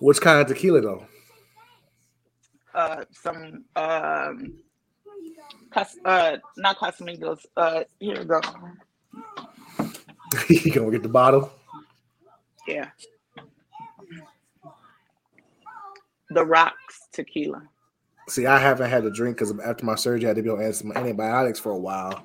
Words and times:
Which 0.00 0.20
kind 0.20 0.40
of 0.40 0.46
tequila 0.46 0.80
though? 0.80 1.06
Uh, 2.74 3.04
some 3.10 3.64
um, 3.76 4.54
Cas- 5.72 5.98
uh, 6.04 6.36
not 6.56 6.78
Casamigos. 6.78 7.44
Uh, 7.56 7.84
here 7.98 8.18
we 8.18 8.24
go. 8.24 8.40
you 10.48 10.72
gonna 10.72 10.90
get 10.90 11.02
the 11.02 11.08
bottle? 11.08 11.52
Yeah. 12.66 12.90
The 16.30 16.44
Rocks 16.44 17.08
tequila. 17.12 17.62
See, 18.28 18.46
I 18.46 18.58
haven't 18.58 18.90
had 18.90 19.04
a 19.04 19.10
drink 19.10 19.38
because 19.38 19.58
after 19.60 19.86
my 19.86 19.94
surgery, 19.94 20.26
I 20.26 20.28
had 20.28 20.36
to 20.36 20.42
be 20.42 20.50
on 20.50 20.72
some 20.74 20.92
antibiotics 20.92 21.58
for 21.58 21.72
a 21.72 21.78
while. 21.78 22.22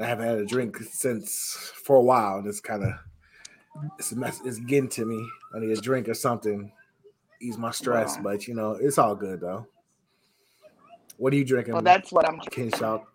I 0.00 0.06
haven't 0.06 0.26
had 0.26 0.38
a 0.38 0.46
drink 0.46 0.78
since 0.78 1.70
for 1.84 1.96
a 1.96 2.02
while, 2.02 2.38
and 2.38 2.46
it's 2.46 2.60
kind 2.60 2.82
of 2.82 2.92
it's 3.98 4.12
mess. 4.12 4.40
It's 4.44 4.58
getting 4.58 4.88
to 4.90 5.04
me. 5.04 5.28
I 5.54 5.60
need 5.60 5.70
a 5.70 5.80
drink 5.80 6.08
or 6.08 6.14
something, 6.14 6.72
ease 7.44 7.58
my 7.58 7.70
stress. 7.70 8.16
Wow. 8.16 8.22
But 8.22 8.48
you 8.48 8.54
know, 8.54 8.72
it's 8.72 8.98
all 8.98 9.14
good 9.14 9.40
though. 9.40 9.66
What 11.16 11.32
are 11.32 11.36
you 11.36 11.44
drinking? 11.44 11.74
Well, 11.74 11.82
that's 11.82 12.10
what 12.10 12.28
I'm. 12.28 12.40
Ken 12.50 12.70
Shop, 12.72 13.06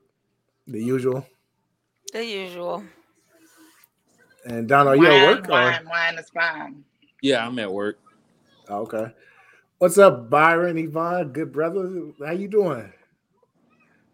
the 0.67 0.81
usual. 0.81 1.25
The 2.13 2.25
usual. 2.25 2.83
And 4.45 4.67
Don, 4.67 4.87
are 4.87 4.95
you 4.95 5.05
at 5.05 5.11
wine, 5.11 5.27
work? 5.27 5.47
wine, 5.49 5.87
wine 5.89 6.17
is 6.17 6.29
fine. 6.29 6.83
Yeah, 7.21 7.45
I'm 7.45 7.59
at 7.59 7.71
work. 7.71 7.99
Oh, 8.69 8.81
okay. 8.83 9.11
What's 9.79 9.97
up, 9.97 10.29
Byron 10.29 10.77
Yvonne? 10.77 11.33
Good 11.33 11.51
brother. 11.51 12.11
How 12.25 12.31
you 12.31 12.47
doing? 12.47 12.91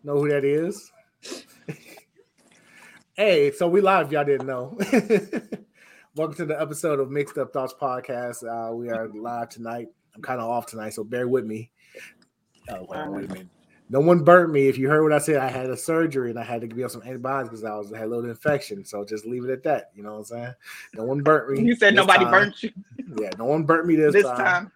Know 0.04 0.18
who 0.18 0.30
that 0.30 0.44
is? 0.44 0.92
hey, 3.14 3.52
so 3.52 3.68
we 3.68 3.82
live. 3.82 4.12
Y'all 4.12 4.26
didn't 4.26 4.48
know. 4.48 4.78
Welcome 6.16 6.36
to 6.36 6.46
the 6.46 6.60
episode 6.60 7.00
of 7.00 7.12
Mixed 7.12 7.38
Up 7.38 7.52
Thoughts 7.52 7.74
podcast. 7.80 8.44
Uh, 8.44 8.74
we 8.74 8.90
are 8.90 9.10
live 9.10 9.50
tonight. 9.50 9.90
I'm 10.16 10.22
kind 10.22 10.40
of 10.40 10.50
off 10.50 10.66
tonight, 10.66 10.94
so 10.94 11.04
bear 11.04 11.28
with 11.28 11.46
me. 11.46 11.72
Oh, 12.70 12.86
wait 12.90 13.26
a 13.26 13.28
minute. 13.28 13.48
No 13.90 14.00
one 14.00 14.24
burnt 14.24 14.52
me. 14.52 14.68
If 14.68 14.80
you 14.80 14.90
heard 14.90 15.04
what 15.04 15.14
I 15.14 15.20
said, 15.20 15.38
I 15.38 15.48
had 15.48 15.70
a 15.70 15.78
surgery 15.78 16.32
and 16.32 16.40
I 16.40 16.44
had 16.44 16.62
to 16.62 16.68
be 16.68 16.84
on 16.84 16.90
some 16.90 17.04
antibiotics 17.04 17.50
because 17.50 17.64
I 17.64 17.76
was 17.76 17.94
I 17.94 18.00
had 18.00 18.08
a 18.08 18.10
little 18.10 18.28
infection. 18.30 18.84
So 18.84 19.06
just 19.06 19.28
leave 19.28 19.46
it 19.46 19.52
at 19.52 19.62
that. 19.64 19.92
You 19.94 20.02
know 20.02 20.14
what 20.14 20.20
I'm 20.20 20.26
saying? 20.26 20.54
No 20.96 21.04
one 21.04 21.22
burnt 21.22 21.52
me. 21.52 21.62
You 21.66 21.76
said 21.76 21.94
nobody 21.94 22.24
time. 22.24 22.32
burnt 22.32 22.64
you 22.64 22.72
Yeah, 23.22 23.30
no 23.38 23.46
one 23.46 23.64
burnt 23.64 23.86
me 23.86 23.96
this, 23.96 24.14
this 24.14 24.26
time. 24.26 24.72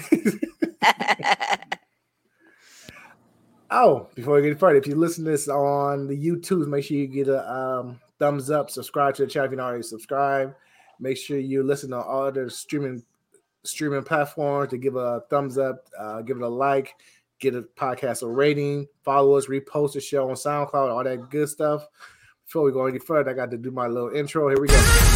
time. 0.00 0.40
Oh, 3.76 4.08
before 4.14 4.36
we 4.36 4.42
get 4.42 4.60
further, 4.60 4.78
if 4.78 4.86
you 4.86 4.94
listen 4.94 5.24
to 5.24 5.32
this 5.32 5.48
on 5.48 6.06
the 6.06 6.16
YouTube, 6.16 6.68
make 6.68 6.84
sure 6.84 6.96
you 6.96 7.08
get 7.08 7.26
a 7.26 7.52
um, 7.52 8.00
thumbs 8.20 8.48
up, 8.48 8.70
subscribe 8.70 9.16
to 9.16 9.24
the 9.24 9.28
channel 9.28 9.46
if 9.46 9.52
you 9.52 9.58
already 9.58 9.82
subscribe. 9.82 10.54
Make 11.00 11.16
sure 11.16 11.38
you 11.38 11.64
listen 11.64 11.90
to 11.90 11.96
all 11.96 12.26
other 12.26 12.48
streaming 12.48 13.02
streaming 13.64 14.02
platforms 14.02 14.70
to 14.70 14.78
give 14.78 14.96
a 14.96 15.22
thumbs 15.30 15.58
up, 15.58 15.88
uh, 15.98 16.22
give 16.22 16.36
it 16.36 16.42
a 16.42 16.48
like, 16.48 16.94
get 17.40 17.54
a 17.54 17.62
podcast 17.62 18.22
a 18.22 18.28
rating, 18.28 18.86
follow 19.02 19.36
us, 19.36 19.46
repost 19.46 19.94
the 19.94 20.00
show 20.00 20.28
on 20.28 20.34
SoundCloud, 20.34 20.74
all 20.74 21.04
that 21.04 21.30
good 21.30 21.48
stuff. 21.48 21.86
Before 22.46 22.62
we 22.62 22.72
go 22.72 22.86
any 22.86 22.98
further, 22.98 23.30
I 23.30 23.34
got 23.34 23.50
to 23.50 23.58
do 23.58 23.70
my 23.70 23.86
little 23.86 24.10
intro. 24.10 24.48
Here 24.48 24.60
we 24.60 24.68
go. 24.68 25.14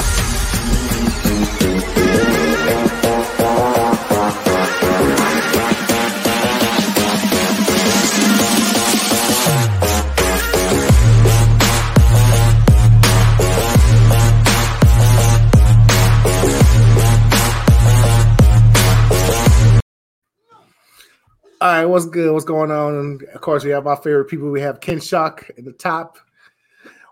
All 21.68 21.74
right, 21.74 21.84
what's 21.84 22.06
good? 22.06 22.32
What's 22.32 22.46
going 22.46 22.70
on? 22.70 22.94
And 22.94 23.22
of 23.24 23.42
course, 23.42 23.62
we 23.62 23.72
have 23.72 23.86
our 23.86 23.96
favorite 23.96 24.24
people. 24.24 24.50
We 24.50 24.62
have 24.62 24.80
Ken 24.80 24.98
Shock 24.98 25.50
in 25.58 25.66
the 25.66 25.72
top. 25.72 26.16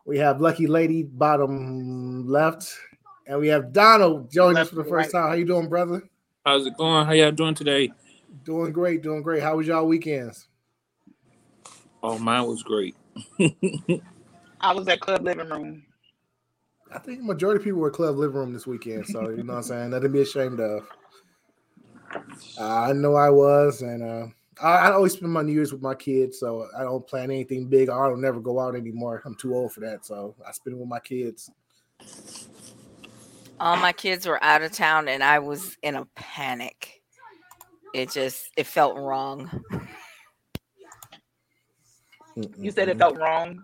We 0.07 0.17
have 0.17 0.41
Lucky 0.41 0.67
Lady 0.67 1.03
bottom 1.03 2.27
left, 2.27 2.75
and 3.27 3.39
we 3.39 3.49
have 3.49 3.75
Donald 3.75 4.31
joining 4.31 4.57
us 4.57 4.71
for 4.71 4.77
the 4.77 4.85
first 4.85 5.13
right. 5.13 5.21
time. 5.21 5.29
How 5.29 5.35
you 5.35 5.45
doing, 5.45 5.69
brother? 5.69 6.09
How's 6.47 6.65
it 6.65 6.75
going? 6.79 7.05
How 7.05 7.13
y'all 7.13 7.33
doing 7.33 7.55
today? 7.55 7.93
Doing 8.45 8.73
great, 8.73 9.03
doing 9.03 9.21
great. 9.21 9.43
How 9.43 9.59
was 9.59 9.67
y'all 9.67 9.87
weekends? 9.87 10.49
Oh, 12.03 12.19
mine 12.19 12.47
was 12.47 12.63
great. 12.63 12.97
I 14.59 14.73
was 14.73 14.89
at 14.89 15.01
Club 15.01 15.23
Living 15.23 15.51
Room. 15.51 15.85
I 16.91 16.99
think 16.99 17.19
the 17.19 17.25
majority 17.25 17.59
of 17.59 17.65
people 17.65 17.81
were 17.81 17.91
club 17.91 18.17
living 18.17 18.37
room 18.37 18.55
this 18.55 18.67
weekend, 18.67 19.07
so 19.07 19.29
you 19.29 19.43
know 19.43 19.53
what 19.53 19.59
I'm 19.59 19.63
saying. 19.65 19.91
Nothing 19.91 20.05
to 20.05 20.09
be 20.09 20.23
ashamed 20.23 20.61
of. 20.61 20.89
Uh, 22.59 22.81
I 22.81 22.93
know 22.95 23.17
I 23.17 23.29
was, 23.29 23.83
and 23.83 24.03
uh, 24.03 24.27
I, 24.63 24.89
I 24.89 24.93
always 24.93 25.13
spend 25.13 25.33
my 25.33 25.43
New 25.43 25.53
Year's 25.53 25.73
with 25.73 25.83
my 25.83 25.95
kids, 25.95 26.39
so 26.39 26.69
I 26.77 26.83
don't 26.83 27.07
plan 27.07 27.31
anything 27.31 27.67
big. 27.67 27.89
I 27.89 28.09
don't 28.09 28.21
never 28.21 28.41
go 28.41 28.59
out 28.61 28.75
anymore. 28.75 29.23
I'm 29.25 29.35
too 29.35 29.55
old 29.55 29.73
for 29.73 29.81
that, 29.81 30.07
so 30.07 30.35
I 30.47 30.53
spend 30.53 30.77
it 30.77 30.81
with 30.81 30.89
my 30.89 31.01
kids. 31.01 31.51
All 33.59 33.77
my 33.77 33.93
kids 33.93 34.27
were 34.27 34.43
out 34.45 34.63
of 34.63 34.73
town 34.73 35.09
and 35.09 35.25
I 35.25 35.39
was 35.39 35.77
in 35.83 35.95
a 35.97 36.05
panic. 36.15 37.03
It 37.95 38.11
just 38.11 38.51
it 38.57 38.67
felt 38.67 38.97
wrong. 38.97 39.51
You 42.59 42.71
said 42.71 42.91
it 42.91 42.99
felt 42.99 43.17
wrong. 43.17 43.63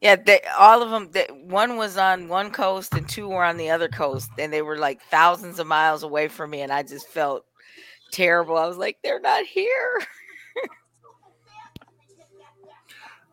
Yeah, 0.00 0.16
they, 0.16 0.40
all 0.58 0.82
of 0.82 0.90
them. 0.90 1.10
They, 1.10 1.26
one 1.44 1.76
was 1.76 1.98
on 1.98 2.28
one 2.28 2.50
coast 2.50 2.94
and 2.94 3.08
two 3.08 3.28
were 3.28 3.44
on 3.44 3.56
the 3.56 3.70
other 3.70 3.88
coast, 3.88 4.30
and 4.38 4.52
they 4.52 4.62
were 4.62 4.78
like 4.78 5.02
thousands 5.10 5.58
of 5.58 5.66
miles 5.66 6.02
away 6.02 6.28
from 6.28 6.50
me, 6.50 6.62
and 6.62 6.72
I 6.72 6.82
just 6.82 7.08
felt 7.08 7.44
terrible. 8.10 8.56
I 8.56 8.66
was 8.66 8.76
like, 8.76 8.98
they're 9.02 9.20
not 9.20 9.44
here. 9.44 10.00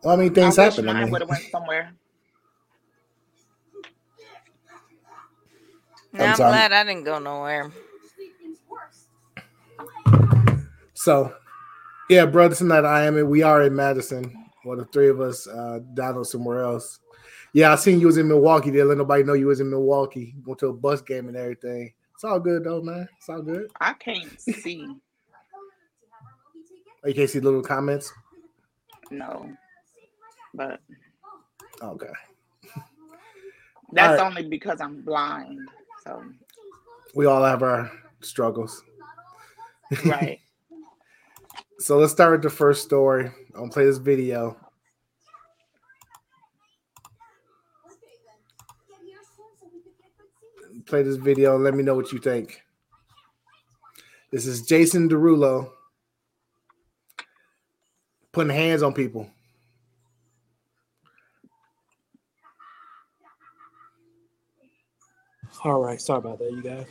Well, 0.02 0.12
I 0.12 0.16
mean, 0.20 0.34
things 0.34 0.58
I 0.58 0.66
wish 0.66 0.76
happen. 0.76 0.90
I 0.90 1.02
mean, 1.02 1.10
would 1.12 1.22
have 1.22 1.30
went 1.30 1.44
somewhere. 1.50 1.92
Now 6.12 6.30
I'm 6.32 6.36
glad 6.36 6.72
I 6.72 6.84
didn't 6.84 7.04
go 7.04 7.18
nowhere. 7.18 7.72
so 10.92 11.34
yeah, 12.10 12.26
brother, 12.26 12.54
tonight 12.54 12.84
I 12.84 13.04
am. 13.06 13.16
in- 13.16 13.28
We 13.30 13.42
are 13.42 13.62
in 13.62 13.74
Madison. 13.74 14.44
Well, 14.64 14.76
the 14.76 14.84
three 14.86 15.08
of 15.08 15.20
us 15.20 15.46
uh, 15.46 15.80
down 15.94 16.22
somewhere 16.24 16.62
else. 16.62 17.00
Yeah, 17.54 17.72
I 17.72 17.76
seen 17.76 18.00
you 18.00 18.06
was 18.06 18.16
in 18.18 18.28
Milwaukee. 18.28 18.70
Didn't 18.70 18.88
let 18.88 18.98
nobody 18.98 19.22
know 19.22 19.32
you 19.34 19.46
was 19.46 19.60
in 19.60 19.70
Milwaukee. 19.70 20.34
Go 20.42 20.54
to 20.54 20.68
a 20.68 20.72
Bucks 20.72 21.00
game 21.02 21.28
and 21.28 21.36
everything. 21.36 21.92
It's 22.14 22.24
all 22.24 22.40
good 22.40 22.64
though, 22.64 22.82
man. 22.82 23.08
It's 23.18 23.28
all 23.28 23.42
good. 23.42 23.70
I 23.80 23.92
can't 23.94 24.40
see. 24.40 24.86
Oh, 27.04 27.08
You 27.08 27.14
can't 27.14 27.28
see 27.30 27.40
little 27.40 27.62
comments. 27.62 28.12
No, 29.10 29.50
but 30.54 30.80
Okay. 31.82 32.06
that's 33.92 34.18
Alright. 34.18 34.20
only 34.20 34.48
because 34.48 34.80
I'm 34.80 35.02
blind. 35.02 35.68
So 36.04 36.22
We 37.14 37.26
all 37.26 37.44
have 37.44 37.62
our 37.62 37.90
struggles. 38.22 38.82
right. 40.04 40.40
So 41.80 41.98
let's 41.98 42.12
start 42.12 42.32
with 42.32 42.42
the 42.42 42.50
first 42.50 42.84
story. 42.84 43.26
I'm 43.26 43.34
gonna 43.54 43.70
play 43.70 43.84
this 43.84 43.98
video. 43.98 44.56
Play 50.94 51.02
this 51.02 51.16
video 51.16 51.56
and 51.56 51.64
let 51.64 51.74
me 51.74 51.82
know 51.82 51.96
what 51.96 52.12
you 52.12 52.20
think. 52.20 52.62
This 54.30 54.46
is 54.46 54.62
Jason 54.62 55.08
Derulo 55.08 55.72
putting 58.30 58.54
hands 58.54 58.80
on 58.80 58.94
people. 58.94 59.28
All 65.64 65.80
right, 65.80 66.00
sorry 66.00 66.18
about 66.18 66.38
that, 66.38 66.52
you 66.52 66.62
guys. 66.62 66.86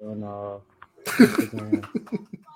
And 0.00 0.24
uh, 0.24 0.60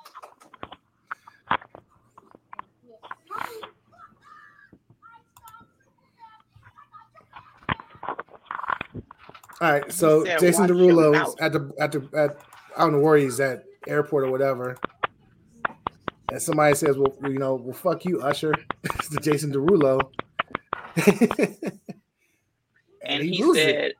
All 9.62 9.70
right, 9.70 9.92
so 9.92 10.24
said, 10.24 10.40
Jason 10.40 10.66
Derulo 10.66 11.12
mouth." 11.12 11.40
at 11.40 11.52
the 11.52 11.72
at 11.78 11.92
the 11.92 12.08
at 12.16 12.36
I 12.76 12.80
don't 12.80 12.94
know 12.94 12.98
where 12.98 13.16
he's 13.16 13.38
at, 13.38 13.62
airport 13.86 14.24
or 14.24 14.30
whatever. 14.32 14.76
And 16.32 16.42
somebody 16.42 16.74
says, 16.74 16.98
"Well, 16.98 17.14
you 17.22 17.38
know, 17.38 17.54
well, 17.54 17.72
fuck 17.72 18.04
you, 18.04 18.20
Usher." 18.22 18.54
it's 18.82 19.08
the 19.08 19.20
Jason 19.20 19.52
Derulo. 19.52 20.00
And 23.04 23.22
he, 23.24 23.42
loses 23.42 23.64
it. 23.64 23.74
said, 23.74 23.92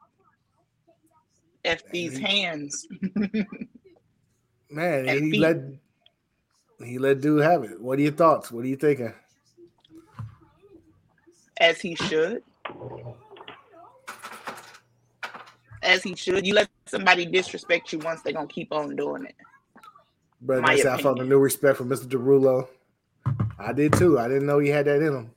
"F 1.65 1.91
these 1.91 2.17
he- 2.17 2.25
hands." 2.25 2.87
Man, 4.70 5.00
and 5.00 5.08
and 5.08 5.25
he 5.25 5.31
feet. 5.32 5.41
let 5.41 5.56
he 6.85 6.99
let 6.99 7.20
dude 7.20 7.43
have 7.43 7.62
it. 7.65 7.81
What 7.81 7.99
are 7.99 8.03
your 8.03 8.12
thoughts? 8.12 8.50
What 8.50 8.65
are 8.65 8.69
you 8.69 8.76
thinking? 8.76 9.12
as 11.58 11.81
he 11.81 11.94
should. 11.94 12.43
As 15.82 16.02
he 16.02 16.14
should. 16.14 16.46
You 16.46 16.55
let 16.55 16.69
somebody 16.87 17.26
disrespect 17.26 17.93
you 17.93 17.99
once, 17.99 18.23
they're 18.23 18.32
gonna 18.32 18.46
keep 18.46 18.73
on 18.73 18.96
doing 18.96 19.25
it. 19.25 19.34
But 20.40 20.62
My 20.62 20.73
I 20.73 21.00
felt 21.00 21.20
a 21.20 21.25
new 21.25 21.38
respect 21.38 21.79
for 21.79 21.84
Mr. 21.84 22.06
Derulo. 22.06 22.69
I 23.58 23.73
did 23.73 23.93
too. 23.93 24.19
I 24.19 24.26
didn't 24.26 24.46
know 24.46 24.58
he 24.58 24.69
had 24.69 24.87
that 24.87 24.96
in 24.96 25.14
him, 25.14 25.31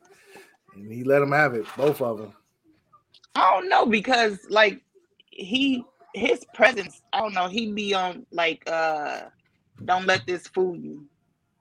and 0.74 0.92
he 0.92 1.03
let 1.03 1.21
him 1.21 1.31
have 1.31 1.53
it. 1.53 1.65
Both 1.77 2.01
of 2.01 2.18
them. 2.18 2.33
I 3.36 3.51
don't 3.51 3.69
know 3.69 3.86
because 3.86 4.39
like 4.50 4.81
he 5.30 5.83
his 6.13 6.45
presence, 6.53 7.01
I 7.13 7.19
don't 7.19 7.33
know, 7.33 7.47
he 7.47 7.71
be 7.71 7.94
on 7.94 8.25
like 8.31 8.63
uh 8.68 9.24
don't 9.83 10.06
let 10.06 10.25
this 10.25 10.47
fool 10.47 10.75
you. 10.75 11.06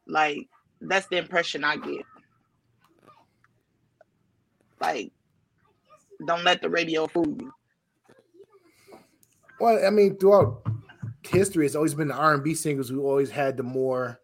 Like 0.06 0.48
that's 0.80 1.06
the 1.08 1.16
impression 1.16 1.64
I 1.64 1.76
get. 1.76 2.06
Like 4.80 5.12
don't 6.24 6.44
let 6.44 6.62
the 6.62 6.70
radio 6.70 7.06
fool 7.06 7.26
you. 7.26 7.52
Well, 9.64 9.82
I 9.86 9.88
mean, 9.88 10.18
throughout 10.18 10.60
history, 11.22 11.64
it's 11.64 11.74
always 11.74 11.94
been 11.94 12.08
the 12.08 12.14
R 12.14 12.34
and 12.34 12.44
B 12.44 12.52
singers 12.54 12.90
who 12.90 13.00
always 13.06 13.30
had 13.30 13.56
the 13.56 13.62
more 13.62 14.20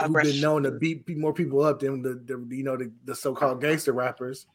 who've 0.00 0.12
been 0.12 0.40
known 0.40 0.64
to 0.64 0.72
beat, 0.72 1.08
more 1.16 1.32
people 1.32 1.62
up 1.62 1.78
than 1.78 2.02
the, 2.02 2.14
the 2.26 2.44
you 2.56 2.64
know 2.64 2.76
the, 2.76 2.90
the 3.04 3.14
so-called 3.14 3.60
gangster 3.60 3.92
rappers. 3.92 4.46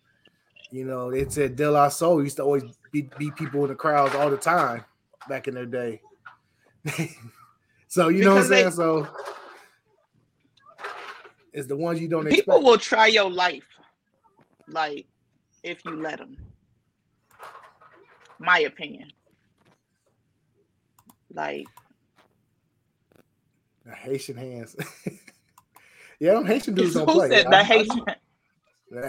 You 0.71 0.83
know, 0.83 1.09
they 1.09 1.25
said 1.29 1.55
De 1.55 1.71
La 1.71 1.87
Soul 1.87 2.21
used 2.21 2.35
to 2.35 2.43
always 2.43 2.63
beat, 2.91 3.17
beat 3.17 3.33
people 3.37 3.63
in 3.63 3.69
the 3.69 3.75
crowds 3.75 4.13
all 4.13 4.29
the 4.29 4.35
time 4.35 4.83
back 5.29 5.47
in 5.47 5.53
their 5.53 5.65
day. 5.65 6.01
so 7.87 8.09
you 8.09 8.25
know 8.25 8.35
what 8.35 8.43
I'm 8.43 8.49
Because 8.49 8.49
they- 8.49 8.61
saying? 8.63 8.71
So 8.71 9.07
it's 11.53 11.67
the 11.67 11.77
ones 11.77 12.01
you 12.01 12.09
don't 12.09 12.25
People 12.27 12.55
expect. 12.55 12.65
will 12.65 12.77
try 12.77 13.07
your 13.07 13.29
life, 13.31 13.63
like 14.67 15.07
if 15.63 15.85
you 15.85 15.95
let 15.95 16.17
them. 16.17 16.35
My 18.37 18.59
opinion. 18.59 19.13
Like 21.33 21.67
The 23.85 23.93
Haitian 23.95 24.37
hands. 24.37 24.75
yeah, 26.19 26.33
them 26.33 26.45
Haitian 26.45 26.75
dudes 26.75 26.93
don't 26.93 27.07
who 27.09 27.15
play. 27.15 27.29
said 27.29 27.45
I- 27.47 27.49
the 27.49 27.57
I- 27.57 27.63
Haitian? 27.63 28.05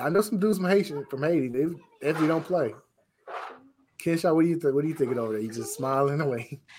I 0.00 0.08
know 0.10 0.20
some 0.20 0.38
dudes 0.38 0.58
from 0.58 0.68
Haitian 0.68 1.04
from 1.06 1.24
Haiti. 1.24 1.48
They 1.48 1.64
definitely 2.00 2.28
don't 2.28 2.44
play. 2.44 2.72
Kenshaw, 4.00 4.32
what 4.34 4.42
do 4.42 4.48
you 4.48 4.56
think? 4.58 4.74
What 4.74 4.84
are 4.84 4.88
you 4.88 4.94
thinking 4.94 5.18
over 5.18 5.32
there? 5.32 5.42
You 5.42 5.50
just 5.52 5.74
smiling 5.74 6.20
away. 6.20 6.60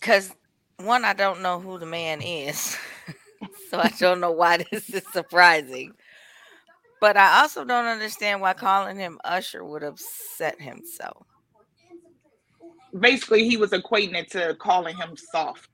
Because 0.00 0.32
one, 0.76 1.04
I 1.04 1.12
don't 1.12 1.42
know 1.42 1.58
who 1.58 1.76
the 1.76 1.84
man 1.84 2.22
is, 2.22 2.76
so 3.68 3.78
I 3.80 3.88
don't 3.98 4.20
know 4.20 4.30
why 4.30 4.58
this 4.70 4.88
is 4.90 5.02
surprising. 5.12 5.92
But 7.00 7.16
I 7.16 7.40
also 7.40 7.64
don't 7.64 7.86
understand 7.86 8.40
why 8.40 8.52
calling 8.54 8.96
him 8.96 9.18
Usher 9.24 9.64
would 9.64 9.82
upset 9.82 10.60
him 10.60 10.82
so. 10.84 11.26
Basically, 12.98 13.48
he 13.48 13.56
was 13.56 13.70
equating 13.70 14.14
it 14.14 14.30
to 14.32 14.54
calling 14.54 14.96
him 14.96 15.16
soft. 15.16 15.70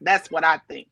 That's 0.00 0.30
what 0.30 0.44
I 0.44 0.58
think. 0.68 0.88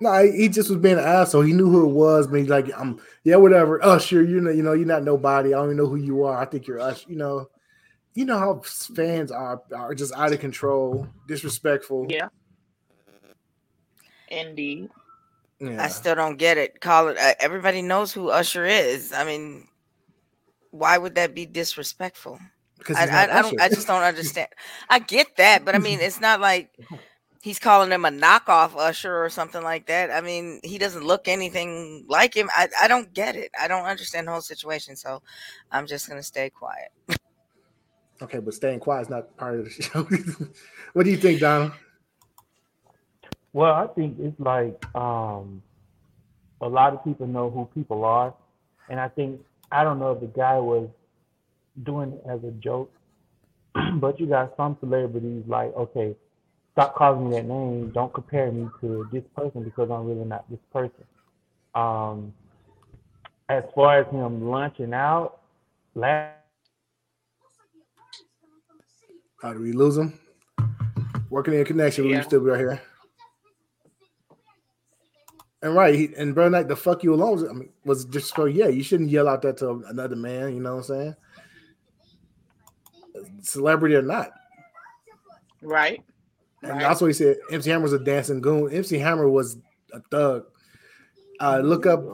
No, 0.00 0.24
he 0.24 0.32
he 0.32 0.48
just 0.48 0.70
was 0.70 0.78
being 0.78 0.98
an 0.98 1.04
asshole. 1.04 1.42
He 1.42 1.52
knew 1.52 1.68
who 1.68 1.88
it 1.88 1.92
was, 1.92 2.26
but 2.26 2.40
he's 2.40 2.48
like, 2.48 2.70
I'm 2.76 3.00
yeah, 3.22 3.36
whatever. 3.36 3.84
Usher, 3.84 4.22
you 4.22 4.40
know, 4.40 4.50
you 4.50 4.62
know, 4.62 4.72
you're 4.72 4.86
not 4.86 5.02
nobody. 5.02 5.52
I 5.52 5.58
don't 5.58 5.66
even 5.66 5.76
know 5.76 5.86
who 5.86 5.96
you 5.96 6.24
are. 6.24 6.40
I 6.40 6.46
think 6.46 6.66
you're 6.66 6.80
Usher. 6.80 7.10
You 7.10 7.16
know, 7.16 7.50
you 8.14 8.24
know 8.24 8.38
how 8.38 8.62
fans 8.94 9.30
are 9.30 9.62
are 9.74 9.94
just 9.94 10.14
out 10.14 10.32
of 10.32 10.40
control, 10.40 11.06
disrespectful. 11.28 12.06
Yeah. 12.08 12.28
Indeed. 14.28 14.88
Yeah. 15.58 15.82
I 15.82 15.88
still 15.88 16.14
don't 16.14 16.36
get 16.36 16.56
it. 16.56 16.80
Call 16.80 17.08
it. 17.08 17.18
Uh, 17.18 17.34
everybody 17.38 17.82
knows 17.82 18.12
who 18.12 18.30
Usher 18.30 18.64
is. 18.64 19.12
I 19.12 19.24
mean, 19.24 19.68
why 20.70 20.96
would 20.96 21.14
that 21.16 21.34
be 21.34 21.44
disrespectful? 21.44 22.38
Because 22.80 22.96
I, 22.96 23.06
I, 23.06 23.38
I 23.38 23.42
don't. 23.42 23.60
I 23.60 23.68
just 23.68 23.86
don't 23.86 24.02
understand. 24.02 24.48
I 24.88 24.98
get 24.98 25.36
that, 25.36 25.64
but 25.64 25.74
I 25.74 25.78
mean, 25.78 26.00
it's 26.00 26.20
not 26.20 26.40
like 26.40 26.70
he's 27.42 27.58
calling 27.58 27.90
him 27.90 28.04
a 28.04 28.10
knockoff 28.10 28.76
Usher 28.76 29.24
or 29.24 29.30
something 29.30 29.62
like 29.62 29.86
that. 29.86 30.10
I 30.10 30.20
mean, 30.20 30.60
he 30.64 30.78
doesn't 30.78 31.04
look 31.04 31.28
anything 31.28 32.04
like 32.08 32.34
him. 32.34 32.48
I, 32.54 32.68
I 32.80 32.88
don't 32.88 33.12
get 33.14 33.36
it. 33.36 33.50
I 33.58 33.68
don't 33.68 33.84
understand 33.84 34.26
the 34.26 34.32
whole 34.32 34.40
situation. 34.40 34.96
So 34.96 35.22
I'm 35.70 35.86
just 35.86 36.08
gonna 36.08 36.22
stay 36.22 36.50
quiet. 36.50 36.90
okay, 38.22 38.38
but 38.38 38.54
staying 38.54 38.80
quiet 38.80 39.02
is 39.02 39.10
not 39.10 39.36
part 39.36 39.58
of 39.58 39.64
the 39.64 39.70
show. 39.70 40.02
what 40.92 41.04
do 41.04 41.10
you 41.10 41.16
think, 41.16 41.40
Donald? 41.40 41.72
Well, 43.52 43.74
I 43.74 43.86
think 43.88 44.18
it's 44.20 44.38
like 44.38 44.84
um, 44.94 45.62
a 46.60 46.68
lot 46.68 46.94
of 46.94 47.02
people 47.04 47.26
know 47.26 47.50
who 47.50 47.68
people 47.74 48.04
are, 48.04 48.34
and 48.88 49.00
I 49.00 49.08
think 49.08 49.40
I 49.72 49.84
don't 49.84 49.98
know 49.98 50.12
if 50.12 50.20
the 50.20 50.26
guy 50.26 50.58
was 50.58 50.88
doing 51.84 52.12
it 52.12 52.22
as 52.28 52.42
a 52.44 52.50
joke, 52.52 52.92
but 53.94 54.18
you 54.20 54.26
got 54.26 54.54
some 54.56 54.76
celebrities 54.80 55.44
like, 55.46 55.74
okay, 55.76 56.14
stop 56.72 56.94
calling 56.94 57.30
me 57.30 57.36
that 57.36 57.46
name. 57.46 57.90
Don't 57.90 58.12
compare 58.12 58.50
me 58.50 58.68
to 58.80 59.08
this 59.12 59.24
person 59.36 59.62
because 59.62 59.90
I'm 59.90 60.06
really 60.06 60.24
not 60.24 60.48
this 60.50 60.60
person. 60.72 61.04
Um, 61.74 62.32
as 63.48 63.64
far 63.74 64.00
as 64.00 64.06
him 64.12 64.48
lunching 64.48 64.94
out, 64.94 65.40
last 65.94 66.36
How 69.42 69.54
do 69.54 69.60
we 69.60 69.72
lose 69.72 69.96
him? 69.96 70.18
Working 71.30 71.54
in 71.54 71.64
connection, 71.64 72.04
we 72.04 72.10
Yeah. 72.12 72.20
still 72.22 72.40
be 72.40 72.50
right 72.50 72.58
here. 72.58 72.80
And 75.62 75.74
right, 75.74 75.94
he, 75.94 76.14
and 76.16 76.34
bro, 76.34 76.48
like 76.48 76.68
the 76.68 76.76
fuck 76.76 77.02
you 77.04 77.14
alone. 77.14 77.32
was- 77.32 77.48
I 77.48 77.52
mean, 77.52 77.70
was 77.84 78.04
just 78.06 78.34
so 78.34 78.46
yeah. 78.46 78.68
You 78.68 78.82
shouldn't 78.82 79.10
yell 79.10 79.28
out 79.28 79.42
that 79.42 79.58
to 79.58 79.82
another 79.88 80.16
man. 80.16 80.54
You 80.54 80.60
know 80.60 80.76
what 80.76 80.90
I'm 80.90 80.96
saying? 80.96 81.16
Celebrity 83.42 83.94
or 83.96 84.02
not. 84.02 84.30
Right. 85.62 86.02
And 86.62 86.72
Right. 86.72 86.80
that's 86.80 87.00
what 87.00 87.08
he 87.08 87.12
said. 87.14 87.36
MC 87.50 87.70
Hammer 87.70 87.82
was 87.84 87.92
a 87.92 87.98
dancing 87.98 88.40
goon. 88.40 88.72
MC 88.72 88.98
Hammer 88.98 89.28
was 89.28 89.56
a 89.92 90.00
thug. 90.10 90.44
Uh, 91.40 91.58
look 91.64 91.86
up 91.86 92.04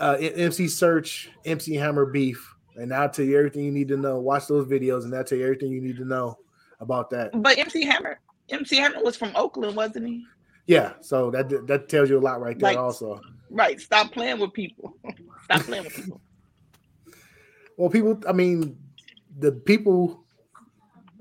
uh, 0.00 0.16
MC 0.20 0.64
Serch 0.66 1.28
MC 1.44 1.74
Hammer 1.76 2.06
beef, 2.06 2.52
and 2.76 2.92
I'll 2.92 3.08
tell 3.08 3.24
you 3.24 3.38
everything 3.38 3.64
you 3.64 3.70
need 3.70 3.86
to 3.88 3.96
know. 3.96 4.18
Watch 4.18 4.48
those 4.48 4.66
videos, 4.66 5.04
and 5.04 5.14
I'll 5.14 5.22
tell 5.22 5.38
you 5.38 5.44
everything 5.44 5.70
you 5.70 5.80
need 5.80 5.96
to 5.98 6.04
know 6.04 6.36
about 6.80 7.08
that. 7.10 7.30
But 7.40 7.58
MC 7.58 7.84
Hammer, 7.84 8.18
MC 8.48 8.76
Hammer 8.78 9.00
was 9.04 9.14
from 9.14 9.30
Oakland, 9.36 9.76
wasn't 9.76 10.08
he? 10.08 10.24
Yeah, 10.66 10.94
so 11.00 11.30
that 11.30 11.66
that 11.68 11.88
tells 11.88 12.10
you 12.10 12.18
a 12.18 12.20
lot 12.20 12.40
right 12.40 12.58
there. 12.58 12.70
Like- 12.70 12.78
also, 12.78 13.20
Right. 13.50 13.78
Stop 13.80 14.10
playing 14.12 14.40
with 14.40 14.52
people. 14.52 14.96
Stop 15.44 15.60
playing 15.62 15.84
with 15.84 15.94
people. 15.94 16.20
well, 17.76 17.90
people. 17.90 18.20
I 18.28 18.32
mean, 18.32 18.78
the 19.38 19.52
people 19.52 20.21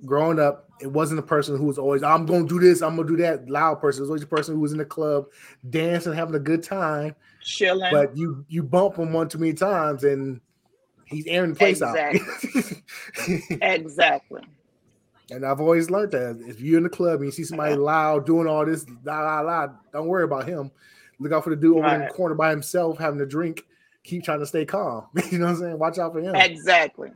growing 0.06 0.40
up, 0.40 0.70
it 0.82 0.88
wasn't 0.88 1.20
a 1.20 1.24
person 1.24 1.58
who 1.58 1.66
was 1.66 1.78
always, 1.78 2.04
"I'm 2.04 2.26
going 2.26 2.48
to 2.48 2.60
do 2.60 2.60
this, 2.60 2.82
I'm 2.82 2.96
going 2.96 3.08
to 3.08 3.18
do 3.18 3.24
that." 3.24 3.50
Loud 3.50 3.82
person. 3.82 4.00
It 4.00 4.04
was 4.04 4.10
always 4.10 4.24
a 4.24 4.28
person 4.28 4.56
who 4.56 4.62
was 4.62 4.72
in 4.72 4.78
the 4.78 4.86
club, 4.86 5.28
dancing, 5.70 6.14
having 6.14 6.36
a 6.36 6.40
good 6.40 6.64
time. 6.64 7.16
Chilling. 7.42 7.92
But 7.92 8.16
you 8.16 8.46
you 8.50 8.64
bump 8.64 8.98
him 8.98 9.14
one 9.14 9.30
too 9.30 9.40
many 9.40 9.54
times, 9.54 10.04
and 10.04 10.42
he's 11.06 11.28
airing 11.28 11.54
the 11.54 11.58
place 11.58 11.82
out. 11.82 11.98
exactly. 13.62 14.42
and 15.32 15.46
I've 15.46 15.62
always 15.62 15.90
learned 15.90 16.12
that 16.12 16.44
if 16.48 16.60
you're 16.60 16.78
in 16.78 16.84
the 16.84 16.90
club 16.90 17.16
and 17.16 17.26
you 17.26 17.32
see 17.32 17.44
somebody 17.44 17.74
uh-huh. 17.74 17.82
loud 17.82 18.26
doing 18.26 18.48
all 18.48 18.66
this, 18.66 18.86
la 19.04 19.22
la 19.22 19.40
la, 19.42 19.68
don't 19.94 20.08
worry 20.08 20.26
about 20.26 20.48
him. 20.48 20.72
Look 21.20 21.32
out 21.32 21.44
for 21.44 21.52
the 21.52 21.56
dude 21.56 21.78
over 21.78 21.88
in 21.88 22.02
the 22.02 22.08
corner 22.08 22.36
by 22.36 22.50
himself 22.50 22.98
having 22.98 23.22
a 23.22 23.26
drink. 23.26 23.64
Keep 24.04 24.24
trying 24.24 24.40
to 24.40 24.46
stay 24.46 24.66
calm. 24.66 25.06
you 25.32 25.38
know 25.38 25.46
what 25.46 25.52
I'm 25.52 25.58
saying? 25.58 25.80
Watch 25.80 26.00
out 26.00 26.14
for 26.14 26.20
him. 26.20 26.36
Exactly. 26.36 27.12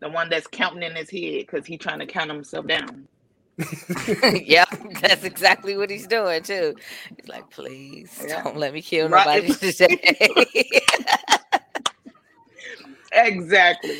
The 0.00 0.08
one 0.08 0.28
that's 0.30 0.46
counting 0.46 0.82
in 0.82 0.94
his 0.94 1.10
head 1.10 1.46
because 1.46 1.66
he's 1.66 1.78
trying 1.80 1.98
to 1.98 2.06
count 2.06 2.30
himself 2.30 2.66
down. 2.66 3.08
yep, 4.44 4.68
that's 5.00 5.24
exactly 5.24 5.76
what 5.76 5.90
he's 5.90 6.06
doing 6.06 6.42
too. 6.44 6.74
He's 7.16 7.28
like, 7.28 7.50
please 7.50 8.24
Yeah. 8.26 8.44
don't 8.44 8.56
let 8.56 8.72
me 8.72 8.80
kill 8.82 9.08
Right. 9.08 9.42
nobody 9.44 9.52
today. 9.72 10.28
Exactly. 13.12 13.98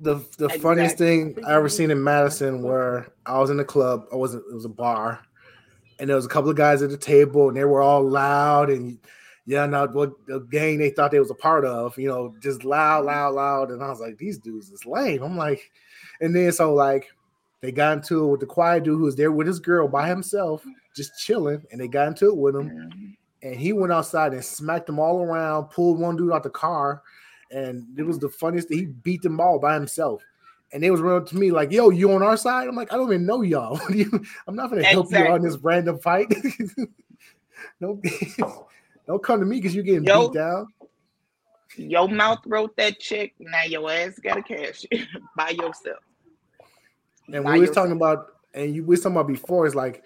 the 0.00 0.24
the 0.38 0.48
funniest 0.48 0.96
thing 0.96 1.36
I 1.46 1.54
ever 1.54 1.68
seen 1.68 1.90
in 1.90 2.02
Madison 2.02 2.62
where 2.62 3.08
I 3.26 3.38
was 3.38 3.50
in 3.50 3.56
the 3.58 3.64
club, 3.64 4.06
I 4.12 4.16
wasn't 4.16 4.44
it 4.50 4.54
was 4.54 4.64
a 4.64 4.68
bar, 4.70 5.20
and 5.98 6.08
there 6.08 6.16
was 6.16 6.24
a 6.26 6.30
couple 6.30 6.48
of 6.50 6.56
guys 6.56 6.80
at 6.82 6.90
the 6.90 6.96
table 6.96 7.48
and 7.48 7.56
they 7.56 7.64
were 7.64 7.82
all 7.82 8.02
loud 8.08 8.70
and 8.70 8.98
yelling 9.50 9.74
out 9.74 9.92
what 9.94 10.12
the 10.26 10.40
gang 10.40 10.78
they 10.78 10.90
thought 10.90 11.10
they 11.10 11.18
was 11.18 11.30
a 11.30 11.34
part 11.34 11.64
of, 11.64 11.98
you 11.98 12.08
know, 12.08 12.34
just 12.40 12.64
loud, 12.64 13.04
loud, 13.04 13.34
loud. 13.34 13.70
And 13.70 13.82
I 13.82 13.88
was 13.88 14.00
like, 14.00 14.16
these 14.16 14.38
dudes 14.38 14.70
is 14.70 14.86
lame. 14.86 15.22
I'm 15.22 15.36
like, 15.36 15.70
and 16.20 16.34
then 16.34 16.52
so 16.52 16.72
like 16.72 17.08
they 17.60 17.72
got 17.72 17.98
into 17.98 18.24
it 18.24 18.28
with 18.28 18.40
the 18.40 18.46
quiet 18.46 18.84
dude 18.84 18.96
who 18.98 19.04
was 19.04 19.16
there 19.16 19.32
with 19.32 19.46
his 19.46 19.58
girl 19.58 19.88
by 19.88 20.08
himself, 20.08 20.64
just 20.94 21.18
chilling, 21.18 21.62
and 21.70 21.80
they 21.80 21.88
got 21.88 22.08
into 22.08 22.28
it 22.28 22.36
with 22.36 22.54
him 22.56 22.70
Mhm. 22.70 23.16
and 23.42 23.56
he 23.56 23.72
went 23.72 23.92
outside 23.92 24.32
and 24.32 24.44
smacked 24.44 24.86
them 24.86 24.98
all 25.00 25.20
around, 25.22 25.64
pulled 25.70 25.98
one 25.98 26.16
dude 26.16 26.32
out 26.32 26.42
the 26.42 26.50
car, 26.50 27.02
and 27.50 27.86
it 27.98 28.04
was 28.04 28.18
the 28.18 28.28
funniest. 28.28 28.68
He 28.70 28.86
beat 28.86 29.22
them 29.22 29.40
all 29.40 29.58
by 29.58 29.74
himself, 29.74 30.22
and 30.72 30.82
they 30.82 30.90
was 30.90 31.00
running 31.00 31.26
to 31.26 31.36
me 31.36 31.50
like, 31.50 31.72
"Yo, 31.72 31.90
you 31.90 32.12
on 32.12 32.22
our 32.22 32.36
side?" 32.36 32.68
I'm 32.68 32.76
like, 32.76 32.92
"I 32.92 32.96
don't 32.96 33.08
even 33.12 33.26
know 33.26 33.42
y'all. 33.42 33.76
What 33.78 33.92
do 33.92 33.98
you, 33.98 34.24
I'm 34.46 34.54
not 34.54 34.70
gonna 34.70 34.82
help 34.84 35.10
you 35.10 35.18
on 35.32 35.42
this 35.42 35.56
random 35.58 35.98
fight. 35.98 36.28
don't 37.80 38.00
don't 39.10 39.22
come 39.22 39.40
to 39.40 39.46
me 39.46 39.56
because 39.56 39.74
you're 39.74 39.84
getting 39.84 40.04
Yo. 40.04 40.28
beat 40.28 40.38
down." 40.38 40.66
Your 41.76 42.08
mouth 42.08 42.40
wrote 42.46 42.76
that 42.76 42.98
check. 42.98 43.32
Now 43.38 43.62
your 43.62 43.90
ass 43.90 44.18
got 44.18 44.34
to 44.34 44.42
cash 44.42 44.84
it 44.90 45.06
by 45.36 45.50
yourself. 45.50 45.98
And 47.32 47.44
by 47.44 47.54
we 47.54 47.60
was 47.60 47.70
talking 47.70 47.92
about, 47.92 48.26
and 48.54 48.74
you 48.74 48.82
we 48.82 48.90
was 48.90 49.00
talking 49.00 49.16
about 49.16 49.28
before, 49.28 49.66
is 49.66 49.74
like 49.74 50.02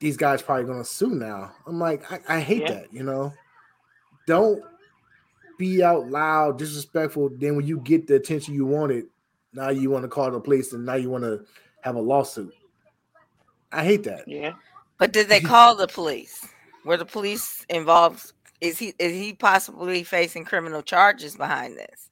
these 0.00 0.16
guys 0.16 0.42
probably 0.42 0.64
gonna 0.64 0.84
sue 0.84 1.10
now. 1.14 1.52
I'm 1.66 1.78
like, 1.78 2.10
I, 2.10 2.36
I 2.36 2.40
hate 2.40 2.62
Yeah. 2.62 2.72
that, 2.72 2.92
you 2.92 3.02
know. 3.02 3.32
Don't 4.26 4.62
be 5.58 5.82
out 5.82 6.10
loud, 6.10 6.58
disrespectful. 6.58 7.30
Then 7.38 7.56
when 7.56 7.66
you 7.66 7.78
get 7.80 8.06
the 8.06 8.16
attention 8.16 8.54
you 8.54 8.66
wanted, 8.66 9.06
now 9.52 9.70
you 9.70 9.90
want 9.90 10.02
to 10.02 10.08
call 10.08 10.30
the 10.30 10.40
police 10.40 10.72
and 10.72 10.84
now 10.84 10.94
you 10.94 11.10
want 11.10 11.24
to 11.24 11.44
have 11.80 11.94
a 11.94 12.00
lawsuit. 12.00 12.52
I 13.72 13.84
hate 13.84 14.02
that. 14.04 14.26
Yeah. 14.26 14.54
But 14.98 15.12
did 15.12 15.28
they 15.28 15.40
call 15.54 15.76
the 15.76 15.86
police? 15.86 16.46
Were 16.86 16.96
the 16.96 17.04
police 17.04 17.66
involved? 17.68 18.32
Is 18.60 18.78
he 18.78 18.94
is 18.98 19.12
he 19.12 19.32
possibly 19.32 20.04
facing 20.04 20.44
criminal 20.44 20.82
charges 20.82 21.36
behind 21.36 21.76
this? 21.76 22.08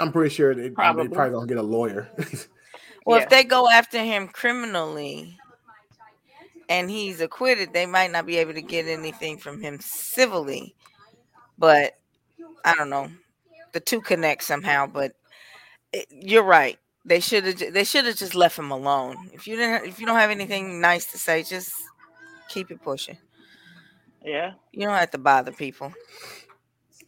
I'm 0.00 0.10
pretty 0.10 0.34
sure 0.34 0.52
they, 0.54 0.70
Probably. 0.70 1.06
they 1.06 1.14
probably 1.14 1.32
gonna 1.32 1.46
get 1.46 1.56
a 1.58 1.62
lawyer. 1.62 2.10
Well, 3.04 3.18
Yeah. 3.18 3.24
if 3.24 3.30
they 3.30 3.42
go 3.42 3.68
after 3.68 3.98
him 3.98 4.28
criminally 4.28 5.36
and 6.68 6.88
he's 6.88 7.20
acquitted, 7.20 7.72
they 7.72 7.84
might 7.84 8.12
not 8.12 8.26
be 8.26 8.36
able 8.36 8.54
to 8.54 8.62
get 8.62 8.86
anything 8.86 9.38
from 9.38 9.60
him 9.60 9.80
civilly. 9.80 10.76
But 11.58 11.98
I 12.64 12.74
don't 12.74 12.90
know. 12.90 13.10
The 13.72 13.80
two 13.80 14.00
connect 14.00 14.44
somehow, 14.44 14.86
but 14.86 15.16
it, 15.92 16.06
you're 16.10 16.44
right. 16.44 16.78
They 17.04 17.18
should 17.18 17.44
have 17.44 17.74
they 17.74 17.82
should 17.82 18.04
have 18.04 18.14
just 18.16 18.36
left 18.36 18.56
him 18.56 18.70
alone. 18.70 19.16
If 19.32 19.48
you 19.48 19.56
didn't 19.56 19.88
if 19.88 19.98
you 19.98 20.06
don't 20.06 20.20
have 20.20 20.30
anything 20.30 20.80
nice 20.80 21.10
to 21.10 21.18
say, 21.18 21.42
just 21.42 21.72
keep 22.48 22.70
it 22.70 22.80
pushing. 22.82 23.18
Yeah. 24.24 24.52
You 24.72 24.86
don't 24.86 24.96
have 24.96 25.10
to 25.12 25.18
bother 25.18 25.52
people. 25.52 25.92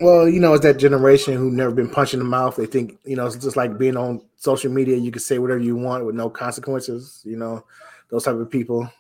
Well, 0.01 0.29
you 0.29 0.41
know, 0.41 0.55
it's 0.55 0.65
that 0.65 0.79
generation 0.79 1.35
who 1.35 1.51
never 1.51 1.71
been 1.71 1.89
punched 1.89 2.15
in 2.15 2.19
the 2.19 2.25
mouth. 2.25 2.57
They 2.57 2.67
think, 2.67 2.99
you 3.05 3.17
know, 3.17 3.27
it's 3.27 3.37
just 3.37 3.57
like 3.57 3.79
being 3.79 3.97
on 3.97 4.23
social 4.37 4.73
media. 4.73 4.97
You 4.97 5.13
can 5.13 5.21
say 5.23 5.39
whatever 5.39 5.61
you 5.61 5.77
want 5.77 6.05
with 6.05 6.17
no 6.17 6.29
consequences. 6.29 7.23
You 7.25 7.37
know, 7.37 7.65
those 8.11 8.25
type 8.25 8.35
of 8.35 8.51
people. 8.51 8.91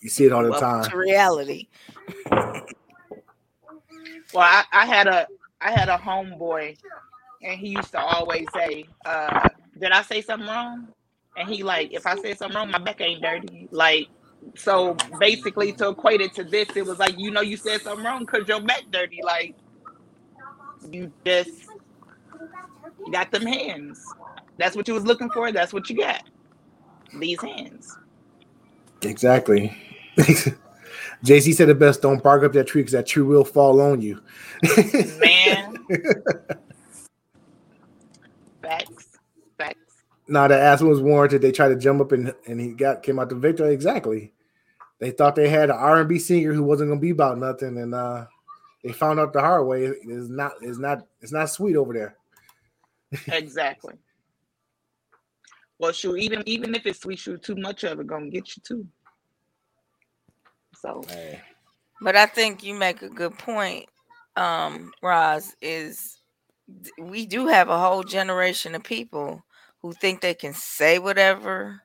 You 0.00 0.10
see 0.10 0.26
it 0.26 0.32
all 0.32 0.42
the 0.42 0.50
Welcome 0.50 0.82
time. 0.82 0.90
to 0.90 0.96
reality. 0.96 1.68
Well, 4.34 4.44
I, 4.44 4.64
I 4.72 4.86
had 4.86 5.06
a 5.06 5.26
I 5.60 5.70
had 5.70 5.88
a 5.88 5.96
homeboy, 5.96 6.76
and 7.42 7.58
he 7.58 7.68
used 7.68 7.92
to 7.92 7.98
always 8.00 8.46
say, 8.54 8.84
uh, 9.06 9.48
"Did 9.80 9.92
I 9.92 10.02
say 10.02 10.20
something 10.20 10.48
wrong?" 10.48 10.88
And 11.36 11.48
he 11.48 11.62
like, 11.62 11.94
"If 11.94 12.06
I 12.06 12.14
said 12.16 12.36
something 12.36 12.56
wrong, 12.56 12.70
my 12.70 12.78
back 12.78 13.00
ain't 13.00 13.22
dirty." 13.22 13.68
Like, 13.70 14.08
so 14.56 14.96
basically, 15.18 15.72
to 15.74 15.90
equate 15.90 16.20
it 16.20 16.34
to 16.34 16.44
this, 16.44 16.68
it 16.76 16.84
was 16.84 16.98
like, 16.98 17.18
you 17.18 17.30
know, 17.30 17.40
you 17.40 17.56
said 17.56 17.80
something 17.80 18.04
wrong 18.04 18.20
because 18.20 18.46
your 18.48 18.60
back 18.60 18.84
dirty. 18.90 19.20
Like, 19.22 19.54
you 20.90 21.12
just 21.24 21.50
you 23.06 23.12
got 23.12 23.30
them 23.30 23.46
hands. 23.46 24.04
That's 24.58 24.76
what 24.76 24.88
you 24.88 24.94
was 24.94 25.04
looking 25.04 25.30
for. 25.30 25.52
That's 25.52 25.72
what 25.72 25.88
you 25.88 25.96
got. 25.96 26.24
These 27.18 27.40
hands. 27.40 27.96
Exactly. 29.02 29.76
JC 31.24 31.54
said 31.54 31.68
it 31.68 31.78
best. 31.78 32.02
Don't 32.02 32.22
bark 32.22 32.42
up 32.44 32.52
that 32.52 32.66
tree 32.66 32.82
because 32.82 32.92
that 32.92 33.06
tree 33.06 33.22
will 33.22 33.44
fall 33.44 33.80
on 33.80 34.00
you. 34.00 34.20
Man. 35.18 35.76
Now 40.28 40.46
the 40.48 40.58
ass 40.58 40.80
was 40.82 41.00
warranted. 41.00 41.42
They 41.42 41.52
tried 41.52 41.68
to 41.68 41.76
jump 41.76 42.00
up 42.00 42.12
and 42.12 42.34
and 42.46 42.60
he 42.60 42.72
got 42.72 43.02
came 43.02 43.18
out 43.18 43.28
the 43.28 43.34
victor. 43.34 43.68
Exactly. 43.68 44.32
They 45.00 45.10
thought 45.10 45.36
they 45.36 45.48
had 45.48 45.70
an 45.70 45.76
R 45.76 46.00
and 46.00 46.08
B 46.08 46.18
singer 46.18 46.52
who 46.52 46.62
wasn't 46.62 46.90
gonna 46.90 47.00
be 47.00 47.10
about 47.10 47.38
nothing, 47.38 47.78
and 47.78 47.94
uh 47.94 48.26
they 48.82 48.92
found 48.92 49.20
out 49.20 49.32
the 49.32 49.40
hard 49.40 49.66
way. 49.66 49.84
It's 49.84 50.28
not. 50.28 50.52
It's 50.60 50.78
not. 50.78 51.06
It's 51.20 51.32
not 51.32 51.50
sweet 51.50 51.76
over 51.76 51.92
there. 51.92 52.16
Exactly. 53.28 53.94
Well, 55.78 55.92
shoot, 55.92 56.16
even 56.16 56.42
even 56.46 56.74
if 56.74 56.86
it's 56.86 57.00
sweet, 57.00 57.18
shoot, 57.18 57.42
too 57.42 57.56
much 57.56 57.84
of 57.84 58.00
it 58.00 58.06
gonna 58.06 58.28
get 58.30 58.56
you 58.56 58.62
too. 58.66 58.86
So 60.74 61.02
Hey. 61.08 61.40
But 62.00 62.16
I 62.16 62.26
think 62.26 62.62
you 62.62 62.74
make 62.74 63.02
a 63.02 63.08
good 63.08 63.36
point, 63.38 63.86
um, 64.36 64.92
Roz, 65.02 65.56
is 65.60 66.20
we 67.00 67.26
do 67.26 67.46
have 67.46 67.68
a 67.68 67.78
whole 67.78 68.04
generation 68.04 68.74
of 68.74 68.84
people 68.84 69.42
who 69.82 69.92
think 69.92 70.20
they 70.20 70.34
can 70.34 70.54
say 70.54 70.98
whatever, 70.98 71.82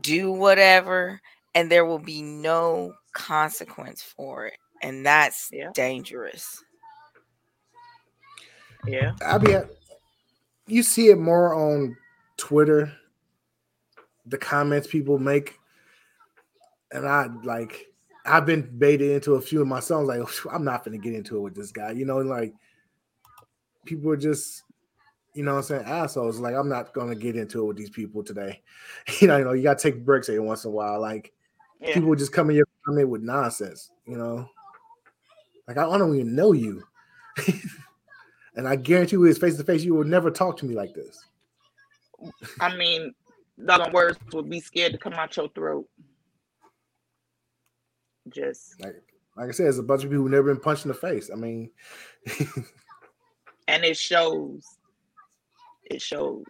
do 0.00 0.32
whatever, 0.32 1.20
and 1.54 1.70
there 1.70 1.84
will 1.84 1.98
be 1.98 2.22
no 2.22 2.94
consequence 3.12 4.02
for 4.02 4.46
it. 4.46 4.58
And 4.82 5.04
that's 5.04 5.50
Yeah. 5.52 5.70
dangerous. 5.74 6.62
yeah, 8.86 9.12
I 9.24 9.38
be 9.38 9.56
you 10.66 10.82
see 10.82 11.08
it 11.08 11.18
more 11.18 11.54
on 11.54 11.96
Twitter, 12.36 12.92
the 14.26 14.38
comments 14.38 14.86
people 14.86 15.18
make, 15.18 15.58
and 16.92 17.06
I 17.06 17.28
like 17.44 17.86
I've 18.24 18.46
been 18.46 18.78
baited 18.78 19.10
into 19.10 19.34
a 19.34 19.40
few 19.40 19.60
of 19.60 19.68
my 19.68 19.80
songs. 19.80 20.08
Like 20.08 20.22
I'm 20.50 20.64
not 20.64 20.84
gonna 20.84 20.98
get 20.98 21.14
into 21.14 21.36
it 21.36 21.40
with 21.40 21.54
this 21.54 21.72
guy, 21.72 21.92
you 21.92 22.04
know. 22.04 22.18
Like 22.18 22.54
people 23.84 24.10
are 24.10 24.16
just, 24.16 24.62
you 25.40 25.46
know, 25.46 25.52
what 25.52 25.58
I'm 25.60 25.64
saying 25.64 25.84
ah, 25.86 26.02
assholes. 26.04 26.38
Like 26.38 26.54
I'm 26.54 26.68
not 26.68 26.92
gonna 26.92 27.14
get 27.14 27.34
into 27.34 27.62
it 27.62 27.64
with 27.64 27.78
these 27.78 27.88
people 27.88 28.22
today. 28.22 28.60
You 29.22 29.28
know, 29.28 29.38
you 29.38 29.44
know, 29.44 29.52
you 29.54 29.62
gotta 29.62 29.80
take 29.80 30.04
breaks 30.04 30.28
every 30.28 30.40
once 30.40 30.64
in 30.64 30.68
a 30.68 30.74
while. 30.74 31.00
Like 31.00 31.32
yeah. 31.80 31.94
people 31.94 32.14
just 32.14 32.34
come 32.34 32.50
in 32.50 32.56
your 32.56 32.66
comment 32.84 33.08
with 33.08 33.22
nonsense, 33.22 33.90
you 34.06 34.18
know. 34.18 34.46
Like 35.66 35.78
I 35.78 35.96
don't 35.96 36.14
even 36.14 36.34
know 36.34 36.52
you. 36.52 36.82
and 38.54 38.68
I 38.68 38.76
guarantee 38.76 39.16
you, 39.16 39.24
it's 39.24 39.38
face 39.38 39.56
to 39.56 39.64
face, 39.64 39.82
you 39.82 39.94
will 39.94 40.04
never 40.04 40.30
talk 40.30 40.58
to 40.58 40.66
me 40.66 40.74
like 40.74 40.92
this. 40.92 41.24
I 42.60 42.76
mean, 42.76 43.14
doggone 43.64 43.92
words 43.94 44.18
would 44.34 44.50
be 44.50 44.60
scared 44.60 44.92
to 44.92 44.98
come 44.98 45.14
out 45.14 45.34
your 45.38 45.48
throat. 45.48 45.88
Just 48.28 48.78
Like 48.78 49.02
like 49.38 49.48
I 49.48 49.52
said, 49.52 49.64
there's 49.64 49.78
a 49.78 49.82
bunch 49.82 50.04
of 50.04 50.10
people 50.10 50.24
who 50.24 50.28
never 50.28 50.52
been 50.52 50.60
punched 50.60 50.84
in 50.84 50.88
the 50.88 50.94
face. 50.94 51.30
I 51.32 51.36
mean, 51.36 51.70
and 53.68 53.84
it 53.84 53.96
shows. 53.96 54.76
It 55.90 56.00
shows. 56.00 56.44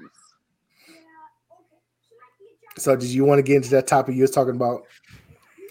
so 2.77 2.97
did 2.97 3.09
you 3.09 3.25
want 3.25 3.39
to 3.39 3.43
get 3.43 3.57
into 3.57 3.71
that 3.71 3.87
topic 3.87 4.15
you 4.15 4.23
was 4.23 4.31
talking 4.31 4.55
about 4.55 4.83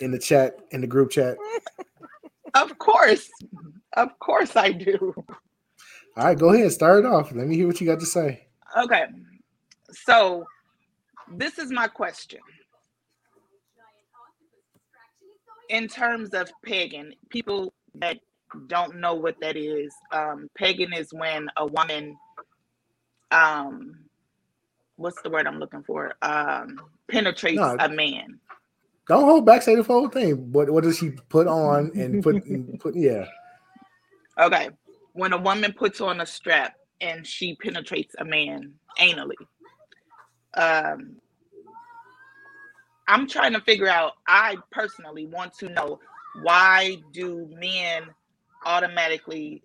in 0.02 0.12
the 0.12 0.20
chat, 0.20 0.60
in 0.72 0.82
the 0.82 0.88
group 0.88 1.12
chat? 1.12 1.38
Of 2.56 2.80
course, 2.80 3.30
of 3.96 4.18
course, 4.18 4.56
I 4.56 4.72
do. 4.72 5.14
All 6.18 6.26
right, 6.26 6.38
go 6.38 6.50
ahead, 6.50 6.72
start 6.72 7.00
it 7.00 7.06
off. 7.06 7.32
Let 7.32 7.48
me 7.48 7.56
hear 7.56 7.68
what 7.68 7.80
you 7.80 7.86
got 7.86 8.00
to 8.00 8.08
say. 8.08 8.48
Okay, 8.76 9.04
so 9.92 10.46
this 11.32 11.60
is 11.60 11.72
my 11.72 11.88
question. 11.88 12.40
In 15.70 15.88
terms 15.88 16.34
of 16.34 16.52
pegging, 16.66 17.14
people 17.30 17.72
that 17.94 18.18
don't 18.66 19.00
know 19.00 19.14
what 19.14 19.40
that 19.42 19.56
is, 19.56 19.94
um, 20.12 20.50
pegging 20.58 20.94
is 20.94 21.14
when 21.14 21.48
a 21.58 21.68
woman, 21.68 22.18
um, 23.32 24.06
what's 24.98 25.22
the 25.22 25.30
word 25.32 25.48
I'm 25.48 25.60
looking 25.60 25.84
for? 25.84 26.14
Um, 26.22 26.84
penetrates 27.10 27.58
No. 27.58 27.80
a 27.80 27.90
man. 27.90 28.40
Don't 29.08 29.26
hold 29.26 29.46
back, 29.46 29.62
say 29.64 29.76
the 29.76 29.84
whole 29.84 30.10
thing. 30.10 30.52
What 30.52 30.70
what 30.72 30.84
does 30.84 30.98
she 30.98 31.12
put 31.30 31.48
on 31.48 31.92
and 31.96 32.22
put 32.22 32.44
and 32.46 32.80
put? 32.80 32.96
Yeah, 32.96 33.26
Okay, 34.40 34.70
when 35.14 35.34
a 35.34 35.38
woman 35.42 35.74
puts 35.74 36.02
on 36.02 36.22
a 36.22 36.28
strap 36.28 36.76
and 37.02 37.26
she 37.28 37.56
penetrates 37.56 38.16
a 38.20 38.26
man 38.26 38.74
anally. 39.00 39.48
Um, 40.56 41.18
I'm 43.08 43.28
trying 43.28 43.54
to 43.54 43.62
figure 43.62 43.90
out. 43.90 44.14
I 44.28 44.58
personally 44.72 45.28
want 45.28 45.54
to 45.60 45.70
know 45.70 46.00
why 46.42 46.98
do 47.14 47.50
men 47.54 48.04
automatically 48.66 49.64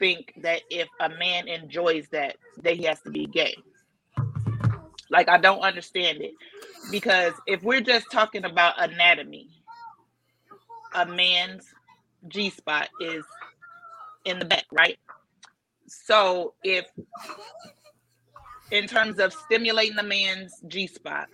think 0.00 0.32
that 0.38 0.62
if 0.68 0.88
a 0.98 1.08
man 1.08 1.46
enjoys 1.46 2.08
that, 2.08 2.36
that 2.62 2.74
he 2.74 2.84
has 2.84 3.00
to 3.02 3.10
be 3.10 3.26
gay? 3.26 3.54
Like 5.10 5.28
I 5.28 5.38
don't 5.38 5.60
understand 5.60 6.20
it 6.20 6.32
because 6.90 7.34
if 7.46 7.62
we're 7.62 7.80
just 7.80 8.10
talking 8.10 8.44
about 8.44 8.74
anatomy, 8.82 9.48
a 10.94 11.06
man's 11.06 11.66
G 12.26 12.50
spot 12.50 12.88
is 13.00 13.24
in 14.24 14.38
the 14.38 14.44
back, 14.44 14.64
right? 14.72 14.98
So 15.86 16.54
if 16.64 16.86
in 18.70 18.86
terms 18.86 19.18
of 19.18 19.32
stimulating 19.32 19.96
the 19.96 20.02
man's 20.02 20.60
G 20.68 20.86
spot, 20.86 21.28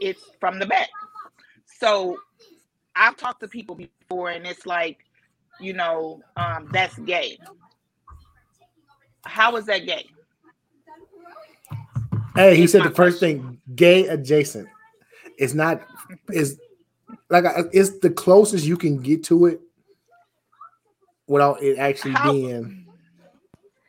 it's 0.00 0.22
from 0.38 0.58
the 0.58 0.66
back. 0.66 0.88
So 1.80 2.18
I've 2.94 3.16
talked 3.16 3.40
to 3.40 3.48
people 3.48 3.74
before 3.74 4.30
and 4.30 4.46
it's 4.46 4.66
like, 4.66 4.98
you 5.60 5.72
know, 5.72 6.20
um, 6.36 6.68
that's 6.72 6.98
gay. 7.00 7.38
How 9.24 9.56
is 9.56 9.66
that 9.66 9.86
gay? 9.86 10.06
Hey, 12.34 12.52
he 12.52 12.58
Here's 12.58 12.72
said 12.72 12.84
the 12.84 12.90
first 12.90 13.20
thing, 13.20 13.60
gay 13.74 14.06
adjacent. 14.06 14.68
It's 15.38 15.54
not 15.54 15.82
is 16.32 16.58
like 17.28 17.44
I- 17.44 17.64
it's 17.72 17.98
the 17.98 18.10
closest 18.10 18.64
you 18.64 18.76
can 18.76 19.00
get 19.02 19.24
to 19.24 19.46
it 19.46 19.60
without 21.26 21.62
it 21.62 21.78
actually 21.78 22.12
being. 22.12 22.16
How- 22.16 22.32
being. 22.32 22.86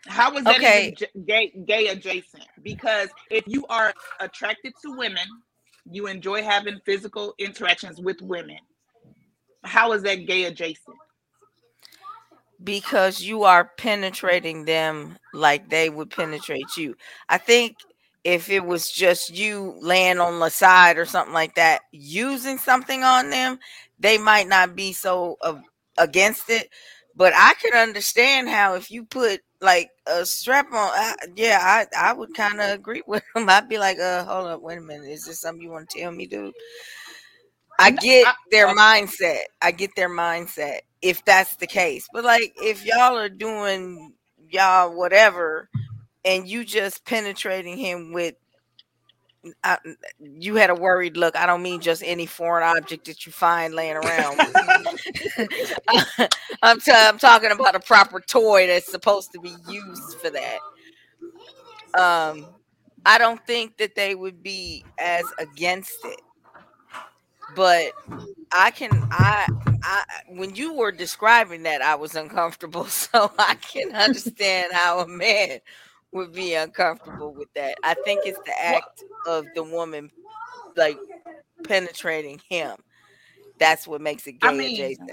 How 0.08 0.36
is 0.36 0.44
that 0.44 0.56
Okay. 0.58 0.96
gay 1.26 1.50
gay 1.66 1.88
adjacent? 1.88 2.44
Because 2.64 3.10
if 3.30 3.44
you 3.48 3.66
are 3.68 3.94
attracted 4.20 4.74
to 4.84 4.98
women, 4.98 5.26
you 5.90 6.08
enjoy 6.08 6.42
having 6.44 6.80
physical 6.86 7.34
interactions 7.38 8.02
with 8.02 8.22
women. 8.22 8.58
How 9.64 9.92
is 9.94 10.02
that 10.04 10.26
gay 10.26 10.46
adjacent? 10.46 10.98
Because 12.64 13.22
you 13.22 13.44
are 13.44 13.72
penetrating 13.78 14.66
them 14.66 15.18
like 15.34 15.70
they 15.70 15.90
would 15.90 16.10
penetrate 16.12 16.78
you. 16.78 16.96
I 17.30 17.38
think 17.38 17.78
if 18.24 18.50
it 18.50 18.64
was 18.66 18.92
just 18.92 19.36
you 19.36 19.76
laying 19.82 20.20
on 20.20 20.40
the 20.40 20.50
side 20.50 20.98
or 20.98 21.06
something 21.06 21.34
like 21.34 21.56
that, 21.56 21.82
using 21.92 22.58
something 22.58 23.04
on 23.04 23.30
them, 23.30 23.60
they 24.00 24.18
might 24.18 24.48
not 24.48 24.76
be 24.76 24.94
so 24.94 25.38
uh, 25.42 25.56
against 25.98 26.50
it. 26.50 26.70
But 27.16 27.34
I 27.36 27.54
can 27.62 27.74
understand 27.78 28.48
how 28.50 28.76
if 28.76 28.90
you 28.90 29.04
put 29.06 29.42
like 29.60 29.90
a 30.08 30.26
strap 30.26 30.68
on, 30.72 30.92
uh, 30.96 31.14
yeah, 31.36 31.60
I 31.62 32.10
I 32.10 32.14
would 32.14 32.34
kind 32.34 32.62
of 32.62 32.70
agree 32.70 33.04
with 33.08 33.24
them. 33.36 33.50
I'd 33.50 33.68
be 33.70 33.78
like, 33.80 34.00
uh, 34.00 34.24
hold 34.24 34.48
up, 34.48 34.62
wait 34.62 34.78
a 34.78 34.82
minute, 34.82 35.10
is 35.10 35.26
this 35.26 35.42
something 35.42 35.62
you 35.62 35.72
want 35.72 35.90
to 35.90 36.00
tell 36.00 36.12
me, 36.12 36.26
dude? 36.28 36.54
I 37.80 37.92
get 37.92 38.28
their 38.52 38.68
mindset. 38.68 39.42
I 39.62 39.72
get 39.72 39.92
their 39.96 40.10
mindset 40.10 40.82
if 41.02 41.24
that's 41.26 41.56
the 41.56 41.68
case. 41.68 42.08
But 42.12 42.24
like 42.24 42.54
if 42.58 42.86
y'all 42.86 43.18
are 43.18 43.30
doing 43.30 44.14
y'all 44.50 44.96
whatever 44.96 45.70
and 46.26 46.48
you 46.48 46.64
just 46.64 47.06
penetrating 47.06 47.78
him 47.78 48.14
with 48.14 48.36
I, 49.64 49.78
you 50.20 50.56
had 50.56 50.70
a 50.70 50.76
worried 50.76 51.18
look. 51.18 51.36
I 51.36 51.48
don't 51.48 51.64
mean 51.64 51.82
just 51.82 52.04
any 52.06 52.28
foreign 52.28 52.78
object 52.78 53.06
that 53.06 53.26
you 53.26 53.32
find 53.32 53.74
laying 53.74 53.96
around. 53.96 54.40
I'm, 56.62 56.80
t- 56.80 56.92
I'm 56.92 57.18
talking 57.18 57.52
about 57.52 57.76
a 57.76 57.80
proper 57.80 58.20
toy 58.20 58.68
that's 58.68 58.90
supposed 58.90 59.32
to 59.32 59.40
be 59.40 59.56
used 59.68 60.20
for 60.22 60.30
that. 60.30 60.60
Um, 62.00 62.46
I 63.06 63.18
don't 63.18 63.46
think 63.48 63.78
that 63.78 63.96
they 63.96 64.14
would 64.14 64.44
be 64.44 64.86
as 65.00 65.26
against 65.40 66.06
it, 66.06 66.22
but 67.56 67.94
I 68.52 68.72
can 68.72 68.92
I 69.12 69.48
I 69.84 70.04
when 70.30 70.56
you 70.56 70.74
were 70.74 70.92
describing 70.92 71.64
that 71.64 71.82
I 71.82 71.96
was 71.96 72.16
uncomfortable, 72.16 72.86
so 72.86 73.32
I 73.38 73.56
can 73.56 73.94
understand 73.96 74.74
how 74.74 75.00
a 75.00 75.08
man 75.08 75.60
would 76.12 76.34
be 76.34 76.56
uncomfortable 76.56 77.34
with 77.34 77.54
that. 77.56 77.76
I 77.84 77.94
think 78.06 78.22
it's 78.26 78.40
the 78.46 78.54
act 78.64 79.04
of 79.26 79.46
the 79.56 79.64
woman 79.64 80.12
like 80.76 80.98
penetrating 81.64 82.42
him. 82.50 82.76
That's 83.60 83.88
what 83.88 84.02
makes 84.02 84.28
it 84.28 84.34
gay 84.34 84.48
I 84.48 84.54
mean, 84.54 84.74
adjacent. 84.74 85.12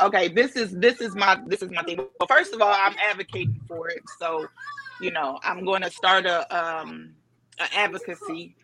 okay, 0.00 0.28
this 0.28 0.56
is 0.56 0.72
this 0.72 1.00
is 1.00 1.14
my 1.14 1.40
this 1.46 1.62
is 1.62 1.70
my 1.70 1.82
thing. 1.82 1.96
Well, 1.96 2.28
first 2.28 2.54
of 2.54 2.60
all, 2.60 2.72
I'm 2.72 2.94
advocating 3.10 3.60
for 3.66 3.88
it, 3.88 4.02
so 4.18 4.46
you 5.00 5.10
know 5.10 5.38
I'm 5.42 5.64
going 5.64 5.82
to 5.82 5.90
start 5.90 6.26
a 6.26 6.40
um 6.56 7.14
an 7.58 7.68
advocacy 7.74 8.56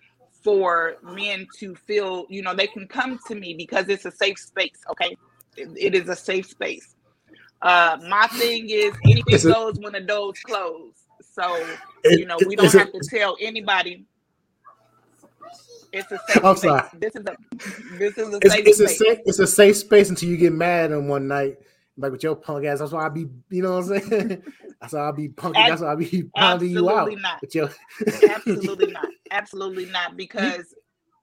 for 0.42 0.94
men 1.02 1.48
to 1.58 1.74
feel 1.74 2.26
you 2.30 2.42
know 2.42 2.54
they 2.54 2.66
can 2.66 2.86
come 2.88 3.18
to 3.26 3.34
me 3.34 3.54
because 3.56 3.88
it's 3.88 4.04
a 4.04 4.10
safe 4.12 4.38
space. 4.38 4.78
Okay, 4.90 5.16
it, 5.56 5.68
it 5.76 5.94
is 5.94 6.08
a 6.08 6.16
safe 6.16 6.46
space. 6.46 6.94
Uh, 7.62 7.98
my 8.08 8.28
thing 8.38 8.70
is 8.70 8.94
anything 9.06 9.44
a- 9.44 9.46
goes 9.46 9.78
when 9.78 9.92
the 9.92 10.00
doors 10.00 10.38
close. 10.42 10.94
So 11.22 11.80
It- 12.04 12.20
you 12.20 12.26
know 12.26 12.40
we 12.40 12.56
don't 12.56 12.74
have 12.74 12.92
to 12.92 13.00
tell 13.00 13.36
anybody. 13.40 14.06
It's 15.92 16.12
a 16.12 16.18
safe 16.28 16.44
I'm 16.44 16.56
space. 16.56 16.62
sorry. 16.62 16.88
This 16.92 17.16
is 17.16 17.26
a 17.26 17.36
this 17.98 18.18
is 18.18 18.34
a 18.34 18.40
It's, 18.42 18.54
safe 18.54 18.66
it's 18.66 18.80
a 18.80 18.88
space. 18.88 18.96
safe 18.98 19.18
it's 19.26 19.38
a 19.40 19.46
safe 19.46 19.76
space 19.76 20.10
until 20.10 20.28
you 20.28 20.36
get 20.36 20.52
mad 20.52 20.92
on 20.92 21.08
one 21.08 21.28
night, 21.28 21.58
like 21.96 22.12
with 22.12 22.22
your 22.22 22.36
punk 22.36 22.64
ass. 22.66 22.78
That's 22.80 22.92
why 22.92 23.06
I 23.06 23.08
be, 23.08 23.26
you 23.50 23.62
know 23.62 23.76
what 23.78 23.90
I'm 23.92 24.00
saying? 24.00 24.42
That's 24.80 24.92
why 24.94 25.08
I 25.08 25.12
be 25.12 25.28
punking. 25.28 25.66
That's 25.66 25.82
why 25.82 25.92
I 25.92 25.96
be 25.96 26.24
pounding 26.34 26.70
you 26.70 26.90
out. 26.90 27.12
Absolutely 27.12 27.16
not. 27.16 27.42
With 27.42 27.54
your 27.54 27.70
absolutely 28.28 28.88
not 28.88 29.08
absolutely 29.30 29.86
not 29.86 30.16
because 30.16 30.74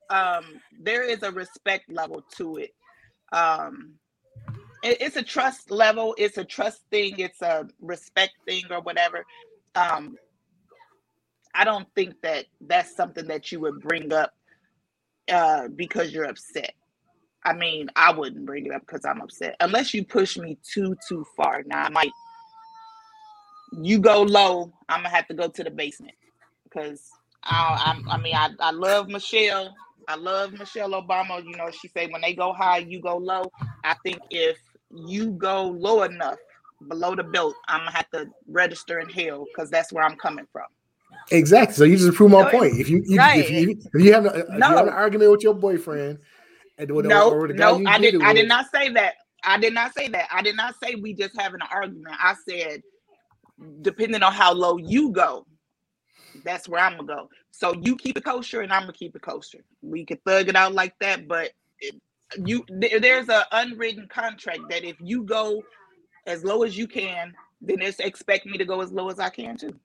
um 0.09 0.61
there 0.79 1.03
is 1.03 1.23
a 1.23 1.31
respect 1.31 1.91
level 1.91 2.23
to 2.37 2.57
it 2.57 2.71
um 3.33 3.93
it- 4.83 5.01
it's 5.01 5.17
a 5.17 5.23
trust 5.23 5.71
level 5.71 6.15
it's 6.17 6.37
a 6.37 6.45
trust 6.45 6.83
thing 6.91 7.15
it's 7.19 7.41
a 7.41 7.67
respect 7.81 8.33
thing 8.45 8.63
or 8.71 8.81
whatever 8.81 9.25
um 9.75 10.15
i 11.53 11.63
don't 11.63 11.87
think 11.95 12.15
that 12.21 12.45
that's 12.61 12.95
something 12.95 13.27
that 13.27 13.51
you 13.51 13.59
would 13.59 13.81
bring 13.81 14.13
up 14.13 14.33
uh 15.31 15.67
because 15.75 16.13
you're 16.13 16.25
upset 16.25 16.73
i 17.47 17.53
mean 17.53 17.89
i 17.95 18.11
wouldn't 18.11 18.45
bring 18.45 18.67
it 18.67 18.73
up 18.73 18.81
because 18.81 19.05
i'm 19.05 19.21
upset 19.21 19.55
unless 19.61 19.93
you 19.93 20.05
push 20.05 20.37
me 20.37 20.57
too 20.63 20.95
too 21.07 21.25
far 21.35 21.63
now 21.65 21.83
i 21.83 21.89
might 21.89 22.11
you 23.81 23.99
go 23.99 24.21
low 24.23 24.71
i'm 24.89 24.99
gonna 25.01 25.09
have 25.09 25.27
to 25.27 25.33
go 25.33 25.47
to 25.49 25.63
the 25.63 25.71
basement 25.71 26.15
because 26.65 27.19
I, 27.43 27.95
I, 28.09 28.15
I 28.15 28.17
mean, 28.21 28.35
I, 28.35 28.49
I 28.59 28.71
love 28.71 29.07
Michelle. 29.07 29.73
I 30.07 30.15
love 30.15 30.53
Michelle 30.53 30.91
Obama. 30.91 31.43
You 31.45 31.55
know, 31.57 31.71
she 31.71 31.87
say 31.89 32.07
when 32.07 32.21
they 32.21 32.33
go 32.33 32.53
high, 32.53 32.79
you 32.79 33.01
go 33.01 33.17
low. 33.17 33.51
I 33.83 33.95
think 34.03 34.19
if 34.29 34.57
you 34.91 35.31
go 35.31 35.63
low 35.65 36.03
enough 36.03 36.39
below 36.87 37.15
the 37.15 37.23
belt, 37.23 37.55
I'm 37.67 37.81
gonna 37.81 37.91
have 37.91 38.09
to 38.11 38.27
register 38.47 38.99
in 38.99 39.09
hell 39.09 39.45
because 39.45 39.69
that's 39.69 39.93
where 39.93 40.03
I'm 40.03 40.17
coming 40.17 40.47
from. 40.51 40.65
exactly. 41.31 41.75
So 41.75 41.83
you 41.85 41.97
just 41.97 42.15
prove 42.15 42.31
my 42.31 42.43
No, 42.43 42.49
point. 42.49 42.79
If 42.79 42.89
you, 42.89 43.03
you 43.05 43.19
right. 43.19 43.39
if 43.39 43.49
you 43.51 43.77
if 43.93 44.03
you 44.03 44.13
have, 44.13 44.25
a, 44.25 44.39
if 44.57 44.67
you 44.69 44.75
have 44.75 44.87
an 44.87 44.93
argument 44.93 45.31
with 45.31 45.43
your 45.43 45.55
boyfriend, 45.55 46.19
and 46.77 46.89
the, 46.89 46.93
No, 46.97 47.37
the 47.47 47.53
no, 47.53 47.81
I 47.85 47.99
did 47.99 48.15
I 48.21 48.33
did 48.33 48.47
not 48.47 48.67
say 48.73 48.89
that. 48.91 49.15
I 49.43 49.59
did 49.59 49.73
not 49.73 49.93
say 49.95 50.09
that. 50.09 50.27
I 50.31 50.41
did 50.41 50.55
not 50.57 50.75
say 50.83 50.95
we 50.95 51.13
just 51.13 51.39
having 51.39 51.61
an 51.61 51.67
argument. 51.71 52.15
I 52.19 52.35
said, 52.47 52.83
depending 53.81 54.23
on 54.23 54.33
how 54.33 54.53
low 54.53 54.77
you 54.77 55.11
go, 55.11 55.47
that's 56.43 56.69
where 56.69 56.81
I'm 56.83 56.97
gonna 56.97 57.07
go. 57.07 57.29
So 57.51 57.73
you 57.81 57.97
keep 57.97 58.17
it 58.17 58.25
kosher, 58.25 58.61
and 58.61 58.73
I'm 58.73 58.83
gonna 58.83 58.93
keep 58.93 59.15
it 59.15 59.21
kosher. 59.23 59.63
We 59.81 60.05
could 60.05 60.23
thug 60.25 60.49
it 60.49 60.55
out 60.57 60.73
like 60.73 60.95
that, 61.01 61.27
but 61.27 61.51
it, 61.79 61.95
you 62.45 62.65
there- 62.69 62.99
there's 63.01 63.29
a 63.29 63.45
unwritten 63.51 64.07
contract 64.09 64.69
that 64.69 64.85
if 64.85 64.97
you 65.01 65.23
go 65.23 65.63
as 66.27 66.43
low 66.45 66.63
as 66.63 66.77
you 66.77 66.87
can, 66.87 67.35
then 67.61 67.81
it's 67.81 67.99
expect 67.99 68.47
me 68.47 68.57
to 68.59 68.65
go 68.65 68.81
as 68.81 68.91
low 68.93 69.09
as 69.09 69.19
I 69.19 69.29
can 69.29 69.57
too. 69.57 69.79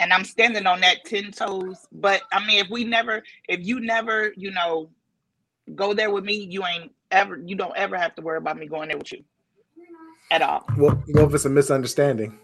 And 0.00 0.12
I'm 0.12 0.24
standing 0.24 0.66
on 0.66 0.80
that 0.80 1.04
ten 1.04 1.30
toes. 1.32 1.86
But 1.92 2.22
I 2.32 2.44
mean, 2.46 2.58
if 2.64 2.68
we 2.70 2.84
never, 2.84 3.22
if 3.48 3.60
you 3.64 3.80
never, 3.80 4.32
you 4.36 4.50
know, 4.50 4.90
go 5.74 5.94
there 5.94 6.10
with 6.10 6.24
me, 6.24 6.34
you 6.50 6.64
ain't 6.66 6.92
ever, 7.10 7.36
you 7.44 7.56
don't 7.56 7.76
ever 7.76 7.96
have 7.96 8.14
to 8.16 8.22
worry 8.22 8.38
about 8.38 8.58
me 8.58 8.66
going 8.66 8.88
there 8.88 8.98
with 8.98 9.12
you 9.12 9.24
at 10.30 10.42
all. 10.42 10.60
what 10.76 10.98
if 11.08 11.34
it's 11.34 11.44
a 11.44 11.50
misunderstanding? 11.50 12.38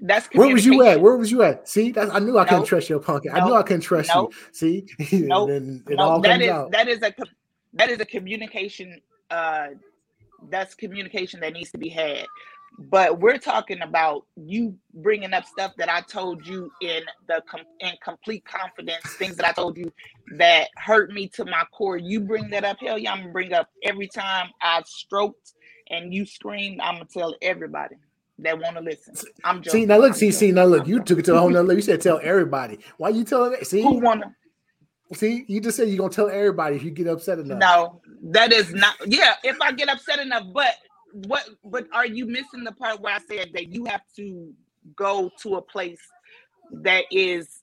That's 0.00 0.28
Where 0.32 0.48
was 0.48 0.64
you 0.64 0.82
at? 0.82 1.00
Where 1.00 1.16
was 1.16 1.30
you 1.30 1.42
at? 1.42 1.68
See, 1.68 1.92
I 1.96 2.20
knew 2.20 2.38
I 2.38 2.44
couldn't 2.44 2.60
Nope. 2.60 2.68
trust 2.68 2.88
your 2.88 3.00
punk. 3.00 3.24
I 3.32 3.44
knew 3.44 3.54
I 3.54 3.62
couldn't 3.62 3.80
trust 3.82 4.10
Nope. 4.14 4.32
you. 4.32 4.46
See, 4.52 4.86
Nope. 5.26 5.48
then 5.48 5.82
it 5.88 5.98
all 5.98 6.20
that 6.20 6.30
comes 6.32 6.44
is 6.44 6.50
out. 6.50 6.70
that 6.70 6.88
is 6.88 7.02
a 7.02 7.12
that 7.74 7.90
is 7.90 8.00
a 8.00 8.04
communication. 8.04 9.00
Uh, 9.30 9.68
that's 10.50 10.74
communication 10.74 11.40
that 11.40 11.52
needs 11.52 11.72
to 11.72 11.78
be 11.78 11.88
had. 11.88 12.26
But 12.78 13.20
we're 13.20 13.38
talking 13.38 13.82
about 13.82 14.26
you 14.36 14.76
bringing 14.94 15.32
up 15.34 15.44
stuff 15.46 15.72
that 15.78 15.88
I 15.88 16.00
told 16.02 16.46
you 16.46 16.70
in 16.80 17.02
the 17.26 17.42
com- 17.50 17.66
in 17.80 17.92
complete 18.04 18.44
confidence, 18.44 19.04
things 19.18 19.36
that 19.36 19.46
I 19.46 19.52
told 19.52 19.76
you 19.76 19.92
that 20.36 20.68
hurt 20.76 21.10
me 21.12 21.28
to 21.30 21.44
my 21.44 21.64
core. 21.72 21.96
You 21.96 22.20
bring 22.20 22.50
that 22.50 22.64
up, 22.64 22.78
hell 22.80 22.98
yeah, 22.98 23.12
I'm 23.12 23.20
gonna 23.20 23.32
bring 23.32 23.52
up 23.52 23.68
every 23.82 24.08
time 24.08 24.50
I 24.62 24.82
stroked 24.86 25.54
and 25.90 26.14
you 26.14 26.24
screamed. 26.24 26.80
I'm 26.80 26.94
gonna 26.94 27.06
tell 27.12 27.34
everybody 27.42 27.96
that 28.40 28.58
want 28.60 28.76
to 28.76 28.82
listen. 28.82 29.14
I'm 29.42 29.62
joking. 29.62 29.80
See 29.80 29.86
now, 29.86 29.98
look, 29.98 30.12
I'm 30.12 30.14
see, 30.14 30.30
see 30.30 30.52
now, 30.52 30.64
look. 30.64 30.86
You 30.86 31.02
took 31.02 31.18
it 31.18 31.24
to 31.26 31.34
a 31.34 31.38
whole 31.40 31.48
nother. 31.50 31.64
level. 31.64 31.76
You 31.76 31.82
said 31.82 32.00
tell 32.00 32.20
everybody. 32.22 32.78
Why 32.98 33.08
you 33.08 33.24
telling 33.24 33.52
that? 33.52 33.66
See, 33.66 33.82
Who 33.82 33.98
wanna? 34.00 34.34
see, 35.14 35.44
you 35.48 35.60
just 35.60 35.76
said 35.76 35.88
you're 35.88 35.98
gonna 35.98 36.10
tell 36.10 36.28
everybody 36.28 36.76
if 36.76 36.84
you 36.84 36.92
get 36.92 37.08
upset 37.08 37.40
enough. 37.40 37.58
No, 37.58 38.00
that 38.30 38.52
is 38.52 38.72
not. 38.72 38.94
Yeah, 39.06 39.34
if 39.42 39.60
I 39.60 39.72
get 39.72 39.88
upset 39.88 40.20
enough, 40.20 40.44
but 40.52 40.74
what? 41.12 41.48
But 41.64 41.88
are 41.92 42.06
you 42.06 42.26
missing 42.26 42.64
the 42.64 42.72
part 42.72 43.00
where 43.00 43.14
I 43.14 43.20
said 43.20 43.50
that 43.54 43.72
you 43.72 43.86
have 43.86 44.02
to 44.16 44.52
go 44.96 45.30
to 45.42 45.56
a 45.56 45.62
place 45.62 46.00
that 46.72 47.04
is 47.10 47.60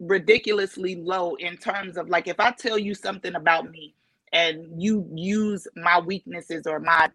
ridiculously 0.00 0.96
low 0.96 1.36
in 1.36 1.56
terms 1.56 1.96
of 1.96 2.08
like 2.08 2.28
if 2.28 2.38
I 2.38 2.52
tell 2.52 2.78
you 2.78 2.94
something 2.94 3.34
about 3.34 3.70
me 3.70 3.94
and 4.32 4.80
you 4.80 5.08
use 5.14 5.66
my 5.76 6.00
weaknesses 6.00 6.66
or 6.66 6.80
my 6.80 7.10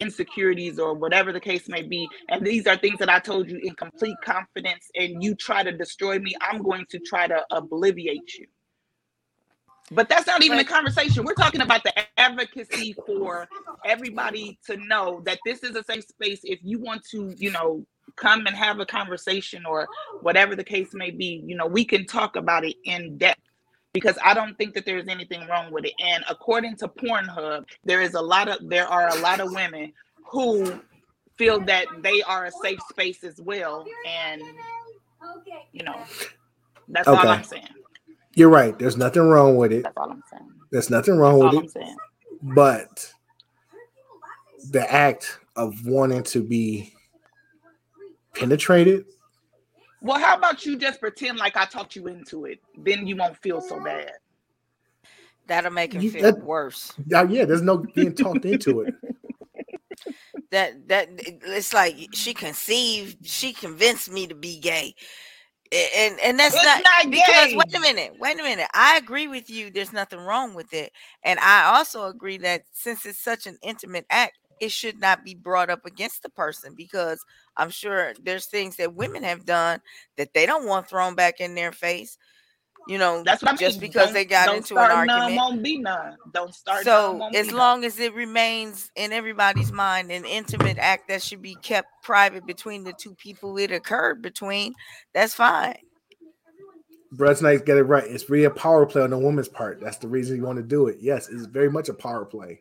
insecurities 0.00 0.78
or 0.78 0.94
whatever 0.94 1.32
the 1.32 1.40
case 1.40 1.68
may 1.68 1.82
be 1.82 2.08
and 2.30 2.44
these 2.46 2.66
are 2.66 2.76
things 2.76 2.98
that 2.98 3.10
I 3.10 3.20
told 3.20 3.50
you 3.50 3.60
in 3.62 3.74
complete 3.74 4.16
confidence 4.24 4.90
and 4.96 5.22
you 5.22 5.34
try 5.36 5.62
to 5.62 5.72
destroy 5.72 6.18
me 6.18 6.34
I'm 6.40 6.62
going 6.62 6.86
to 6.90 6.98
try 7.00 7.28
to 7.28 7.44
obliviate 7.52 8.34
you 8.38 8.46
but 9.90 10.08
that's 10.08 10.26
not 10.26 10.42
even 10.42 10.58
a 10.58 10.64
conversation. 10.64 11.24
We're 11.24 11.34
talking 11.34 11.60
about 11.60 11.82
the 11.84 11.92
advocacy 12.18 12.94
for 13.06 13.48
everybody 13.84 14.58
to 14.66 14.76
know 14.76 15.20
that 15.24 15.38
this 15.44 15.62
is 15.62 15.76
a 15.76 15.84
safe 15.84 16.04
space. 16.06 16.40
If 16.44 16.60
you 16.62 16.78
want 16.78 17.04
to, 17.10 17.34
you 17.36 17.50
know, 17.50 17.86
come 18.16 18.46
and 18.46 18.56
have 18.56 18.80
a 18.80 18.86
conversation 18.86 19.66
or 19.66 19.88
whatever 20.20 20.56
the 20.56 20.64
case 20.64 20.94
may 20.94 21.10
be, 21.10 21.42
you 21.46 21.56
know, 21.56 21.66
we 21.66 21.84
can 21.84 22.06
talk 22.06 22.36
about 22.36 22.64
it 22.64 22.76
in 22.84 23.18
depth 23.18 23.40
because 23.92 24.18
I 24.24 24.34
don't 24.34 24.56
think 24.58 24.74
that 24.74 24.86
there's 24.86 25.08
anything 25.08 25.46
wrong 25.48 25.70
with 25.72 25.84
it. 25.84 25.92
And 25.98 26.24
according 26.28 26.76
to 26.76 26.88
Pornhub, 26.88 27.64
there 27.84 28.00
is 28.00 28.14
a 28.14 28.22
lot 28.22 28.48
of 28.48 28.68
there 28.68 28.88
are 28.88 29.08
a 29.08 29.20
lot 29.20 29.40
of 29.40 29.52
women 29.52 29.92
who 30.26 30.80
feel 31.36 31.60
that 31.60 31.86
they 32.02 32.22
are 32.22 32.46
a 32.46 32.52
safe 32.52 32.80
space 32.90 33.22
as 33.24 33.40
well. 33.40 33.86
And 34.06 34.42
you 35.72 35.84
know, 35.84 36.02
that's 36.88 37.08
all 37.08 37.16
Okay. 37.16 37.28
I'm 37.28 37.44
saying. 37.44 37.68
You're 38.36 38.48
right. 38.48 38.78
There's 38.78 38.96
nothing 38.96 39.22
wrong 39.22 39.56
with 39.56 39.72
it. 39.72 39.84
That's 39.84 39.96
all 39.96 40.10
I'm 40.10 40.22
saying. 40.30 40.50
There's 40.70 40.90
nothing 40.90 41.16
wrong 41.16 41.40
That's 41.40 41.54
all 41.54 41.62
with 41.62 41.76
I'm 41.76 41.82
it. 41.82 41.86
saying. 41.86 41.96
But 42.54 43.12
the 44.70 44.90
act 44.92 45.38
of 45.56 45.86
wanting 45.86 46.22
to 46.24 46.42
be 46.42 46.92
penetrated, 48.34 49.04
Well, 50.02 50.18
how 50.18 50.36
about 50.36 50.66
you 50.66 50.76
just 50.76 51.00
pretend 51.00 51.38
like 51.38 51.56
I 51.56 51.64
talked 51.64 51.96
you 51.96 52.08
into 52.08 52.44
it? 52.46 52.60
Then 52.76 53.06
you 53.06 53.16
won't 53.16 53.36
feel 53.38 53.60
so 53.60 53.82
bad. 53.82 54.12
That'll 55.46 55.70
make 55.70 55.92
him 55.92 56.02
You- 56.02 56.10
feel 56.10 56.22
that- 56.22 56.42
worse. 56.42 56.92
yeah, 57.06 57.22
yeah, 57.24 57.44
there's 57.44 57.62
no 57.62 57.78
being 57.78 58.14
talked 58.14 58.44
into 58.44 58.80
it. 58.82 58.94
That 60.50 60.86
that 60.88 61.08
it's 61.18 61.72
like 61.74 61.96
she 62.12 62.32
conceived, 62.32 63.26
she 63.26 63.52
convinced 63.52 64.10
me 64.12 64.26
to 64.28 64.34
be 64.36 64.60
gay. 64.60 64.94
And 65.74 66.20
and 66.20 66.38
that's 66.38 66.54
It's 66.54 66.64
not, 66.64 66.82
not 67.02 67.10
because 67.10 67.54
wait 67.54 67.74
a 67.76 67.80
minute, 67.80 68.14
wait 68.18 68.38
a 68.38 68.42
minute. 68.42 68.68
I 68.74 68.96
agree 68.96 69.26
with 69.26 69.50
you. 69.50 69.70
There's 69.70 69.92
nothing 69.92 70.20
wrong 70.20 70.54
with 70.54 70.72
it. 70.72 70.92
And 71.24 71.38
I 71.40 71.76
also 71.76 72.06
agree 72.06 72.38
that 72.38 72.62
since 72.72 73.04
it's 73.06 73.18
such 73.18 73.46
an 73.46 73.58
intimate 73.62 74.06
act, 74.10 74.38
it 74.60 74.70
should 74.70 75.00
not 75.00 75.24
be 75.24 75.34
brought 75.34 75.70
up 75.70 75.84
against 75.84 76.22
the 76.22 76.28
person 76.28 76.74
because 76.76 77.24
I'm 77.56 77.70
sure 77.70 78.14
there's 78.22 78.46
things 78.46 78.76
that 78.76 78.94
women 78.94 79.22
have 79.24 79.44
done 79.44 79.80
that 80.16 80.32
they 80.32 80.46
don't 80.46 80.66
want 80.66 80.88
thrown 80.88 81.14
back 81.14 81.40
in 81.40 81.54
their 81.54 81.72
face. 81.72 82.18
You 82.86 82.98
know, 82.98 83.22
That's 83.24 83.42
what 83.42 83.48
I 83.48 83.52
mean. 83.52 83.58
just 83.58 83.80
because 83.80 84.06
Don't- 84.06 84.12
they 84.14 84.24
got 84.26 84.46
don't 84.46 84.56
into 84.56 84.74
an 84.76 84.84
start 84.90 85.06
None, 85.06 85.18
argument. 85.20 85.36
won't 85.40 85.62
be 85.62 85.78
none. 85.78 86.16
Don't 86.32 86.54
start. 86.54 86.84
none, 86.84 86.94
So 86.94 87.12
won't 87.14 87.34
as 87.34 87.46
be 87.46 87.52
long 87.54 87.84
as 87.84 87.98
it 87.98 88.12
remains 88.14 88.90
in 88.94 89.10
everybody's 89.12 89.72
mind 89.72 90.10
an 90.12 90.24
intimate 90.26 90.76
act 90.78 91.08
that 91.08 91.22
should 91.22 91.40
be 91.40 91.54
kept 91.62 91.88
private 92.02 92.44
between 92.46 92.84
the 92.84 92.92
two 92.92 93.14
people 93.14 93.56
it 93.56 93.70
occurred 93.72 94.20
between, 94.20 94.74
that's 95.14 95.32
fine. 95.34 95.76
Brett 97.12 97.40
Knight 97.40 97.64
get 97.64 97.76
it 97.76 97.84
right. 97.84 98.04
It's 98.04 98.28
really 98.28 98.44
a 98.44 98.50
power 98.50 98.84
play 98.86 99.02
on 99.02 99.10
the 99.10 99.18
woman's 99.18 99.48
part. 99.48 99.80
That's 99.80 99.98
the 99.98 100.08
reason 100.08 100.36
you 100.36 100.42
want 100.42 100.56
to 100.58 100.62
do 100.64 100.88
it. 100.88 100.98
Yes, 101.00 101.28
it's 101.28 101.46
very 101.46 101.70
much 101.70 101.88
a 101.88 101.94
power 101.94 102.24
play. 102.24 102.60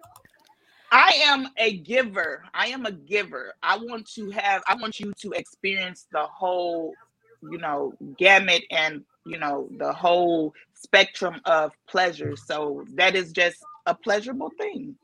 I 0.91 1.09
am 1.25 1.47
a 1.57 1.77
giver. 1.79 2.43
I 2.53 2.67
am 2.67 2.85
a 2.85 2.91
giver. 2.91 3.53
I 3.63 3.77
want 3.77 4.07
to 4.11 4.29
have, 4.29 4.61
I 4.67 4.75
want 4.75 4.99
you 4.99 5.11
to 5.21 5.31
experience 5.31 6.05
the 6.11 6.21
whole, 6.27 6.93
you 7.41 7.57
know, 7.57 7.93
gamut 8.19 8.63
and, 8.69 9.03
you 9.25 9.37
know, 9.37 9.67
the 9.77 9.93
whole 9.93 10.53
spectrum 10.73 11.39
of 11.45 11.71
pleasure. 11.87 12.35
So 12.35 12.85
that 12.95 13.15
is 13.15 13.31
just 13.31 13.57
a 13.85 13.93
pleasurable 13.93 14.51
thing. 14.57 14.95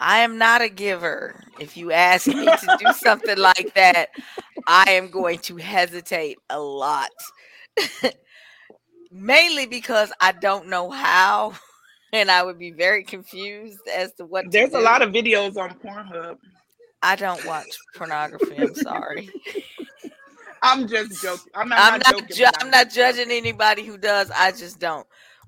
I 0.00 0.18
am 0.18 0.36
not 0.36 0.60
a 0.60 0.68
giver. 0.68 1.44
If 1.60 1.76
you 1.76 1.92
ask 1.92 2.26
me 2.26 2.44
to 2.44 2.76
do 2.80 2.92
something 2.96 3.38
like 3.38 3.72
that, 3.74 4.08
I 4.66 4.90
am 4.90 5.10
going 5.10 5.38
to 5.40 5.56
hesitate 5.56 6.38
a 6.50 6.58
lot. 6.58 7.10
Mainly 9.12 9.66
because 9.66 10.12
I 10.20 10.32
don't 10.32 10.68
know 10.68 10.90
how 10.90 11.54
and 12.12 12.30
I 12.30 12.42
would 12.42 12.58
be 12.58 12.72
very 12.72 13.04
confused 13.04 13.80
as 13.94 14.12
to 14.14 14.24
what 14.24 14.44
to 14.44 14.50
There's 14.50 14.74
a 14.74 14.80
lot 14.80 15.02
of 15.02 15.10
videos 15.10 15.56
on 15.56 15.70
Pornhub. 15.78 16.38
I 17.02 17.16
don't 17.16 17.44
watch 17.46 17.68
pornography. 17.96 18.56
I'm 18.56 18.74
sorry. 18.74 19.30
I'm 20.62 20.86
just 20.86 21.22
joking. 21.22 21.52
I'm 21.54 21.68
not, 21.68 21.78
I'm 21.80 21.98
not. 21.98 22.06
joking. 22.06 22.36
Ju- 22.36 22.44
I'm 22.60 22.70
not 22.70 22.84
just 22.90 22.96
joking. 22.96 23.16
judging 23.16 23.36
anybody 23.36 23.84
who 23.84 23.98
does. 23.98 24.30
I 24.30 24.52
just 24.52 24.78
don't. 24.78 25.06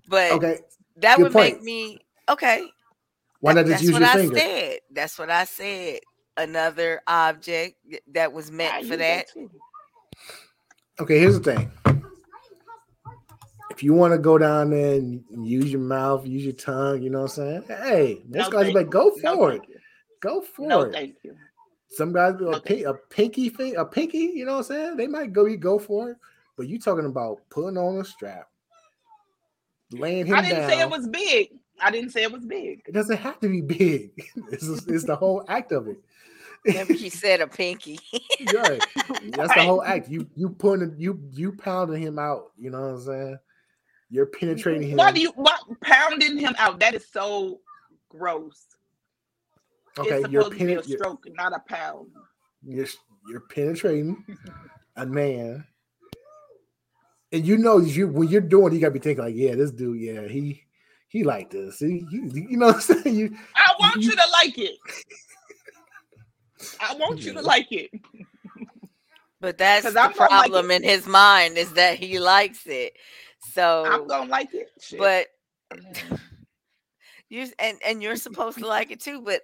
But 0.08 0.32
Okay, 0.32 0.58
that 0.96 1.16
good 1.16 1.22
would 1.24 1.34
make 1.34 1.62
me 1.62 2.00
okay. 2.28 2.64
why 3.40 3.52
not 3.52 3.66
just 3.66 3.70
that's 3.70 3.82
use 3.82 3.92
what 3.92 4.02
your 4.02 4.08
I 4.08 4.16
finger? 4.16 4.36
said. 4.36 4.78
That's 4.90 5.18
what 5.18 5.30
I 5.30 5.44
said. 5.44 6.00
Another 6.36 7.00
object 7.06 7.76
that 8.12 8.32
was 8.32 8.50
I 8.50 8.54
meant 8.54 8.86
for 8.86 8.96
use 8.96 8.98
that. 8.98 9.26
Okay, 11.00 11.18
here's 11.18 11.38
the 11.40 11.54
thing. 11.54 11.70
If 13.70 13.82
you 13.82 13.92
want 13.92 14.12
to 14.12 14.18
go 14.18 14.38
down 14.38 14.70
there 14.70 14.94
and 14.94 15.22
use 15.30 15.70
your 15.70 15.80
mouth, 15.80 16.26
use 16.26 16.44
your 16.44 16.52
tongue, 16.52 17.02
you 17.02 17.10
know 17.10 17.22
what 17.22 17.38
I'm 17.38 17.62
saying? 17.62 17.64
Hey, 17.68 18.22
most 18.28 18.50
No, 18.50 18.50
guys 18.50 18.72
like, 18.74 18.90
go 18.90 19.12
you. 19.16 19.22
No, 19.22 19.46
it. 19.48 19.62
Go 20.20 20.40
for 20.42 20.68
No, 20.68 20.82
it. 20.82 20.92
thank 20.92 21.16
you. 21.22 21.34
Some 21.96 22.12
guys 22.12 22.34
be 22.36 22.44
a, 22.44 22.48
Okay. 22.48 22.82
a 22.84 22.94
pinky 22.94 23.48
thing, 23.48 23.76
a 23.76 23.84
pinky, 23.84 24.32
you 24.34 24.44
know 24.44 24.52
what 24.52 24.58
I'm 24.58 24.64
saying? 24.64 24.96
They 24.96 25.06
might 25.06 25.32
go, 25.32 25.46
you 25.46 25.56
go 25.56 25.78
for 25.78 26.10
it. 26.10 26.16
But 26.56 26.68
you 26.68 26.78
talking 26.78 27.06
about 27.06 27.40
putting 27.50 27.76
on 27.76 27.98
a 28.00 28.04
strap, 28.04 28.48
laying 29.90 30.26
him 30.26 30.34
I 30.36 30.42
didn't 30.42 30.60
down. 30.60 30.70
say 30.70 30.80
it 30.80 30.90
was 30.90 31.08
big. 31.08 31.48
I 31.80 31.90
didn't 31.90 32.10
say 32.10 32.22
it 32.22 32.30
was 32.32 32.44
big. 32.46 32.82
It 32.86 32.94
doesn't 32.94 33.16
have 33.16 33.40
to 33.40 33.48
be 33.48 33.60
big. 33.60 34.12
it's, 34.52 34.68
it's 34.86 35.04
the 35.04 35.16
whole 35.16 35.44
act 35.48 35.72
of 35.72 35.88
it. 35.88 35.98
Remember, 36.64 36.94
he 36.94 37.08
said 37.10 37.40
a 37.40 37.46
pinky. 37.48 37.98
Right. 38.54 38.80
That's 39.30 39.54
the 39.54 39.64
whole 39.64 39.82
act. 39.82 40.08
You 40.08 40.26
you 40.36 40.48
putting 40.50 40.94
you 40.96 41.20
you 41.32 41.52
pounding 41.52 42.00
him 42.02 42.18
out. 42.18 42.52
You 42.56 42.70
know 42.70 42.80
what 42.80 42.86
I'm 42.86 43.00
saying? 43.02 43.38
You're 44.10 44.26
penetrating 44.26 44.88
him. 44.88 44.96
Why 44.96 45.10
do 45.12 45.20
you 45.20 45.32
what 45.34 45.60
pounding 45.82 46.38
him 46.38 46.54
out? 46.58 46.78
That 46.78 46.94
is 46.94 47.06
so 47.10 47.60
gross. 48.08 48.64
Okay, 49.98 50.20
it's 50.22 50.28
you're, 50.30 50.42
supposed 50.44 50.58
to 50.60 50.66
be 50.66 50.74
pen, 50.74 50.78
a 50.78 50.82
stroke, 50.82 51.26
not 51.34 51.52
a 51.52 51.60
pound. 51.68 52.08
you're 52.62 52.86
you're 53.28 53.40
penetrating 53.48 54.24
a 54.96 55.06
man, 55.06 55.64
and 57.32 57.46
you 57.46 57.56
know 57.58 57.78
you 57.78 58.08
when 58.08 58.28
you're 58.28 58.40
doing, 58.40 58.72
it, 58.72 58.76
you 58.76 58.80
gotta 58.80 58.92
be 58.92 58.98
thinking 58.98 59.24
like, 59.24 59.34
yeah, 59.36 59.54
this 59.54 59.70
dude, 59.70 60.00
yeah, 60.00 60.26
he 60.28 60.62
he 61.08 61.22
like 61.24 61.50
this. 61.50 61.78
He, 61.78 62.04
he- 62.10 62.46
you 62.50 62.56
know 62.56 62.66
what 62.66 62.74
I'm 62.76 62.80
saying? 62.80 63.14
You 63.16 63.36
I 63.54 63.72
want 63.78 63.96
You- 63.96 64.10
you 64.10 64.16
to 64.16 64.22
like 64.32 64.58
it. 64.58 64.76
I 66.80 66.94
want 66.96 67.20
you 67.20 67.32
to 67.34 67.42
like 67.42 67.70
it. 67.72 67.90
But 69.40 69.58
that's 69.58 69.84
the 69.92 70.00
I'm 70.00 70.06
like 70.08 70.16
problem 70.16 70.70
in 70.70 70.82
his 70.82 71.06
mind 71.06 71.58
is 71.58 71.72
that 71.74 71.98
he 71.98 72.18
likes 72.18 72.66
it. 72.66 72.94
So 73.52 73.84
I'm 73.86 74.06
gonna 74.06 74.30
like 74.30 74.54
it. 74.54 74.68
Shit. 74.80 74.98
but 74.98 75.26
you 77.28 77.46
and 77.58 77.78
and 77.86 78.02
you're 78.02 78.16
supposed 78.16 78.58
to 78.58 78.66
like 78.66 78.90
it 78.90 79.00
too. 79.00 79.20
But 79.20 79.34
s- 79.34 79.42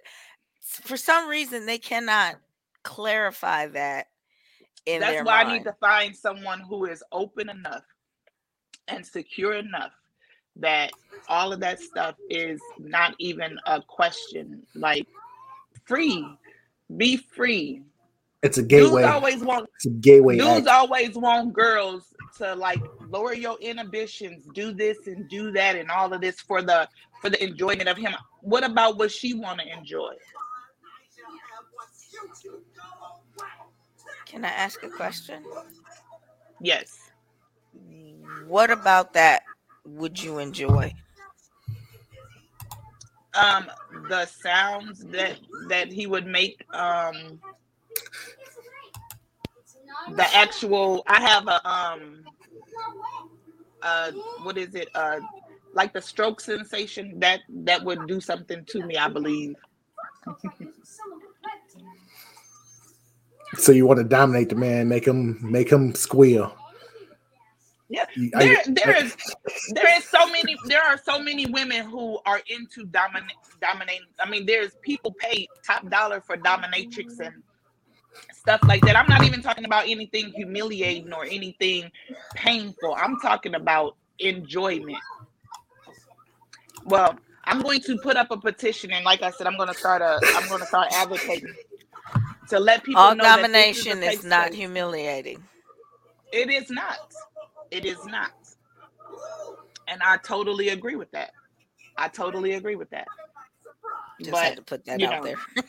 for 0.61 0.97
some 0.97 1.27
reason, 1.27 1.65
they 1.65 1.77
cannot 1.77 2.35
clarify 2.83 3.67
that 3.67 4.07
in 4.85 5.01
that's 5.01 5.13
their 5.13 5.23
why 5.23 5.43
mind. 5.43 5.49
I 5.49 5.57
need 5.57 5.63
to 5.65 5.75
find 5.79 6.15
someone 6.15 6.59
who 6.61 6.85
is 6.85 7.03
open 7.11 7.49
enough 7.49 7.83
and 8.87 9.05
secure 9.05 9.53
enough 9.53 9.91
that 10.57 10.91
all 11.29 11.53
of 11.53 11.59
that 11.61 11.79
stuff 11.79 12.15
is 12.29 12.59
not 12.79 13.15
even 13.19 13.57
a 13.65 13.81
question. 13.81 14.63
Like 14.75 15.07
free, 15.85 16.25
be 16.97 17.17
free. 17.17 17.83
it's 18.43 18.57
a 18.57 18.63
gateway. 18.63 19.01
Dudes 19.01 19.13
always 19.13 19.43
want 19.43 19.69
It's 19.75 19.85
a 19.85 19.89
gateway. 19.89 20.37
dudes 20.37 20.67
act. 20.67 20.69
always 20.69 21.15
want 21.15 21.53
girls 21.53 22.13
to 22.37 22.55
like 22.55 22.81
lower 23.07 23.33
your 23.33 23.57
inhibitions, 23.61 24.45
do 24.53 24.73
this 24.73 25.07
and 25.07 25.29
do 25.29 25.51
that 25.51 25.75
and 25.75 25.89
all 25.89 26.13
of 26.13 26.21
this 26.21 26.39
for 26.39 26.61
the 26.61 26.87
for 27.21 27.29
the 27.29 27.41
enjoyment 27.43 27.87
of 27.87 27.97
him. 27.97 28.13
What 28.41 28.63
about 28.63 28.97
what 28.97 29.11
she 29.11 29.33
want 29.33 29.59
to 29.59 29.77
enjoy? 29.77 30.13
Can 34.25 34.45
I 34.45 34.49
ask 34.49 34.81
a 34.83 34.89
question? 34.89 35.43
Yes. 36.61 37.11
What 38.47 38.71
about 38.71 39.13
that 39.13 39.43
would 39.85 40.21
you 40.21 40.39
enjoy? 40.39 40.93
Um 43.33 43.69
the 44.09 44.25
sounds 44.25 44.99
that 45.05 45.37
that 45.69 45.91
he 45.91 46.05
would 46.05 46.27
make 46.27 46.63
um 46.73 47.39
the 50.15 50.27
actual 50.35 51.03
I 51.07 51.21
have 51.21 51.47
a 51.47 51.67
um 51.67 52.23
uh 53.81 54.11
what 54.43 54.57
is 54.57 54.75
it 54.75 54.89
uh 54.95 55.19
like 55.73 55.93
the 55.93 56.01
stroke 56.01 56.41
sensation 56.41 57.19
that 57.19 57.41
that 57.49 57.83
would 57.83 58.07
do 58.07 58.19
something 58.19 58.65
to 58.65 58.83
me 58.83 58.97
I 58.97 59.07
believe 59.07 59.55
So 63.57 63.71
you 63.71 63.85
want 63.85 63.99
to 63.99 64.03
dominate 64.03 64.49
the 64.49 64.55
man, 64.55 64.87
make 64.87 65.05
him 65.05 65.37
make 65.41 65.71
him 65.71 65.93
squeal. 65.93 66.55
Yeah, 67.89 68.05
there 68.15 68.61
there 68.67 69.03
is 69.03 69.17
there 69.71 69.97
is 69.97 70.05
so 70.05 70.25
many 70.27 70.55
there 70.65 70.81
are 70.81 70.97
so 70.97 71.19
many 71.19 71.45
women 71.47 71.89
who 71.89 72.19
are 72.25 72.41
into 72.47 72.85
dominate 72.85 73.35
dominating 73.61 74.05
i 74.17 74.29
mean 74.29 74.45
there's 74.45 74.71
people 74.81 75.13
pay 75.19 75.45
top 75.61 75.85
dollar 75.89 76.21
for 76.21 76.37
dominatrix 76.37 77.19
and 77.19 77.43
stuff 78.33 78.61
like 78.63 78.81
that. 78.83 78.95
I'm 78.95 79.07
not 79.07 79.23
even 79.23 79.41
talking 79.41 79.65
about 79.65 79.87
anything 79.87 80.31
humiliating 80.33 81.11
or 81.11 81.25
anything 81.25 81.91
painful. 82.33 82.95
I'm 82.97 83.19
talking 83.19 83.55
about 83.55 83.97
enjoyment. 84.19 84.97
Well 86.85 87.17
i'm 87.45 87.61
going 87.61 87.81
to 87.81 87.97
put 87.97 88.15
up 88.15 88.29
a 88.31 88.37
petition 88.37 88.91
and 88.91 89.03
like 89.03 89.21
i 89.23 89.31
said 89.31 89.47
i'm 89.47 89.57
going 89.57 89.67
to 89.67 89.73
start 89.73 90.01
a 90.01 90.19
i'm 90.35 90.47
going 90.47 90.59
to 90.59 90.65
start 90.67 90.87
advocating 90.91 91.53
to 92.51 92.59
let 92.59 92.83
people 92.83 93.01
All 93.01 93.15
know 93.15 93.31
that 93.31 93.49
this 93.53 93.87
is 94.03 94.23
not 94.25 94.53
space. 94.53 94.55
humiliating. 94.55 95.43
It 96.33 96.49
is 96.49 96.69
not. 96.69 96.99
It 97.71 97.85
is 97.85 98.05
not. 98.05 98.31
And 99.87 100.01
I 100.03 100.17
totally 100.17 100.69
agree 100.69 100.95
with 100.95 101.11
that. 101.11 101.31
I 101.97 102.09
totally 102.09 102.53
agree 102.53 102.75
with 102.75 102.89
that. 102.91 103.07
Just 104.21 104.31
But, 104.31 104.43
had 104.43 104.57
to 104.57 104.63
put 104.63 104.85
that 104.85 105.01
out 105.01 105.11
know, 105.11 105.23
there. 105.23 105.37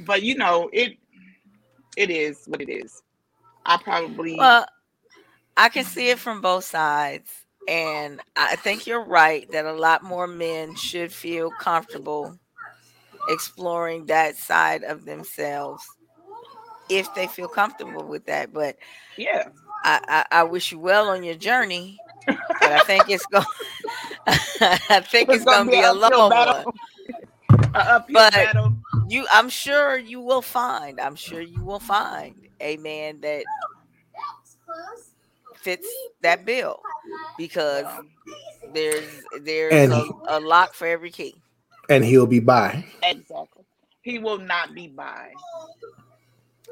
but 0.00 0.22
you 0.22 0.36
know 0.36 0.70
it. 0.72 0.96
It 1.96 2.10
is 2.10 2.44
what 2.46 2.60
it 2.60 2.68
is. 2.70 3.02
I 3.66 3.76
probably 3.78 4.38
Well, 4.38 4.66
I 5.56 5.68
can 5.68 5.84
see 5.84 6.10
it 6.10 6.20
from 6.20 6.40
both 6.40 6.64
sides. 6.64 7.32
And 7.66 8.20
I 8.36 8.56
think 8.56 8.86
you're 8.86 9.04
right 9.04 9.50
that 9.52 9.66
a 9.66 9.72
lot 9.72 10.02
more 10.02 10.26
men 10.26 10.74
should 10.76 11.12
feel 11.12 11.50
comfortable 11.50 12.38
exploring 13.28 14.06
that 14.06 14.36
side 14.36 14.82
of 14.84 15.04
themselves 15.04 15.84
if 16.88 17.12
they 17.14 17.26
feel 17.26 17.48
comfortable 17.48 18.04
with 18.04 18.24
that. 18.26 18.52
But 18.52 18.76
yeah. 19.16 19.48
I, 19.84 20.24
I, 20.30 20.40
I 20.40 20.42
wish 20.44 20.72
you 20.72 20.78
well 20.78 21.08
on 21.08 21.22
your 21.22 21.34
journey. 21.36 21.98
But 22.26 22.38
I 22.72 22.80
think 22.80 23.04
it's 23.08 23.24
going 23.26 23.44
I 24.26 25.00
think 25.00 25.28
it's, 25.30 25.44
gonna, 25.44 25.70
be 25.70 25.78
a 25.80 25.90
uphill 25.92 26.18
long 26.18 26.30
battle. 26.30 26.64
one. 26.64 27.74
A 27.74 27.78
uphill 27.78 28.14
But- 28.14 28.32
battle. 28.32 28.74
You 29.10 29.26
I'm 29.32 29.48
sure 29.48 29.96
you 29.96 30.20
will 30.20 30.42
find, 30.42 31.00
I'm 31.00 31.14
sure 31.16 31.40
you 31.40 31.62
will 31.64 31.78
find 31.80 32.34
a 32.60 32.76
man 32.76 33.20
that 33.22 33.44
fits 35.54 35.88
that 36.22 36.44
bill 36.44 36.80
because 37.38 37.86
there's 38.74 39.22
there's 39.42 39.72
And- 39.72 39.92
a, 39.92 40.38
a 40.38 40.40
lock 40.40 40.74
for 40.74 40.86
every 40.86 41.10
key. 41.10 41.36
And 41.88 42.04
he'll 42.04 42.26
be 42.26 42.40
by. 42.40 42.84
Exactly. 43.02 43.64
He 44.02 44.18
will 44.18 44.38
not 44.38 44.74
be 44.74 44.88
by. 44.88 45.32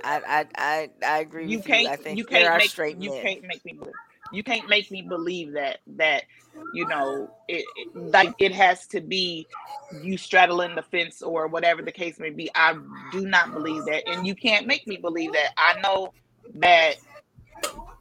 I 0.05 0.21
I 0.27 0.47
I, 0.57 0.91
I 1.07 1.19
agree 1.21 1.47
You 1.47 1.59
with 1.59 1.67
can't. 1.67 1.87
you. 1.87 1.89
I 1.89 1.97
think 1.97 2.19
you 2.19 2.25
can't 2.25 2.47
are 2.47 2.61
make. 2.61 2.71
straight 2.71 2.99
You 2.99 3.11
men. 3.11 3.13
can't 3.13 3.43
make 3.45 3.65
me. 3.65 3.75
Believe, 3.75 3.95
you 4.33 4.43
can't 4.43 4.69
make 4.69 4.91
me 4.91 5.03
believe 5.03 5.53
that 5.55 5.79
that 5.97 6.25
you 6.73 6.87
know 6.87 7.31
it, 7.49 7.65
it 7.77 7.89
like 7.95 8.35
it 8.39 8.53
has 8.53 8.87
to 8.89 9.01
be 9.01 9.49
you 9.91 10.19
straddling 10.19 10.75
the 10.75 10.83
fence 10.83 11.23
or 11.23 11.49
whatever 11.49 11.83
the 11.83 11.93
case 11.93 12.19
may 12.19 12.31
be. 12.31 12.51
I 12.55 12.77
do 13.13 13.27
not 13.27 13.53
believe 13.53 13.87
that, 13.87 14.05
and 14.09 14.27
you 14.27 14.35
can't 14.35 14.67
make 14.67 14.87
me 14.87 14.97
believe 14.97 15.33
that. 15.33 15.51
I 15.57 15.81
know 15.81 16.13
that 16.55 16.97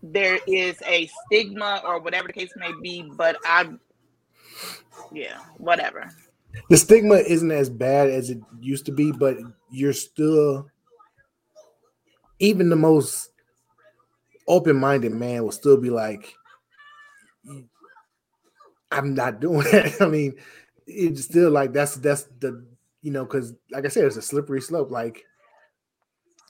there 0.04 0.40
is 0.48 0.82
a 0.86 1.08
stigma 1.08 1.82
or 1.86 2.00
whatever 2.00 2.28
the 2.28 2.34
case 2.34 2.54
may 2.56 2.74
be, 2.74 3.04
but 3.04 3.38
I, 3.46 3.70
yeah, 5.12 5.40
whatever. 5.58 6.14
The 6.70 6.78
stigma 6.78 7.16
isn't 7.16 7.52
as 7.52 7.70
bad 7.70 8.10
as 8.10 8.30
it 8.30 8.40
used 8.60 8.86
to 8.88 8.92
be, 8.92 9.12
but 9.12 9.38
you're 9.70 9.94
still 9.94 10.70
even 12.40 12.70
the 12.70 12.76
most 12.76 13.30
open-minded 14.48 15.12
man 15.12 15.44
will 15.44 15.52
still 15.52 15.78
be 15.78 15.90
like, 15.90 16.34
I'm 18.92 19.14
not 19.14 19.40
doing 19.40 19.60
that. 19.72 20.02
I 20.02 20.08
mean, 20.08 20.36
it's 20.88 21.26
still 21.26 21.52
like 21.52 21.74
that's 21.74 21.96
that's 21.96 22.24
the 22.40 22.66
you 23.02 23.12
know, 23.12 23.24
because 23.24 23.54
like 23.72 23.86
I 23.86 23.90
said, 23.90 24.06
it's 24.06 24.18
a 24.18 24.22
slippery 24.22 24.62
slope. 24.62 24.92
Like 24.92 25.24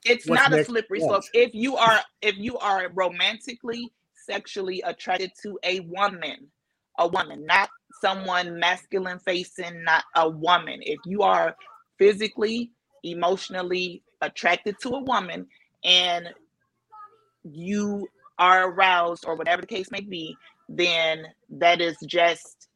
it's 0.06 0.28
not 0.28 0.54
a 0.54 0.64
slippery 0.64 1.00
slope 1.00 1.24
if 1.34 1.54
you 1.54 1.76
are 1.76 2.00
if 2.22 2.38
you 2.38 2.58
are 2.60 2.90
romantically 2.94 3.92
sexually 4.14 4.82
attracted 4.86 5.32
to 5.42 5.60
a 5.64 5.82
woman 5.82 6.48
a 7.00 7.08
woman 7.08 7.46
not 7.46 7.70
someone 8.02 8.60
masculine 8.60 9.20
facing 9.20 9.84
not 9.84 10.04
a 10.16 10.30
woman. 10.30 10.80
If 10.82 11.00
you 11.06 11.22
are 11.22 11.56
physically 11.98 12.72
emotionally 13.04 14.04
attracted 14.22 14.80
to 14.82 14.90
a 14.90 15.04
woman 15.04 15.48
and 15.84 16.30
you 17.44 18.08
are 18.38 18.70
aroused 18.70 19.26
or 19.26 19.36
whatever 19.36 19.62
the 19.62 19.68
case 19.68 19.92
may 19.92 20.02
be 20.02 20.36
then 20.68 21.26
that 21.50 21.80
is 21.80 21.96
just 22.08 22.68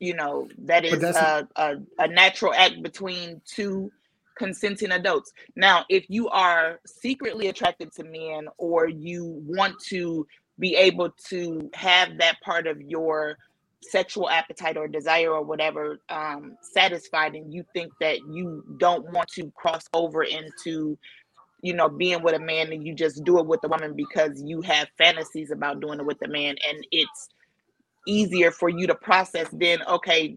you 0.00 0.14
know 0.14 0.48
that 0.58 0.84
is 0.84 1.02
a, 1.02 1.46
a, 1.56 1.74
a 1.98 2.08
natural 2.08 2.52
act 2.54 2.82
between 2.82 3.40
two 3.46 3.90
consenting 4.36 4.90
adults. 4.90 5.32
Now 5.54 5.84
if 5.88 6.06
you 6.08 6.28
are 6.28 6.80
secretly 6.86 7.48
attracted 7.48 7.92
to 7.92 8.04
men 8.04 8.48
or 8.58 8.88
you 8.88 9.40
want 9.46 9.78
to 9.88 10.26
be 10.58 10.76
able 10.76 11.10
to 11.28 11.70
have 11.74 12.18
that 12.18 12.40
part 12.42 12.66
of 12.66 12.80
your 12.80 13.36
sexual 13.82 14.28
appetite 14.30 14.76
or 14.76 14.88
desire 14.88 15.30
or 15.30 15.42
whatever 15.42 16.00
um, 16.08 16.56
satisfied 16.62 17.34
and 17.34 17.52
you 17.52 17.64
think 17.74 17.92
that 18.00 18.18
you 18.30 18.64
don't 18.78 19.10
want 19.12 19.28
to 19.28 19.50
cross 19.54 19.84
over 19.92 20.22
into 20.22 20.96
you 21.62 21.74
know 21.74 21.88
being 21.88 22.22
with 22.22 22.34
a 22.34 22.38
man 22.38 22.72
and 22.72 22.86
you 22.86 22.94
just 22.94 23.22
do 23.24 23.38
it 23.38 23.46
with 23.46 23.60
a 23.64 23.68
woman 23.68 23.94
because 23.94 24.42
you 24.44 24.62
have 24.62 24.88
fantasies 24.96 25.50
about 25.50 25.80
doing 25.80 25.98
it 26.00 26.06
with 26.06 26.18
a 26.24 26.28
man 26.28 26.56
and 26.66 26.86
it's 26.90 27.28
easier 28.06 28.50
for 28.50 28.68
you 28.68 28.86
to 28.86 28.94
process 28.94 29.48
then 29.52 29.82
okay 29.86 30.36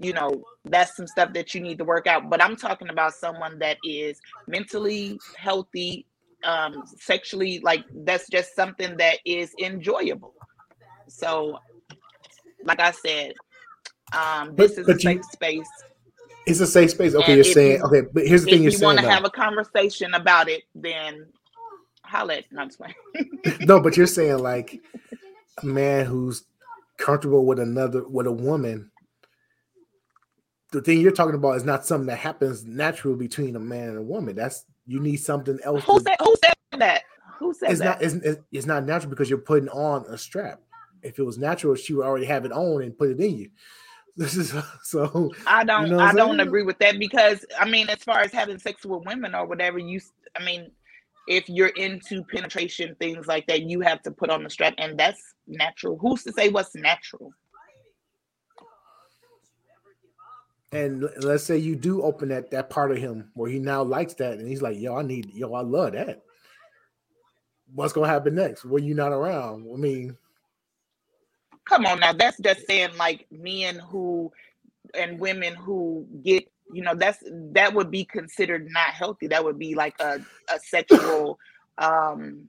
you 0.00 0.12
know 0.12 0.42
that's 0.64 0.96
some 0.96 1.06
stuff 1.06 1.32
that 1.32 1.54
you 1.54 1.60
need 1.60 1.78
to 1.78 1.84
work 1.84 2.06
out. 2.06 2.30
But 2.30 2.42
i'm 2.42 2.56
talking 2.56 2.88
about 2.88 3.14
someone 3.14 3.58
that 3.58 3.78
is 3.84 4.20
mentally 4.46 5.18
healthy 5.36 6.06
um 6.44 6.84
sexually 6.98 7.60
like 7.60 7.84
that's 8.04 8.28
just 8.28 8.54
something 8.54 8.96
that 8.96 9.18
is 9.24 9.52
enjoyable 9.60 10.34
so 11.08 11.58
like 12.64 12.80
i 12.80 12.90
said 12.90 13.32
um 14.16 14.54
this 14.56 14.72
But- 14.74 14.78
is 14.78 14.78
a 14.78 14.84
but 14.92 15.04
you- 15.04 15.10
safe 15.10 15.24
space 15.32 15.68
it's 16.46 16.60
a 16.60 16.66
safe 16.66 16.92
space. 16.92 17.14
Okay, 17.14 17.24
And 17.26 17.34
you're 17.34 17.44
saying 17.52 17.76
you- 17.78 17.84
okay, 17.84 18.08
but 18.10 18.26
here's 18.26 18.42
the 18.44 18.50
thing 18.52 18.62
you're 18.62 18.72
you 18.72 18.78
saying. 18.78 18.96
want 18.96 18.98
to 19.00 19.10
have 19.10 19.26
a 19.26 19.30
conversation 19.30 20.14
about 20.14 20.48
it 20.48 20.62
then 20.74 21.26
holla 22.04 22.36
at 22.36 22.44
not 22.50 22.74
no, 23.60 23.80
but 23.80 23.96
you're 23.98 24.06
saying 24.06 24.38
like 24.38 24.80
a 25.62 25.66
man 25.66 26.06
who's 26.06 26.44
comfortable 26.96 27.44
with 27.44 27.58
another 27.58 28.02
with 28.08 28.26
a 28.26 28.32
woman. 28.32 28.90
The 30.72 30.80
thing 30.80 31.00
you're 31.02 31.12
talking 31.12 31.34
about 31.34 31.56
is 31.56 31.64
not 31.64 31.84
something 31.84 32.06
that 32.06 32.16
happens 32.18 32.64
naturally 32.64 33.16
between 33.18 33.54
a 33.56 33.60
man 33.60 33.90
and 33.90 33.98
a 33.98 34.02
woman. 34.02 34.34
That's 34.34 34.64
you 34.88 34.98
need 35.00 35.18
something 35.18 35.58
else. 35.62 35.84
who 35.84 36.00
said 36.00 36.16
who 36.18 36.34
said 36.42 36.80
that 36.80 37.02
who 37.38 37.54
said 37.54 37.70
it's 37.70 37.80
that 37.80 38.00
not 38.00 38.02
it's, 38.02 38.14
it's- 38.50 38.66
not 38.66 38.84
natural 38.84 39.10
because 39.10 39.30
you're 39.30 39.38
putting 39.38 39.68
on 39.68 40.04
a 40.06 40.18
strap. 40.18 40.60
If 41.02 41.20
it 41.20 41.22
was 41.22 41.38
natural, 41.38 41.76
she 41.76 41.94
would 41.94 42.04
already 42.04 42.26
have 42.26 42.44
it 42.44 42.50
on 42.50 42.82
and 42.82 42.96
put 42.98 43.10
it 43.10 43.20
in 43.20 43.38
you. 43.38 43.50
This 44.16 44.36
is 44.36 44.52
so. 44.82 45.30
I 45.46 45.62
don't 45.62 45.88
know 45.90 45.98
what 45.98 46.06
I 46.06 46.12
don't 46.12 46.40
agree 46.40 46.64
with 46.64 46.78
that 46.78 46.98
because 46.98 47.44
I 47.56 47.70
mean 47.70 47.88
as 47.88 48.02
far 48.02 48.18
as 48.18 48.32
having 48.32 48.58
sex 48.58 48.84
with 48.84 49.04
women 49.06 49.32
or 49.36 49.46
whatever 49.46 49.78
you. 49.78 50.00
I 50.34 50.44
mean 50.44 50.72
if 51.28 51.48
you're 51.48 51.68
into 51.68 52.24
penetration 52.24 52.96
things 52.98 53.28
like 53.28 53.46
that 53.46 53.62
you 53.62 53.80
have 53.80 54.02
to 54.02 54.10
put 54.10 54.30
on 54.30 54.42
the 54.42 54.50
strap 54.50 54.74
and 54.78 54.98
that's 54.98 55.22
natural 55.46 55.96
who's 55.98 56.24
to 56.24 56.32
say 56.32 56.48
what's 56.48 56.74
natural 56.74 57.30
And 60.72 61.08
let's 61.18 61.44
say 61.44 61.56
you 61.56 61.76
do 61.76 62.02
open 62.02 62.28
that 62.28 62.50
that 62.50 62.70
part 62.70 62.92
of 62.92 62.98
him 62.98 63.30
where 63.34 63.50
he 63.50 63.58
now 63.58 63.82
likes 63.82 64.14
that, 64.14 64.38
and 64.38 64.46
he's 64.46 64.62
like, 64.62 64.78
"Yo, 64.78 64.96
I 64.96 65.02
need, 65.02 65.32
yo, 65.32 65.54
I 65.54 65.62
love 65.62 65.92
that." 65.92 66.22
What's 67.74 67.92
gonna 67.92 68.08
happen 68.08 68.34
next 68.34 68.64
when 68.64 68.84
you're 68.84 68.96
not 68.96 69.12
around? 69.12 69.66
I 69.72 69.76
mean, 69.76 70.16
come 71.68 71.86
on 71.86 72.00
now 72.00 72.12
that's 72.12 72.38
just 72.38 72.66
saying 72.66 72.90
like 72.98 73.26
men 73.30 73.78
who 73.78 74.32
and 74.94 75.18
women 75.20 75.54
who 75.54 76.06
get 76.24 76.50
you 76.72 76.82
know 76.82 76.94
that's 76.94 77.22
that 77.52 77.74
would 77.74 77.90
be 77.90 78.04
considered 78.04 78.66
not 78.70 78.90
healthy 78.90 79.26
that 79.26 79.44
would 79.44 79.58
be 79.58 79.74
like 79.74 79.94
a, 80.00 80.20
a 80.52 80.58
sexual 80.60 81.38
um 81.78 82.48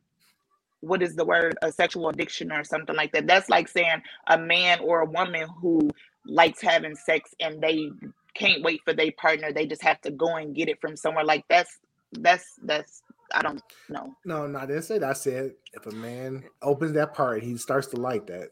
what 0.81 1.01
is 1.03 1.15
the 1.15 1.25
word 1.25 1.57
a 1.61 1.71
sexual 1.71 2.09
addiction 2.09 2.51
or 2.51 2.63
something 2.63 2.95
like 2.95 3.11
that 3.11 3.27
that's 3.27 3.49
like 3.49 3.67
saying 3.67 4.01
a 4.27 4.37
man 4.37 4.79
or 4.79 5.01
a 5.01 5.05
woman 5.05 5.47
who 5.61 5.89
likes 6.29 6.61
having 6.61 6.95
sex 6.95 7.33
and 7.39 7.61
they 7.61 7.89
can't 8.35 8.63
wait 8.63 8.79
for 8.85 8.93
their 8.93 9.11
partner 9.13 9.51
they 9.51 9.65
just 9.65 9.81
have 9.81 9.99
to 10.01 10.11
go 10.11 10.35
and 10.35 10.55
get 10.55 10.69
it 10.69 10.79
from 10.79 10.95
somewhere 10.95 11.23
like 11.25 11.43
that's 11.49 11.79
that's 12.19 12.55
that's 12.63 13.01
i 13.33 13.41
don't 13.41 13.61
know 13.89 14.13
no, 14.25 14.47
no, 14.47 14.59
I 14.59 14.65
didn't 14.65 14.83
say 14.83 14.97
that. 14.99 15.09
I 15.09 15.13
said 15.13 15.53
if 15.73 15.85
a 15.85 15.91
man 15.91 16.43
opens 16.61 16.93
that 16.93 17.13
part, 17.13 17.43
he 17.43 17.57
starts 17.57 17.87
to 17.87 17.97
like 17.97 18.27
that. 18.27 18.49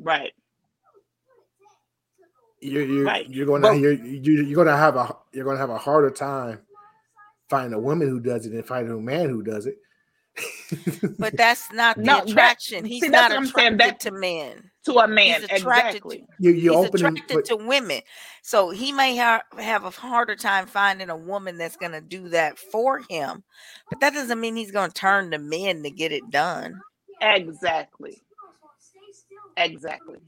right 0.00 0.32
You're 2.60 2.84
you're 2.84 3.04
Right. 3.04 3.28
you're 3.28 3.46
gonna 3.46 3.62
But- 3.62 3.72
you're, 3.78 3.92
you're 3.92 4.42
you're 4.44 4.64
gonna 4.64 4.76
have 4.76 4.96
a 4.96 5.16
you're 5.32 5.44
gonna 5.44 5.58
have 5.58 5.70
a 5.70 5.78
harder 5.78 6.10
time 6.10 6.60
finding 7.50 7.74
a 7.74 7.78
woman 7.80 8.08
who 8.08 8.18
does 8.20 8.46
it 8.46 8.50
than 8.50 8.62
finding 8.62 8.92
a 8.92 8.96
man 9.00 9.28
who 9.28 9.42
does 9.42 9.66
it. 9.66 9.78
But 11.18 11.36
that's 11.36 11.70
not 11.72 11.96
the 11.96 12.02
No, 12.02 12.16
that- 12.16 12.28
attraction. 12.30 12.84
He's 12.84 13.02
see, 13.02 13.08
not 13.08 13.30
that's 13.30 13.52
what 13.54 13.64
attracted 13.72 13.80
that- 13.80 14.00
to 14.00 14.10
men. 14.10 14.70
To 14.86 14.98
a 14.98 15.08
man 15.08 15.40
He's 15.40 15.44
attracted 15.44 15.96
exactly 15.96 16.18
to 16.18 16.24
you 16.38 16.50
you 16.50 16.70
He's 16.70 16.70
open 16.70 16.94
attracted 16.94 17.34
but, 17.34 17.44
to 17.46 17.56
women. 17.56 18.00
So 18.42 18.70
he 18.70 18.92
may 18.92 19.16
ha- 19.16 19.42
have 19.58 19.84
a 19.84 19.90
harder 19.90 20.36
time 20.36 20.66
finding 20.66 21.10
a 21.10 21.16
woman 21.16 21.58
that's 21.58 21.76
going 21.76 21.92
to 21.92 22.00
do 22.00 22.28
that 22.30 22.58
for 22.58 23.02
him. 23.10 23.42
But 23.90 24.00
that 24.00 24.14
doesn't 24.14 24.40
mean 24.40 24.56
he's 24.56 24.70
going 24.70 24.90
to 24.90 24.94
turn 24.94 25.30
to 25.32 25.38
men 25.38 25.82
to 25.82 25.90
get 25.90 26.12
it 26.12 26.30
done. 26.30 26.80
Exactly. 27.20 28.22
Exactly. 29.56 30.18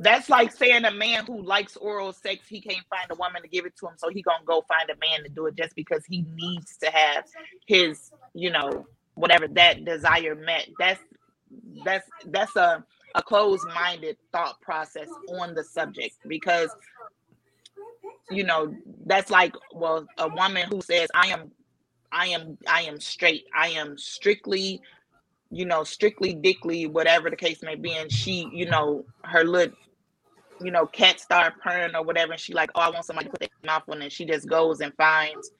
That's 0.00 0.30
like 0.30 0.50
saying 0.50 0.86
a 0.86 0.90
man 0.90 1.26
who 1.26 1.42
likes 1.42 1.76
oral 1.76 2.14
sex, 2.14 2.48
he 2.48 2.62
can't 2.62 2.86
find 2.88 3.10
a 3.10 3.14
woman 3.16 3.42
to 3.42 3.48
give 3.48 3.66
it 3.66 3.76
to 3.80 3.86
him, 3.86 3.92
so 3.98 4.08
he 4.08 4.22
gonna 4.22 4.42
go 4.46 4.64
find 4.66 4.88
a 4.88 4.96
man 4.98 5.22
to 5.24 5.28
do 5.28 5.44
it 5.46 5.56
just 5.56 5.74
because 5.76 6.06
he 6.06 6.24
needs 6.34 6.78
to 6.78 6.90
have 6.90 7.26
his, 7.66 8.10
you 8.32 8.50
know, 8.50 8.86
whatever 9.12 9.46
that 9.46 9.84
desire 9.84 10.34
met. 10.34 10.70
That's 10.78 11.02
that's 11.84 12.08
that's 12.26 12.56
a 12.56 12.84
a 13.16 13.22
closed-minded 13.22 14.16
thought 14.32 14.60
process 14.60 15.08
on 15.28 15.54
the 15.54 15.64
subject 15.64 16.14
because 16.28 16.70
you 18.30 18.44
know, 18.44 18.74
that's 19.06 19.30
like 19.30 19.54
well, 19.72 20.06
a 20.18 20.28
woman 20.28 20.66
who 20.70 20.80
says, 20.80 21.08
I 21.14 21.28
am 21.28 21.50
I 22.12 22.28
am 22.28 22.58
I 22.68 22.82
am 22.82 23.00
straight. 23.00 23.46
I 23.54 23.68
am 23.70 23.98
strictly, 23.98 24.80
you 25.50 25.64
know, 25.64 25.84
strictly 25.84 26.34
dickly, 26.34 26.86
whatever 26.86 27.30
the 27.30 27.36
case 27.36 27.62
may 27.62 27.74
be. 27.76 27.92
And 27.92 28.10
she, 28.10 28.48
you 28.52 28.66
know, 28.70 29.04
her 29.24 29.44
little, 29.44 29.76
you 30.60 30.70
know, 30.70 30.86
cat 30.86 31.20
start 31.20 31.54
purring 31.62 31.94
or 31.94 32.04
whatever, 32.04 32.32
and 32.32 32.40
she 32.40 32.54
like, 32.54 32.70
oh, 32.74 32.80
I 32.80 32.90
want 32.90 33.04
somebody 33.04 33.26
to 33.26 33.30
put 33.30 33.40
their 33.40 33.48
mouth 33.64 33.84
on, 33.88 34.02
and 34.02 34.12
she 34.12 34.24
just 34.24 34.48
goes 34.48 34.80
and 34.80 34.94
finds 34.96 35.50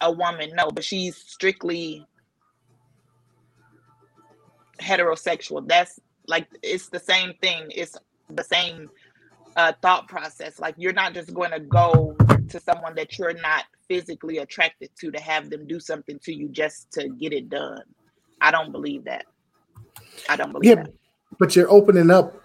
a 0.00 0.12
woman. 0.12 0.52
No, 0.54 0.70
but 0.70 0.84
she's 0.84 1.16
strictly 1.16 2.06
heterosexual. 4.80 5.66
That's 5.66 6.00
like 6.26 6.48
it's 6.62 6.88
the 6.88 6.98
same 6.98 7.34
thing. 7.40 7.70
It's 7.74 7.96
the 8.28 8.44
same 8.44 8.90
uh, 9.56 9.72
thought 9.82 10.08
process. 10.08 10.58
Like 10.58 10.74
you're 10.78 10.92
not 10.92 11.14
just 11.14 11.34
going 11.34 11.50
to 11.50 11.60
go 11.60 12.16
to 12.48 12.60
someone 12.60 12.94
that 12.96 13.18
you're 13.18 13.34
not 13.34 13.64
physically 13.88 14.38
attracted 14.38 14.90
to 15.00 15.10
to 15.10 15.20
have 15.20 15.50
them 15.50 15.66
do 15.66 15.80
something 15.80 16.18
to 16.20 16.32
you 16.32 16.48
just 16.48 16.90
to 16.92 17.08
get 17.08 17.32
it 17.32 17.48
done. 17.48 17.82
I 18.40 18.50
don't 18.50 18.72
believe 18.72 19.04
that. 19.04 19.26
I 20.28 20.36
don't 20.36 20.52
believe 20.52 20.68
yeah, 20.68 20.82
that. 20.82 20.92
But 21.38 21.56
you're 21.56 21.70
opening 21.70 22.10
up. 22.10 22.40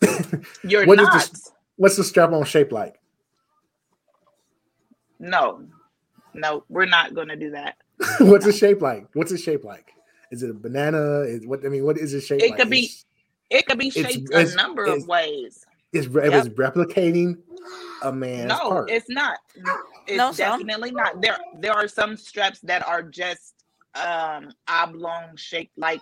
you're 0.64 0.86
what 0.86 0.96
not. 0.96 1.22
the, 1.22 1.50
what's 1.76 1.96
the 1.96 2.04
strap 2.04 2.32
on 2.32 2.44
shape 2.44 2.72
like? 2.72 2.96
No, 5.18 5.64
no, 6.34 6.64
we're 6.68 6.86
not 6.86 7.14
going 7.14 7.28
to 7.28 7.36
do 7.36 7.50
that. 7.52 7.76
what's 8.18 8.44
the 8.44 8.52
shape 8.52 8.82
like? 8.82 9.06
What's 9.14 9.30
the 9.30 9.38
shape 9.38 9.64
like? 9.64 9.92
Is 10.32 10.42
it 10.42 10.48
a 10.48 10.54
banana? 10.54 11.20
Is 11.20 11.46
what 11.46 11.64
I 11.64 11.68
mean? 11.68 11.84
What 11.84 11.98
is 11.98 12.14
it 12.14 12.22
shaped? 12.22 12.42
It 12.42 12.50
like? 12.50 12.58
could 12.58 12.70
be. 12.70 12.84
It's, 12.86 13.04
it 13.50 13.66
could 13.66 13.78
be 13.78 13.90
shaped 13.90 14.32
a 14.32 14.54
number 14.56 14.86
of 14.86 15.06
ways. 15.06 15.64
It's, 15.92 16.06
it 16.06 16.14
yep. 16.14 16.32
was 16.32 16.48
replicating 16.48 17.36
a 18.02 18.10
man's 18.10 18.48
no, 18.48 18.70
part. 18.70 18.90
it's 18.90 19.10
not. 19.10 19.38
It's 20.06 20.16
no, 20.16 20.32
definitely 20.32 20.88
some. 20.88 20.96
not. 20.96 21.20
There, 21.20 21.36
there 21.60 21.72
are 21.74 21.86
some 21.86 22.16
straps 22.16 22.60
that 22.60 22.84
are 22.88 23.02
just 23.02 23.54
um 23.94 24.54
oblong 24.68 25.36
shaped, 25.36 25.76
like 25.76 26.00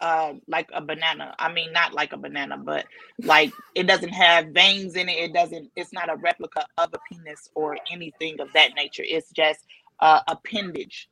uh 0.00 0.32
like 0.48 0.68
a 0.74 0.80
banana. 0.80 1.36
I 1.38 1.52
mean, 1.52 1.72
not 1.72 1.94
like 1.94 2.12
a 2.12 2.16
banana, 2.16 2.58
but 2.58 2.86
like 3.22 3.52
it 3.76 3.84
doesn't 3.84 4.12
have 4.12 4.48
veins 4.48 4.96
in 4.96 5.08
it. 5.08 5.18
It 5.18 5.32
doesn't. 5.32 5.70
It's 5.76 5.92
not 5.92 6.10
a 6.10 6.16
replica 6.16 6.66
of 6.78 6.92
a 6.92 6.98
penis 7.08 7.48
or 7.54 7.78
anything 7.92 8.40
of 8.40 8.52
that 8.54 8.74
nature. 8.74 9.04
It's 9.06 9.30
just 9.30 9.60
uh, 10.00 10.22
appendage 10.26 11.08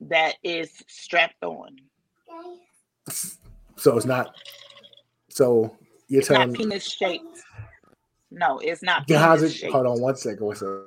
that 0.00 0.34
is 0.42 0.70
strapped 0.86 1.42
on. 1.42 1.76
So 3.76 3.96
it's 3.96 4.06
not. 4.06 4.34
So 5.28 5.76
you're 6.08 6.20
it's 6.20 6.28
telling 6.28 6.48
not 6.48 6.58
penis 6.58 6.90
shaped. 6.90 7.42
No, 8.30 8.58
it's 8.58 8.82
not. 8.82 9.04
Yeah, 9.08 9.18
how's 9.18 9.42
it? 9.42 9.50
Shaped. 9.50 9.72
Hold 9.72 9.86
on 9.86 10.00
one 10.00 10.16
second. 10.16 10.44
What's 10.44 10.62
up? 10.62 10.84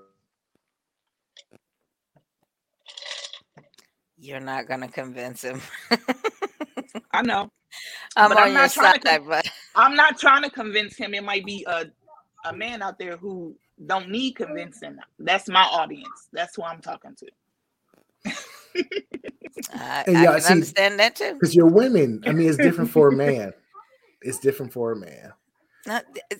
You're 4.19 4.39
not 4.39 4.67
gonna 4.67 4.88
convince 4.88 5.43
him. 5.43 5.62
I 7.12 7.24
know. 7.24 7.52
I'm 8.15 8.30
but 8.30 8.38
on 8.38 8.43
I'm 8.50 8.54
your 8.54 8.67
side, 8.67 9.02
to, 9.02 9.21
but 9.28 9.50
I'm 9.76 9.95
not 9.95 10.19
trying 10.19 10.43
to 10.43 10.50
convince 10.50 10.95
him. 10.95 11.13
It 11.13 11.24
might 11.24 11.45
be 11.45 11.65
a 11.67 11.86
a 12.45 12.54
man 12.54 12.82
out 12.82 13.00
there 13.00 13.17
who 13.17 13.56
don't 13.86 14.10
need 14.10 14.34
convincing. 14.34 14.97
That's 15.19 15.47
my 15.47 15.63
audience. 15.63 16.28
That's 16.34 16.56
who 16.56 16.63
I'm 16.63 16.82
talking 16.82 17.15
to. 17.17 17.28
I, 19.73 20.03
I 20.07 20.12
yeah, 20.12 20.31
can 20.31 20.41
see, 20.41 20.53
understand 20.53 20.99
that 20.99 21.15
too. 21.15 21.34
Because 21.34 21.55
you're 21.55 21.67
women. 21.67 22.23
I 22.25 22.31
mean, 22.31 22.47
it's 22.47 22.57
different 22.57 22.89
for 22.89 23.10
a 23.10 23.15
man. 23.15 23.53
It's 24.21 24.39
different 24.39 24.73
for 24.73 24.91
a 24.91 24.95
man. 24.95 25.34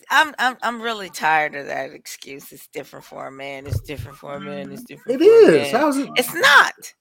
I'm 0.10 0.36
I'm 0.38 0.58
I'm 0.62 0.82
really 0.82 1.10
tired 1.10 1.56
of 1.56 1.66
that 1.68 1.92
excuse. 1.92 2.52
It's 2.52 2.68
different 2.68 3.06
for 3.06 3.28
a 3.28 3.32
man. 3.32 3.66
It's 3.66 3.82
different 3.82 4.18
for 4.18 4.36
a 4.36 4.40
man. 4.40 4.72
It's 4.72 4.84
different. 4.84 5.22
It 5.22 5.26
is. 5.26 5.72
How's 5.72 5.98
it? 5.98 6.10
It's 6.16 6.34
not. 6.34 6.94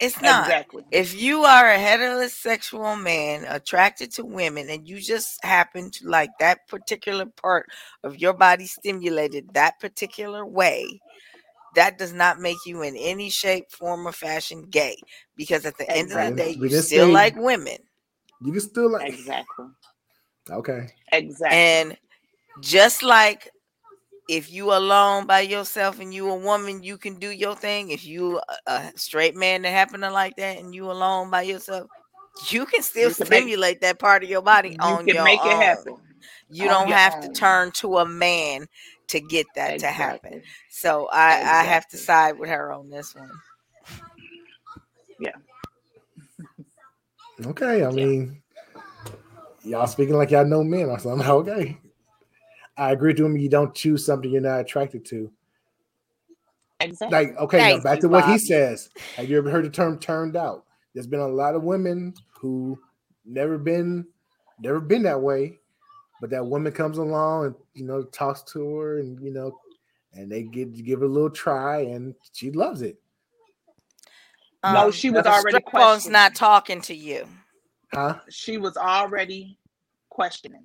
It's 0.00 0.20
not. 0.22 0.46
Exactly. 0.46 0.84
If 0.90 1.20
you 1.20 1.44
are 1.44 1.70
a 1.70 1.76
heterosexual 1.76 3.00
man 3.00 3.44
attracted 3.46 4.12
to 4.12 4.24
women 4.24 4.70
and 4.70 4.88
you 4.88 4.98
just 4.98 5.44
happen 5.44 5.90
to 5.90 6.08
like 6.08 6.30
that 6.38 6.66
particular 6.68 7.26
part 7.26 7.66
of 8.02 8.16
your 8.16 8.32
body 8.32 8.66
stimulated 8.66 9.52
that 9.52 9.78
particular 9.78 10.46
way, 10.46 11.00
that 11.74 11.98
does 11.98 12.12
not 12.12 12.40
make 12.40 12.58
you 12.66 12.82
in 12.82 12.96
any 12.96 13.30
shape, 13.30 13.70
form, 13.70 14.06
or 14.06 14.12
fashion 14.12 14.62
gay. 14.70 14.96
Because 15.36 15.64
at 15.66 15.76
the 15.78 15.84
exactly. 15.84 16.00
end 16.00 16.30
of 16.32 16.36
the 16.36 16.42
day, 16.42 16.58
you 16.58 16.80
still 16.80 17.06
say, 17.06 17.12
like 17.12 17.36
women. 17.36 17.78
You 18.42 18.52
can 18.52 18.60
still 18.60 18.90
like 18.90 19.08
exactly. 19.08 19.66
Okay. 20.50 20.88
Exactly. 21.12 21.58
And 21.58 21.96
just 22.60 23.02
like 23.02 23.50
if 24.28 24.50
you 24.50 24.72
alone 24.72 25.26
by 25.26 25.40
yourself 25.40 26.00
and 26.00 26.12
you 26.14 26.28
a 26.30 26.36
woman, 26.36 26.82
you 26.82 26.96
can 26.96 27.18
do 27.18 27.30
your 27.30 27.54
thing. 27.54 27.90
If 27.90 28.04
you 28.04 28.38
a, 28.66 28.72
a 28.72 28.92
straight 28.96 29.36
man 29.36 29.62
that 29.62 29.70
happen 29.70 30.00
to 30.00 30.10
like 30.10 30.36
that 30.36 30.58
and 30.58 30.74
you 30.74 30.90
alone 30.90 31.30
by 31.30 31.42
yourself, 31.42 31.88
you 32.48 32.64
can 32.66 32.82
still 32.82 33.10
you 33.10 33.14
can 33.14 33.26
stimulate 33.26 33.76
make, 33.76 33.80
that 33.82 33.98
part 33.98 34.24
of 34.24 34.30
your 34.30 34.42
body 34.42 34.70
you 34.70 34.76
on 34.80 35.06
can 35.06 35.16
your 35.16 35.24
make 35.24 35.40
own. 35.40 35.50
it 35.50 35.56
happen. 35.56 35.96
You 36.48 36.68
don't 36.68 36.88
have 36.88 37.14
own. 37.16 37.22
to 37.22 37.28
turn 37.32 37.70
to 37.72 37.98
a 37.98 38.06
man 38.06 38.66
to 39.10 39.20
get 39.20 39.46
that 39.54 39.74
exactly. 39.74 40.30
to 40.30 40.36
happen. 40.36 40.42
So 40.70 41.08
I, 41.12 41.36
exactly. 41.36 41.58
I 41.58 41.62
have 41.72 41.88
to 41.88 41.96
side 41.96 42.38
with 42.38 42.48
her 42.48 42.72
on 42.72 42.90
this 42.90 43.14
one. 43.14 43.30
Yeah. 45.18 45.32
Okay. 47.46 47.84
I 47.84 47.90
mean, 47.90 48.42
y'all 49.62 49.86
speaking 49.86 50.16
like 50.16 50.30
y'all 50.30 50.46
know 50.46 50.64
men 50.64 50.86
or 50.86 50.98
something. 50.98 51.28
Okay. 51.28 51.78
I 52.76 52.92
agree 52.92 53.12
to 53.14 53.26
him. 53.26 53.36
You 53.36 53.48
don't 53.48 53.74
choose 53.74 54.06
something 54.06 54.30
you're 54.30 54.40
not 54.40 54.60
attracted 54.60 55.04
to. 55.06 55.30
Exactly. 56.80 57.18
Like, 57.18 57.36
okay, 57.36 57.76
now 57.76 57.82
back 57.82 57.96
you, 57.96 58.02
to 58.02 58.08
what 58.08 58.22
Bob. 58.22 58.30
he 58.30 58.38
says. 58.38 58.88
Have 59.16 59.28
you 59.28 59.36
ever 59.36 59.50
heard 59.50 59.66
the 59.66 59.70
term 59.70 59.98
turned 59.98 60.34
out? 60.34 60.64
There's 60.94 61.06
been 61.06 61.20
a 61.20 61.28
lot 61.28 61.54
of 61.54 61.62
women 61.62 62.14
who 62.40 62.80
never 63.26 63.58
been 63.58 64.06
never 64.60 64.80
been 64.80 65.02
that 65.02 65.20
way, 65.20 65.58
but 66.20 66.30
that 66.30 66.44
woman 66.44 66.72
comes 66.72 66.98
along 66.98 67.46
and 67.46 67.54
you 67.74 67.84
know 67.84 68.02
talks 68.02 68.42
to 68.52 68.76
her 68.76 68.98
and 68.98 69.20
you 69.22 69.32
know 69.32 69.58
and 70.12 70.30
they 70.30 70.42
get 70.42 70.72
give 70.84 71.00
her 71.00 71.06
a 71.06 71.08
little 71.08 71.30
try 71.30 71.80
and 71.80 72.14
she 72.32 72.50
loves 72.50 72.82
it. 72.82 73.00
Um, 74.62 74.74
no, 74.74 74.90
she 74.90 75.10
was 75.10 75.24
already 75.24 75.60
questioning. 75.60 76.12
not 76.12 76.34
talking 76.34 76.80
to 76.82 76.94
you. 76.94 77.26
Huh? 77.92 78.20
She 78.28 78.58
was 78.58 78.76
already 78.76 79.58
questioning. 80.10 80.64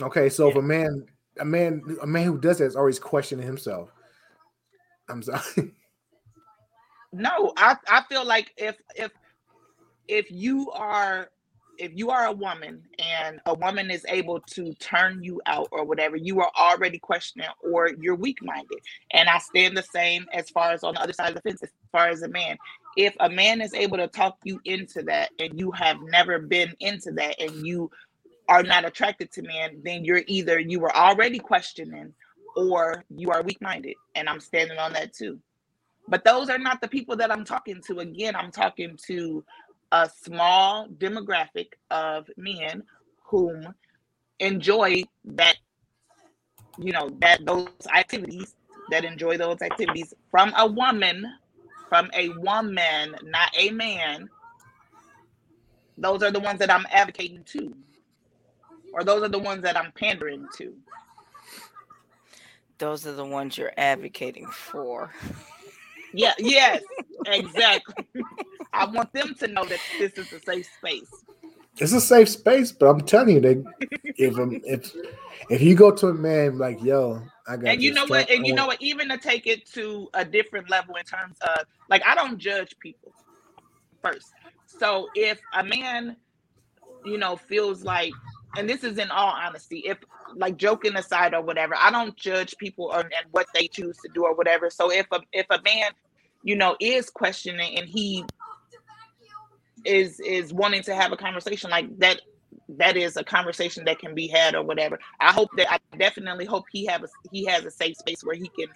Okay, 0.00 0.28
so 0.28 0.44
yeah. 0.44 0.50
if 0.50 0.56
a 0.58 0.62
man, 0.62 1.06
a 1.40 1.44
man, 1.44 1.82
a 2.02 2.06
man 2.06 2.24
who 2.24 2.38
does 2.38 2.58
that 2.58 2.66
is 2.66 2.76
always 2.76 2.98
questioning 2.98 3.46
himself. 3.46 3.90
I'm 5.08 5.22
sorry. 5.22 5.72
No, 7.12 7.52
I 7.56 7.76
I 7.88 8.02
feel 8.02 8.26
like 8.26 8.52
if 8.58 8.76
if 8.94 9.10
if 10.06 10.30
you 10.30 10.70
are 10.72 11.30
if 11.78 11.92
you 11.94 12.10
are 12.10 12.26
a 12.26 12.32
woman 12.32 12.82
and 12.98 13.40
a 13.46 13.54
woman 13.54 13.90
is 13.90 14.04
able 14.08 14.40
to 14.40 14.72
turn 14.74 15.22
you 15.22 15.40
out 15.46 15.68
or 15.72 15.84
whatever, 15.84 16.16
you 16.16 16.40
are 16.40 16.50
already 16.58 16.98
questioning 16.98 17.48
or 17.62 17.90
you're 18.00 18.14
weak 18.14 18.38
minded. 18.42 18.78
And 19.12 19.28
I 19.28 19.38
stand 19.38 19.76
the 19.76 19.82
same 19.82 20.26
as 20.32 20.50
far 20.50 20.72
as 20.72 20.84
on 20.84 20.94
the 20.94 21.00
other 21.00 21.12
side 21.12 21.28
of 21.28 21.34
the 21.34 21.40
fence, 21.42 21.62
as 21.62 21.70
far 21.92 22.08
as 22.08 22.22
a 22.22 22.28
man. 22.28 22.56
If 22.96 23.14
a 23.20 23.28
man 23.28 23.60
is 23.60 23.74
able 23.74 23.98
to 23.98 24.08
talk 24.08 24.38
you 24.44 24.60
into 24.64 25.02
that 25.02 25.30
and 25.38 25.58
you 25.58 25.70
have 25.72 25.98
never 26.02 26.38
been 26.38 26.74
into 26.80 27.12
that 27.12 27.40
and 27.40 27.66
you 27.66 27.90
are 28.48 28.62
not 28.62 28.84
attracted 28.84 29.32
to 29.32 29.42
men, 29.42 29.82
then 29.84 30.04
you're 30.04 30.22
either 30.26 30.58
you 30.58 30.80
were 30.80 30.94
already 30.94 31.38
questioning 31.38 32.14
or 32.56 33.04
you 33.10 33.30
are 33.30 33.42
weak 33.42 33.60
minded. 33.60 33.94
And 34.14 34.28
I'm 34.28 34.40
standing 34.40 34.78
on 34.78 34.92
that 34.94 35.12
too. 35.12 35.38
But 36.08 36.24
those 36.24 36.48
are 36.50 36.58
not 36.58 36.80
the 36.80 36.88
people 36.88 37.16
that 37.16 37.32
I'm 37.32 37.44
talking 37.44 37.82
to. 37.88 37.98
Again, 37.98 38.36
I'm 38.36 38.52
talking 38.52 38.96
to 39.08 39.44
a 39.92 40.10
small 40.22 40.88
demographic 40.88 41.72
of 41.90 42.28
men 42.36 42.82
whom 43.24 43.74
enjoy 44.40 45.04
that, 45.24 45.56
you 46.78 46.92
know, 46.92 47.10
that 47.20 47.44
those 47.44 47.68
activities, 47.94 48.54
that 48.90 49.04
enjoy 49.04 49.36
those 49.36 49.62
activities 49.62 50.14
from 50.30 50.52
a 50.56 50.66
woman, 50.66 51.26
from 51.88 52.10
a 52.14 52.28
woman, 52.38 53.16
not 53.24 53.50
a 53.56 53.70
man. 53.70 54.28
Those 55.98 56.22
are 56.22 56.30
the 56.30 56.40
ones 56.40 56.58
that 56.58 56.70
I'm 56.70 56.86
advocating 56.90 57.44
to 57.44 57.74
or 58.96 59.04
those 59.04 59.22
are 59.22 59.28
the 59.28 59.38
ones 59.38 59.62
that 59.62 59.76
I'm 59.76 59.92
pandering 59.92 60.46
to. 60.56 60.74
Those 62.78 63.06
are 63.06 63.12
the 63.12 63.26
ones 63.26 63.58
you're 63.58 63.72
advocating 63.76 64.46
for. 64.46 65.12
Yeah, 66.12 66.32
yes, 66.38 66.82
exactly. 67.26 67.94
I 68.72 68.86
want 68.86 69.12
them 69.12 69.34
to 69.40 69.48
know 69.48 69.64
that 69.64 69.80
this 69.98 70.12
is 70.12 70.32
a 70.32 70.40
safe 70.40 70.68
space. 70.78 71.24
It's 71.78 71.92
a 71.92 72.00
safe 72.00 72.28
space, 72.28 72.72
but 72.72 72.86
I'm 72.86 73.00
telling 73.02 73.34
you, 73.36 73.40
they 73.40 73.62
if 74.16 74.34
if 74.64 74.92
if 75.50 75.62
you 75.62 75.74
go 75.74 75.90
to 75.90 76.08
a 76.08 76.14
man 76.14 76.58
like, 76.58 76.82
yo, 76.82 77.22
I 77.46 77.56
got 77.56 77.70
and 77.70 77.82
you 77.82 77.92
know 77.92 78.06
what, 78.06 78.30
and 78.30 78.46
you 78.46 78.54
know 78.54 78.66
what, 78.66 78.80
even 78.80 79.08
to 79.10 79.18
take 79.18 79.46
it 79.46 79.70
to 79.72 80.08
a 80.14 80.24
different 80.24 80.70
level 80.70 80.96
in 80.96 81.04
terms 81.04 81.36
of 81.42 81.66
like 81.90 82.02
I 82.06 82.14
don't 82.14 82.38
judge 82.38 82.74
people 82.80 83.12
first. 84.02 84.32
So 84.66 85.08
if 85.14 85.38
a 85.52 85.62
man, 85.64 86.16
you 87.04 87.18
know, 87.18 87.36
feels 87.36 87.84
like 87.84 88.12
and 88.56 88.68
this 88.68 88.82
is 88.82 88.96
in 88.98 89.10
all 89.10 89.34
honesty, 89.34 89.80
if 89.80 89.98
like 90.34 90.56
joking 90.56 90.96
aside 90.96 91.34
or 91.34 91.42
whatever, 91.42 91.74
I 91.76 91.90
don't 91.90 92.16
judge 92.16 92.56
people 92.58 92.90
on 92.90 93.04
and 93.04 93.26
what 93.30 93.46
they 93.54 93.68
choose 93.68 93.96
to 93.98 94.10
do 94.14 94.24
or 94.24 94.34
whatever. 94.34 94.70
So 94.70 94.90
if 94.90 95.06
a 95.12 95.20
if 95.32 95.46
a 95.50 95.60
man, 95.62 95.90
you 96.42 96.56
know, 96.56 96.76
is 96.80 97.10
questioning 97.10 97.78
and 97.78 97.88
he 97.88 98.24
is 99.84 100.20
is 100.20 100.52
wanting 100.52 100.82
to 100.84 100.94
have 100.94 101.12
a 101.12 101.16
conversation 101.16 101.70
like 101.70 101.96
that, 101.98 102.20
that 102.68 102.96
is 102.96 103.16
a 103.16 103.24
conversation 103.24 103.84
that 103.84 103.98
can 103.98 104.14
be 104.14 104.26
had 104.26 104.54
or 104.54 104.62
whatever. 104.62 104.98
I 105.20 105.32
hope 105.32 105.50
that 105.56 105.72
I 105.72 105.78
definitely 105.98 106.44
hope 106.44 106.64
he 106.70 106.86
have 106.86 107.04
a 107.04 107.08
he 107.30 107.44
has 107.46 107.64
a 107.64 107.70
safe 107.70 107.96
space 107.96 108.22
where 108.22 108.36
he 108.36 108.48
can, 108.48 108.68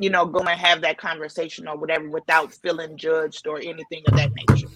you 0.00 0.10
know, 0.10 0.26
go 0.26 0.40
and 0.40 0.60
have 0.60 0.80
that 0.82 0.98
conversation 0.98 1.68
or 1.68 1.76
whatever 1.76 2.08
without 2.08 2.52
feeling 2.52 2.96
judged 2.96 3.46
or 3.46 3.58
anything 3.58 4.02
of 4.06 4.16
that 4.16 4.32
nature. 4.34 4.68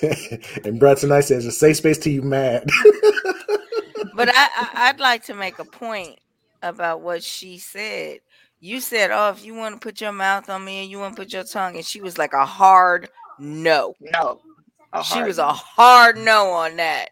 and 0.64 0.78
Brad 0.78 0.98
tonight 0.98 1.22
says 1.22 1.46
a 1.46 1.52
safe 1.52 1.78
space 1.78 1.98
to 1.98 2.10
you 2.10 2.22
mad. 2.22 2.68
but 4.14 4.28
I, 4.28 4.32
I 4.34 4.68
I'd 4.88 5.00
like 5.00 5.24
to 5.26 5.34
make 5.34 5.58
a 5.58 5.64
point 5.64 6.18
about 6.62 7.00
what 7.00 7.22
she 7.22 7.58
said. 7.58 8.20
You 8.60 8.80
said, 8.80 9.10
"Oh, 9.12 9.30
if 9.30 9.44
you 9.44 9.54
want 9.54 9.74
to 9.74 9.80
put 9.80 10.00
your 10.00 10.12
mouth 10.12 10.48
on 10.48 10.64
me 10.64 10.82
and 10.82 10.90
you 10.90 10.98
want 10.98 11.16
to 11.16 11.22
put 11.22 11.32
your 11.32 11.44
tongue," 11.44 11.76
and 11.76 11.84
she 11.84 12.00
was 12.00 12.18
like 12.18 12.32
a 12.32 12.46
hard 12.46 13.08
no. 13.38 13.94
No, 14.00 14.40
She 15.04 15.22
was 15.22 15.38
no. 15.38 15.48
a 15.48 15.52
hard 15.52 16.16
no 16.18 16.50
on 16.50 16.76
that. 16.76 17.10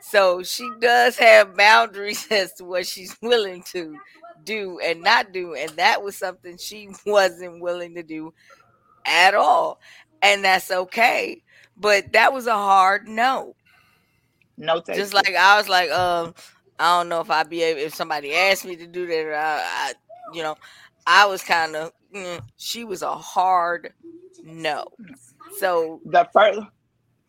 So 0.00 0.42
she 0.42 0.68
does 0.80 1.16
have 1.18 1.56
boundaries 1.56 2.26
as 2.30 2.52
to 2.54 2.64
what 2.64 2.86
she's 2.86 3.16
willing 3.22 3.62
to 3.72 3.96
do 4.44 4.78
and 4.80 5.02
not 5.02 5.32
do, 5.32 5.54
and 5.54 5.70
that 5.72 6.02
was 6.02 6.16
something 6.16 6.56
she 6.58 6.88
wasn't 7.06 7.60
willing 7.60 7.94
to 7.96 8.02
do 8.02 8.32
at 9.06 9.34
all, 9.34 9.80
and 10.22 10.44
that's 10.44 10.70
okay. 10.70 11.42
But 11.76 12.12
that 12.12 12.32
was 12.32 12.46
a 12.46 12.52
hard 12.54 13.08
no. 13.08 13.56
No. 14.56 14.80
Thank 14.80 14.98
Just 14.98 15.12
you. 15.12 15.18
like 15.18 15.34
I 15.34 15.58
was 15.58 15.68
like, 15.68 15.90
um, 15.90 16.34
I 16.78 16.98
don't 16.98 17.08
know 17.08 17.20
if 17.20 17.30
I'd 17.30 17.48
be 17.50 17.62
able 17.62 17.80
if 17.80 17.94
somebody 17.94 18.34
asked 18.34 18.64
me 18.64 18.76
to 18.76 18.86
do 18.86 19.06
that. 19.06 19.34
I, 19.34 19.90
I 19.90 19.92
you 20.32 20.42
know, 20.42 20.56
I 21.06 21.26
was 21.26 21.42
kind 21.42 21.76
of. 21.76 21.92
Mm, 22.14 22.40
she 22.56 22.84
was 22.84 23.02
a 23.02 23.14
hard 23.14 23.92
no. 24.44 24.84
So 25.58 26.00
the 26.04 26.28
fur 26.32 26.66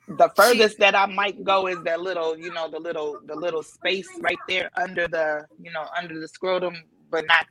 the 0.07 0.29
furthest 0.35 0.77
that 0.79 0.95
I 0.95 1.05
might 1.07 1.43
go 1.43 1.67
is 1.67 1.81
that 1.83 2.01
little, 2.01 2.37
you 2.37 2.53
know, 2.53 2.69
the 2.69 2.79
little 2.79 3.19
the 3.25 3.35
little 3.35 3.63
space 3.63 4.07
right 4.21 4.37
there 4.47 4.69
under 4.77 5.07
the, 5.07 5.45
you 5.61 5.71
know, 5.71 5.85
under 5.97 6.19
the 6.19 6.27
scrotum, 6.27 6.75
but 7.09 7.25
not 7.27 7.47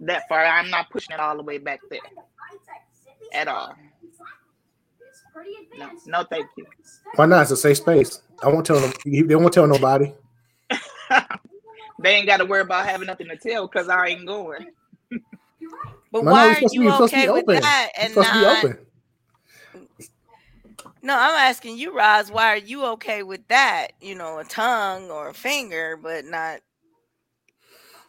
that 0.00 0.28
far. 0.28 0.44
I'm 0.44 0.70
not 0.70 0.88
pushing 0.90 1.14
it 1.14 1.20
all 1.20 1.36
the 1.36 1.42
way 1.42 1.58
back 1.58 1.80
there 1.90 2.00
at 3.34 3.48
all. 3.48 3.74
No, 5.78 5.90
no, 6.06 6.24
thank 6.24 6.46
you. 6.56 6.66
Why 7.14 7.26
not? 7.26 7.42
It's 7.42 7.50
a 7.50 7.56
safe 7.56 7.78
space. 7.78 8.22
I 8.42 8.48
won't 8.48 8.64
tell 8.66 8.80
them. 8.80 8.92
They 9.04 9.34
won't 9.34 9.52
tell 9.52 9.66
nobody. 9.66 10.12
They 12.00 12.14
ain't 12.14 12.28
got 12.28 12.36
to 12.36 12.44
worry 12.44 12.60
about 12.60 12.86
having 12.86 13.08
nothing 13.08 13.26
to 13.26 13.36
tell 13.36 13.66
because 13.66 13.88
I 13.88 14.06
ain't 14.06 14.24
going. 14.26 14.66
But 16.12 16.22
No, 16.24 16.30
no, 16.30 16.32
why 16.32 16.44
you're 16.44 16.52
are 16.52 16.54
supposed 16.54 16.72
to 16.72 16.78
be- 16.78 16.78
you 16.78 16.82
you're 16.84 16.92
supposed 16.92 17.12
to 17.12 17.16
be 17.20 17.28
okay 17.28 17.32
with 17.32 17.42
open. 17.48 17.60
that 17.60 17.90
and 17.98 18.08
supposed 18.12 18.28
to 18.32 18.38
be 18.38 18.46
open. 18.46 18.78
No, 21.02 21.14
I'm 21.14 21.34
asking 21.38 21.76
you, 21.78 21.96
Roz. 21.96 22.30
Why 22.30 22.52
are 22.52 22.56
you 22.56 22.84
okay 22.86 23.22
with 23.24 23.46
that? 23.48 23.88
You 24.00 24.14
know, 24.14 24.38
a 24.38 24.44
tongue 24.44 25.10
or 25.10 25.28
a 25.30 25.34
finger, 25.34 25.98
but 26.00 26.24
not 26.24 26.60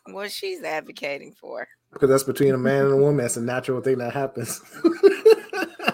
what 0.05 0.31
she's 0.31 0.61
advocating 0.63 1.33
for. 1.33 1.67
Because 1.91 2.09
that's 2.09 2.23
between 2.23 2.53
a 2.53 2.57
man 2.57 2.85
and 2.85 2.93
a 2.93 2.97
woman. 2.97 3.17
That's 3.17 3.37
a 3.37 3.41
natural 3.41 3.81
thing 3.81 3.97
that 3.97 4.13
happens. 4.13 4.61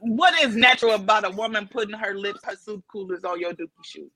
What 0.00 0.40
is 0.42 0.54
natural 0.56 0.92
about 0.92 1.26
a 1.26 1.30
woman 1.30 1.68
putting 1.70 1.94
her 1.94 2.14
lips, 2.14 2.40
her 2.44 2.56
soup 2.56 2.84
coolers 2.90 3.24
on 3.24 3.40
your 3.40 3.52
dookie 3.52 3.84
shoe? 3.84 4.10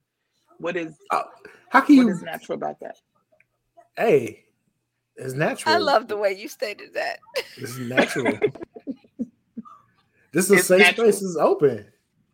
What 0.59 0.77
is 0.77 0.95
uh, 1.11 1.23
How 1.71 1.81
can 1.81 1.97
what 1.97 2.03
you? 2.07 2.09
is 2.11 2.23
natural 2.23 2.57
about 2.57 2.79
that? 2.81 2.99
Hey, 3.97 4.45
it's 5.17 5.35
natural. 5.35 5.75
I 5.75 5.79
love 5.79 6.09
the 6.09 6.17
way 6.17 6.33
you 6.33 6.49
stated 6.49 6.95
that. 6.95 7.19
It's 7.57 7.77
natural. 7.79 8.39
this 10.33 10.51
is 10.51 10.61
a 10.61 10.63
safe 10.63 10.79
natural. 10.81 11.13
space. 11.13 11.23
Is 11.23 11.37
open. 11.37 11.87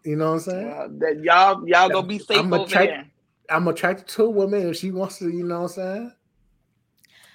You 0.05 0.17
know 0.17 0.29
what 0.29 0.33
I'm 0.35 0.41
saying? 0.41 0.67
Well, 0.69 0.89
that 1.01 1.21
y'all 1.23 1.69
y'all 1.69 1.89
gonna 1.89 2.07
be 2.07 2.19
safe 2.19 2.39
I'm 2.39 2.53
over 2.53 2.65
attract- 2.65 2.91
there. 2.91 3.07
I'm 3.51 3.67
attracted 3.69 4.07
to 4.09 4.25
a 4.25 4.31
woman 4.31 4.69
if 4.69 4.77
she 4.77 4.91
wants 4.91 5.19
to. 5.19 5.29
You 5.29 5.45
know 5.45 5.63
what 5.63 5.63
I'm 5.63 5.69
saying? 5.69 6.13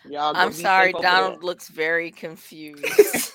Y'all 0.09 0.35
I'm 0.35 0.51
sorry, 0.53 0.87
safe 0.87 0.95
over 0.95 1.03
Donald 1.03 1.43
looks 1.43 1.69
very 1.69 2.11
confused. 2.11 2.85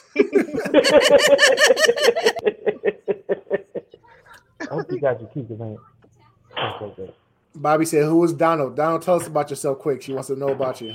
I 4.60 4.74
hope 4.74 4.90
you 4.92 5.00
got 5.00 5.20
your 5.20 5.28
keys, 5.30 5.48
man. 5.50 5.78
Okay. 6.82 7.12
Bobby 7.54 7.84
said, 7.84 8.04
"Who 8.04 8.22
is 8.24 8.32
Donald? 8.32 8.76
Donald, 8.76 9.02
tell 9.02 9.16
us 9.16 9.26
about 9.26 9.50
yourself 9.50 9.78
quick. 9.78 10.02
She 10.02 10.12
wants 10.12 10.28
to 10.28 10.36
know 10.36 10.48
about 10.48 10.80
you. 10.80 10.94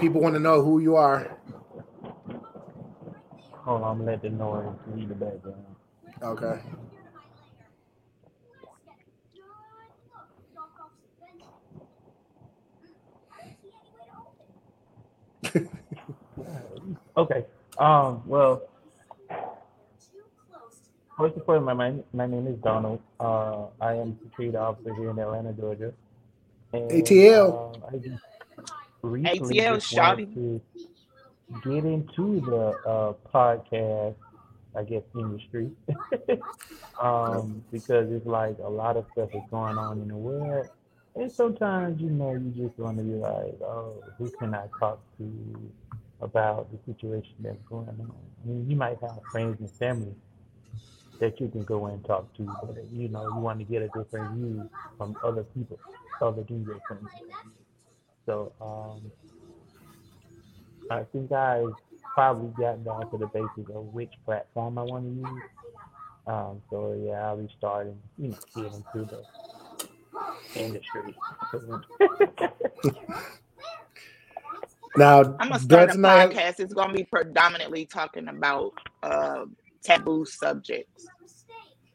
People 0.00 0.20
want 0.20 0.34
to 0.34 0.40
know 0.40 0.62
who 0.62 0.80
you 0.80 0.96
are. 0.96 1.36
Hold 3.52 3.82
on, 3.82 4.00
I'm 4.00 4.04
let 4.06 4.20
the 4.22 4.30
noise 4.30 4.74
leave 4.94 5.08
the 5.08 5.14
background. 5.14 5.64
Okay. 6.22 6.60
Okay. 17.16 17.44
Um. 17.78 18.22
Well, 18.26 18.62
first 21.16 21.36
of 21.36 21.48
all, 21.48 21.60
my 21.60 21.72
my, 21.72 21.94
my 22.12 22.26
name 22.26 22.46
is 22.46 22.56
Donald. 22.58 23.00
Uh, 23.20 23.66
I 23.80 23.94
am 23.94 24.18
a 24.20 24.24
security 24.24 24.56
officer 24.56 24.94
here 24.94 25.10
in 25.10 25.18
Atlanta, 25.18 25.52
Georgia. 25.52 25.92
And, 26.72 26.90
ATL. 26.90 27.82
Uh, 27.82 27.86
I 27.86 27.98
just 27.98 28.22
recently 29.02 29.58
ATL, 29.58 29.74
just 29.74 29.96
wanted 29.96 30.34
to 30.34 30.60
get 31.62 31.84
into 31.84 32.40
the 32.40 32.66
uh, 32.88 33.12
podcast, 33.32 34.16
I 34.76 34.82
guess, 34.82 35.02
industry. 35.16 35.70
um, 37.00 37.64
because 37.70 38.10
it's 38.10 38.26
like 38.26 38.56
a 38.58 38.68
lot 38.68 38.96
of 38.96 39.06
stuff 39.12 39.30
is 39.34 39.42
going 39.50 39.78
on 39.78 40.00
in 40.00 40.08
the 40.08 40.16
world. 40.16 40.68
And 41.16 41.30
sometimes, 41.30 42.00
you 42.00 42.10
know, 42.10 42.32
you 42.32 42.52
just 42.56 42.76
want 42.76 42.98
to 42.98 43.04
be 43.04 43.14
like, 43.14 43.60
oh, 43.62 44.02
who 44.18 44.30
can 44.30 44.52
I 44.52 44.66
talk 44.80 44.98
to 45.18 45.70
about 46.24 46.68
the 46.72 46.92
situation 46.92 47.34
that's 47.40 47.62
going 47.68 47.88
on? 47.88 48.12
I 48.42 48.48
mean, 48.48 48.68
you 48.68 48.76
might 48.76 48.98
have 49.00 49.20
friends 49.30 49.60
and 49.60 49.70
family 49.70 50.14
that 51.20 51.40
you 51.40 51.48
can 51.48 51.62
go 51.62 51.86
and 51.86 52.04
talk 52.04 52.34
to, 52.36 52.42
but, 52.62 52.76
you 52.92 53.08
know, 53.08 53.22
you 53.22 53.36
want 53.36 53.60
to 53.60 53.64
get 53.64 53.82
a 53.82 53.88
different 53.96 54.34
view 54.34 54.68
from 54.98 55.16
other 55.22 55.44
people, 55.44 55.78
other 56.20 56.42
than 56.42 56.64
your 56.64 56.80
friends. 56.88 57.08
So, 58.26 58.52
um, 58.60 59.12
I 60.90 61.04
think 61.12 61.30
I 61.30 61.64
probably 62.14 62.50
got 62.58 62.84
down 62.84 63.10
to 63.10 63.18
the 63.18 63.26
basics 63.26 63.70
of 63.74 63.92
which 63.94 64.12
platform 64.24 64.78
I 64.78 64.82
want 64.82 65.04
to 65.04 65.10
use. 65.28 65.42
Um, 66.26 66.62
so 66.70 66.98
yeah, 67.04 67.26
I'll 67.26 67.36
be 67.36 67.48
starting, 67.58 68.00
you 68.18 68.28
know, 68.28 68.38
getting 68.54 68.84
into 68.94 69.22
the 70.54 70.60
industry. 70.60 71.14
Now, 74.96 75.20
I'm 75.40 75.48
gonna 75.48 75.58
start 75.58 75.90
a 75.90 75.92
tonight. 75.94 76.30
podcast. 76.30 76.60
It's 76.60 76.72
gonna 76.74 76.92
be 76.92 77.04
predominantly 77.04 77.84
talking 77.86 78.28
about 78.28 78.72
uh, 79.02 79.44
taboo 79.82 80.24
subjects. 80.24 81.06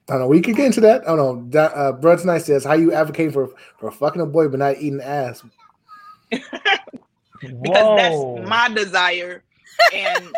I 0.10 0.14
don't 0.14 0.22
know. 0.22 0.28
We 0.28 0.42
could 0.42 0.56
get 0.56 0.66
into 0.66 0.82
that. 0.82 1.04
I 1.08 1.16
don't 1.16 1.18
know. 1.18 1.42
Da- 1.50 1.66
Uh, 1.74 1.92
Brett 1.94 2.20
tonight 2.20 2.40
says, 2.40 2.64
"How 2.66 2.74
you 2.74 2.92
advocating 2.94 3.32
for 3.32 3.50
for 3.78 3.92
fucking 3.92 4.22
a 4.22 4.26
boy 4.26 4.48
but 4.50 4.60
not 4.60 4.78
eating 4.78 5.02
ass?" 5.02 5.44
because 6.30 6.44
Whoa. 7.52 7.96
that's 8.38 8.50
my 8.50 8.70
desire. 8.70 9.44
And 9.94 10.34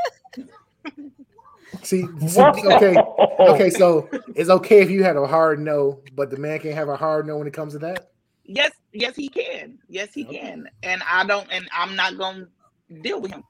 See, 1.84 2.05
see, 2.28 2.41
okay, 2.41 2.95
okay. 3.39 3.70
So 3.72 4.07
it's 4.36 4.49
okay 4.51 4.82
if 4.82 4.91
you 4.91 5.03
had 5.03 5.16
a 5.16 5.26
hard 5.26 5.59
no, 5.59 6.01
but 6.16 6.30
the 6.30 6.38
man 6.38 6.59
can't 6.59 6.76
have 6.76 6.89
a 6.89 6.95
hard 6.95 7.26
no 7.26 7.38
when 7.38 7.47
it 7.47 7.53
comes 7.53 7.74
to 7.74 7.80
that. 7.80 8.11
Yes, 8.55 8.71
yes, 8.93 9.15
he 9.15 9.29
can. 9.29 9.79
Yes, 9.87 10.13
he 10.13 10.23
Okay. 10.23 10.39
can. 10.39 10.69
And 10.83 11.01
I 11.09 11.25
don't. 11.25 11.47
And 11.51 11.67
I'm 11.71 11.95
not 11.95 12.17
gonna 12.17 12.47
deal 13.01 13.21
with 13.21 13.31
him. 13.31 13.43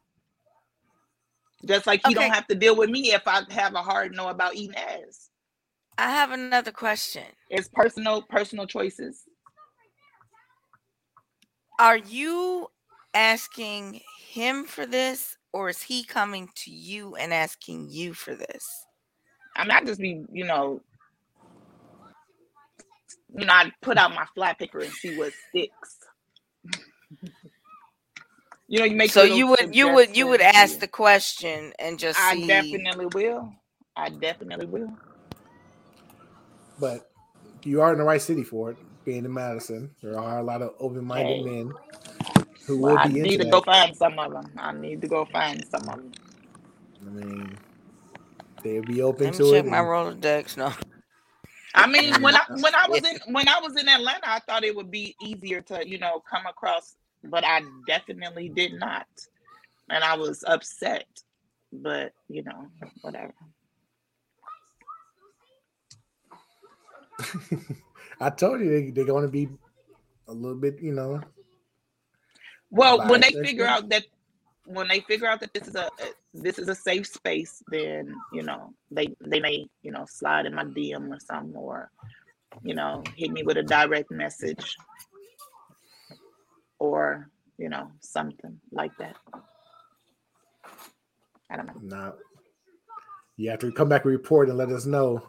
Just 1.65 1.85
like 1.87 2.01
he 2.03 2.13
Okay. 2.13 2.25
don't 2.25 2.33
have 2.33 2.47
to 2.47 2.55
deal 2.55 2.75
with 2.75 2.89
me 2.89 3.13
if 3.13 3.27
I 3.27 3.41
have 3.51 3.75
a 3.75 3.81
hard 3.81 4.15
no 4.15 4.29
about 4.29 4.55
eating 4.55 4.75
ass. 4.75 5.29
I 5.97 6.09
have 6.09 6.31
another 6.31 6.71
question. 6.71 7.23
It's 7.49 7.67
personal, 7.67 8.23
personal 8.23 8.65
choices. 8.65 9.23
Are 11.79 11.97
you 11.97 12.67
asking 13.13 14.01
him 14.29 14.65
for 14.65 14.85
this, 14.85 15.37
or 15.53 15.69
is 15.69 15.83
he 15.83 16.03
coming 16.03 16.49
to 16.55 16.71
you 16.71 17.15
and 17.15 17.33
asking 17.33 17.89
you 17.89 18.13
for 18.13 18.35
this? 18.35 18.85
I 19.55 19.63
mean, 19.63 19.71
I 19.71 19.83
just 19.83 19.99
be, 19.99 20.23
you 20.31 20.45
know, 20.45 20.81
you 23.37 23.45
know, 23.45 23.53
I 23.53 23.71
put 23.81 23.97
out 23.97 24.13
my 24.13 24.25
fly 24.35 24.53
picker 24.53 24.79
and 24.79 24.91
see 24.91 25.17
what 25.17 25.31
sticks. 25.49 25.97
you 28.67 28.79
know, 28.79 28.85
you 28.85 28.95
make. 28.95 29.11
so 29.11 29.23
you 29.23 29.47
would 29.47 29.75
you 29.75 29.93
would 29.93 30.15
you 30.15 30.27
would 30.27 30.41
ask 30.41 30.79
the 30.79 30.87
question 30.87 31.73
and 31.79 31.97
just 31.99 32.19
I 32.19 32.35
see. 32.35 32.47
definitely 32.47 33.07
will. 33.07 33.53
I 33.95 34.09
definitely 34.09 34.65
will. 34.65 34.91
But 36.79 37.09
you 37.63 37.81
are 37.81 37.91
in 37.91 37.97
the 37.99 38.03
right 38.03 38.21
city 38.21 38.43
for 38.43 38.71
it. 38.71 38.77
being 39.05 39.25
in 39.25 39.33
Madison. 39.33 39.93
There 40.01 40.17
are 40.19 40.39
a 40.39 40.43
lot 40.43 40.61
of 40.61 40.73
open-minded 40.79 41.37
Hey. 41.37 41.43
men 41.43 41.73
who 42.65 42.79
Well, 42.79 42.93
will 42.93 42.99
I 42.99 43.07
be 43.07 43.21
need 43.21 43.33
into 43.33 43.45
to 43.45 43.51
go 43.51 43.61
find 43.61 43.95
some 43.95 44.17
of 44.19 44.31
them. 44.31 44.51
I 44.57 44.71
need 44.73 45.01
to 45.01 45.07
go 45.07 45.25
find 45.25 45.63
some 45.67 45.81
of 45.89 45.95
them. 45.97 46.11
I 47.05 47.09
mean, 47.09 47.57
they'll 48.63 48.83
be 48.83 49.01
open 49.01 49.25
Let 49.25 49.33
to 49.35 49.43
me 49.43 49.49
it. 49.49 49.51
check 49.63 49.65
my 49.65 49.79
and- 49.79 49.87
Rolodex. 49.87 50.57
No. 50.57 50.71
I 51.73 51.87
mean, 51.87 52.13
when 52.21 52.35
I 52.35 52.41
when 52.49 52.75
I 52.75 52.87
was 52.87 53.03
in 53.03 53.33
when 53.33 53.47
I 53.47 53.59
was 53.59 53.75
in 53.77 53.87
Atlanta, 53.87 54.27
I 54.29 54.39
thought 54.39 54.63
it 54.63 54.75
would 54.75 54.91
be 54.91 55.15
easier 55.21 55.61
to 55.61 55.87
you 55.87 55.97
know 55.97 56.21
come 56.29 56.45
across, 56.45 56.95
but 57.23 57.43
I 57.45 57.61
definitely 57.87 58.49
did 58.49 58.73
not, 58.73 59.07
and 59.89 60.03
I 60.03 60.15
was 60.15 60.43
upset. 60.45 61.05
But 61.71 62.13
you 62.27 62.43
know, 62.43 62.67
whatever. 63.01 63.33
I 68.19 68.29
told 68.29 68.61
you 68.61 68.69
they, 68.69 68.91
they're 68.91 69.05
going 69.05 69.23
to 69.23 69.31
be 69.31 69.47
a 70.27 70.33
little 70.33 70.57
bit, 70.57 70.81
you 70.81 70.93
know. 70.93 71.21
Well, 72.69 73.07
when 73.07 73.21
they 73.21 73.31
figure 73.31 73.65
out 73.65 73.89
that 73.89 74.05
when 74.65 74.87
they 74.87 74.99
figure 75.01 75.27
out 75.27 75.39
that 75.41 75.53
this 75.53 75.67
is 75.67 75.75
a 75.75 75.89
this 76.33 76.59
is 76.59 76.67
a 76.67 76.75
safe 76.75 77.07
space, 77.07 77.63
then 77.67 78.15
you 78.33 78.43
know 78.43 78.73
they 78.89 79.07
they 79.21 79.39
may 79.39 79.67
you 79.81 79.91
know 79.91 80.05
slide 80.07 80.45
in 80.45 80.55
my 80.55 80.63
DM 80.63 81.09
or 81.09 81.19
something, 81.19 81.55
or 81.55 81.91
you 82.63 82.75
know 82.75 83.03
hit 83.15 83.31
me 83.31 83.43
with 83.43 83.57
a 83.57 83.63
direct 83.63 84.11
message, 84.11 84.75
or 86.79 87.29
you 87.57 87.69
know 87.69 87.91
something 88.01 88.59
like 88.71 88.91
that. 88.99 89.15
I 91.49 91.57
don't 91.57 91.67
know. 91.67 91.97
Nah. 91.97 92.11
You 93.37 93.49
have 93.49 93.59
to 93.59 93.71
come 93.71 93.89
back 93.89 94.05
and 94.05 94.11
report 94.11 94.49
and 94.49 94.57
let 94.57 94.69
us 94.69 94.85
know. 94.85 95.23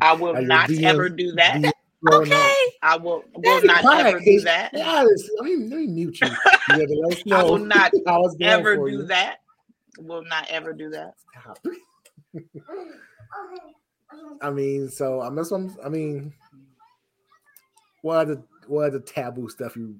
I 0.00 0.12
will 0.14 0.34
not 0.42 0.70
ever 0.72 1.08
do 1.08 1.32
that. 1.32 1.72
Blowing 2.06 2.32
up? 2.32 2.38
Okay. 2.38 2.54
I 2.82 2.96
will 2.96 3.24
will 3.34 3.64
not 3.64 3.80
quiet, 3.80 4.06
ever 4.06 4.20
do 4.20 4.40
that. 4.40 4.70
Yeah, 4.72 5.02
let 5.02 5.44
me, 5.44 5.56
let 5.56 5.80
me 5.80 5.86
mute 5.86 6.20
you. 6.20 6.28
You 6.28 6.80
have 6.80 6.88
to 6.88 6.94
let 6.94 7.12
us 7.12 7.22
I 7.32 7.42
will 7.42 7.58
not 7.58 7.90
it's 7.94 8.36
ever 8.40 8.76
do 8.76 8.88
you. 8.90 9.02
that. 9.06 9.38
Will 9.98 10.24
not 10.24 10.46
ever 10.48 10.72
do 10.72 10.90
that. 10.90 11.14
Stop. 11.40 11.58
I 14.42 14.50
mean, 14.50 14.88
so 14.88 15.20
I'm 15.20 15.36
just, 15.36 15.52
I 15.52 15.88
mean, 15.88 16.32
what 18.02 18.16
are 18.16 18.24
the 18.24 18.42
what 18.68 18.82
are 18.88 18.90
the 18.90 19.00
taboo 19.00 19.48
stuff 19.48 19.76
you 19.76 19.96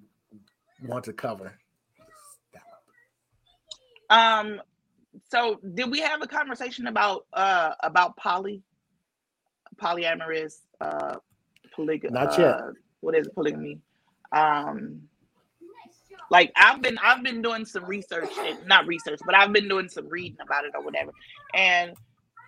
want 0.85 1.05
to 1.05 1.13
cover? 1.13 1.59
Um, 4.11 4.61
so 5.29 5.59
did 5.75 5.91
we 5.91 6.01
have 6.01 6.23
a 6.23 6.27
conversation 6.27 6.87
about 6.87 7.27
uh 7.33 7.75
about 7.81 8.17
poly, 8.17 8.63
polyamorous, 9.77 10.59
uh, 10.81 11.17
polygamy? 11.77 12.13
Not 12.13 12.39
yet. 12.39 12.57
Uh, 12.57 12.73
what 13.01 13.17
is 13.17 13.29
polygamy? 13.29 13.81
Um, 14.33 15.03
like 16.31 16.53
I've 16.57 16.83
been 16.83 16.99
I've 16.99 17.23
been 17.23 17.43
doing 17.43 17.65
some 17.65 17.85
research, 17.85 18.31
and, 18.39 18.67
not 18.67 18.87
research, 18.87 19.21
but 19.25 19.35
I've 19.35 19.53
been 19.53 19.69
doing 19.69 19.89
some 19.89 20.09
reading 20.09 20.39
about 20.43 20.65
it 20.65 20.73
or 20.75 20.83
whatever, 20.83 21.13
and 21.55 21.95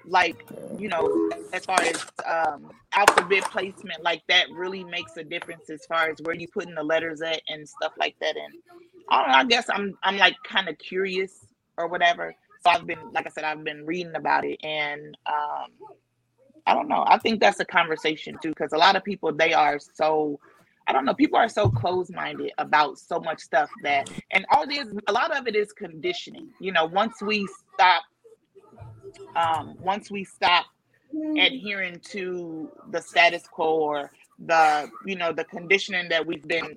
like 0.06 0.44
you 0.78 0.88
know, 0.88 1.30
as 1.52 1.64
far 1.64 1.80
as 1.80 2.04
um 2.26 2.72
alphabet 2.92 3.44
placement, 3.50 4.02
like 4.02 4.22
that 4.28 4.46
really 4.50 4.84
makes 4.84 5.16
a 5.16 5.24
difference 5.24 5.70
as 5.70 5.84
far 5.86 6.10
as 6.10 6.18
where 6.22 6.34
you 6.34 6.48
putting 6.48 6.74
the 6.74 6.82
letters 6.82 7.22
at 7.22 7.42
and 7.48 7.68
stuff 7.68 7.92
like 7.98 8.16
that. 8.20 8.36
And 8.36 8.54
I 9.10 9.22
don't 9.22 9.30
know, 9.30 9.38
I 9.38 9.44
guess 9.44 9.66
I'm 9.70 9.96
I'm 10.02 10.16
like 10.16 10.36
kind 10.44 10.68
of 10.68 10.78
curious 10.78 11.46
or 11.76 11.86
whatever. 11.88 12.34
So 12.64 12.70
I've 12.70 12.86
been, 12.86 12.98
like 13.12 13.26
I 13.26 13.30
said, 13.30 13.44
I've 13.44 13.62
been 13.62 13.86
reading 13.86 14.16
about 14.16 14.44
it, 14.44 14.58
and 14.64 15.16
um, 15.26 15.70
I 16.68 16.74
don't 16.74 16.88
know. 16.88 17.02
I 17.06 17.18
think 17.18 17.40
that's 17.40 17.60
a 17.60 17.64
conversation 17.64 18.36
too, 18.42 18.50
because 18.50 18.72
a 18.72 18.78
lot 18.78 18.94
of 18.94 19.02
people 19.02 19.32
they 19.32 19.52
are 19.54 19.78
so, 20.00 20.38
I 20.86 20.92
don't 20.92 21.04
know, 21.06 21.14
people 21.14 21.38
are 21.38 21.48
so 21.48 21.68
close-minded 21.68 22.52
about 22.58 22.98
so 22.98 23.18
much 23.20 23.40
stuff 23.40 23.70
that, 23.82 24.10
and 24.30 24.44
all 24.52 24.62
it 24.64 24.72
is, 24.72 24.94
a 25.06 25.12
lot 25.12 25.36
of 25.36 25.48
it 25.48 25.56
is 25.56 25.72
conditioning. 25.72 26.48
You 26.60 26.72
know, 26.72 26.84
once 26.84 27.22
we 27.22 27.48
stop, 27.74 28.02
um, 29.34 29.76
once 29.80 30.10
we 30.10 30.24
stop 30.24 30.66
adhering 31.38 32.00
to 32.12 32.70
the 32.90 33.00
status 33.00 33.44
quo 33.46 33.70
or 33.90 34.10
the, 34.38 34.90
you 35.06 35.16
know, 35.16 35.32
the 35.32 35.44
conditioning 35.44 36.08
that 36.10 36.26
we've 36.26 36.46
been, 36.46 36.76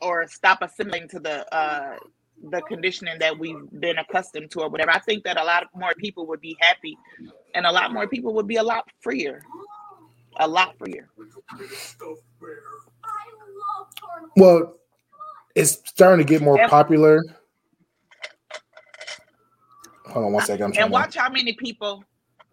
or 0.00 0.26
stop 0.26 0.62
assimilating 0.62 1.08
to 1.10 1.20
the 1.20 1.36
uh 1.54 1.96
the 2.50 2.60
conditioning 2.62 3.18
that 3.20 3.38
we've 3.38 3.64
been 3.80 3.98
accustomed 3.98 4.50
to 4.50 4.60
or 4.60 4.68
whatever. 4.68 4.90
I 4.90 4.98
think 4.98 5.24
that 5.24 5.38
a 5.38 5.44
lot 5.44 5.68
more 5.74 5.92
people 5.96 6.26
would 6.26 6.40
be 6.40 6.56
happy 6.60 6.96
and 7.54 7.66
a 7.66 7.72
lot 7.72 7.92
more 7.92 8.06
people 8.06 8.34
would 8.34 8.46
be 8.46 8.56
a 8.56 8.62
lot 8.62 8.88
freer. 9.00 9.42
A 10.38 10.48
lot 10.48 10.76
freer. 10.78 11.08
Well, 14.36 14.74
it's 15.54 15.80
starting 15.84 16.24
to 16.26 16.30
get 16.30 16.42
more 16.42 16.60
And- 16.60 16.70
popular. 16.70 17.22
Hold 20.06 20.26
on 20.26 20.32
one 20.32 20.44
second. 20.44 20.64
I'm 20.64 20.70
And 20.72 20.86
to- 20.90 20.92
watch 20.92 21.16
how 21.16 21.28
many 21.30 21.52
people 21.54 22.04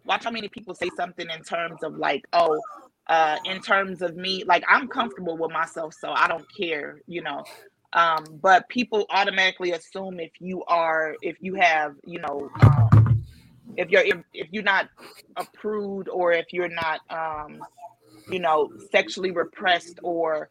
watch 0.04 0.24
how 0.24 0.30
many 0.32 0.48
people 0.48 0.74
say 0.74 0.90
something 0.96 1.28
in 1.30 1.42
terms 1.44 1.82
of 1.84 1.94
like, 1.96 2.26
oh, 2.32 2.60
uh, 3.06 3.36
in 3.44 3.60
terms 3.60 4.02
of 4.02 4.16
me, 4.16 4.42
like 4.44 4.64
I'm 4.68 4.88
comfortable 4.88 5.36
with 5.36 5.52
myself, 5.52 5.94
so 5.94 6.10
I 6.10 6.26
don't 6.26 6.46
care, 6.56 7.00
you 7.06 7.22
know. 7.22 7.44
Um, 7.92 8.24
but 8.42 8.68
people 8.68 9.06
automatically 9.10 9.72
assume 9.72 10.18
if 10.18 10.32
you 10.40 10.64
are, 10.64 11.14
if 11.22 11.36
you 11.40 11.54
have, 11.54 11.94
you 12.04 12.18
know, 12.20 12.50
um, 12.62 13.11
if 13.76 13.90
you're 13.90 14.02
if, 14.02 14.16
if 14.34 14.48
you're 14.50 14.62
not 14.62 14.88
approved 15.36 16.08
or 16.08 16.32
if 16.32 16.52
you're 16.52 16.68
not, 16.68 17.00
um, 17.10 17.62
you 18.30 18.38
know, 18.38 18.70
sexually 18.90 19.30
repressed 19.30 19.98
or 20.02 20.48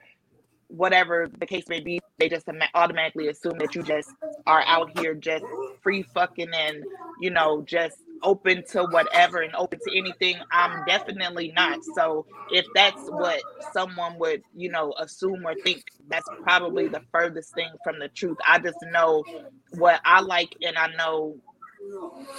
whatever 0.68 1.28
the 1.40 1.46
case 1.46 1.66
may 1.68 1.82
be, 1.82 2.00
they 2.18 2.30
just 2.30 2.48
automatically 2.74 3.28
assume 3.28 3.58
that 3.60 3.76
you 3.76 3.84
just 3.84 4.10
are 4.48 4.64
out 4.66 4.98
here 5.00 5.14
just 5.14 5.44
free 5.82 6.02
fucking 6.02 6.52
and 6.54 6.84
you 7.20 7.30
know 7.30 7.62
just 7.64 7.98
open 8.24 8.64
to 8.70 8.84
whatever 8.84 9.42
and 9.42 9.56
open 9.56 9.80
to 9.86 9.98
anything. 9.98 10.36
I'm 10.52 10.86
definitely 10.86 11.52
not. 11.56 11.80
So 11.96 12.26
if 12.52 12.66
that's 12.76 13.02
what 13.10 13.42
someone 13.74 14.18
would 14.20 14.44
you 14.56 14.70
know 14.70 14.94
assume 14.98 15.46
or 15.46 15.56
think, 15.56 15.84
that's 16.08 16.28
probably 16.44 16.88
the 16.88 17.02
furthest 17.12 17.54
thing 17.54 17.72
from 17.84 18.00
the 18.00 18.08
truth. 18.08 18.38
I 18.48 18.60
just 18.60 18.78
know 18.92 19.24
what 19.72 20.00
I 20.06 20.22
like 20.22 20.56
and 20.62 20.78
I 20.78 20.88
know 20.96 21.38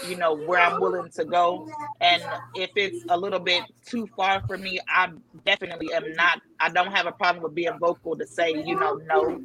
you 0.09 0.17
know 0.17 0.37
where 0.37 0.61
I'm 0.61 0.81
willing 0.81 1.11
to 1.11 1.25
go. 1.25 1.69
And 2.01 2.23
if 2.55 2.71
it's 2.77 3.05
a 3.09 3.17
little 3.17 3.39
bit 3.39 3.63
too 3.87 4.09
far 4.17 4.43
for 4.47 4.57
me 4.59 4.81
I 4.89 5.11
definitely 5.45 5.93
am 5.93 6.13
not 6.15 6.41
I 6.61 6.69
don't 6.71 6.93
have 6.93 7.07
a 7.07 7.13
problem 7.13 7.43
with 7.43 7.55
being 7.55 7.79
vocal 7.79 8.17
to 8.17 8.27
say 8.27 8.51
you 8.51 8.79
know 8.79 9.01
no. 9.07 9.41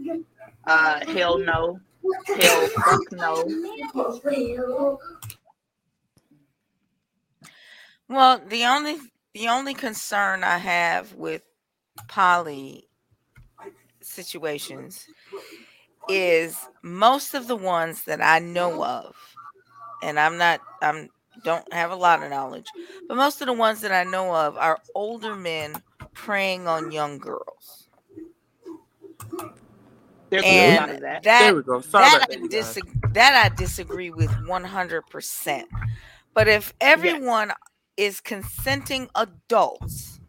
Uh 0.66 1.06
hell 1.06 1.38
no. 1.38 1.80
Hell 2.28 2.68
fuck 2.68 3.12
no. 3.12 3.44
Well, 8.10 8.40
the 8.48 8.64
only 8.64 8.98
the 9.34 9.48
only 9.50 9.74
concern 9.74 10.44
I 10.44 10.58
have 10.58 11.14
with 11.14 11.44
poly 12.08 12.88
situations 14.02 15.06
is 16.10 16.58
most 16.82 17.34
of 17.34 17.48
the 17.48 17.56
ones 17.56 18.04
that 18.06 18.22
I 18.22 18.40
know 18.40 18.84
of, 18.84 19.16
and 20.02 20.20
I'm 20.20 20.38
not 20.38 20.62
I'm 20.82 21.10
don't 21.44 21.72
have 21.74 21.92
a 21.92 21.96
lot 21.96 22.24
of 22.24 22.30
knowledge, 22.30 22.74
but 23.08 23.18
most 23.18 23.42
of 23.42 23.48
the 23.48 23.54
ones 23.54 23.82
that 23.82 23.92
I 23.92 24.04
know 24.04 24.34
of 24.36 24.58
are 24.58 24.80
older 24.96 25.36
men 25.36 25.82
preying 26.14 26.68
on 26.68 26.92
young 26.92 27.20
girls. 27.20 27.90
there's 30.30 30.46
And 30.46 30.90
that 30.90 31.24
that 31.24 31.40
There 31.40 31.56
we 31.56 31.64
go. 31.64 31.82
Sorry 31.82 32.12
that 32.12 32.22
I, 32.22 32.28
that, 32.28 32.50
dis- 32.50 32.78
that 33.14 33.34
I 33.46 33.50
disagree 33.56 34.10
with 34.12 34.36
100%. 34.38 35.66
But 36.34 36.48
if 36.48 36.74
everyone 36.80 37.52
is 37.98 38.22
consenting 38.22 39.10
adults 39.16 40.20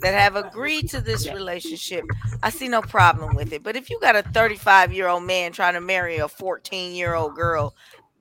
that 0.00 0.14
have 0.14 0.36
agreed 0.36 0.88
to 0.88 1.00
this 1.00 1.26
Yeah. 1.26 1.34
relationship, 1.34 2.06
I 2.42 2.50
see 2.50 2.68
no 2.68 2.82
problem 2.82 3.34
with 3.34 3.52
it. 3.52 3.62
But 3.62 3.76
if 3.76 3.90
you 3.90 3.98
got 4.00 4.16
a 4.16 4.22
35 4.22 4.92
year 4.92 5.08
old 5.08 5.24
man 5.24 5.52
trying 5.52 5.74
to 5.74 5.80
marry 5.80 6.18
a 6.18 6.28
14 6.28 6.94
year 6.94 7.14
old 7.14 7.34
girl, 7.34 7.74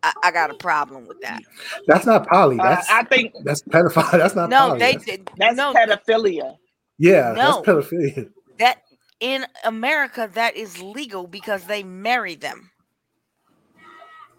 I, 0.04 0.14
I 0.26 0.32
got 0.32 0.50
a 0.52 0.54
problem 0.56 1.08
with 1.08 1.20
that. 1.22 1.42
That's 1.88 2.06
not 2.06 2.28
poly. 2.28 2.60
uh, 2.60 2.64
That's 2.64 2.90
I 2.92 3.04
think 3.04 3.34
that's 3.44 3.64
pedophile. 3.64 4.12
That's 4.20 4.36
not 4.36 4.50
No, 4.50 4.68
poly. 4.70 4.80
they 4.80 4.92
That's- 4.98 5.06
did. 5.06 5.32
that's 5.38 5.56
no, 5.58 5.74
pedophilia 5.74 6.56
yeah, 7.00 7.34
No. 7.36 7.64
that's 7.64 7.68
pedophilia. 7.68 8.30
that 8.60 8.82
in 9.20 9.46
America 9.64 10.30
that 10.34 10.56
is 10.56 10.82
legal 10.82 11.26
because 11.28 11.64
they 11.66 11.84
marry 11.84 12.36
them. 12.36 12.70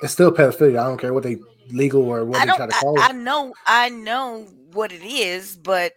It's 0.02 0.12
still 0.12 0.30
pedophilia. 0.32 0.78
I 0.80 0.86
don't 0.86 0.98
care 0.98 1.14
what 1.14 1.22
they 1.22 1.38
legal 1.70 2.02
or 2.02 2.24
what 2.24 2.40
I 2.40 2.46
they 2.46 2.52
try 2.52 2.66
to 2.66 2.76
I, 2.76 2.80
call 2.80 3.00
I 3.00 3.10
it. 3.10 3.14
know. 3.16 3.54
I 3.66 3.88
know 3.88 4.46
what 4.72 4.92
it 4.92 5.02
is, 5.02 5.56
but 5.56 5.92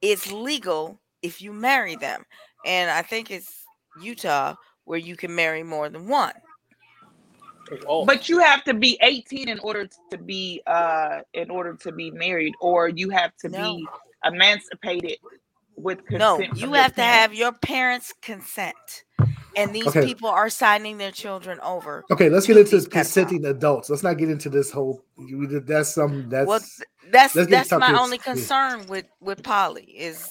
it's 0.00 0.30
legal 0.30 1.00
if 1.22 1.42
you 1.42 1.52
marry 1.52 1.96
them, 1.96 2.24
and 2.64 2.90
I 2.90 3.02
think 3.02 3.30
it's 3.30 3.64
Utah 4.00 4.54
where 4.84 4.98
you 4.98 5.16
can 5.16 5.34
marry 5.34 5.62
more 5.64 5.88
than 5.88 6.06
one. 6.08 6.32
But 8.06 8.28
you 8.28 8.38
have 8.38 8.64
to 8.64 8.74
be 8.74 8.98
18 9.02 9.48
in 9.48 9.58
order 9.60 9.88
to 10.10 10.18
be 10.18 10.62
uh 10.66 11.20
in 11.34 11.50
order 11.50 11.74
to 11.74 11.92
be 11.92 12.10
married 12.10 12.54
or 12.60 12.88
you 12.88 13.10
have 13.10 13.36
to 13.38 13.48
No. 13.48 13.76
be 13.76 13.86
emancipated 14.24 15.18
with 15.76 16.04
consent. 16.06 16.20
No, 16.20 16.38
you 16.38 16.66
from 16.66 16.74
your 16.74 16.82
have 16.82 16.94
to 16.96 17.02
have 17.02 17.34
your 17.34 17.52
parents' 17.52 18.12
consent. 18.22 19.04
And 19.56 19.74
these 19.74 19.88
Okay. 19.88 20.04
people 20.04 20.28
are 20.28 20.50
signing 20.50 20.98
their 20.98 21.10
children 21.12 21.58
over. 21.62 22.04
Okay, 22.10 22.28
let's 22.28 22.46
get 22.46 22.56
into 22.58 22.76
these 22.76 22.84
pedophiles. 22.86 22.92
consenting 22.92 23.44
adults. 23.46 23.90
Let's 23.90 24.02
not 24.02 24.18
get 24.18 24.30
into 24.30 24.50
this 24.50 24.70
whole. 24.70 25.02
we 25.16 25.46
That's 25.46 25.94
some. 25.94 26.28
That's 26.28 26.46
well, 26.46 26.60
that's 27.10 27.34
that's 27.34 27.70
my 27.72 27.86
topics. 27.86 27.98
only 27.98 28.18
concern 28.18 28.86
with 28.86 29.06
with 29.20 29.42
poly 29.42 29.84
is 29.84 30.30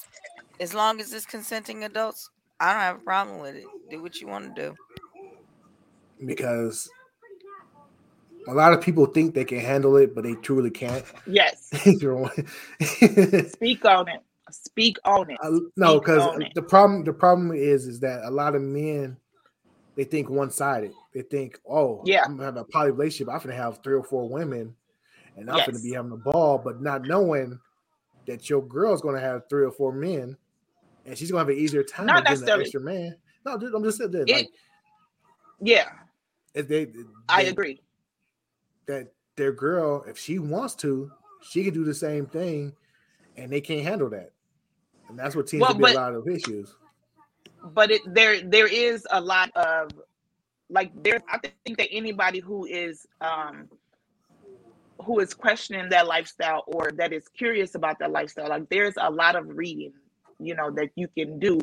as 0.60 0.74
long 0.74 1.00
as 1.00 1.12
it's 1.12 1.26
consenting 1.26 1.84
adults, 1.84 2.30
I 2.60 2.72
don't 2.72 2.80
have 2.82 2.96
a 2.96 3.00
problem 3.00 3.40
with 3.40 3.56
it. 3.56 3.66
Do 3.90 4.00
what 4.00 4.20
you 4.20 4.28
want 4.28 4.54
to 4.54 4.62
do. 4.62 4.76
because 6.24 6.88
a 8.48 8.54
lot 8.54 8.72
of 8.72 8.80
people 8.80 9.06
think 9.06 9.34
they 9.34 9.44
can 9.44 9.58
handle 9.58 9.96
it, 9.96 10.14
but 10.14 10.24
they 10.24 10.34
truly 10.36 10.70
can't. 10.70 11.04
Yes. 11.26 11.68
Speak 13.52 13.84
on 13.84 14.08
it. 14.08 14.22
Speak 14.50 14.96
on 15.04 15.30
it. 15.30 15.38
Uh, 15.42 15.58
no, 15.76 15.98
because 15.98 16.38
the 16.54 16.62
problem 16.62 17.04
the 17.04 17.12
problem 17.12 17.52
is 17.52 17.86
is 17.86 18.00
that 18.00 18.22
a 18.24 18.30
lot 18.30 18.54
of 18.54 18.62
men 18.62 19.16
they 19.96 20.04
think 20.04 20.28
one 20.28 20.50
sided. 20.50 20.92
They 21.14 21.22
think, 21.22 21.58
oh, 21.68 22.02
Yeah. 22.04 22.22
I'm 22.24 22.36
gonna 22.36 22.44
have 22.44 22.56
a 22.56 22.64
poly 22.64 22.90
relationship. 22.90 23.32
I'm 23.32 23.40
gonna 23.40 23.56
have 23.56 23.80
three 23.82 23.94
or 23.94 24.04
four 24.04 24.28
women, 24.28 24.76
and 25.36 25.50
I'm 25.50 25.58
gonna 25.58 25.80
be 25.82 25.94
having 25.94 26.12
a 26.12 26.16
ball, 26.16 26.58
but 26.58 26.82
not 26.82 27.02
knowing 27.06 27.58
that 28.26 28.48
your 28.50 28.62
girl's 28.62 29.00
gonna 29.00 29.20
have 29.20 29.48
three 29.48 29.64
or 29.64 29.72
four 29.72 29.92
men, 29.92 30.36
and 31.06 31.16
she's 31.16 31.30
gonna 31.30 31.40
have 31.40 31.48
an 31.48 31.56
easier 31.56 31.82
time 31.82 32.06
Not 32.06 32.26
getting 32.26 32.48
an 32.48 32.60
extra 32.60 32.80
man. 32.80 33.16
No, 33.44 33.56
dude, 33.56 33.74
I'm 33.74 33.82
just 33.82 33.98
saying 33.98 34.10
that. 34.10 34.28
Like, 34.28 34.48
Yeah, 35.60 35.88
if 36.54 36.68
they, 36.68 36.88
I 37.28 37.42
agree. 37.42 37.80
That 38.86 39.12
their 39.36 39.52
girl, 39.52 40.04
if 40.08 40.18
she 40.18 40.38
wants 40.38 40.74
to, 40.76 41.10
she 41.42 41.64
can 41.64 41.74
do 41.74 41.84
the 41.84 41.94
same 41.94 42.26
thing, 42.26 42.72
and 43.36 43.50
they 43.52 43.60
can't 43.60 43.82
handle 43.82 44.08
that, 44.10 44.30
and 45.08 45.18
that's 45.18 45.36
what 45.36 45.48
seems 45.48 45.60
Well, 45.62 45.72
to 45.72 45.76
be 45.78 45.82
but- 45.82 45.92
a 45.94 45.98
lot 45.98 46.14
of 46.14 46.26
issues. 46.28 46.74
but 47.74 47.90
it 47.90 48.00
there 48.06 48.40
there 48.42 48.66
is 48.68 49.06
a 49.10 49.20
lot 49.20 49.50
of 49.56 49.90
like 50.70 50.90
there 51.02 51.20
i 51.28 51.38
think 51.64 51.78
that 51.78 51.88
anybody 51.90 52.38
who 52.40 52.64
is 52.66 53.06
um 53.20 53.68
who 55.04 55.18
is 55.20 55.34
questioning 55.34 55.88
that 55.88 56.06
lifestyle 56.06 56.62
or 56.66 56.90
that 56.92 57.12
is 57.12 57.28
curious 57.28 57.74
about 57.74 57.98
that 57.98 58.10
lifestyle 58.12 58.48
like 58.48 58.68
there's 58.68 58.94
a 58.98 59.10
lot 59.10 59.34
of 59.36 59.44
reading 59.48 59.92
you 60.38 60.54
know 60.54 60.70
that 60.70 60.90
you 60.96 61.08
can 61.16 61.38
do 61.38 61.58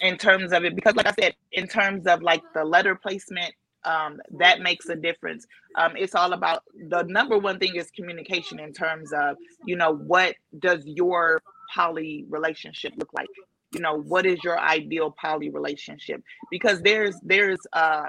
in 0.00 0.16
terms 0.16 0.52
of 0.52 0.64
it 0.64 0.74
because 0.74 0.94
like 0.96 1.06
i 1.06 1.12
said 1.20 1.34
in 1.52 1.66
terms 1.66 2.06
of 2.06 2.22
like 2.22 2.42
the 2.54 2.64
letter 2.64 2.94
placement 2.94 3.52
um 3.84 4.20
that 4.38 4.60
makes 4.60 4.88
a 4.88 4.96
difference. 4.96 5.46
Um 5.78 5.92
it's 5.96 6.14
all 6.14 6.32
about 6.32 6.62
the 6.90 7.04
number 7.04 7.38
one 7.38 7.58
thing 7.58 7.76
is 7.76 7.90
communication 7.90 8.60
in 8.60 8.72
terms 8.72 9.12
of 9.12 9.36
you 9.66 9.76
know 9.76 9.94
what 9.94 10.34
does 10.60 10.84
your 10.86 11.42
poly 11.74 12.26
relationship 12.28 12.92
look 12.96 13.12
like? 13.14 13.28
You 13.74 13.80
know 13.80 14.00
what 14.00 14.26
is 14.26 14.42
your 14.44 14.58
ideal 14.60 15.14
poly 15.20 15.50
relationship? 15.50 16.22
Because 16.50 16.82
there's 16.82 17.16
there's 17.22 17.60
uh 17.72 18.06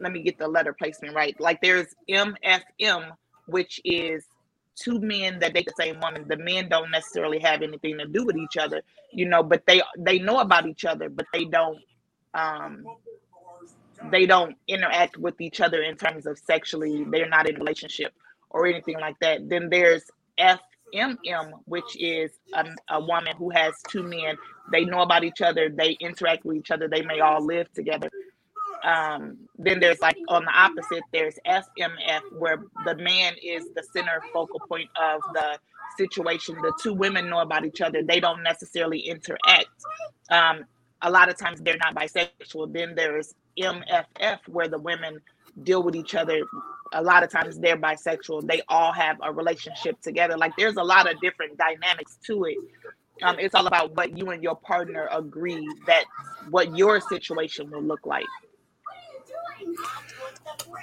let 0.00 0.12
me 0.12 0.22
get 0.22 0.38
the 0.38 0.48
letter 0.48 0.74
placement 0.74 1.14
right. 1.14 1.38
Like 1.40 1.60
there's 1.62 1.88
mfm 2.10 3.12
which 3.46 3.80
is 3.84 4.24
two 4.76 5.00
men 5.00 5.38
that 5.40 5.54
date 5.54 5.66
the 5.66 5.74
same 5.78 6.00
woman. 6.00 6.26
The 6.28 6.36
men 6.38 6.68
don't 6.68 6.90
necessarily 6.90 7.40
have 7.40 7.62
anything 7.62 7.98
to 7.98 8.06
do 8.06 8.24
with 8.24 8.36
each 8.36 8.56
other 8.58 8.82
you 9.12 9.26
know 9.28 9.42
but 9.42 9.62
they 9.66 9.82
they 9.98 10.18
know 10.18 10.38
about 10.40 10.66
each 10.66 10.84
other 10.84 11.08
but 11.08 11.26
they 11.32 11.44
don't 11.44 11.78
um 12.34 12.84
they 14.10 14.26
don't 14.26 14.56
interact 14.68 15.16
with 15.16 15.40
each 15.40 15.60
other 15.60 15.82
in 15.82 15.96
terms 15.96 16.26
of 16.26 16.38
sexually 16.38 17.04
they're 17.04 17.28
not 17.28 17.48
in 17.48 17.56
relationship 17.56 18.12
or 18.50 18.66
anything 18.66 18.98
like 18.98 19.18
that 19.20 19.48
then 19.48 19.68
there's 19.70 20.04
fmm 20.38 21.50
which 21.66 21.96
is 21.98 22.30
a, 22.54 22.64
a 22.90 23.00
woman 23.00 23.34
who 23.36 23.50
has 23.50 23.74
two 23.88 24.02
men. 24.02 24.36
They 24.72 24.84
know 24.84 25.00
about 25.00 25.24
each 25.24 25.40
other 25.40 25.68
they 25.68 25.92
interact 26.00 26.44
with 26.44 26.56
each 26.56 26.70
other 26.70 26.88
they 26.88 27.02
may 27.02 27.20
all 27.20 27.44
live 27.44 27.72
together. 27.72 28.10
Um 28.82 29.36
then 29.58 29.80
there's 29.80 30.00
like 30.00 30.16
on 30.28 30.44
the 30.44 30.52
opposite 30.52 31.02
there's 31.12 31.38
fmf 31.46 32.22
where 32.38 32.58
the 32.86 32.96
man 32.96 33.34
is 33.42 33.66
the 33.74 33.84
center 33.92 34.22
focal 34.32 34.60
point 34.60 34.88
of 35.00 35.20
the 35.34 35.58
situation. 35.98 36.54
The 36.62 36.72
two 36.82 36.94
women 36.94 37.28
know 37.28 37.40
about 37.40 37.64
each 37.66 37.80
other 37.80 38.02
they 38.02 38.20
don't 38.20 38.42
necessarily 38.42 39.00
interact. 39.00 39.68
Um 40.30 40.64
a 41.02 41.10
lot 41.10 41.28
of 41.28 41.36
times 41.36 41.60
they're 41.60 41.78
not 41.78 41.94
bisexual. 41.94 42.72
Then 42.72 42.94
there's 42.94 43.34
mff 43.58 44.38
where 44.48 44.68
the 44.68 44.78
women 44.78 45.20
deal 45.62 45.82
with 45.82 45.94
each 45.96 46.14
other. 46.14 46.42
A 46.92 47.02
lot 47.02 47.22
of 47.22 47.30
times 47.30 47.58
they're 47.58 47.76
bisexual. 47.76 48.46
They 48.46 48.62
all 48.68 48.92
have 48.92 49.18
a 49.22 49.32
relationship 49.32 50.00
together. 50.00 50.36
Like 50.36 50.52
there's 50.56 50.76
a 50.76 50.82
lot 50.82 51.10
of 51.10 51.20
different 51.20 51.56
dynamics 51.56 52.18
to 52.26 52.44
it. 52.44 52.56
Um, 53.22 53.38
it's 53.38 53.54
all 53.54 53.66
about 53.66 53.94
what 53.96 54.16
you 54.16 54.30
and 54.30 54.42
your 54.42 54.56
partner 54.56 55.08
agree 55.12 55.68
that 55.86 56.04
what 56.48 56.76
your 56.76 57.00
situation 57.00 57.70
will 57.70 57.82
look 57.82 58.06
like. 58.06 58.24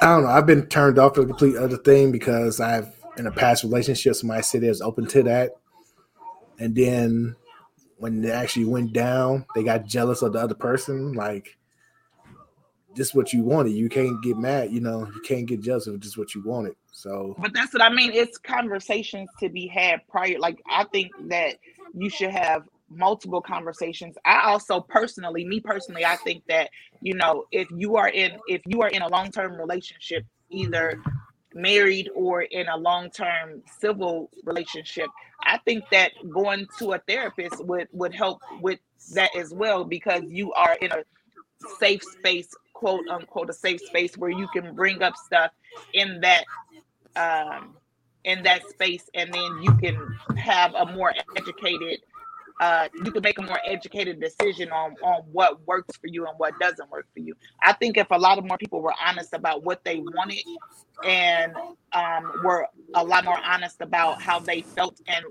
I 0.01 0.05
don't 0.05 0.24
know. 0.24 0.30
I've 0.30 0.45
been 0.45 0.68
turned 0.68 0.99
off 0.99 1.13
to 1.13 1.22
a 1.22 1.26
complete 1.26 1.55
other 1.55 1.78
thing 1.78 2.11
because 2.11 2.59
I've 2.59 2.93
in 3.18 3.26
a 3.26 3.32
past 3.32 3.63
relationship 3.63 4.13
somebody 4.13 4.43
said 4.43 4.61
was 4.61 4.82
open 4.82 5.07
to 5.07 5.24
that, 5.24 5.51
and 6.59 6.76
then 6.76 7.36
when 7.98 8.24
it 8.24 8.30
actually 8.30 8.66
went 8.66 8.93
down, 8.93 9.45
they 9.56 9.64
got 9.64 9.86
jealous 9.86 10.22
of 10.22 10.34
the 10.34 10.39
other 10.39 10.56
person. 10.56 11.14
Like, 11.14 11.58
this 12.95 13.14
what 13.14 13.34
you 13.34 13.43
wanted. 13.43 13.74
You 13.74 13.89
can't 13.89 14.22
get 14.24 14.38
mad. 14.38 14.72
You 14.72 14.82
know, 14.82 15.06
you 15.06 15.22
can't 15.22 15.45
get 15.45 15.62
jealous 15.62 15.88
of 15.88 16.00
just 16.00 16.18
what 16.18 16.34
you 16.36 16.43
wanted. 16.43 16.76
So 16.98 17.36
but 17.38 17.54
that's 17.54 17.74
what 17.74 17.84
i 17.84 17.89
mean 17.91 18.12
it's 18.12 18.39
conversations 18.39 19.30
to 19.39 19.50
be 19.50 19.68
had 19.68 20.02
prior 20.08 20.39
like 20.39 20.60
i 20.68 20.84
think 20.86 21.12
that 21.28 21.58
you 21.93 22.10
should 22.10 22.32
have 22.32 22.64
multiple 22.89 23.39
conversations 23.39 24.16
i 24.26 24.50
also 24.50 24.82
personally 24.82 25.45
me 25.45 25.60
personally 25.60 26.04
i 26.06 26.16
think 26.16 26.41
that 26.48 26.72
you 27.02 27.14
know 27.14 27.45
if 27.52 27.68
you 27.70 27.98
are 27.98 28.10
in 28.10 28.39
if 28.48 28.64
you 28.66 28.82
are 28.82 28.88
in 28.88 29.04
a 29.04 29.08
long-term 29.10 29.54
relationship 29.58 30.26
either 30.50 31.00
married 31.58 32.10
or 32.16 32.43
in 32.43 32.68
a 32.68 32.78
long-term 32.78 33.62
civil 33.80 34.30
relationship 34.45 35.08
i 35.43 35.58
think 35.60 35.84
that 35.91 36.12
going 36.32 36.68
to 36.78 36.93
a 36.93 36.99
therapist 37.08 37.66
would 37.66 37.88
would 37.91 38.14
help 38.14 38.39
with 38.62 38.80
that 39.14 39.36
as 39.36 39.53
well 39.53 39.84
because 39.84 40.24
you 40.28 40.53
are 40.53 40.76
in 40.82 40.91
a 40.91 41.03
safe 41.80 42.03
space 42.03 42.49
quote 42.74 43.08
unquote 43.10 43.49
a 43.49 43.53
safe 43.53 43.82
space 43.82 44.18
where 44.18 44.30
you 44.30 44.47
can 44.49 44.76
bring 44.76 45.01
up 45.01 45.16
stuff 45.18 45.51
in 45.93 46.22
that 46.22 46.45
um 47.16 47.76
in 48.24 48.43
that 48.43 48.68
space 48.70 49.10
and 49.16 49.34
then 49.34 49.64
you 49.64 49.76
can 49.78 50.16
have 50.38 50.76
a 50.76 50.86
more 50.93 51.14
educated 51.36 51.99
uh 52.60 52.88
you 53.03 53.12
can 53.12 53.22
make 53.24 53.38
a 53.39 53.41
more 53.43 53.60
educated 53.66 54.20
decision 54.20 54.72
on 54.72 54.95
on 55.03 55.24
what 55.32 55.66
works 55.68 55.95
for 55.97 56.08
you 56.08 56.26
and 56.28 56.36
what 56.38 56.53
doesn't 56.60 56.89
work 56.91 57.08
for 57.14 57.20
you. 57.20 57.36
I 57.64 57.74
think 57.74 57.97
if 57.97 58.08
a 58.12 58.18
lot 58.18 58.38
of 58.38 58.45
more 58.45 58.58
people 58.58 58.82
were 58.82 58.95
honest 59.05 59.34
about 59.34 59.64
what 59.64 59.84
they 59.86 59.97
wanted 59.97 60.43
and 61.03 61.53
um 61.93 62.32
were 62.43 62.68
a 62.95 63.03
lot 63.03 63.26
more 63.26 63.39
honest 63.45 63.82
about 63.82 64.22
how 64.22 64.39
they 64.39 64.64
felt 64.76 64.99
and 65.08 65.26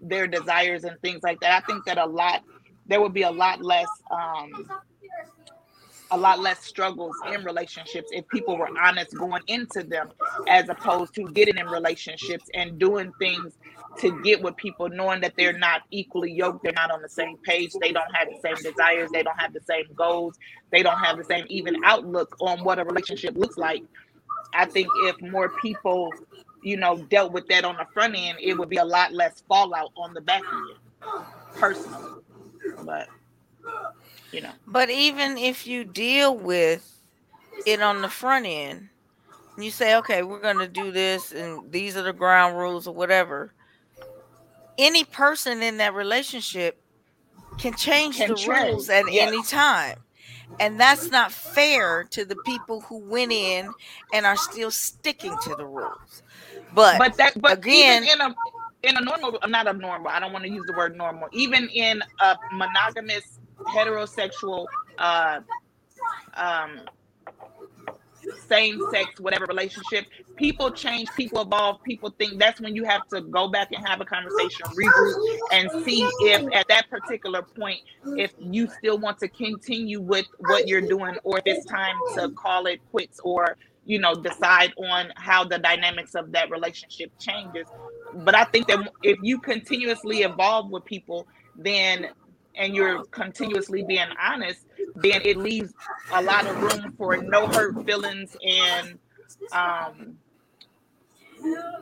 their 0.00 0.26
desires 0.26 0.84
and 0.84 1.00
things 1.00 1.20
like 1.22 1.40
that 1.40 1.52
i 1.62 1.66
think 1.66 1.84
that 1.84 1.98
a 1.98 2.06
lot 2.06 2.42
there 2.86 3.00
would 3.00 3.14
be 3.14 3.22
a 3.22 3.30
lot 3.30 3.62
less 3.62 3.88
um 4.10 4.66
a 6.10 6.16
lot 6.18 6.40
less 6.40 6.64
struggles 6.64 7.16
in 7.32 7.44
relationships 7.44 8.08
if 8.12 8.26
people 8.28 8.56
were 8.58 8.68
honest 8.82 9.16
going 9.18 9.42
into 9.48 9.82
them 9.82 10.10
as 10.48 10.68
opposed 10.68 11.14
to 11.14 11.24
getting 11.32 11.56
in 11.58 11.66
relationships 11.66 12.46
and 12.54 12.78
doing 12.78 13.12
things 13.18 13.58
to 13.98 14.20
get 14.22 14.42
with 14.42 14.56
people 14.56 14.88
knowing 14.88 15.20
that 15.20 15.32
they're 15.36 15.56
not 15.58 15.82
equally 15.90 16.32
yoked 16.32 16.62
they're 16.62 16.72
not 16.72 16.90
on 16.90 17.00
the 17.02 17.08
same 17.08 17.36
page 17.38 17.70
they 17.80 17.92
don't 17.92 18.14
have 18.14 18.28
the 18.28 18.38
same 18.40 18.56
desires 18.56 19.10
they 19.12 19.22
don't 19.22 19.38
have 19.38 19.52
the 19.52 19.60
same 19.60 19.84
goals 19.94 20.38
they 20.70 20.82
don't 20.82 20.98
have 20.98 21.16
the 21.16 21.24
same 21.24 21.44
even 21.48 21.76
outlook 21.84 22.36
on 22.40 22.64
what 22.64 22.80
a 22.80 22.84
relationship 22.84 23.36
looks 23.36 23.56
like. 23.56 23.84
I 24.54 24.64
think 24.64 24.88
if 25.04 25.20
more 25.22 25.48
people 25.60 26.12
you 26.62 26.76
know 26.76 26.96
dealt 27.10 27.32
with 27.32 27.46
that 27.48 27.64
on 27.64 27.76
the 27.76 27.86
front 27.92 28.14
end 28.16 28.38
it 28.40 28.54
would 28.58 28.68
be 28.68 28.78
a 28.78 28.84
lot 28.84 29.12
less 29.12 29.42
fallout 29.48 29.92
on 29.96 30.14
the 30.14 30.20
back 30.20 30.42
end 30.52 31.24
personally. 31.54 32.22
But 32.84 33.08
you 34.32 34.40
know. 34.40 34.50
But 34.66 34.90
even 34.90 35.38
if 35.38 35.66
you 35.66 35.84
deal 35.84 36.36
with 36.36 37.00
it 37.66 37.80
on 37.80 38.02
the 38.02 38.08
front 38.08 38.46
end, 38.46 38.88
you 39.56 39.70
say, 39.70 39.94
okay, 39.96 40.24
we're 40.24 40.40
going 40.40 40.58
to 40.58 40.66
do 40.66 40.90
this, 40.90 41.30
and 41.30 41.70
these 41.70 41.96
are 41.96 42.02
the 42.02 42.12
ground 42.12 42.58
rules 42.58 42.88
or 42.88 42.94
whatever, 42.94 43.53
any 44.78 45.04
person 45.04 45.62
in 45.62 45.76
that 45.78 45.94
relationship 45.94 46.80
can 47.58 47.74
change 47.74 48.16
Can 48.16 48.30
the 48.30 48.34
change, 48.34 48.48
rules 48.70 48.90
at 48.90 49.10
yes. 49.12 49.28
any 49.28 49.42
time. 49.44 49.98
And 50.60 50.78
that's 50.78 51.10
not 51.10 51.32
fair 51.32 52.04
to 52.10 52.24
the 52.24 52.36
people 52.44 52.80
who 52.82 52.98
went 52.98 53.32
in 53.32 53.72
and 54.12 54.26
are 54.26 54.36
still 54.36 54.70
sticking 54.70 55.36
to 55.44 55.54
the 55.56 55.66
rules. 55.66 56.22
But, 56.74 56.98
but 56.98 57.16
that 57.16 57.40
but 57.40 57.58
again- 57.58 58.04
in 58.04 58.20
a 58.20 58.34
in 58.82 58.96
a 58.96 59.00
normal 59.00 59.38
not 59.48 59.66
a 59.66 59.72
normal 59.72 60.08
i 60.08 60.20
don't 60.20 60.32
want 60.32 60.44
to 60.44 60.50
use 60.50 60.62
the 60.66 60.74
word 60.74 60.94
normal 60.94 61.26
even 61.32 61.68
in 61.70 62.02
a 62.20 62.36
monogamous 62.52 63.38
heterosexual 63.68 64.66
uh 64.98 65.40
um 66.36 66.80
same 68.48 68.80
sex, 68.90 69.20
whatever 69.20 69.46
relationship, 69.46 70.06
people 70.36 70.70
change, 70.70 71.08
people 71.16 71.40
evolve, 71.42 71.82
people 71.82 72.10
think 72.18 72.38
that's 72.38 72.60
when 72.60 72.74
you 72.74 72.84
have 72.84 73.06
to 73.08 73.20
go 73.22 73.48
back 73.48 73.72
and 73.72 73.86
have 73.86 74.00
a 74.00 74.04
conversation, 74.04 74.66
regroup, 74.66 75.38
and 75.52 75.70
see 75.84 76.02
if 76.20 76.52
at 76.52 76.66
that 76.68 76.88
particular 76.90 77.42
point, 77.42 77.80
if 78.16 78.32
you 78.38 78.68
still 78.68 78.98
want 78.98 79.18
to 79.18 79.28
continue 79.28 80.00
with 80.00 80.26
what 80.38 80.68
you're 80.68 80.80
doing, 80.80 81.16
or 81.24 81.38
if 81.38 81.44
it's 81.46 81.66
time 81.66 81.96
to 82.14 82.30
call 82.30 82.66
it 82.66 82.80
quits, 82.90 83.20
or 83.20 83.56
you 83.86 83.98
know, 83.98 84.14
decide 84.14 84.72
on 84.78 85.12
how 85.16 85.44
the 85.44 85.58
dynamics 85.58 86.14
of 86.14 86.32
that 86.32 86.50
relationship 86.50 87.12
changes. 87.18 87.66
But 88.14 88.34
I 88.34 88.44
think 88.44 88.66
that 88.68 88.90
if 89.02 89.18
you 89.22 89.38
continuously 89.38 90.22
evolve 90.22 90.70
with 90.70 90.84
people, 90.84 91.26
then 91.56 92.08
and 92.56 92.74
you're 92.74 93.04
continuously 93.06 93.82
being 93.82 94.08
honest, 94.20 94.64
then 94.96 95.20
it 95.24 95.36
leaves 95.36 95.72
a 96.12 96.22
lot 96.22 96.46
of 96.46 96.60
room 96.60 96.94
for 96.96 97.16
no 97.16 97.46
hurt 97.46 97.84
feelings 97.84 98.36
and 98.46 98.98
um, 99.52 100.16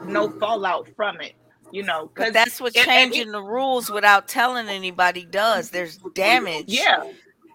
no 0.05 0.31
fallout 0.31 0.89
from 0.97 1.21
it. 1.21 1.35
You 1.71 1.83
know, 1.83 2.09
because 2.09 2.35
that's 2.35 2.61
what 2.61 2.77
it, 2.77 2.85
changing 2.85 3.29
it, 3.29 3.33
the 3.33 3.43
rules 3.43 3.91
without 3.91 4.29
telling 4.29 4.69
anybody 4.69 5.25
does. 5.25 5.71
There's 5.71 5.99
damage. 6.15 6.67
Yeah. 6.69 7.11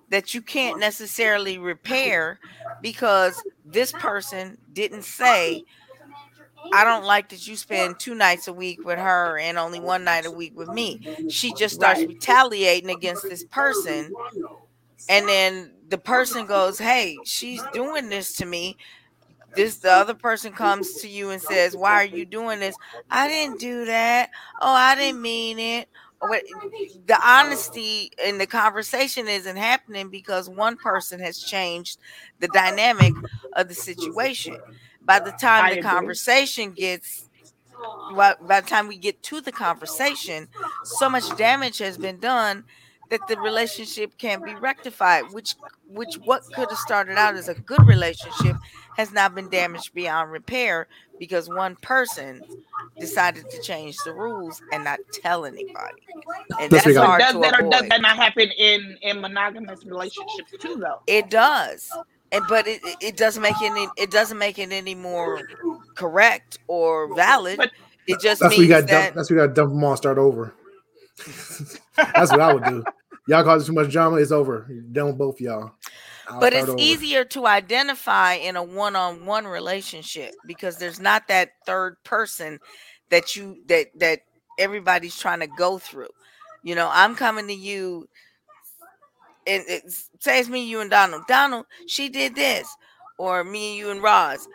That 0.09 0.33
you 0.33 0.41
can't 0.41 0.79
necessarily 0.79 1.57
repair 1.57 2.39
because 2.81 3.43
this 3.65 3.91
person 3.91 4.57
didn't 4.73 5.03
say 5.03 5.65
I 6.73 6.83
don't 6.83 7.05
like 7.05 7.29
that 7.29 7.47
you 7.47 7.55
spend 7.55 7.99
two 7.99 8.15
nights 8.15 8.47
a 8.47 8.53
week 8.53 8.83
with 8.83 8.99
her 8.99 9.37
and 9.37 9.57
only 9.57 9.79
one 9.79 10.03
night 10.03 10.25
a 10.25 10.31
week 10.31 10.55
with 10.55 10.69
me. 10.69 11.27
She 11.29 11.53
just 11.53 11.75
starts 11.75 12.01
retaliating 12.01 12.89
against 12.89 13.23
this 13.23 13.43
person. 13.45 14.13
And 15.09 15.27
then 15.27 15.73
the 15.89 15.97
person 15.97 16.45
goes, 16.45 16.77
Hey, 16.79 17.17
she's 17.23 17.61
doing 17.73 18.09
this 18.09 18.33
to 18.37 18.45
me. 18.45 18.77
This 19.55 19.77
the 19.77 19.91
other 19.91 20.13
person 20.13 20.53
comes 20.53 20.95
to 21.01 21.07
you 21.07 21.29
and 21.31 21.41
says, 21.41 21.75
Why 21.75 21.93
are 21.93 22.05
you 22.05 22.25
doing 22.25 22.59
this? 22.59 22.75
I 23.09 23.27
didn't 23.27 23.59
do 23.59 23.85
that. 23.85 24.29
Oh, 24.61 24.73
I 24.73 24.95
didn't 24.95 25.21
mean 25.21 25.59
it. 25.59 25.89
The 27.05 27.19
honesty 27.23 28.11
in 28.23 28.37
the 28.37 28.47
conversation 28.47 29.27
isn't 29.27 29.55
happening 29.55 30.09
because 30.09 30.49
one 30.49 30.77
person 30.77 31.19
has 31.19 31.39
changed 31.39 31.99
the 32.39 32.47
dynamic 32.49 33.13
of 33.53 33.67
the 33.69 33.75
situation 33.75 34.57
by 35.01 35.19
the 35.19 35.31
time 35.31 35.69
the 35.69 35.77
conversation 35.77 36.71
gets 36.71 37.29
by 38.15 38.61
the 38.61 38.67
time 38.67 38.87
we 38.87 38.97
get 38.97 39.21
to 39.23 39.41
the 39.41 39.51
conversation 39.51 40.47
so 40.83 41.09
much 41.09 41.35
damage 41.37 41.77
has 41.77 41.97
been 41.97 42.19
done 42.19 42.63
that 43.09 43.21
the 43.27 43.39
relationship 43.39 44.17
can 44.17 44.41
be 44.43 44.53
rectified 44.55 45.23
which 45.31 45.55
which 45.89 46.15
what 46.25 46.43
could 46.53 46.69
have 46.69 46.77
started 46.77 47.17
out 47.17 47.35
as 47.35 47.47
a 47.47 47.53
good 47.53 47.85
relationship 47.87 48.55
has 48.95 49.11
now 49.11 49.29
been 49.29 49.49
damaged 49.49 49.93
beyond 49.93 50.31
repair 50.31 50.87
because 51.19 51.49
one 51.49 51.75
person 51.77 52.41
decided 52.99 53.49
to 53.49 53.61
change 53.61 53.95
the 54.05 54.13
rules 54.13 54.61
and 54.71 54.83
not 54.83 54.99
tell 55.11 55.45
anybody 55.45 56.01
and 56.59 56.71
that's, 56.71 56.85
that's 56.85 56.97
hard 56.97 57.21
does 57.21 57.33
to 57.33 57.39
that 57.39 57.59
avoid. 57.59 57.67
or 57.67 57.79
does 57.79 57.89
that 57.89 58.01
not 58.01 58.15
happen 58.15 58.49
in 58.57 58.97
in 59.01 59.21
monogamous 59.21 59.85
relationships 59.85 60.51
too 60.59 60.75
though 60.75 61.01
it 61.07 61.29
does 61.29 61.91
and 62.31 62.43
but 62.49 62.67
it, 62.67 62.81
it 63.01 63.17
doesn't 63.17 63.41
make 63.41 63.59
it 63.61 63.71
any 63.71 63.87
it 63.97 64.11
doesn't 64.11 64.37
make 64.37 64.59
it 64.59 64.71
any 64.71 64.95
more 64.95 65.41
correct 65.95 66.59
or 66.67 67.13
valid. 67.15 67.57
But 67.57 67.71
it 68.07 68.21
just 68.21 68.41
that's 68.41 68.51
means 68.51 68.61
we 68.61 68.67
got 68.67 68.87
that 68.87 69.05
dump, 69.05 69.15
that's 69.15 69.29
we 69.29 69.35
got 69.35 69.47
to 69.47 69.53
dump 69.53 69.71
them 69.71 69.83
all, 69.83 69.97
start 69.97 70.17
over. 70.17 70.53
That's 71.95 72.31
what 72.31 72.41
I 72.41 72.53
would 72.53 72.63
do. 72.63 72.83
Y'all 73.27 73.43
cause 73.43 73.65
too 73.65 73.73
much 73.73 73.91
drama, 73.91 74.17
it's 74.17 74.31
over. 74.31 74.69
Done 74.91 75.07
with 75.07 75.17
both 75.17 75.41
y'all. 75.41 75.71
I'll 76.29 76.39
but 76.39 76.53
it's 76.53 76.69
over. 76.69 76.79
easier 76.79 77.23
to 77.25 77.45
identify 77.45 78.33
in 78.33 78.55
a 78.55 78.63
one-on-one 78.63 79.45
relationship 79.45 80.33
because 80.45 80.77
there's 80.77 80.99
not 80.99 81.27
that 81.27 81.51
third 81.65 81.95
person 82.03 82.59
that 83.09 83.35
you 83.35 83.63
that 83.67 83.87
that 83.99 84.21
everybody's 84.59 85.17
trying 85.17 85.39
to 85.39 85.47
go 85.47 85.77
through. 85.77 86.09
You 86.63 86.75
know, 86.75 86.89
I'm 86.91 87.15
coming 87.15 87.47
to 87.47 87.53
you 87.53 88.07
and 89.47 89.63
it 89.67 89.83
says 90.19 90.49
me, 90.49 90.65
you 90.65 90.81
and 90.81 90.89
Donald. 90.89 91.23
Donald, 91.27 91.65
she 91.87 92.09
did 92.09 92.35
this, 92.35 92.67
or 93.17 93.43
me 93.43 93.71
and 93.71 93.77
you 93.77 93.91
and 93.91 94.03
Roz. 94.03 94.47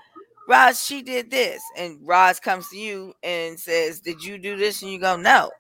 Roz, 0.49 0.85
she 0.85 1.03
did 1.03 1.31
this, 1.31 1.63
and 1.77 1.99
Roz 2.03 2.39
comes 2.39 2.69
to 2.69 2.77
you 2.77 3.15
and 3.23 3.59
says, 3.59 4.01
"Did 4.01 4.23
you 4.23 4.39
do 4.39 4.57
this?" 4.57 4.83
And 4.83 4.91
you 4.91 4.99
go, 4.99 5.17
"No." 5.17 5.51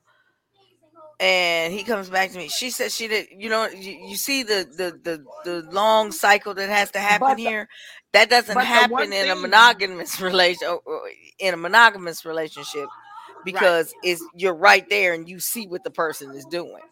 And 1.21 1.73
he 1.73 1.85
comes 1.85 2.09
back 2.09 2.33
to 2.33 2.39
me. 2.39 2.49
She 2.49 2.71
said 2.71 2.91
she 2.91 3.07
did. 3.07 3.29
You 3.31 3.49
know, 3.49 3.69
you, 3.69 3.93
you 4.09 4.17
see 4.17 4.43
the, 4.43 4.67
the 4.77 4.99
the 5.03 5.25
the 5.45 5.71
long 5.71 6.11
cycle 6.11 6.55
that 6.55 6.69
has 6.69 6.91
to 6.93 6.99
happen 6.99 7.37
the, 7.37 7.43
here. 7.43 7.69
That 8.13 8.29
doesn't 8.29 8.59
happen 8.59 9.13
in 9.13 9.31
a 9.31 9.37
monogamous 9.37 10.21
relation 10.21 10.69
oh, 10.69 10.83
oh, 10.87 11.09
in 11.39 11.55
a 11.55 11.57
monogamous 11.57 12.25
relationship 12.25 12.89
because 13.45 13.93
right. 14.03 14.13
it's 14.13 14.25
you're 14.35 14.55
right 14.55 14.89
there 14.89 15.15
and 15.15 15.29
you 15.29 15.39
see 15.41 15.67
what 15.67 15.85
the 15.85 15.91
person 15.91 16.35
is 16.35 16.45
doing. 16.47 16.83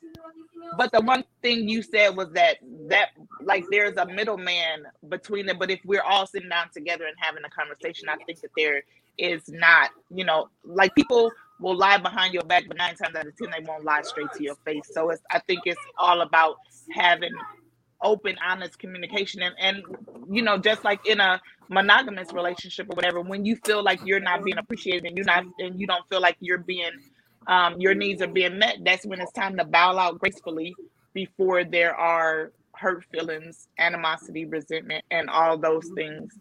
But 0.77 0.93
the 0.93 1.01
one 1.01 1.25
thing 1.43 1.69
you 1.69 1.83
said 1.83 2.17
was 2.17 2.31
that 2.33 2.59
that 2.89 3.09
like 3.43 3.65
there's 3.71 3.97
a 3.97 4.07
middleman 4.07 4.85
between 5.09 5.47
them. 5.47 5.59
But 5.59 5.71
if 5.71 5.81
we're 5.85 6.03
all 6.03 6.27
sitting 6.27 6.49
down 6.49 6.69
together 6.73 7.07
and 7.07 7.17
having 7.19 7.43
a 7.45 7.51
conversation, 7.51 8.09
I 8.09 8.17
think 8.25 8.41
that 8.41 8.51
there 8.57 8.83
is 9.19 9.43
not, 9.49 9.91
you 10.11 10.25
know, 10.25 10.49
like 10.65 10.95
people 10.95 11.33
will 11.61 11.77
lie 11.77 11.99
behind 11.99 12.35
your 12.35 12.43
back, 12.45 12.65
but 12.67 12.77
nine 12.77 12.97
times 12.97 13.15
out 13.15 13.27
of 13.27 13.37
ten 13.37 13.51
they 13.51 13.65
won't 13.67 13.85
lie 13.85 14.03
straight 14.03 14.31
to 14.37 14.43
your 14.43 14.57
face. 14.65 14.89
So 14.93 15.11
it's 15.11 15.23
I 15.31 15.39
think 15.41 15.61
it's 15.65 15.81
all 15.99 16.21
about 16.23 16.57
having 16.93 17.33
open, 18.03 18.37
honest 18.47 18.79
communication 18.79 19.43
and 19.43 19.55
and 19.59 19.83
you 20.31 20.43
know, 20.43 20.59
just 20.59 20.85
like 20.85 21.07
in 21.07 21.21
a 21.21 21.41
monogamous 21.69 22.33
relationship 22.33 22.89
or 22.91 22.95
whatever, 22.95 23.21
when 23.21 23.45
you 23.45 23.57
feel 23.65 23.83
like 23.83 24.01
you're 24.05 24.21
not 24.21 24.45
being 24.45 24.59
appreciated 24.59 25.05
and 25.05 25.17
you're 25.17 25.27
not 25.27 25.45
and 25.59 25.81
you 25.81 25.87
don't 25.87 26.09
feel 26.09 26.21
like 26.21 26.37
you're 26.41 26.59
being 26.59 26.93
um, 27.47 27.81
your 27.81 27.95
needs 27.95 28.23
are 28.23 28.29
being 28.29 28.59
met, 28.59 28.79
that's 28.85 29.07
when 29.07 29.21
it's 29.21 29.33
time 29.33 29.57
to 29.57 29.65
bow 29.65 29.97
out 29.97 30.19
gracefully 30.19 30.75
before 31.15 31.65
there 31.65 31.95
are 31.95 32.53
hurt 32.75 33.05
feelings, 33.13 33.69
animosity, 33.79 34.45
resentment, 34.45 35.05
and 35.11 35.29
all 35.29 35.59
those 35.59 35.89
things. 35.95 36.33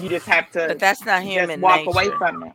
You 0.00 0.08
just 0.08 0.26
have 0.26 0.50
to. 0.52 0.68
But 0.68 0.78
that's 0.78 1.04
not 1.04 1.22
human. 1.22 1.60
walk 1.60 1.78
nature. 1.78 1.90
away 1.90 2.10
from 2.16 2.44
it. 2.44 2.52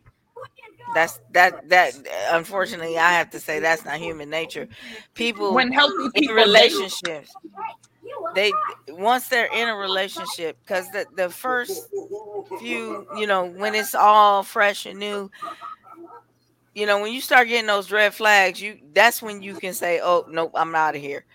That's 0.94 1.20
that 1.32 1.70
that. 1.70 1.94
Unfortunately, 2.32 2.98
I 2.98 3.12
have 3.14 3.30
to 3.32 3.40
say 3.40 3.60
that's 3.60 3.86
not 3.86 3.98
human 3.98 4.30
nature. 4.30 4.68
People 5.14 5.54
when 5.54 5.72
healthy 5.72 6.10
people 6.16 6.32
in 6.32 6.36
relationships, 6.36 7.32
they 8.36 8.52
once 8.90 9.28
they're 9.28 9.50
in 9.54 9.68
a 9.68 9.76
relationship, 9.76 10.58
because 10.62 10.90
the 10.92 11.06
the 11.16 11.30
first 11.30 11.90
few, 12.60 13.06
you 13.18 13.28
know, 13.28 13.46
when 13.46 13.76
it's 13.76 13.96
all 13.96 14.44
fresh 14.44 14.86
and 14.86 15.00
new, 15.00 15.30
you 16.74 16.86
know, 16.86 17.02
when 17.02 17.12
you 17.14 17.22
start 17.22 17.48
getting 17.48 17.68
those 17.68 17.92
red 17.92 18.14
flags, 18.14 18.62
you 18.62 18.78
that's 18.94 19.22
when 19.22 19.42
you 19.42 19.56
can 19.56 19.74
say, 19.74 20.00
"Oh, 20.02 20.26
nope, 20.30 20.52
I'm 20.56 20.76
out 20.76 20.96
of 20.96 21.02
here." 21.02 21.26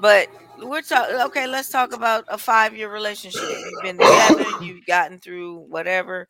But 0.00 0.28
we're 0.62 0.82
talking. 0.82 1.16
Okay, 1.16 1.46
let's 1.46 1.70
talk 1.70 1.94
about 1.94 2.24
a 2.28 2.38
five 2.38 2.76
year 2.76 2.92
relationship. 2.92 3.42
You've 3.42 3.82
been 3.82 3.98
together, 3.98 4.44
you've 4.64 4.86
gotten 4.86 5.18
through 5.18 5.58
whatever, 5.68 6.28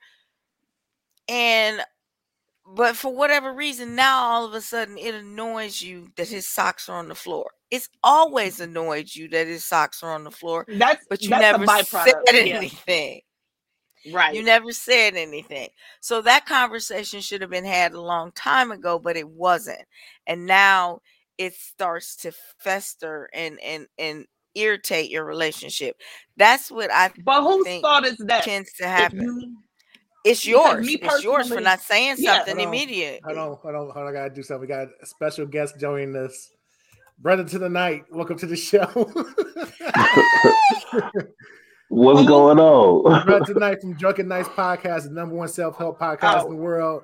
and 1.28 1.80
but 2.74 2.96
for 2.96 3.14
whatever 3.14 3.52
reason, 3.52 3.94
now 3.94 4.22
all 4.22 4.44
of 4.44 4.54
a 4.54 4.60
sudden 4.60 4.98
it 4.98 5.14
annoys 5.14 5.80
you 5.80 6.08
that 6.16 6.28
his 6.28 6.48
socks 6.48 6.88
are 6.88 6.98
on 6.98 7.08
the 7.08 7.14
floor. 7.14 7.50
It's 7.70 7.88
always 8.02 8.60
annoyed 8.60 9.14
you 9.14 9.28
that 9.28 9.46
his 9.46 9.64
socks 9.64 10.02
are 10.02 10.12
on 10.12 10.24
the 10.24 10.30
floor. 10.30 10.64
That's 10.68 11.04
but 11.08 11.22
you 11.22 11.30
that's 11.30 11.58
never 11.58 11.66
said 11.84 12.14
anything. 12.28 13.20
Yeah. 14.04 14.16
Right. 14.16 14.34
You 14.34 14.42
never 14.42 14.72
said 14.72 15.14
anything. 15.14 15.68
So 16.00 16.22
that 16.22 16.46
conversation 16.46 17.20
should 17.20 17.40
have 17.40 17.50
been 17.50 17.64
had 17.64 17.92
a 17.92 18.00
long 18.00 18.30
time 18.32 18.70
ago, 18.70 18.98
but 18.98 19.16
it 19.16 19.28
wasn't. 19.28 19.82
And 20.26 20.46
now 20.46 21.00
it 21.38 21.54
starts 21.54 22.16
to 22.16 22.32
fester 22.58 23.28
and 23.34 23.58
and 23.60 23.86
and 23.98 24.26
irritate 24.54 25.10
your 25.10 25.24
relationship. 25.24 25.96
That's 26.36 26.70
what 26.70 26.90
I 26.92 27.10
But 27.24 27.42
whose 27.42 27.80
fault 27.80 28.06
is 28.06 28.16
that 28.18 28.44
tends 28.44 28.72
to 28.74 28.86
happen. 28.86 29.56
You, 30.26 30.32
it's 30.32 30.44
yours. 30.44 30.88
It's 30.88 31.22
yours 31.22 31.48
for 31.48 31.60
not 31.60 31.80
saying 31.80 32.16
something 32.16 32.58
yeah. 32.58 32.66
immediate. 32.66 33.20
Hold 33.24 33.38
on, 33.38 33.56
hold 33.62 33.74
on, 33.76 33.90
hold 33.90 33.96
on. 33.96 34.08
I 34.08 34.12
gotta 34.12 34.34
do 34.34 34.42
something. 34.42 34.62
We 34.62 34.66
got 34.66 34.88
a 35.00 35.06
special 35.06 35.46
guest 35.46 35.78
joining 35.78 36.16
us. 36.16 36.50
Brother 37.18 37.44
to 37.44 37.58
the 37.60 37.68
night. 37.68 38.06
Welcome 38.10 38.36
to 38.38 38.46
the 38.46 38.56
show. 38.56 38.86
What's 41.88 42.20
oh, 42.20 42.26
going 42.26 42.58
on? 42.58 43.24
Brother 43.24 43.54
tonight 43.54 43.80
from 43.80 43.94
Drunken 43.94 44.26
Nights 44.26 44.48
Podcast, 44.48 45.04
the 45.04 45.10
number 45.10 45.36
one 45.36 45.46
self 45.46 45.78
help 45.78 46.00
podcast 46.00 46.42
oh. 46.42 46.46
in 46.46 46.56
the 46.56 46.58
oh. 46.58 46.64
world. 46.64 47.02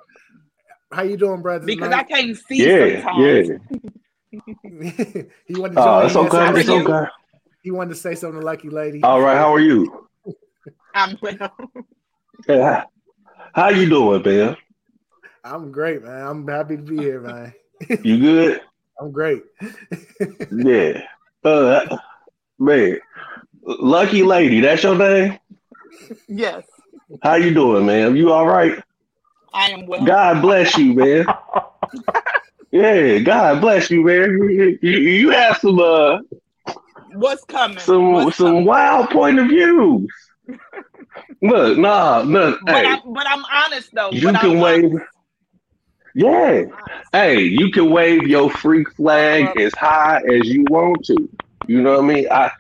How 0.93 1.03
you 1.03 1.17
doing, 1.17 1.43
brother? 1.43 1.65
Because 1.65 1.91
tonight? 1.91 2.07
I 2.11 2.23
can't 2.23 2.37
see. 2.37 2.67
Yeah, 2.67 3.05
sometimes. 3.05 3.49
yeah. 3.49 3.59
he 5.47 5.55
wanted 5.55 5.75
to 5.75 5.81
oh, 5.81 6.07
it's 6.07 6.17
okay. 6.17 6.61
It's 6.61 6.69
okay. 6.69 7.07
He 7.63 7.71
wanted 7.71 7.91
to 7.91 7.97
say 8.01 8.17
something 8.17 8.41
to 8.41 8.45
Lucky 8.45 8.69
Lady. 8.69 9.01
All 9.05 9.21
right, 9.21 9.37
how 9.37 9.55
are 9.55 9.61
you? 9.61 10.09
I'm 10.93 11.17
well. 11.23 11.57
Yeah. 12.49 12.85
How 13.55 13.69
you 13.71 13.89
doing, 13.89 14.23
man? 14.23 14.57
I'm 15.45 15.73
great, 15.73 16.03
man. 16.03 16.27
I'm 16.27 16.47
happy 16.49 16.77
to 16.77 16.83
be 16.83 16.97
here, 16.99 17.21
man. 17.21 17.53
you 18.03 18.19
good? 18.19 18.61
I'm 19.01 19.11
great. 19.13 19.43
yeah. 20.53 21.03
Uh, 21.45 21.97
man, 22.59 22.99
Lucky 23.65 24.23
Lady, 24.23 24.61
that's 24.61 24.83
your 24.83 24.97
name? 24.97 25.39
Yes, 26.29 26.65
How 27.23 27.35
you 27.35 27.53
doing, 27.53 27.85
man? 27.87 28.17
You 28.17 28.33
all 28.33 28.47
right? 28.47 28.81
I 29.53 29.71
am 29.71 29.87
well. 29.87 30.05
God 30.05 30.41
bless 30.43 30.77
you, 30.79 30.95
man. 30.95 31.27
Yeah, 32.75 33.19
God 33.19 33.61
bless 33.61 33.91
you, 33.91 34.03
man. 34.03 34.31
You, 34.31 34.79
you, 34.81 34.91
you 34.99 35.31
have 35.31 35.59
some 35.59 35.79
uh 35.79 36.21
What's 37.13 37.45
coming? 37.45 37.77
some 37.79 38.13
What's 38.13 38.39
some 38.39 38.47
coming? 38.47 38.65
wild 38.65 39.11
point 39.11 39.39
of 39.39 39.49
views. 39.49 40.11
Look, 41.43 41.79
nah, 41.79 42.21
look, 42.21 42.61
But, 42.65 42.75
hey, 42.75 42.87
I'm, 42.87 43.13
but 43.13 43.27
I'm 43.29 43.45
honest 43.45 43.91
though. 43.95 44.11
you 44.11 44.33
can 44.33 44.37
I'm 44.37 44.59
wave. 44.61 44.85
honest. 44.85 45.07
Yeah, 46.15 46.65
hey, 47.13 47.41
you 47.41 47.71
can 47.71 47.91
wave 47.91 48.27
your 48.27 48.51
freak 48.51 48.91
flag 48.95 49.59
as 49.59 49.73
high 49.75 50.21
as 50.29 50.47
you 50.49 50.65
want 50.71 51.05
to. 51.07 51.29
You 51.67 51.81
know 51.83 52.01
what 52.01 52.05
I 52.11 52.15
mean? 52.15 52.27
I 52.31 52.51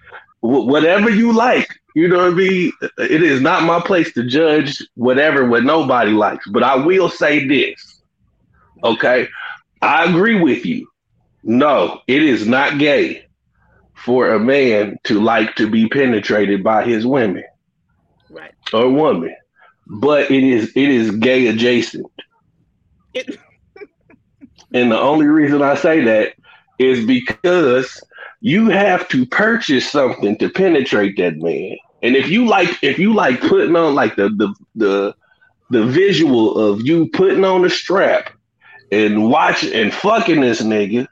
whatever 0.41 1.11
you 1.11 1.33
like. 1.33 1.69
You 1.95 2.09
know 2.09 2.19
what 2.19 2.29
I 2.33 2.37
mean? 2.37 2.73
It 2.99 3.23
is 3.23 3.41
not 3.41 3.65
my 3.65 3.81
place 3.81 4.13
to 4.15 4.25
judge 4.27 4.83
whatever 4.95 5.47
what 5.49 5.65
nobody 5.65 6.13
likes, 6.13 6.47
but 6.49 6.63
I 6.63 6.77
will 6.77 7.11
say 7.11 7.47
this. 7.47 8.01
Okay, 8.83 9.29
I 9.83 10.05
agree 10.05 10.41
with 10.41 10.65
you. 10.65 10.89
No, 11.43 12.01
it 12.07 12.23
is 12.23 12.47
not 12.47 12.79
gay 12.79 13.27
for 13.95 14.31
a 14.33 14.41
man 14.41 14.99
to 15.05 15.21
like 15.21 15.55
to 15.57 15.69
be 15.69 15.89
penetrated 15.89 16.65
by 16.65 16.85
his 16.85 17.07
women 17.07 17.45
Right. 18.33 18.55
or 18.73 18.89
woman, 18.89 19.35
but 19.87 20.31
it 20.31 20.43
is 20.43 20.73
it 20.75 20.89
is 20.89 21.11
gay 21.13 21.47
adjacent. 21.49 22.07
It, 23.15 23.39
And 24.75 24.91
the 24.91 24.99
only 24.99 25.27
reason 25.27 25.61
I 25.61 25.75
say 25.75 26.01
that 26.05 26.35
is 26.79 27.05
because 27.05 28.03
you 28.41 28.71
have 28.71 29.07
to 29.09 29.27
purchase 29.27 29.91
something 29.91 30.37
to 30.39 30.49
penetrate 30.49 31.17
that 31.19 31.37
man. 31.37 31.77
And 32.03 32.17
if 32.17 32.29
you 32.29 32.47
like 32.47 32.83
if 32.83 32.99
you 32.99 33.15
like 33.15 33.41
putting 33.41 33.77
on 33.77 33.95
like 33.95 34.17
the 34.17 34.31
the 34.31 34.55
the 34.75 35.15
the 35.71 35.85
visual 35.85 36.59
of 36.59 36.83
you 36.87 37.09
putting 37.09 37.45
on 37.45 37.65
a 37.65 37.71
strap 37.71 38.33
and 38.91 39.31
watch 39.31 39.63
and 39.65 39.93
fucking 39.93 40.41
this 40.41 40.63
nigga, 40.63 41.07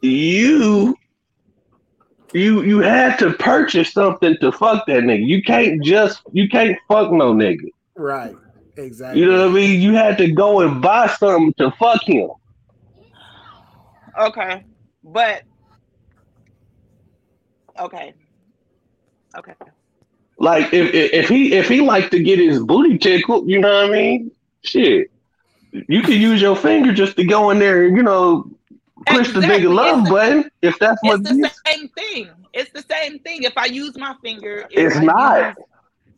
you 0.00 0.94
you 2.32 2.62
you 2.62 2.78
had 2.80 3.18
to 3.18 3.32
purchase 3.34 3.92
something 3.92 4.36
to 4.40 4.52
fuck 4.52 4.86
that 4.86 5.02
nigga. 5.04 5.26
You 5.26 5.42
can't 5.42 5.82
just 5.82 6.22
you 6.32 6.48
can't 6.48 6.78
fuck 6.88 7.12
no 7.12 7.34
nigga. 7.34 7.68
Right. 7.96 8.34
Exactly. 8.76 9.20
You 9.20 9.26
know 9.26 9.40
what 9.42 9.50
I 9.50 9.54
mean? 9.54 9.80
You 9.80 9.94
had 9.94 10.16
to 10.18 10.30
go 10.30 10.60
and 10.60 10.80
buy 10.80 11.08
something 11.08 11.52
to 11.58 11.70
fuck 11.72 12.02
him. 12.04 12.30
okay, 14.18 14.64
but 15.02 15.42
okay, 17.78 18.14
okay. 19.36 19.54
Like 20.38 20.72
if, 20.72 20.94
if 20.94 21.12
if 21.12 21.28
he 21.28 21.52
if 21.54 21.68
he 21.68 21.80
like 21.80 22.10
to 22.10 22.22
get 22.22 22.38
his 22.38 22.60
booty 22.62 22.96
tickled, 22.98 23.48
you 23.48 23.60
know 23.60 23.72
what 23.72 23.86
I 23.86 23.90
mean? 23.90 24.30
Shit, 24.62 25.10
you 25.72 26.02
can 26.02 26.20
use 26.20 26.40
your 26.40 26.56
finger 26.56 26.92
just 26.92 27.16
to 27.16 27.24
go 27.24 27.50
in 27.50 27.58
there 27.58 27.86
and 27.86 27.96
you 27.96 28.02
know 28.02 28.50
push 29.06 29.32
the 29.32 29.38
Exactly. 29.40 29.66
nigga 29.66 29.74
love 29.74 29.98
It's 30.00 30.08
the- 30.08 30.14
button 30.14 30.50
if 30.62 30.78
that's 30.78 31.02
what 31.02 31.20
It's 31.20 31.30
it 31.30 31.34
the 31.40 31.46
is. 31.46 31.60
same 31.66 31.88
thing. 31.90 32.28
It's 32.52 32.70
the 32.72 32.82
same 32.90 33.18
thing. 33.20 33.42
If 33.44 33.56
I 33.56 33.66
use 33.66 33.96
my 33.96 34.14
finger, 34.22 34.66
It's 34.70 34.96
I 34.96 35.04
not. 35.04 35.56
use- 35.58 35.66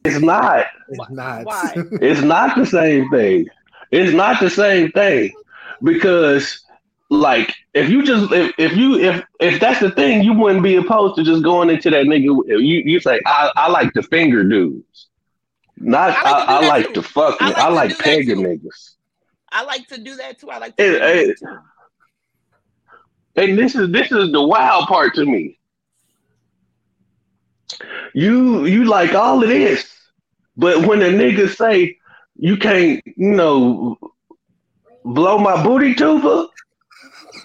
It's 0.05 0.21
not. 0.21 0.67
It's 0.89 1.11
not. 1.11 1.45
Why? 1.45 1.73
It's 2.01 2.23
not 2.23 2.57
the 2.57 2.67
same 2.67 3.09
thing. 3.11 3.47
It's 3.91 4.13
not 4.13 4.41
the 4.41 4.51
same 4.51 4.91
thing 4.93 5.33
because 5.83 6.61
like 7.11 7.55
if 7.75 7.91
you 7.91 8.03
just 8.03 8.33
if, 8.33 8.53
if 8.59 8.77
you 8.77 8.99
if 8.99 9.23
if 9.41 9.61
that's 9.61 9.81
the 9.81 9.91
thing, 9.91 10.23
you 10.23 10.33
wouldn't 10.33 10.63
be 10.63 10.77
opposed 10.77 11.17
to 11.17 11.23
just 11.25 11.43
going 11.43 11.69
into 11.71 11.91
that 11.91 12.07
nigga. 12.07 12.25
You 12.25 12.83
you 12.85 13.01
say 13.01 13.21
I, 13.27 13.51
I 13.55 13.71
like 13.71 13.93
the 13.93 14.03
finger 14.03 14.43
dudes, 14.45 15.09
not 15.77 16.11
I 16.25 16.31
like 16.31 16.41
to 16.41 16.47
do 16.47 16.53
I, 16.53 16.57
I 16.65 16.69
like 16.69 16.87
too. 16.89 16.93
to 16.95 17.03
fuck. 17.03 17.37
I 17.43 17.53
I 17.53 17.69
like 17.69 17.75
like, 17.75 17.91
to 17.91 17.95
like 17.97 17.99
pegging 18.05 18.39
niggas. 18.39 18.95
I 19.51 19.65
like 19.65 19.87
to 19.89 19.99
do 19.99 20.17
that 20.17 20.39
too. 20.41 20.51
I 20.51 20.59
like 20.59 20.75
to. 20.79 20.83
It- 20.83 20.93
do 20.93 20.99
that 20.99 21.17
it- 21.17 21.39
too. 21.39 21.59
And 23.37 23.59
this 23.59 23.75
is 23.75 23.91
this 23.91 24.13
is 24.13 24.31
the 24.33 24.43
wild 24.43 24.87
part 24.89 25.15
to 25.15 25.25
me. 25.25 25.59
You 28.15 28.65
you 28.67 28.85
like 28.85 29.15
all 29.15 29.43
of 29.43 29.49
this, 29.49 29.87
but 30.57 30.87
when 30.87 31.01
a 31.03 31.07
nigga 31.07 31.49
say 31.49 31.99
you 32.37 32.57
can't, 32.57 33.03
you 33.07 33.33
know, 33.33 33.99
blow 35.05 35.39
my 35.39 35.63
booty 35.63 35.95
tuba, 35.95 36.49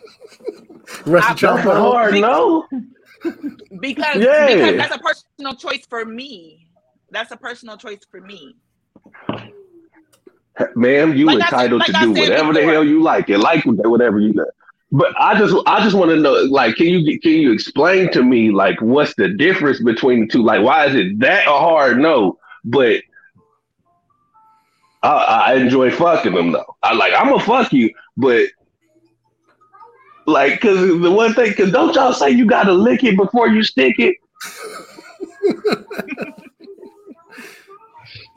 Rusty 1.06 1.32
I- 1.48 1.54
that's 1.54 1.66
a 1.68 1.74
trombone. 1.74 1.78
hard 1.78 2.12
Be- 2.12 2.22
no. 2.22 2.68
because 3.80 4.18
Yeah. 4.18 4.48
because 4.56 4.76
that's 4.78 4.96
a 4.96 5.00
personal 5.00 5.56
choice 5.56 5.86
for 5.88 6.06
me. 6.06 6.70
That's 7.12 7.32
a 7.32 7.38
personal 7.38 7.78
choice 7.78 8.02
for 8.10 8.20
me. 8.22 8.58
Ma'am, 10.76 11.16
you 11.16 11.26
Like 11.26 11.42
I 11.42 11.46
entitled 11.46 11.82
like 11.82 11.88
to 11.88 11.98
I 11.98 12.06
do 12.06 12.14
said 12.16 12.30
whatever 12.30 12.54
the 12.54 12.64
hell 12.64 12.84
you 12.84 13.02
like 13.02 13.30
and 13.30 13.42
like 13.42 13.64
whatever 13.66 14.20
you 14.20 14.34
like. 14.34 14.48
But 14.92 15.14
I 15.20 15.38
just 15.38 15.54
I 15.68 15.84
just 15.84 15.96
want 15.96 16.12
to 16.12 16.18
know, 16.18 16.34
like, 16.50 16.78
can 16.78 16.88
you 16.88 17.20
can 17.20 17.32
you 17.34 17.52
explain 17.52 18.10
to 18.14 18.24
me 18.24 18.52
like 18.52 18.82
what's 18.82 19.14
the 19.16 19.28
difference 19.30 19.82
between 19.82 20.22
the 20.22 20.28
two? 20.28 20.44
Like, 20.44 20.62
why 20.64 20.86
is 20.86 20.96
it 20.96 21.20
that 21.20 21.46
a 21.48 21.52
hard 21.52 21.98
no? 22.00 22.40
But 22.64 23.02
I, 25.04 25.10
I 25.10 25.54
enjoy 25.56 25.92
fucking 25.92 26.34
them 26.34 26.54
though. 26.54 26.76
I 26.84 26.94
like 26.94 27.14
I'm 27.14 27.28
gonna 27.30 27.44
fuck 27.44 27.74
you, 27.74 27.94
but 28.16 28.48
like, 30.26 30.62
cause 30.62 30.78
the 30.78 31.12
one 31.12 31.34
thing, 31.34 31.54
cause 31.54 31.72
don't 31.72 31.94
y'all 31.94 32.14
say 32.14 32.30
you 32.30 32.46
gotta 32.46 32.74
lick 32.74 33.04
it 33.04 33.18
before 33.18 33.50
you 33.50 33.64
stick 33.64 33.96
it? 34.00 34.16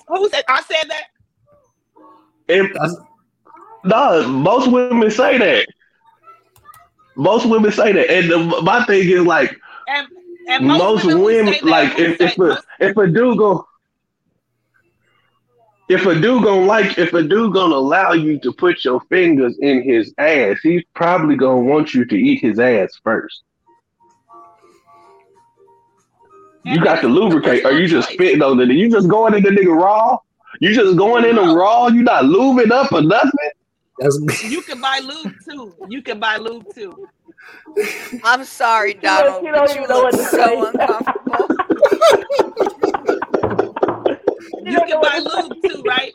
Who 0.08 0.28
said 0.28 0.44
I 0.48 0.62
said 0.62 0.88
that? 0.88 1.04
And 2.48 2.68
That's- 2.74 2.96
no, 3.84 4.28
most 4.28 4.70
women 4.70 5.10
say 5.10 5.38
that. 5.38 5.66
Most 7.20 7.46
women 7.46 7.70
say 7.70 7.92
that, 7.92 8.10
and 8.10 8.30
the, 8.30 8.62
my 8.62 8.82
thing 8.86 9.06
is 9.08 9.26
like 9.26 9.54
And 9.88 10.08
and 10.48 10.66
most, 10.66 11.02
who 11.02 11.20
women, 11.20 11.52
that, 11.52 11.64
like 11.64 11.98
if, 11.98 12.18
if 12.20 12.38
a 12.38 12.62
if 12.80 12.96
a 12.96 13.06
dude 13.06 13.36
go 13.36 13.66
if 15.90 16.06
a 16.06 16.14
dude 16.18 16.44
gonna 16.44 16.64
like 16.64 16.96
if 16.96 17.12
a 17.12 17.22
dude 17.22 17.52
gonna 17.52 17.74
allow 17.74 18.12
you 18.12 18.38
to 18.40 18.52
put 18.52 18.84
your 18.86 19.00
fingers 19.10 19.58
in 19.58 19.82
his 19.82 20.14
ass, 20.16 20.56
he's 20.62 20.82
probably 20.94 21.36
gonna 21.36 21.60
want 21.60 21.92
you 21.92 22.06
to 22.06 22.16
eat 22.16 22.40
his 22.40 22.58
ass 22.58 22.98
first. 23.04 23.42
You 26.64 26.82
got 26.82 27.00
to 27.02 27.08
lubricate, 27.08 27.66
or 27.66 27.72
you 27.72 27.86
just 27.86 28.10
spitting 28.10 28.42
on 28.42 28.60
it. 28.60 28.68
You 28.70 28.90
just 28.90 29.08
going 29.08 29.34
in 29.34 29.42
the 29.42 29.50
nigga 29.50 29.76
raw. 29.76 30.18
You 30.60 30.74
just 30.74 30.96
going 30.96 31.24
in 31.24 31.36
him 31.36 31.54
raw. 31.54 31.88
You 31.88 32.02
not 32.02 32.24
lubing 32.24 32.70
up 32.70 32.92
or 32.92 33.02
nothing. 33.02 33.50
That's 34.00 34.18
You 34.50 34.62
can 34.62 34.80
buy 34.80 35.00
lube 35.02 35.34
too. 35.48 35.74
You 35.88 36.02
can 36.02 36.18
buy 36.18 36.36
lube 36.38 36.66
too. 36.74 36.98
I'm 38.24 38.44
sorry, 38.44 38.94
don't- 38.94 39.02
Donald, 39.02 39.44
you 39.44 39.52
don't 39.52 39.66
but 39.66 39.74
you 39.74 39.88
know 39.88 40.02
look 40.02 40.14
so 40.14 40.64
uncomfortable. 40.66 41.48
You 44.62 44.76
don't 44.76 44.88
can 44.88 45.00
buy 45.00 45.18
lube 45.18 45.56
too, 45.62 45.82
right? 45.86 46.12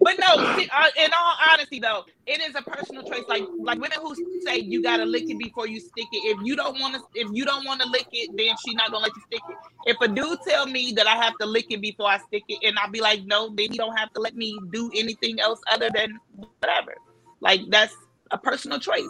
But 0.00 0.14
no, 0.20 0.36
see, 0.56 0.68
uh, 0.74 0.88
in 1.04 1.10
all 1.12 1.34
honesty 1.52 1.80
though, 1.80 2.04
it 2.26 2.40
is 2.40 2.54
a 2.54 2.62
personal 2.62 3.02
choice. 3.02 3.24
Like 3.28 3.42
like 3.62 3.78
women 3.80 3.98
who 4.02 4.14
say 4.46 4.58
you 4.58 4.82
gotta 4.82 5.04
lick 5.04 5.24
it 5.28 5.38
before 5.38 5.66
you 5.66 5.80
stick 5.80 6.06
it. 6.12 6.36
If 6.36 6.38
you 6.44 6.56
don't 6.56 6.78
want 6.80 6.94
to, 6.94 7.00
if 7.14 7.28
you 7.32 7.44
don't 7.44 7.64
want 7.66 7.80
to 7.82 7.88
lick 7.88 8.06
it, 8.12 8.30
then 8.36 8.56
she's 8.64 8.74
not 8.74 8.90
gonna 8.90 9.04
let 9.04 9.16
you 9.16 9.22
stick 9.22 9.42
it. 9.48 9.56
If 9.86 9.96
a 10.00 10.08
dude 10.08 10.38
tell 10.46 10.66
me 10.66 10.92
that 10.96 11.06
I 11.06 11.16
have 11.16 11.34
to 11.40 11.46
lick 11.46 11.66
it 11.70 11.80
before 11.80 12.08
I 12.08 12.18
stick 12.18 12.44
it, 12.48 12.58
and 12.66 12.78
I'll 12.78 12.90
be 12.90 13.00
like, 13.00 13.24
no, 13.24 13.48
then 13.48 13.72
you 13.72 13.78
don't 13.78 13.96
have 13.96 14.12
to 14.14 14.20
let 14.20 14.34
me 14.36 14.58
do 14.72 14.90
anything 14.94 15.40
else 15.40 15.60
other 15.70 15.90
than 15.94 16.18
whatever. 16.60 16.94
Like 17.40 17.60
that's 17.68 17.94
a 18.30 18.38
personal 18.38 18.78
choice. 18.78 19.08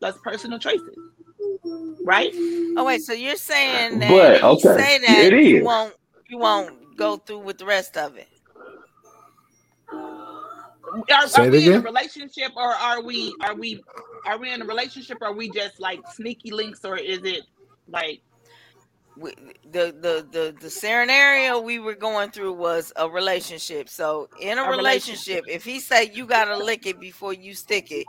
That's 0.00 0.18
personal 0.18 0.58
choices, 0.58 0.96
right? 2.04 2.30
Oh 2.76 2.84
wait, 2.84 3.02
so 3.02 3.12
you're 3.12 3.36
saying 3.36 4.00
that 4.00 4.10
But, 4.10 4.34
if 4.36 4.42
you 4.42 4.70
okay, 4.70 4.82
say 4.82 4.98
that 4.98 5.26
it 5.26 5.32
you 5.32 5.56
is. 5.56 5.64
won't 5.64 5.94
you 6.28 6.38
won't 6.38 6.96
go 6.96 7.16
through 7.16 7.40
with 7.40 7.58
the 7.58 7.66
rest 7.66 7.96
of 7.96 8.16
it. 8.16 8.28
Are, 9.92 11.26
Say 11.26 11.42
are 11.42 11.46
it 11.46 11.52
we 11.52 11.72
in 11.72 11.74
a 11.74 11.80
relationship 11.80 12.52
or 12.56 12.72
are 12.72 13.02
we 13.02 13.34
are 13.42 13.54
we 13.54 13.82
are 14.26 14.38
we 14.38 14.52
in 14.52 14.62
a 14.62 14.66
relationship 14.66 15.18
or 15.20 15.28
are 15.28 15.34
we 15.34 15.50
just 15.50 15.80
like 15.80 16.00
sneaky 16.14 16.50
links 16.50 16.84
or 16.84 16.96
is 16.96 17.20
it 17.24 17.42
like 17.88 18.22
We- 19.16 19.34
The 19.70 19.94
the 20.00 20.26
the 20.30 20.54
the 20.60 20.70
scenario 20.70 21.60
we 21.60 21.78
were 21.78 21.94
going 21.94 22.30
through 22.30 22.52
was 22.54 22.92
a 22.96 23.08
relationship. 23.08 23.88
So 23.88 24.28
in 24.40 24.58
a, 24.58 24.62
A 24.64 24.70
relationship, 24.70 25.44
relationship. 25.44 25.44
if 25.48 25.64
he 25.64 25.80
say 25.80 26.10
you 26.12 26.26
gotta 26.26 26.56
lick 26.56 26.86
it 26.86 26.98
before 27.00 27.32
you 27.32 27.54
stick 27.54 27.90
it, 27.90 28.06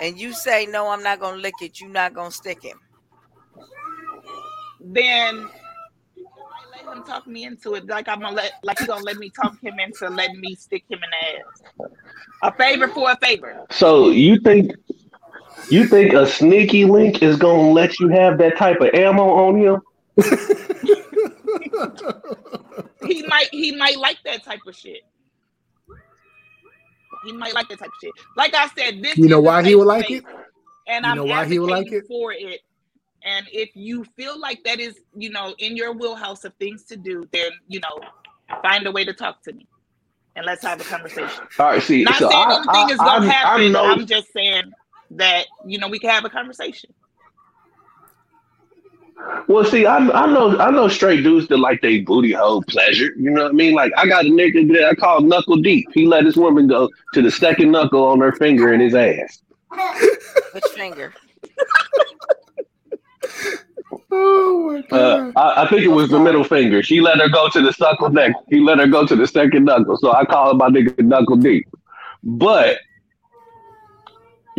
and 0.00 0.18
you 0.18 0.32
say 0.32 0.66
no, 0.66 0.88
I'm 0.88 1.02
not 1.02 1.20
gonna 1.20 1.36
lick 1.36 1.54
it, 1.62 1.80
you're 1.80 1.90
not 1.90 2.14
gonna 2.14 2.30
stick 2.30 2.64
it. 2.64 2.74
then 4.80 5.46
I 5.46 6.84
let 6.86 6.96
him 6.96 7.04
talk 7.04 7.26
me 7.26 7.44
into 7.44 7.74
it 7.74 7.86
like 7.86 8.08
I'm 8.08 8.20
gonna 8.20 8.34
let 8.36 8.52
like 8.62 8.78
he 8.78 8.86
gonna 8.86 9.04
let 9.04 9.16
me 9.18 9.30
talk 9.30 9.60
him 9.60 9.78
into 9.78 10.08
letting 10.08 10.40
me 10.40 10.54
stick 10.54 10.84
him 10.88 10.98
in 11.02 11.10
the 11.10 11.86
ass. 11.88 11.90
A 12.42 12.52
favor 12.56 12.88
for 12.88 13.10
a 13.10 13.16
favor. 13.18 13.66
So 13.70 14.08
you 14.10 14.40
think 14.40 14.72
you 15.68 15.86
think 15.86 16.12
a 16.14 16.26
sneaky 16.26 16.84
link 16.86 17.22
is 17.22 17.36
gonna 17.36 17.70
let 17.70 17.98
you 18.00 18.08
have 18.08 18.38
that 18.38 18.56
type 18.56 18.80
of 18.80 18.88
ammo 18.94 19.28
on 19.46 19.56
him? 19.56 19.80
He 20.20 20.28
he 23.14 23.22
might 23.26 23.48
he 23.50 23.74
might 23.76 23.98
like 23.98 24.18
that 24.24 24.44
type 24.44 24.60
of 24.66 24.74
shit. 24.76 25.00
He 27.24 27.32
might 27.32 27.54
like 27.54 27.68
that 27.68 27.78
type 27.78 27.88
of 27.88 27.94
shit. 28.02 28.12
Like 28.36 28.54
I 28.54 28.68
said, 28.68 29.02
this 29.02 29.16
You 29.16 29.28
know 29.28 29.40
is 29.40 29.44
why 29.44 29.62
he 29.62 29.74
would 29.74 29.86
like 29.86 30.10
it? 30.10 30.24
and 30.88 31.04
You 31.04 31.10
I'm 31.10 31.16
know 31.16 31.24
why 31.24 31.44
he 31.46 31.58
would 31.58 31.70
like 31.70 31.90
it? 31.92 32.06
for 32.06 32.32
it. 32.32 32.60
And 33.22 33.46
if 33.52 33.70
you 33.74 34.04
feel 34.16 34.40
like 34.40 34.64
that 34.64 34.80
is, 34.80 34.98
you 35.14 35.30
know, 35.30 35.54
in 35.58 35.76
your 35.76 35.92
wheelhouse 35.92 36.44
of 36.44 36.54
things 36.54 36.84
to 36.84 36.96
do, 36.96 37.28
then 37.32 37.50
you 37.68 37.80
know, 37.80 38.00
find 38.62 38.86
a 38.86 38.92
way 38.92 39.04
to 39.04 39.12
talk 39.12 39.42
to 39.42 39.52
me, 39.52 39.66
and 40.36 40.46
let's 40.46 40.62
have 40.62 40.80
a 40.80 40.84
conversation. 40.84 41.44
All 41.58 41.66
right, 41.66 41.82
see, 41.82 42.04
Not 42.04 42.16
so 42.16 42.30
saying 42.30 42.46
I, 42.48 42.54
anything 42.56 42.90
I, 42.90 42.92
is 42.92 42.98
gonna 42.98 43.26
I, 43.26 43.28
I 43.28 43.32
happen. 43.32 43.72
know 43.72 43.84
I'm 43.84 44.06
just 44.06 44.32
saying 44.32 44.72
that 45.10 45.46
you 45.66 45.78
know 45.78 45.88
we 45.88 45.98
can 45.98 46.08
have 46.10 46.24
a 46.24 46.30
conversation. 46.30 46.94
Well, 49.48 49.64
see, 49.64 49.84
I 49.86 49.96
I 49.98 50.26
know 50.26 50.58
I 50.58 50.70
know 50.70 50.88
straight 50.88 51.22
dudes 51.24 51.48
that 51.48 51.58
like 51.58 51.80
they 51.82 52.00
booty 52.00 52.32
hole 52.32 52.62
pleasure. 52.62 53.10
You 53.18 53.30
know 53.30 53.42
what 53.44 53.50
I 53.50 53.54
mean? 53.54 53.74
Like 53.74 53.92
I 53.96 54.06
got 54.06 54.24
a 54.24 54.28
nigga 54.28 54.72
that 54.74 54.88
I 54.90 54.94
call 54.94 55.20
knuckle 55.22 55.56
deep. 55.56 55.88
He 55.92 56.06
let 56.06 56.24
his 56.24 56.36
woman 56.36 56.68
go 56.68 56.88
to 57.14 57.22
the 57.22 57.30
second 57.30 57.70
knuckle 57.72 58.04
on 58.04 58.20
her 58.20 58.32
finger 58.32 58.72
in 58.72 58.80
his 58.80 58.94
ass. 58.94 59.42
Which 60.52 60.64
finger? 60.74 61.12
Oh 64.12 64.70
my 64.90 64.96
Uh, 64.96 65.30
god. 65.30 65.32
I, 65.36 65.64
I 65.64 65.68
think 65.68 65.82
it 65.82 65.88
was 65.88 66.10
the 66.10 66.18
middle 66.18 66.42
finger. 66.44 66.82
She 66.82 67.00
let 67.00 67.18
her 67.20 67.28
go 67.28 67.48
to 67.48 67.60
the 67.60 67.72
suckle 67.72 68.10
neck. 68.10 68.32
He 68.48 68.60
let 68.60 68.78
her 68.78 68.86
go 68.86 69.06
to 69.06 69.14
the 69.16 69.26
second 69.26 69.64
knuckle. 69.64 69.96
So 69.98 70.12
I 70.12 70.24
call 70.24 70.50
him 70.50 70.58
my 70.58 70.68
nigga 70.68 70.98
knuckle 71.04 71.36
deep. 71.36 71.68
But 72.22 72.78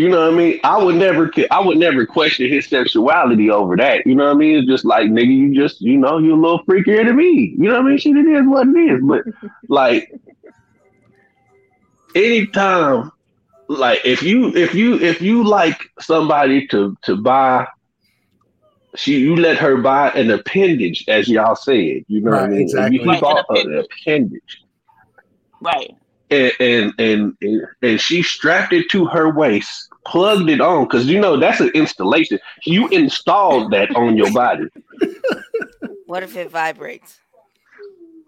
you 0.01 0.09
know 0.09 0.25
what 0.25 0.33
I 0.33 0.37
mean? 0.37 0.59
I 0.63 0.83
would 0.83 0.95
never 0.95 1.31
I 1.51 1.59
would 1.61 1.77
never 1.77 2.05
question 2.05 2.49
his 2.49 2.67
sexuality 2.67 3.49
over 3.51 3.75
that. 3.77 4.05
You 4.07 4.15
know 4.15 4.25
what 4.25 4.31
I 4.35 4.39
mean? 4.39 4.57
It's 4.57 4.67
just 4.67 4.85
like 4.85 5.07
nigga, 5.09 5.27
you 5.35 5.53
just 5.53 5.79
you 5.81 5.97
know, 5.97 6.17
you 6.17 6.33
a 6.33 6.41
little 6.41 6.63
freakier 6.65 7.05
than 7.05 7.15
me. 7.17 7.55
You 7.57 7.69
know 7.69 7.75
what 7.75 7.85
I 7.85 7.89
mean? 7.89 7.97
Shit 7.99 8.17
it 8.17 8.25
is 8.27 8.47
what 8.47 8.67
it 8.67 8.79
is. 8.79 9.01
But 9.03 9.23
like 9.69 10.11
anytime 12.15 13.11
like 13.67 13.99
if 14.03 14.21
you 14.23 14.55
if 14.55 14.73
you 14.73 14.99
if 14.99 15.21
you 15.21 15.43
like 15.43 15.79
somebody 15.99 16.67
to 16.67 16.97
to 17.03 17.15
buy 17.15 17.67
she 18.95 19.19
you 19.19 19.35
let 19.37 19.57
her 19.57 19.77
buy 19.77 20.09
an 20.11 20.29
appendage 20.31 21.05
as 21.07 21.29
y'all 21.29 21.55
said 21.55 22.03
you 22.07 22.19
know 22.21 22.31
what 22.31 22.43
i 22.43 22.47
mean 22.47 22.61
exactly. 22.61 22.99
you, 22.99 23.05
Right, 23.05 23.11
he 23.11 23.15
an 23.15 23.19
bought 23.21 23.45
an 23.49 23.55
appendage. 23.55 23.85
appendage 24.03 24.63
Right. 25.61 25.95
and 26.31 26.51
and 26.59 26.93
and 26.99 27.33
and, 27.41 27.61
and 27.81 28.01
she 28.01 28.23
strapped 28.23 28.73
it 28.73 28.89
to 28.89 29.05
her 29.05 29.31
waist 29.31 29.87
plugged 30.05 30.49
it 30.49 30.61
on 30.61 30.85
because 30.85 31.07
you 31.07 31.19
know 31.19 31.37
that's 31.37 31.59
an 31.59 31.69
installation. 31.73 32.39
You 32.65 32.87
installed 32.89 33.71
that 33.71 33.95
on 33.95 34.17
your 34.17 34.31
body. 34.31 34.65
What 36.05 36.23
if 36.23 36.35
it 36.35 36.49
vibrates? 36.49 37.19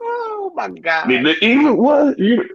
Oh 0.01 0.51
my 0.55 0.65
I 0.65 0.69
god. 0.69 1.07
mean, 1.07 1.23
the- 1.23 1.43
even 1.43 1.77
what? 1.77 2.17
You 2.19 2.47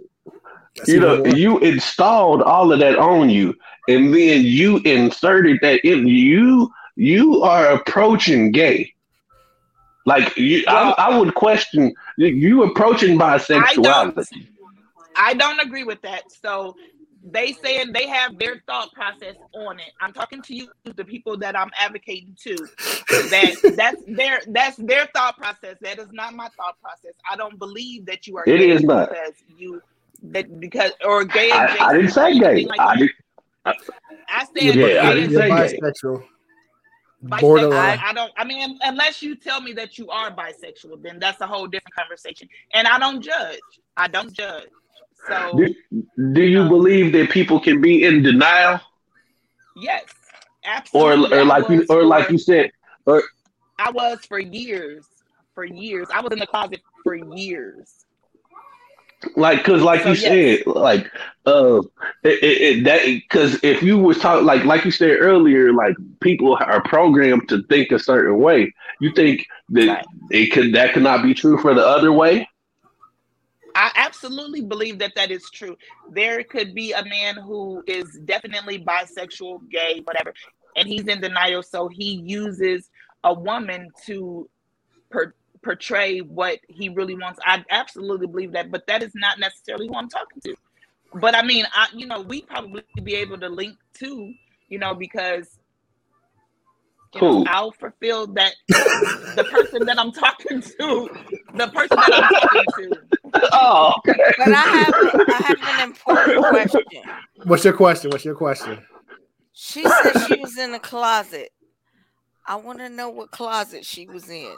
That's 0.75 0.89
you 0.89 0.99
know 0.99 1.19
even 1.19 1.35
you 1.35 1.59
installed 1.59 2.41
all 2.43 2.71
of 2.71 2.79
that 2.79 2.97
on 2.97 3.29
you 3.29 3.55
and 3.87 4.13
then 4.13 4.43
you 4.43 4.77
inserted 4.79 5.59
that 5.61 5.83
in 5.85 6.07
you. 6.07 6.71
You 6.95 7.41
are 7.43 7.67
approaching 7.71 8.51
gay. 8.51 8.93
Like 10.05 10.35
you 10.37 10.63
Well- 10.67 10.95
I, 10.97 11.09
I 11.09 11.17
would 11.17 11.33
question 11.35 11.93
you- 12.17 12.27
you 12.27 12.63
approaching 12.63 13.17
bisexuality. 13.17 14.47
I 15.15 15.33
don't 15.33 15.59
agree 15.59 15.83
with 15.83 16.01
that. 16.03 16.31
So 16.31 16.75
they 17.23 17.53
saying 17.53 17.91
they 17.93 18.07
have 18.07 18.37
their 18.39 18.61
thought 18.67 18.91
process 18.93 19.35
on 19.53 19.79
it. 19.79 19.91
I'm 20.01 20.13
talking 20.13 20.41
to 20.43 20.55
you, 20.55 20.69
the 20.95 21.03
people 21.05 21.37
that 21.37 21.57
I'm 21.57 21.69
advocating 21.79 22.35
to. 22.43 22.55
That 22.55 23.73
that's 23.75 24.01
their 24.07 24.41
that's 24.47 24.77
their 24.77 25.07
thought 25.07 25.37
process. 25.37 25.77
That 25.81 25.99
is 25.99 26.07
not 26.11 26.33
my 26.33 26.47
thought 26.57 26.79
process. 26.81 27.13
I 27.29 27.35
don't 27.35 27.57
believe 27.59 28.05
that 28.05 28.27
you 28.27 28.37
are. 28.37 28.43
It 28.47 28.57
gay 28.57 28.69
is 28.69 28.83
not. 28.83 29.11
you 29.57 29.81
that 30.23 30.59
because 30.59 30.91
or 31.05 31.25
gay. 31.25 31.51
I, 31.51 31.77
I 31.79 31.93
didn't 31.93 32.11
say 32.11 32.39
gay 32.39 32.65
like 32.65 32.79
I 32.79 32.95
that. 32.95 32.99
did, 32.99 33.11
I 34.29 34.47
You're, 34.59 34.73
said 34.73 34.75
Yeah, 34.75 34.87
gay 34.87 34.97
I 34.99 35.13
didn't 35.13 35.31
you're 35.31 35.41
say 35.41 35.49
gay. 35.49 35.77
bisexual. 35.77 36.23
bisexual. 37.25 37.41
Borderline. 37.41 37.99
I 38.03 38.13
don't. 38.13 38.31
I 38.37 38.43
mean, 38.45 38.79
unless 38.83 39.21
you 39.21 39.35
tell 39.35 39.61
me 39.61 39.73
that 39.73 39.97
you 39.97 40.09
are 40.09 40.31
bisexual, 40.31 41.01
then 41.03 41.19
that's 41.19 41.41
a 41.41 41.47
whole 41.47 41.67
different 41.67 41.95
conversation. 41.95 42.47
And 42.73 42.87
I 42.87 42.97
don't 42.99 43.21
judge. 43.21 43.59
I 43.97 44.07
don't 44.07 44.31
judge. 44.33 44.69
So 45.27 45.55
do, 45.55 45.73
do 46.33 46.41
you 46.43 46.63
Um, 46.63 46.67
believe 46.67 47.11
that 47.13 47.29
people 47.29 47.59
can 47.59 47.81
be 47.81 48.03
in 48.03 48.21
denial 48.23 48.79
yes, 49.75 50.05
or 50.93 51.13
absolutely. 51.13 51.31
or 51.31 51.43
I 51.43 51.45
like 51.45 51.69
you 51.69 51.85
or 51.89 52.03
like 52.03 52.29
you 52.29 52.37
said 52.37 52.71
or 53.05 53.23
I 53.77 53.91
was 53.91 54.25
for 54.25 54.39
years. 54.39 55.07
For 55.53 55.63
years, 55.65 56.09
I 56.11 56.21
was 56.21 56.31
in 56.31 56.39
the 56.39 56.47
closet 56.47 56.81
for 57.03 57.15
years. 57.15 58.05
like 59.35 59.59
because 59.59 59.81
like 59.81 60.03
So, 60.03 60.09
you 60.09 60.15
yes. 60.15 60.41
said 60.55 60.59
like 60.65 61.09
uh 61.45 61.79
it, 62.23 62.43
it, 62.43 62.61
it 62.61 62.83
that 62.85 63.01
because 63.05 63.61
if 63.63 63.81
you 63.81 63.97
was 63.97 64.17
talking 64.19 64.45
like 64.45 64.63
like 64.63 64.85
you 64.85 64.91
said 64.91 65.17
earlier 65.19 65.73
like 65.73 65.95
people 66.21 66.57
are 66.59 66.81
programmed 66.83 67.47
to 67.49 67.61
think 67.69 67.91
a 67.91 67.99
certain 67.99 68.39
way 68.39 68.73
you 68.99 69.11
think 69.13 69.45
that 69.69 69.89
Right. 69.89 70.05
it 70.29 70.47
could 70.51 70.73
that 70.73 70.93
could 70.93 71.03
not 71.03 71.21
be 71.23 71.33
true 71.33 71.57
for 71.59 71.73
the 71.73 71.85
other 71.85 72.11
way 72.11 72.47
I 73.75 73.91
absolutely 73.95 74.61
believe 74.61 74.99
that 74.99 75.13
that 75.15 75.31
is 75.31 75.49
true. 75.49 75.77
There 76.11 76.43
could 76.43 76.73
be 76.73 76.93
a 76.93 77.03
man 77.03 77.35
who 77.35 77.83
is 77.87 78.19
definitely 78.25 78.79
bisexual, 78.79 79.69
gay, 79.69 80.01
whatever, 80.03 80.33
and 80.75 80.87
he's 80.87 81.07
in 81.07 81.21
denial. 81.21 81.63
So 81.63 81.87
he 81.87 82.21
uses 82.25 82.89
a 83.23 83.33
woman 83.33 83.89
to 84.05 84.49
per- 85.09 85.33
portray 85.61 86.19
what 86.19 86.59
he 86.67 86.89
really 86.89 87.15
wants. 87.15 87.39
I 87.45 87.63
absolutely 87.69 88.27
believe 88.27 88.53
that, 88.53 88.71
but 88.71 88.87
that 88.87 89.03
is 89.03 89.11
not 89.15 89.39
necessarily 89.39 89.87
who 89.87 89.95
I'm 89.95 90.09
talking 90.09 90.41
to. 90.45 90.55
But 91.15 91.35
I 91.35 91.41
mean, 91.43 91.65
I 91.73 91.87
you 91.93 92.05
know, 92.05 92.21
we 92.21 92.43
probably 92.43 92.83
be 93.03 93.15
able 93.15 93.39
to 93.39 93.49
link 93.49 93.77
to, 93.95 94.33
you 94.69 94.79
know, 94.79 94.93
because 94.93 95.58
you 97.15 97.21
know, 97.21 97.45
I'll 97.47 97.71
fulfill 97.71 98.27
that 98.27 98.53
the 98.67 99.47
person 99.51 99.85
that 99.85 99.99
I'm 99.99 100.11
talking 100.11 100.61
to, 100.61 101.09
the 101.55 101.67
person 101.67 101.97
that 101.97 102.23
I'm 102.23 102.63
talking 102.63 102.91
to. 102.91 103.49
oh 103.53 103.93
okay. 103.99 104.19
But 104.37 104.49
I 104.49 104.51
have 104.51 104.93
I 104.95 105.41
have 105.47 105.79
an 105.79 105.89
important 105.89 106.45
question. 106.45 107.01
What's 107.45 107.63
your 107.63 107.73
question? 107.73 108.11
What's 108.11 108.25
your 108.25 108.35
question? 108.35 108.79
She 109.53 109.83
said 109.83 110.27
she 110.27 110.39
was 110.39 110.57
in 110.57 110.71
the 110.71 110.79
closet. 110.79 111.49
I 112.47 112.55
want 112.55 112.79
to 112.79 112.89
know 112.89 113.09
what 113.09 113.31
closet 113.31 113.85
she 113.85 114.07
was 114.07 114.29
in. 114.29 114.55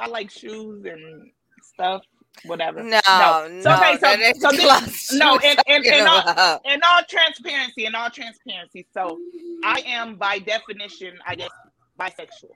I 0.00 0.06
like 0.08 0.30
shoes 0.30 0.84
and 0.84 1.30
stuff, 1.62 2.02
whatever. 2.44 2.82
No, 2.82 3.00
No. 3.06 3.48
no, 3.48 3.60
So, 3.62 3.72
okay, 3.74 3.96
so- 3.98 4.50
so 4.50 4.56
this- 4.56 5.12
no, 5.18 5.38
she 5.38 5.48
was 5.48 5.56
and- 5.56 5.62
and- 5.66 5.86
and 5.86 6.08
all- 6.08 6.60
In 6.64 6.80
all 6.82 7.00
transparency, 7.08 7.86
in 7.86 7.94
all 7.94 8.10
transparency, 8.10 8.86
so 8.92 9.18
I 9.64 9.82
am 9.86 10.16
by 10.16 10.38
definition, 10.38 11.18
I 11.26 11.34
guess, 11.36 11.50
bisexual. 11.98 12.50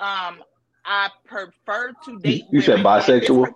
Um, 0.00 0.42
I 0.84 1.10
prefer 1.24 1.92
to 2.04 2.18
date. 2.20 2.44
You 2.50 2.60
said 2.60 2.74
women 2.76 2.84
like 2.84 3.06
this 3.06 3.28
bisexual? 3.28 3.52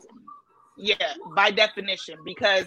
Yeah, 0.76 0.96
by 1.34 1.50
definition, 1.50 2.18
because 2.24 2.66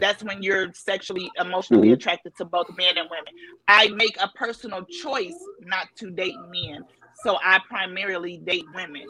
that's 0.00 0.22
when 0.24 0.42
you're 0.42 0.72
sexually, 0.72 1.30
emotionally 1.38 1.88
Mhm. 1.88 1.94
attracted 1.94 2.36
to 2.38 2.44
both 2.44 2.68
men 2.76 2.96
and 2.98 3.08
women. 3.10 3.32
I 3.68 3.88
make 3.88 4.16
a 4.20 4.28
personal 4.28 4.84
choice 4.84 5.36
not 5.60 5.88
to 5.96 6.10
date 6.10 6.34
men, 6.48 6.84
so 7.22 7.38
I 7.44 7.60
primarily 7.68 8.38
date 8.38 8.64
women. 8.74 9.06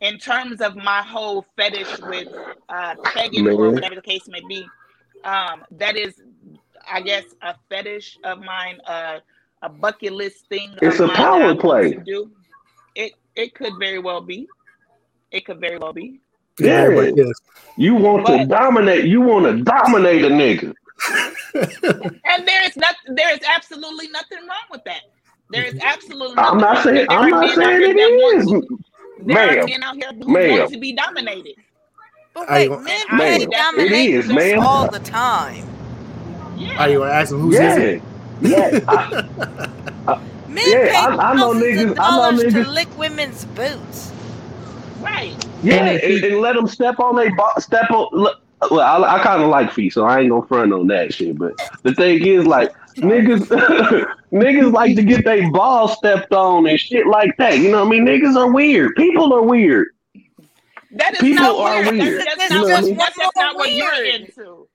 In 0.00 0.18
terms 0.18 0.60
of 0.60 0.76
my 0.76 1.00
whole 1.02 1.46
fetish 1.56 1.98
with 2.02 2.28
uh, 2.68 2.94
pegging 3.04 3.48
or 3.48 3.70
whatever 3.70 3.94
the 3.94 4.02
case 4.02 4.28
may 4.28 4.42
be, 4.46 4.66
um, 5.24 5.64
that 5.70 5.96
is, 5.96 6.14
I 6.90 7.00
guess, 7.00 7.24
a 7.42 7.54
fetish 7.70 8.18
of 8.22 8.40
mine, 8.40 8.78
uh, 8.86 9.20
a 9.62 9.68
bucket 9.70 10.12
list 10.12 10.48
thing. 10.48 10.74
It's 10.82 11.00
a 11.00 11.08
power 11.08 11.54
play. 11.54 11.92
To 11.94 12.00
do. 12.04 12.30
It 12.94 13.12
it 13.34 13.54
could 13.54 13.72
very 13.78 13.98
well 13.98 14.20
be. 14.20 14.46
It 15.30 15.46
could 15.46 15.60
very 15.60 15.78
well 15.78 15.92
be. 15.92 16.20
Yeah. 16.58 16.70
everybody 16.72 17.20
is. 17.20 17.40
you 17.76 17.94
want 17.94 18.26
to 18.28 18.46
dominate 18.46 19.04
you 19.04 19.20
want 19.20 19.44
to 19.44 19.62
dominate 19.62 20.24
a 20.24 20.28
nigga 20.30 20.72
And 22.24 22.48
there 22.48 22.64
is 22.64 22.76
not 22.78 22.94
there 23.08 23.30
is 23.34 23.40
absolutely 23.54 24.08
nothing 24.08 24.38
wrong 24.38 24.66
with 24.70 24.82
that. 24.84 25.02
There 25.50 25.64
is 25.64 25.78
absolutely. 25.82 26.36
i'm 26.38 26.56
nothing 26.56 26.60
not 26.60 26.74
wrong 26.76 26.82
saying 26.82 26.96
with 26.96 27.08
that. 27.08 27.18
i'm 27.18 27.30
not 27.30 27.54
saying 27.54 27.80
here 27.80 27.90
it 27.90 27.96
that 27.96 28.18
want 28.22 28.38
is 28.38 28.46
to- 28.46 28.78
There 29.20 29.36
are 29.38 29.56
ma'am 29.56 29.66
men 29.66 29.82
out 29.82 29.94
here 29.96 30.10
who 30.12 30.32
Ma'am. 30.32 30.58
want 30.58 30.72
to 30.72 30.78
be 30.78 30.92
dominated. 30.92 31.54
But 32.34 32.48
Are 32.50 32.54
wait, 32.56 32.70
you- 32.70 32.78
men 32.80 33.00
Ma'am, 33.10 33.18
pay 33.18 33.42
it 33.44 33.50
dominate 33.50 34.10
is, 34.10 34.28
ma'am. 34.28 34.60
all 34.60 34.88
the 34.90 34.98
time. 35.00 35.66
Yeah. 36.56 36.78
Are 36.82 36.88
you 36.88 36.98
gonna 36.98 37.10
ask 37.12 37.32
him 37.32 37.40
who's 37.40 37.54
yeah 37.54 37.76
is 37.76 38.02
yeah 38.42 38.80
I- 38.88 40.18
Men 40.48 40.64
Yeah, 40.68 40.88
pay 40.88 40.96
I- 40.96 41.16
I 41.30 41.34
know 41.34 41.52
thousands 41.52 41.62
niggas- 41.64 41.90
of 41.92 41.98
I 42.00 42.10
know 42.10 42.16
dollars 42.38 42.52
to 42.54 42.70
lick 42.70 42.98
women's 42.98 43.44
boots. 43.46 44.12
right. 45.00 45.34
yeah 45.62 45.74
And 45.76 46.00
and, 46.00 46.24
and 46.24 46.40
let 46.40 46.54
them 46.54 46.66
step 46.66 46.98
on 47.00 47.16
they 47.16 47.28
bo- 47.30 47.58
step 47.58 47.90
on 47.90 48.08
look, 48.12 48.40
well 48.70 49.04
i, 49.04 49.16
I 49.16 49.22
kind 49.22 49.42
of 49.42 49.48
like 49.50 49.72
feet 49.72 49.92
so 49.92 50.04
i 50.04 50.20
ain't 50.20 50.30
gonna 50.30 50.46
front 50.46 50.72
on 50.72 50.86
that 50.88 51.12
shit 51.14 51.36
but 51.38 51.52
the 51.82 51.94
thing 51.94 52.24
is 52.26 52.46
like 52.46 52.72
niggas 52.96 53.46
niggas 54.32 54.72
like 54.72 54.96
to 54.96 55.02
get 55.02 55.24
their 55.24 55.50
balls 55.50 55.92
stepped 55.98 56.32
on 56.32 56.66
and 56.66 56.80
shit 56.80 57.06
like 57.06 57.36
that 57.36 57.58
you 57.58 57.70
know 57.70 57.80
what 57.84 57.88
i 57.88 57.90
mean 57.90 58.06
niggas 58.06 58.36
are 58.36 58.50
weird 58.50 58.94
people 58.96 59.32
are 59.34 59.42
weird 59.42 59.88
That 60.92 61.12
is 61.14 61.20
People 61.20 61.42
not 61.44 61.56
are 61.56 61.82
weird. 61.92 61.98
weird. 61.98 62.20
That's, 62.26 62.36
that's 62.36 62.50
is 62.54 62.56
not, 62.60 62.66
just 62.68 62.88
what, 62.90 62.98
that's 62.98 63.18
one 63.18 63.26
just 63.26 63.36
not 63.36 63.52
more 63.52 63.58
what 63.60 63.72
you're 63.72 64.04
into. 64.04 64.68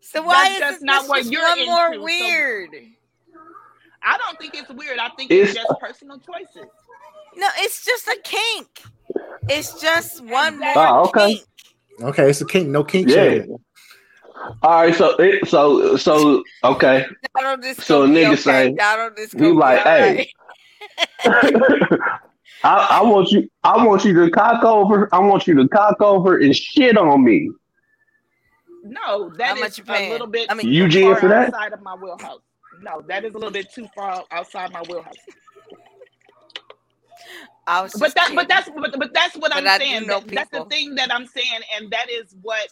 So 0.00 0.22
why 0.22 0.34
That's 0.34 0.54
is 0.54 0.60
just 0.60 0.72
this 0.80 0.82
not 0.82 1.08
what 1.08 1.18
just 1.20 1.32
you're 1.32 1.42
one 1.42 1.66
more 1.66 1.86
into, 1.86 1.98
so- 1.98 2.04
weird? 2.04 2.70
I 4.02 4.18
don't 4.18 4.38
think 4.38 4.54
it's 4.54 4.70
weird. 4.70 4.98
I 4.98 5.08
think 5.10 5.30
it's, 5.30 5.50
It's- 5.52 5.54
just 5.66 5.80
personal 5.80 6.18
choices. 6.18 6.68
No, 7.36 7.46
it's 7.58 7.84
just 7.84 8.08
a 8.08 8.18
kink. 8.22 8.82
It's 9.48 9.80
just 9.80 10.22
one 10.24 10.58
more 10.58 10.72
Oh, 10.76 11.06
okay. 11.08 11.34
kink. 11.36 11.46
Okay, 12.00 12.30
it's 12.30 12.40
a 12.40 12.46
kink, 12.46 12.68
no 12.68 12.84
kink 12.84 13.08
Yeah. 13.08 13.14
shaming. 13.14 13.58
All 14.62 14.82
right, 14.82 14.94
so 14.94 15.16
it, 15.18 15.48
so 15.48 15.96
so 15.96 16.42
okay. 16.64 17.04
Donald, 17.36 17.62
this 17.62 17.76
So 17.78 18.06
gonna 18.06 18.18
nigga 18.18 18.26
okay. 18.32 18.36
say- 18.36 18.72
Donald, 18.74 19.12
this 19.16 19.32
he 19.32 19.38
like, 19.52 19.82
hey. 19.82 20.30
alright. 21.26 21.50
I, 22.64 22.88
I 22.90 23.02
want 23.02 23.30
you. 23.30 23.48
I 23.62 23.84
want 23.84 24.04
you 24.04 24.12
to 24.14 24.30
cock 24.30 24.64
over. 24.64 25.08
I 25.12 25.18
want 25.20 25.46
you 25.46 25.54
to 25.56 25.68
cock 25.68 26.00
over 26.00 26.38
and 26.38 26.54
shit 26.56 26.96
on 26.98 27.22
me. 27.24 27.50
No, 28.82 29.30
that 29.36 29.48
How 29.48 29.54
is 29.54 29.60
much 29.60 29.78
you 29.78 29.84
a 29.84 29.86
paying? 29.86 30.10
little 30.12 30.26
bit 30.26 30.50
I 30.50 30.54
mean, 30.54 30.66
You 30.68 30.90
far 30.90 31.16
for 31.20 31.28
that? 31.28 31.48
outside 31.54 31.72
of 31.72 31.82
my 31.82 31.94
wheelhouse. 31.94 32.40
No, 32.80 33.02
that 33.08 33.24
is 33.24 33.34
a 33.34 33.38
little 33.38 33.52
bit 33.52 33.72
too 33.72 33.86
far 33.94 34.24
outside 34.30 34.72
my 34.72 34.82
wheelhouse. 34.88 35.14
But 37.98 38.14
that, 38.14 38.22
kidding. 38.24 38.36
but 38.36 38.48
that's, 38.48 38.70
but, 38.70 38.98
but 38.98 39.14
that's 39.14 39.36
what 39.36 39.50
But 39.52 39.58
I'm 39.58 39.68
I 39.68 39.78
saying. 39.78 40.06
That- 40.06 40.28
that's 40.28 40.50
the 40.50 40.64
thing 40.64 40.94
that 40.96 41.12
I'm 41.14 41.26
saying, 41.26 41.60
and 41.76 41.90
that 41.90 42.10
is 42.10 42.34
what 42.42 42.68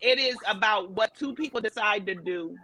it 0.00 0.18
is 0.18 0.36
about. 0.48 0.90
What 0.92 1.14
two 1.14 1.34
people 1.34 1.60
decide 1.60 2.06
to 2.06 2.14
do, 2.14 2.56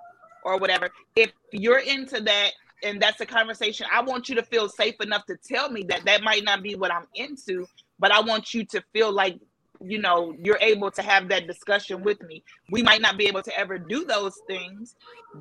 or 0.44 0.58
whatever. 0.58 0.90
If 1.16 1.32
you're 1.52 1.78
into 1.78 2.20
that, 2.22 2.50
and 2.82 3.00
that's 3.00 3.20
a 3.20 3.26
conversation, 3.26 3.86
I 3.92 4.02
want 4.02 4.28
you 4.28 4.34
to 4.36 4.42
feel 4.42 4.68
safe 4.68 4.94
enough 5.00 5.26
to 5.26 5.36
tell 5.36 5.70
me 5.70 5.84
that 5.88 6.04
that 6.06 6.22
might 6.22 6.44
not 6.44 6.62
be 6.62 6.74
what 6.74 6.92
I'm 6.92 7.06
into, 7.14 7.66
but 7.98 8.12
I 8.12 8.20
want 8.20 8.54
you 8.54 8.64
to 8.66 8.82
feel 8.92 9.12
like 9.12 9.38
you 9.82 9.98
know 9.98 10.34
you're 10.38 10.58
able 10.60 10.90
to 10.92 11.02
have 11.02 11.28
that 11.28 11.46
discussion 11.46 12.02
with 12.02 12.22
me. 12.22 12.42
We 12.70 12.82
might 12.82 13.00
not 13.00 13.18
be 13.18 13.26
able 13.26 13.42
to 13.42 13.58
ever 13.58 13.78
do 13.78 14.04
those 14.04 14.34
things, 14.46 14.94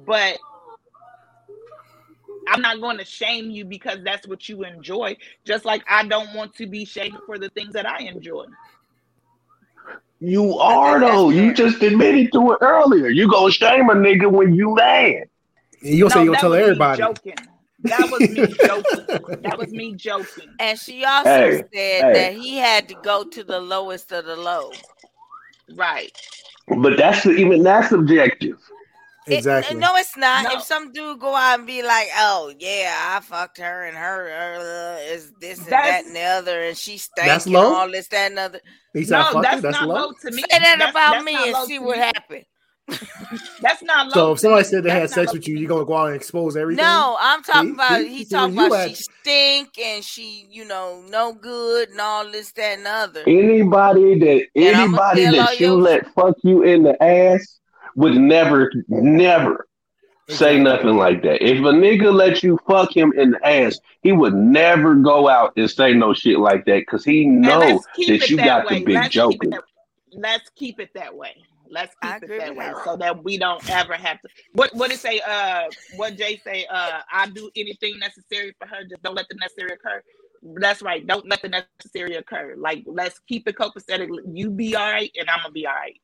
but 0.06 0.38
I'm 2.50 2.62
not 2.62 2.82
going 2.82 2.98
to 2.98 3.06
shame 3.06 3.50
you 3.52 3.66
because 3.66 4.00
that's 4.04 4.28
what 4.28 4.50
you 4.50 4.64
enjoy. 4.64 5.16
Just 5.46 5.66
like 5.66 5.84
I 5.88 6.06
don't 6.06 6.34
want 6.34 6.56
to 6.56 6.68
be 6.68 6.86
shamed 6.86 7.18
for 7.26 7.38
the 7.38 7.50
things 7.50 7.74
that 7.74 7.86
I 7.86 8.04
enjoy. 8.04 8.46
You 10.20 10.58
are 10.58 11.00
though. 11.00 11.30
You 11.30 11.54
just 11.54 11.82
admitted 11.82 12.32
to 12.34 12.52
it 12.52 12.58
earlier. 12.62 13.08
You 13.08 13.30
gonna 13.30 13.52
shame 13.52 13.90
a 13.90 13.94
nigga 13.94 14.30
when 14.30 14.54
you 14.54 14.76
mad. 14.76 15.24
And 15.82 15.94
you'll 15.94 16.10
say 16.10 16.24
you'll 16.24 16.34
that 16.34 16.42
tell 16.42 16.54
everybody. 16.54 17.02
Joking. 17.02 17.36
That 17.84 18.10
was 18.12 18.20
me 18.20 18.46
joking. 18.66 19.42
That 19.44 19.58
was 19.58 19.72
me 19.72 19.94
joking. 19.96 20.50
And 20.60 20.78
she 20.78 21.06
also 21.06 21.30
Hey, 21.30 21.58
said 21.58 21.70
hey. 21.72 22.14
that 22.14 22.34
he 22.34 22.58
had 22.58 22.90
to 22.90 22.96
go 22.96 23.24
to 23.24 23.44
the 23.44 23.60
lowest 23.62 24.12
of 24.12 24.26
the 24.26 24.36
low. 24.36 24.72
Right. 25.76 26.12
But 26.68 26.98
that's 26.98 27.26
even 27.26 27.64
that's 27.64 27.90
subjective. 27.90 28.58
It- 29.28 29.34
exactly. 29.38 29.78
no, 29.78 29.96
it's 29.96 30.16
not. 30.18 30.46
No. 30.46 30.58
If 30.58 30.64
some 30.64 30.92
dude 30.92 31.20
go 31.20 31.36
out 31.36 31.60
and 31.60 31.68
be 31.68 31.84
like, 31.84 32.08
"Oh 32.16 32.54
yeah, 32.58 32.96
I 33.16 33.20
fucked 33.20 33.60
her 33.60 33.86
and 33.86 33.96
her 33.98 34.30
uh, 34.30 35.14
is 35.14 35.32
this 35.40 35.60
and 35.60 35.68
that 35.68 36.06
and 36.06 36.16
the 36.16 36.22
other, 36.22 36.62
and 36.62 36.78
she 36.78 36.98
stank 36.98 37.28
That's 37.28 37.46
and 37.46 37.54
low? 37.54 37.74
all 37.76 37.92
this 37.92 38.08
that 38.08 38.32
and 38.32 38.40
other," 38.40 38.60
he 38.94 39.04
said, 39.04 39.20
No, 39.20 39.24
fucked 39.34 39.44
that's, 39.44 39.62
that's 39.62 39.80
not 39.80 39.88
low. 39.90 39.96
low 40.08 40.12
to 40.22 40.32
me. 40.32 40.42
say 40.50 40.60
that 40.60 40.78
That's- 40.80 40.92
about 40.92 41.12
that's 41.14 41.26
me 41.26 41.36
and 41.36 41.56
see 41.68 41.80
what 41.80 41.98
me. 41.98 42.04
happened. 42.04 42.46
That's 43.62 43.84
not 43.84 44.08
low. 44.08 44.14
So 44.14 44.32
if 44.34 44.40
somebody 44.40 44.64
said 44.64 44.84
they 44.84 44.90
had 44.90 45.12
sex 45.12 45.32
with 45.32 45.44
low 45.48 45.52
you, 45.52 45.56
to 45.58 45.62
you 45.62 45.68
gonna 45.68 45.86
go 45.86 45.96
out 45.96 46.08
and 46.08 46.16
expose 46.16 46.58
everything? 46.58 46.84
No, 46.84 47.18
I'm 47.20 47.44
talking 47.44 47.70
See? 47.70 47.74
about 47.76 48.00
See? 48.02 48.08
he 48.10 48.24
See 48.26 48.30
talking 48.36 48.56
where 48.56 48.66
you 48.66 48.74
about 48.74 48.90
she 48.90 48.96
stink 48.96 49.78
and 49.78 50.04
she, 50.04 50.48
you 50.50 50.66
know, 50.66 51.04
no 51.08 51.34
good 51.34 51.90
and 51.90 52.00
all 52.00 52.32
this 52.32 52.52
that 52.54 52.80
and 52.80 52.88
other. 52.88 53.22
Anybody 53.28 54.18
that 54.20 54.46
And 54.56 54.76
anybody 54.76 55.26
that 55.26 55.60
you 55.60 55.76
let 55.76 56.08
fuck 56.16 56.36
you 56.44 56.64
in 56.64 56.82
the 56.82 57.02
ass 57.04 57.60
would 58.00 58.16
never, 58.16 58.72
never 58.88 59.68
say 60.30 60.58
nothing 60.60 60.96
like 60.96 61.22
that. 61.24 61.44
If 61.44 61.58
a 61.60 61.72
nigga 61.72 62.14
let 62.14 62.44
you 62.44 62.58
fuck 62.68 62.96
him 62.96 63.12
in 63.18 63.32
the 63.32 63.48
ass, 63.48 63.80
he 64.02 64.12
would 64.12 64.34
never 64.34 64.96
go 64.96 65.28
out 65.28 65.54
and 65.58 65.70
say 65.70 65.94
no 65.94 66.14
shit 66.14 66.40
like 66.40 66.66
that 66.66 66.80
because 66.80 67.04
he 67.04 67.24
And 67.24 67.42
know 67.42 67.60
that 67.60 68.30
you 68.30 68.38
that 68.38 68.46
got 68.46 68.66
way. 68.68 68.80
the 68.80 68.86
big 68.86 68.96
Let's 68.96 69.08
keep 69.10 69.16
joker. 69.16 69.38
it 69.44 69.52
that, 69.52 69.64
let's 70.14 70.50
keep 70.56 70.80
it 70.80 70.90
that 70.96 71.16
way. 71.16 71.36
Let's 71.72 71.94
keep 72.02 72.24
agree 72.24 72.38
it 72.38 72.40
that 72.40 72.56
way 72.56 72.66
that. 72.68 72.84
so 72.86 72.96
that 72.98 73.24
we 73.24 73.38
don't 73.38 73.68
ever 73.70 73.94
have 73.94 74.22
to. 74.22 74.30
What 74.54 74.74
what 74.74 74.92
it 74.92 75.00
say? 75.00 75.20
Uh, 75.28 75.66
what 75.98 76.16
Jay 76.18 76.38
say? 76.44 76.66
Uh, 76.72 77.02
I 77.12 77.30
do 77.30 77.50
anything 77.56 78.00
necessary 78.00 78.56
for 78.60 78.68
her. 78.68 78.84
Just 78.90 79.04
don't 79.04 79.16
let 79.16 79.28
the 79.30 79.36
necessary 79.36 79.72
occur. 79.74 80.02
That's 80.42 80.82
right. 80.82 81.06
Don't 81.06 81.28
let 81.30 81.42
the 81.42 81.50
necessary 81.50 82.16
occur. 82.16 82.56
Like 82.58 82.84
let's 82.88 83.20
keep 83.28 83.48
it 83.48 83.56
copacetic. 83.56 84.10
You 84.34 84.50
be 84.50 84.76
all 84.76 84.92
right, 84.92 85.12
and 85.20 85.30
I'm 85.30 85.40
gonna 85.42 85.52
be 85.52 85.68
all 85.68 85.74
right. 85.76 86.00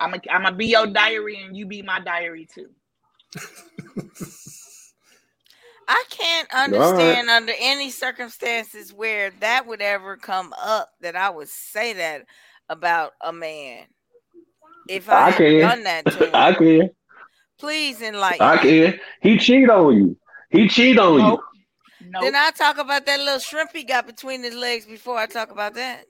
I'm 0.00 0.10
gonna 0.10 0.22
I'm 0.30 0.42
gonna 0.42 0.56
be 0.56 0.66
your 0.66 0.86
diary, 0.86 1.42
and 1.42 1.56
you 1.56 1.66
be 1.66 1.82
my 1.82 2.00
diary 2.00 2.46
too. 2.52 2.68
I 5.88 6.04
can't 6.10 6.48
understand 6.52 7.30
under 7.30 7.52
any 7.58 7.90
circumstances 7.90 8.92
where 8.92 9.30
that 9.40 9.66
would 9.66 9.80
ever 9.80 10.16
come 10.16 10.52
up 10.60 10.90
that 11.00 11.14
I 11.16 11.30
would 11.30 11.48
say 11.48 11.92
that 11.94 12.26
about 12.68 13.12
a 13.22 13.32
man. 13.32 13.84
If 14.88 15.08
I, 15.08 15.28
I 15.28 15.30
had 15.30 15.36
can. 15.36 15.60
done 15.60 15.84
that 15.84 16.10
to 16.10 16.26
him, 16.30 16.34
I 16.34 16.52
can. 16.54 16.90
please 17.58 18.02
enlighten 18.02 18.46
I 18.46 18.56
can. 18.56 19.00
He 19.22 19.38
cheat 19.38 19.70
on 19.70 19.96
you. 19.96 20.16
He 20.50 20.68
cheat 20.68 20.98
on 20.98 21.18
Nope. 21.18 21.26
you. 21.26 21.42
No, 22.00 22.20
Then 22.20 22.34
I 22.34 22.50
talk 22.50 22.78
about 22.78 23.06
that 23.06 23.18
little 23.20 23.38
shrimp 23.38 23.70
he 23.72 23.84
got 23.84 24.06
between 24.06 24.42
his 24.42 24.54
legs 24.54 24.86
before 24.86 25.18
I 25.18 25.26
talk 25.26 25.50
about 25.50 25.74
that. 25.74 26.04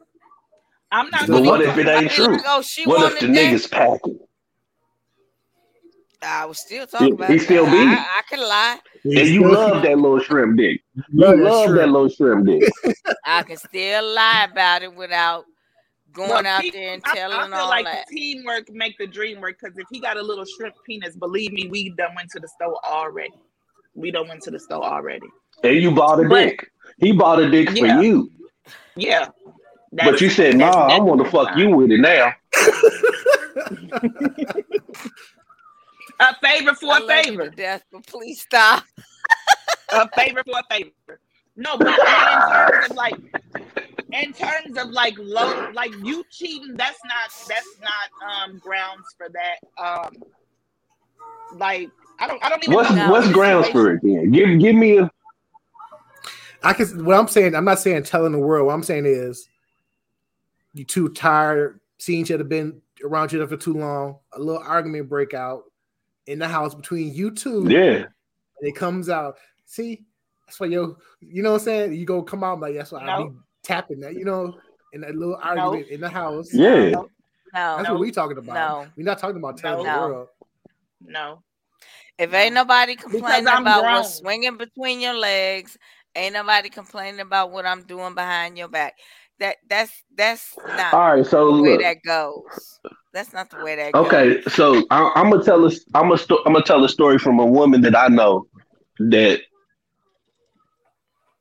I'm 0.96 1.10
not. 1.10 1.26
But 1.28 1.42
what 1.44 1.60
if 1.60 1.76
it 1.76 1.86
ain't 1.86 1.88
I 1.88 1.92
about 1.92 2.02
be 2.02 2.08
true? 2.08 2.26
like, 2.32 2.42
oh, 2.46 2.62
she 2.62 2.84
What 2.84 3.12
if 3.12 3.20
the 3.20 3.26
that. 3.26 3.36
nigga's 3.36 3.66
packing? 3.66 4.18
I 6.22 6.44
was 6.46 6.58
still 6.58 6.86
talking 6.86 7.08
He- 7.08 7.12
about 7.12 7.28
he 7.30 7.36
it. 7.36 7.40
still 7.42 7.66
I, 7.66 7.70
be. 7.70 7.76
I, 7.76 7.92
I 7.94 8.22
can 8.28 8.40
lie. 8.40 8.78
And 9.04 9.28
you 9.28 9.50
love 9.52 9.82
that 9.82 9.96
little 9.98 10.18
shrimp 10.18 10.56
dick. 10.56 10.80
You 10.94 11.02
Love 11.12 11.36
that 11.38 11.44
love 11.44 11.74
that 11.74 11.88
little 11.88 12.08
shrimp 12.08 12.46
dick. 12.46 12.62
I 13.24 13.42
can 13.42 13.56
still 13.58 14.14
lie 14.14 14.48
about 14.50 14.82
it 14.82 14.94
without 14.94 15.44
going 16.12 16.30
Well, 16.30 16.46
out 16.46 16.62
te- 16.62 16.70
there 16.70 16.94
and 16.94 17.02
I, 17.04 17.14
telling 17.14 17.36
I 17.36 17.46
feel 17.46 17.54
all 17.56 17.68
like 17.68 17.84
that. 17.84 18.06
teamwork 18.08 18.70
make 18.72 18.96
the 18.98 19.06
dream 19.06 19.40
work. 19.40 19.58
Because 19.60 19.76
if 19.78 19.86
he 19.92 20.00
got 20.00 20.16
a 20.16 20.22
little 20.22 20.46
shrimp 20.46 20.74
penis, 20.86 21.14
believe 21.16 21.52
me, 21.52 21.68
we 21.68 21.90
done 21.90 22.14
went 22.16 22.30
to 22.30 22.40
the 22.40 22.48
store 22.48 22.80
already. 22.84 23.34
We 23.94 24.10
done 24.10 24.26
went 24.26 24.42
to 24.44 24.50
the 24.50 24.58
store 24.58 24.82
already. 24.84 25.26
And 25.62 25.76
you 25.76 25.90
bought 25.92 26.18
a 26.24 26.28
But- 26.28 26.44
dick. 26.44 26.70
He 26.98 27.12
bought 27.12 27.40
a 27.40 27.50
dick 27.50 27.68
Yeah. 27.74 27.96
for 27.98 28.02
you. 28.02 28.30
Yeah. 28.96 29.28
But 29.92 30.20
you 30.20 30.30
said, 30.30 30.54
that's- 30.54 30.74
nah, 30.74 30.86
I 30.86 30.88
that's 30.90 31.00
want 31.02 31.18
to 31.20 31.24
the 31.24 31.30
fuck 31.30 31.56
you 31.56 31.70
with 31.70 31.90
it 31.90 32.00
now. 32.00 32.32
A 36.18 36.34
favor 36.42 36.74
for 36.74 36.92
I 36.94 36.98
a 36.98 37.00
love 37.00 37.10
you 37.10 37.22
to 37.24 37.30
favor. 37.42 37.50
death, 37.50 37.84
but 37.92 38.06
please 38.06 38.40
stop. 38.40 38.84
A 39.90 40.08
favor 40.16 40.42
for 40.44 40.60
a 40.60 40.74
favor. 40.74 40.90
No, 41.56 41.76
but 41.76 41.88
in 41.88 41.94
terms 41.96 42.90
of 42.90 42.96
like, 42.96 43.14
in 44.12 44.32
terms 44.32 44.78
of 44.78 44.88
like 44.90 45.14
low, 45.18 45.70
like 45.74 45.92
you 46.02 46.24
cheating, 46.30 46.74
that's 46.74 46.98
not 47.04 47.30
that's 47.48 47.78
not 47.80 48.46
um 48.46 48.58
grounds 48.58 49.04
for 49.18 49.28
that. 49.28 49.82
Um, 49.82 50.16
like 51.58 51.90
I 52.18 52.26
don't 52.26 52.42
I 52.44 52.48
don't 52.48 52.62
even 52.64 52.74
What's 52.74 52.90
know. 52.92 53.10
what's 53.10 53.30
grounds 53.30 53.68
for 53.68 53.92
it 53.92 54.00
then? 54.02 54.30
Give 54.30 54.58
give 54.58 54.74
me 54.74 54.98
a 54.98 55.10
I 56.62 56.72
can. 56.72 57.04
What 57.04 57.18
I'm 57.18 57.28
saying, 57.28 57.54
I'm 57.54 57.64
not 57.66 57.78
saying 57.78 58.04
telling 58.04 58.32
the 58.32 58.38
world. 58.38 58.66
What 58.66 58.72
I'm 58.72 58.82
saying 58.82 59.04
is, 59.06 59.46
you 60.76 60.84
too 60.84 61.08
tired, 61.08 61.80
seeing 61.98 62.20
each 62.20 62.30
other, 62.30 62.44
been 62.44 62.80
around 63.04 63.30
each 63.30 63.34
other 63.36 63.46
for 63.48 63.56
too 63.56 63.74
long. 63.74 64.18
A 64.32 64.38
little 64.38 64.62
argument 64.62 65.08
break 65.08 65.34
out 65.34 65.64
in 66.26 66.38
the 66.38 66.48
house 66.48 66.74
between 66.74 67.14
you 67.14 67.30
two. 67.30 67.66
yeah. 67.68 68.04
and 68.58 68.68
it 68.68 68.76
comes 68.76 69.08
out. 69.08 69.36
See, 69.64 70.02
that's 70.46 70.60
why 70.60 70.66
yo, 70.68 70.96
you 71.20 71.42
know 71.42 71.52
what 71.52 71.60
I'm 71.60 71.64
saying. 71.64 71.92
You 71.94 72.04
go 72.06 72.22
come 72.22 72.44
out 72.44 72.60
like 72.60 72.74
that's 72.74 72.92
why 72.92 73.00
I 73.00 73.06
No. 73.18 73.28
be 73.28 73.36
tapping 73.62 74.00
that, 74.00 74.14
you 74.14 74.24
know, 74.24 74.54
in 74.92 75.00
that 75.02 75.14
little 75.14 75.38
argument 75.42 75.88
in 75.88 76.00
the 76.00 76.08
house. 76.08 76.52
Yeah. 76.52 76.90
No, 76.90 77.08
No, 77.54 77.76
That's 77.76 77.88
No. 77.88 77.94
what 77.94 78.00
we 78.00 78.10
talking 78.10 78.38
about. 78.38 78.54
No. 78.54 78.86
We're 78.96 79.04
not 79.04 79.18
talking 79.18 79.36
about 79.38 79.56
telling 79.56 79.86
No. 79.86 79.92
the 79.92 79.98
world. 80.00 80.28
no. 81.00 81.42
if 82.18 82.32
ain't 82.32 82.54
nobody 82.54 82.96
complaining 82.96 83.46
about 83.46 83.82
grown. 83.82 83.94
what's 83.94 84.14
swinging 84.16 84.56
between 84.56 85.00
your 85.00 85.14
legs, 85.14 85.76
ain't 86.14 86.32
nobody 86.32 86.70
complaining 86.70 87.20
about 87.20 87.50
what 87.50 87.66
I'm 87.66 87.82
doing 87.82 88.14
behind 88.14 88.56
your 88.56 88.68
back. 88.68 88.94
That 89.38 89.56
that's 89.68 89.92
that's 90.16 90.54
not 90.66 90.94
All 90.94 91.14
right, 91.14 91.26
so 91.26 91.56
the 91.56 91.62
way 91.62 91.72
look. 91.72 91.82
that 91.82 92.02
goes. 92.02 92.80
That's 93.12 93.34
not 93.34 93.50
the 93.50 93.62
way 93.62 93.76
that 93.76 93.92
goes. 93.92 94.06
Okay, 94.06 94.42
so 94.48 94.82
I, 94.90 95.12
I'm 95.14 95.30
gonna 95.30 95.44
tell 95.44 95.64
us. 95.66 95.80
I'm 95.94 96.04
gonna. 96.04 96.18
Sto- 96.18 96.42
I'm 96.46 96.54
gonna 96.54 96.64
tell 96.64 96.84
a 96.84 96.88
story 96.88 97.18
from 97.18 97.38
a 97.38 97.46
woman 97.46 97.82
that 97.82 97.96
I 97.96 98.08
know 98.08 98.46
that 98.98 99.40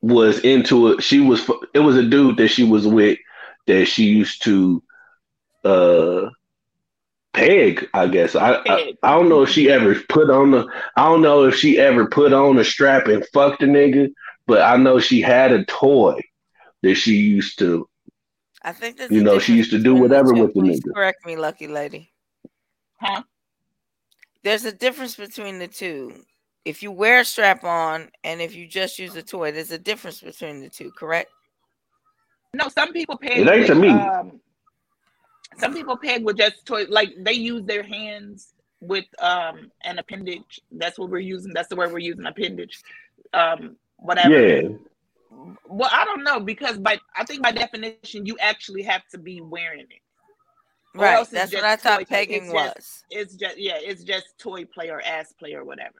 was 0.01 0.39
into 0.39 0.89
it. 0.89 1.03
She 1.03 1.21
was. 1.21 1.49
It 1.73 1.79
was 1.79 1.95
a 1.95 2.03
dude 2.03 2.37
that 2.37 2.49
she 2.49 2.63
was 2.65 2.85
with 2.85 3.17
that 3.67 3.85
she 3.85 4.03
used 4.03 4.43
to 4.43 4.83
uh 5.63 6.29
peg. 7.31 7.87
I 7.93 8.07
guess 8.07 8.35
I. 8.35 8.55
I, 8.67 8.93
I 9.03 9.13
don't 9.13 9.29
know 9.29 9.43
if 9.43 9.49
she 9.49 9.71
ever 9.71 9.95
put 10.09 10.29
on 10.29 10.51
the. 10.51 10.67
I 10.97 11.05
don't 11.05 11.21
know 11.21 11.45
if 11.45 11.55
she 11.55 11.79
ever 11.79 12.07
put 12.07 12.33
on 12.33 12.57
a 12.57 12.65
strap 12.65 13.07
and 13.07 13.25
fucked 13.33 13.63
a 13.63 13.67
nigga, 13.67 14.09
but 14.47 14.61
I 14.61 14.75
know 14.75 14.99
she 14.99 15.21
had 15.21 15.53
a 15.53 15.63
toy 15.63 16.19
that 16.85 16.95
she 16.95 17.15
used 17.15 17.57
to 17.59 17.87
I 18.65 18.71
think 18.71 18.97
there's 18.97 19.11
You 19.11 19.23
know, 19.23 19.37
she 19.37 19.55
used 19.55 19.69
to 19.71 19.79
do 19.79 19.93
whatever 19.95 20.33
with 20.33 20.53
the 20.53 20.61
Please 20.61 20.81
nigga. 20.81 20.93
correct 20.93 21.25
me, 21.25 21.35
lucky 21.35 21.67
lady. 21.67 22.11
Huh? 22.99 23.21
There's 24.43 24.65
a 24.65 24.71
difference 24.71 25.15
between 25.15 25.59
the 25.59 25.67
two. 25.67 26.23
If 26.65 26.81
you 26.81 26.91
wear 26.91 27.19
a 27.19 27.25
strap 27.25 27.63
on 27.63 28.09
and 28.23 28.41
if 28.41 28.55
you 28.55 28.67
just 28.67 28.97
use 28.97 29.15
a 29.15 29.21
toy, 29.21 29.51
there's 29.51 29.71
a 29.71 29.77
difference 29.77 30.21
between 30.21 30.61
the 30.61 30.69
two, 30.69 30.91
correct? 30.97 31.29
No, 32.55 32.67
some 32.69 32.91
people 32.91 33.17
peg. 33.17 33.37
It 33.37 33.47
ain't 33.47 33.59
with, 33.59 33.67
to 33.67 33.75
me. 33.75 33.89
Um, 33.89 34.41
some 35.59 35.73
people 35.73 35.97
peg 35.97 36.23
with 36.23 36.37
just 36.37 36.65
toy, 36.65 36.85
like 36.89 37.13
they 37.19 37.33
use 37.33 37.65
their 37.65 37.83
hands 37.83 38.53
with 38.81 39.05
um 39.19 39.71
an 39.83 39.99
appendage. 39.99 40.61
That's 40.71 40.97
what 40.97 41.09
we're 41.09 41.19
using. 41.19 41.53
That's 41.53 41.67
the 41.67 41.75
word 41.75 41.91
we're 41.91 41.99
using, 41.99 42.25
appendage. 42.25 42.81
Um, 43.33 43.75
whatever. 43.97 44.47
Yeah. 44.47 44.69
Well, 45.67 45.89
I 45.91 46.05
don't 46.05 46.23
know 46.23 46.39
because 46.39 46.77
by 46.77 46.99
I 47.15 47.23
think 47.25 47.43
by 47.43 47.51
definition 47.51 48.25
you 48.25 48.37
actually 48.39 48.83
have 48.83 49.05
to 49.11 49.17
be 49.17 49.41
wearing 49.41 49.81
it. 49.81 50.01
Right. 50.97 51.15
else 51.15 51.27
That's 51.27 51.53
what 51.53 51.65
I 51.65 51.75
thought 51.75 51.99
toy 51.99 52.05
pegging 52.05 52.43
It's 52.45 52.53
just- 52.53 52.75
was. 52.75 53.03
It's 53.09 53.35
just 53.35 53.57
yeah, 53.57 53.77
it's 53.81 54.03
just 54.03 54.27
toy 54.39 54.63
play 54.65 54.89
or 54.89 55.01
ass 55.01 55.33
play 55.33 55.53
or 55.53 55.65
whatever. 55.65 55.95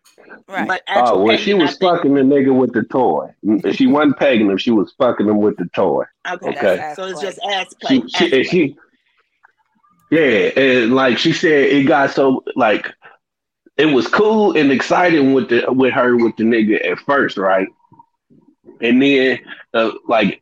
Right. 0.47 0.67
But 0.67 0.83
Oh, 0.87 1.21
well, 1.21 1.35
she 1.37 1.51
pegging, 1.51 1.61
I 1.61 1.65
was 1.65 1.77
think- 1.77 1.81
fucking 1.97 2.13
the 2.13 2.21
nigga 2.21 2.55
with 2.57 2.71
the 2.73 2.83
toy. 2.83 3.33
She 3.73 3.87
wasn't 3.87 4.17
pegging 4.17 4.49
him. 4.49 4.57
She 4.57 4.71
was 4.71 4.93
fucking 4.97 5.27
him 5.27 5.39
with 5.39 5.57
the 5.57 5.65
toy. 5.75 6.05
Okay. 6.31 6.49
Okay. 6.49 6.93
So 6.95 7.03
it's 7.07 7.19
play. 7.19 7.29
just 7.29 7.39
ass 7.51 7.73
play. 7.81 7.95
She, 7.97 8.03
ass 8.03 8.09
she, 8.17 8.29
play. 8.29 8.43
she, 8.43 8.77
yeah, 10.11 10.51
and 10.55 10.95
like 10.95 11.17
she 11.17 11.33
said, 11.33 11.65
it 11.69 11.83
got 11.83 12.11
so 12.11 12.43
like 12.55 12.93
it 13.77 13.87
was 13.87 14.07
cool 14.07 14.55
and 14.55 14.71
exciting 14.71 15.33
with 15.33 15.49
the 15.49 15.65
with 15.67 15.93
her 15.93 16.15
with 16.15 16.37
the 16.37 16.43
nigga 16.43 16.89
at 16.89 16.99
first, 16.99 17.37
right? 17.37 17.67
And 18.81 19.01
then 19.01 19.39
uh, 19.73 19.91
like 20.07 20.41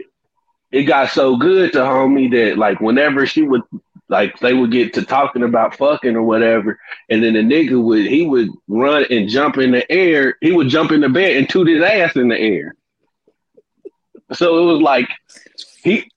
it 0.72 0.84
got 0.84 1.11
so 1.11 1.38
good 1.38 1.72
to 1.73 1.80
homie 1.80 2.31
that 2.31 2.57
like 2.57 2.81
whenever 2.81 3.26
she 3.26 3.43
would 3.43 3.61
like 4.10 4.38
they 4.39 4.53
would 4.53 4.72
get 4.72 4.93
to 4.93 5.03
talking 5.03 5.43
about 5.43 5.77
fucking 5.77 6.15
or 6.15 6.23
whatever, 6.23 6.80
and 7.10 7.23
then 7.23 7.34
the 7.34 7.39
nigga 7.39 7.81
would 7.81 8.05
he 8.05 8.26
would 8.26 8.49
run 8.68 9.05
and 9.10 9.30
jump 9.30 9.57
in 9.57 9.72
the 9.72 9.89
air. 9.91 10.38
He 10.41 10.51
would 10.51 10.69
jump 10.69 10.91
in 10.91 11.01
the 11.01 11.10
bed 11.10 11.38
and 11.38 11.49
toot 11.49 11.68
his 11.68 11.84
ass 11.84 12.15
in 12.15 12.27
the 12.27 12.39
air. 12.39 12.76
So 14.34 14.57
it 14.57 14.73
was 14.73 14.81
like 14.81 15.07
he 15.84 16.10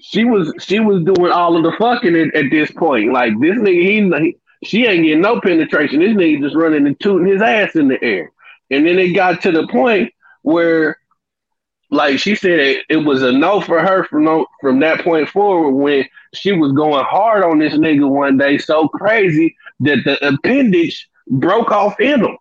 she 0.00 0.24
was 0.24 0.52
she 0.60 0.78
was 0.78 1.02
doing 1.02 1.32
all 1.32 1.56
of 1.56 1.62
the 1.62 1.72
fucking 1.78 2.16
at, 2.16 2.34
at 2.34 2.50
this 2.50 2.70
point. 2.70 3.12
Like 3.12 3.32
this 3.40 3.56
nigga, 3.56 3.82
he, 3.82 4.24
he 4.24 4.36
she 4.62 4.86
ain't 4.86 5.04
getting 5.04 5.22
no 5.22 5.40
penetration. 5.40 6.00
This 6.00 6.10
nigga 6.10 6.42
just 6.42 6.56
running 6.56 6.86
and 6.86 6.98
tooting 7.00 7.26
his 7.26 7.42
ass 7.42 7.74
in 7.76 7.88
the 7.88 8.02
air. 8.02 8.30
And 8.70 8.86
then 8.86 8.98
it 8.98 9.14
got 9.14 9.42
to 9.42 9.52
the 9.52 9.66
point 9.68 10.12
where, 10.42 10.98
like 11.90 12.18
she 12.18 12.36
said, 12.36 12.82
it, 12.88 13.04
was 13.04 13.22
a 13.22 13.32
no 13.32 13.60
for 13.60 13.80
her 13.80 14.04
from 14.04 14.24
no, 14.24 14.46
from 14.60 14.78
that 14.80 15.02
point 15.02 15.28
forward 15.28 15.72
when 15.72 16.08
she 16.32 16.52
was 16.52 16.72
going 16.72 17.04
hard 17.04 17.42
on 17.42 17.58
this 17.58 17.74
nigga 17.74 18.08
one 18.08 18.38
day, 18.38 18.58
so 18.58 18.88
crazy 18.88 19.56
that 19.80 19.98
the 20.04 20.26
appendage 20.26 21.08
broke 21.26 21.70
off 21.72 21.98
in 22.00 22.24
him, 22.24 22.38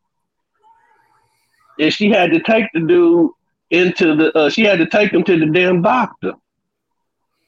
and 1.80 1.94
she 1.94 2.10
had 2.10 2.32
to 2.32 2.40
take 2.42 2.66
the 2.74 2.82
dude 2.82 3.32
into 3.72 4.16
the. 4.16 4.38
Uh, 4.38 4.50
she 4.50 4.64
had 4.64 4.80
to 4.80 4.86
take 4.86 5.12
him 5.12 5.24
to 5.24 5.40
the 5.40 5.48
damn 5.48 5.82
doctor 5.82 6.34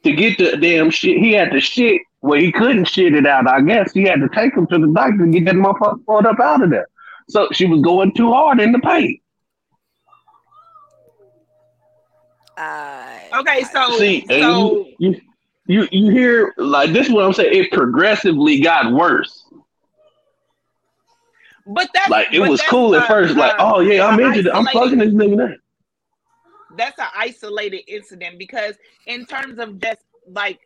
to 0.04 0.12
get 0.12 0.40
the 0.40 0.58
damn 0.58 0.90
shit. 0.90 1.18
He 1.18 1.34
had 1.34 1.52
to 1.52 1.60
shit 1.60 2.02
where 2.22 2.40
he 2.40 2.52
couldn't 2.52 2.86
shit 2.86 3.14
it 3.14 3.28
out. 3.28 3.48
I 3.48 3.62
guess 3.62 3.94
he 3.94 4.04
had 4.04 4.22
to 4.22 4.30
take 4.30 4.56
him 4.56 4.66
to 4.68 4.80
the 4.80 4.88
doctor 4.88 5.26
to 5.26 5.32
get 5.32 5.46
that 5.46 5.56
motherfucker 5.56 6.26
up 6.26 6.40
out 6.40 6.64
of 6.64 6.72
there. 6.72 6.88
So 7.30 7.48
she 7.52 7.68
was 7.68 7.82
going 7.82 8.14
too 8.14 8.32
hard 8.32 8.60
in 8.60 8.72
the 8.72 8.80
paint. 8.80 9.21
I, 12.58 13.30
Okay, 13.40 13.64
so 13.64 13.98
See, 13.98 14.26
so 14.28 14.88
you, 15.00 15.16
you 15.16 15.22
you 15.68 15.88
you 15.92 16.12
hear 16.12 16.54
like 16.58 16.92
this 16.92 17.08
is 17.08 17.14
what 17.14 17.26
I'm 17.26 17.34
saying. 17.34 17.54
It 17.54 17.72
progressively 17.72 18.60
got 18.60 18.92
worse. 18.92 19.46
but 21.66 21.90
that's 21.94 22.10
Like 22.10 22.28
it 22.34 22.40
was 22.40 22.60
that's 22.60 22.70
cool 22.70 22.96
at 22.96 23.04
a- 23.04 23.08
first. 23.08 23.36
Like, 23.36 23.56
oh 23.60 23.80
yeah, 23.80 24.06
I'm 24.06 24.20
a 24.20 24.24
into 24.28 24.40
it. 24.40 24.48
I'm 24.56 24.66
fucking 24.66 25.00
isolated- 25.02 25.18
this 25.18 25.28
nigga 25.28 25.36
now. 25.38 25.56
That's 26.78 26.98
an 27.00 27.08
isolated 27.16 27.82
incident 27.88 28.40
because 28.40 28.76
in 29.06 29.26
terms 29.26 29.60
of 29.60 29.80
just 29.80 30.00
like 30.28 30.60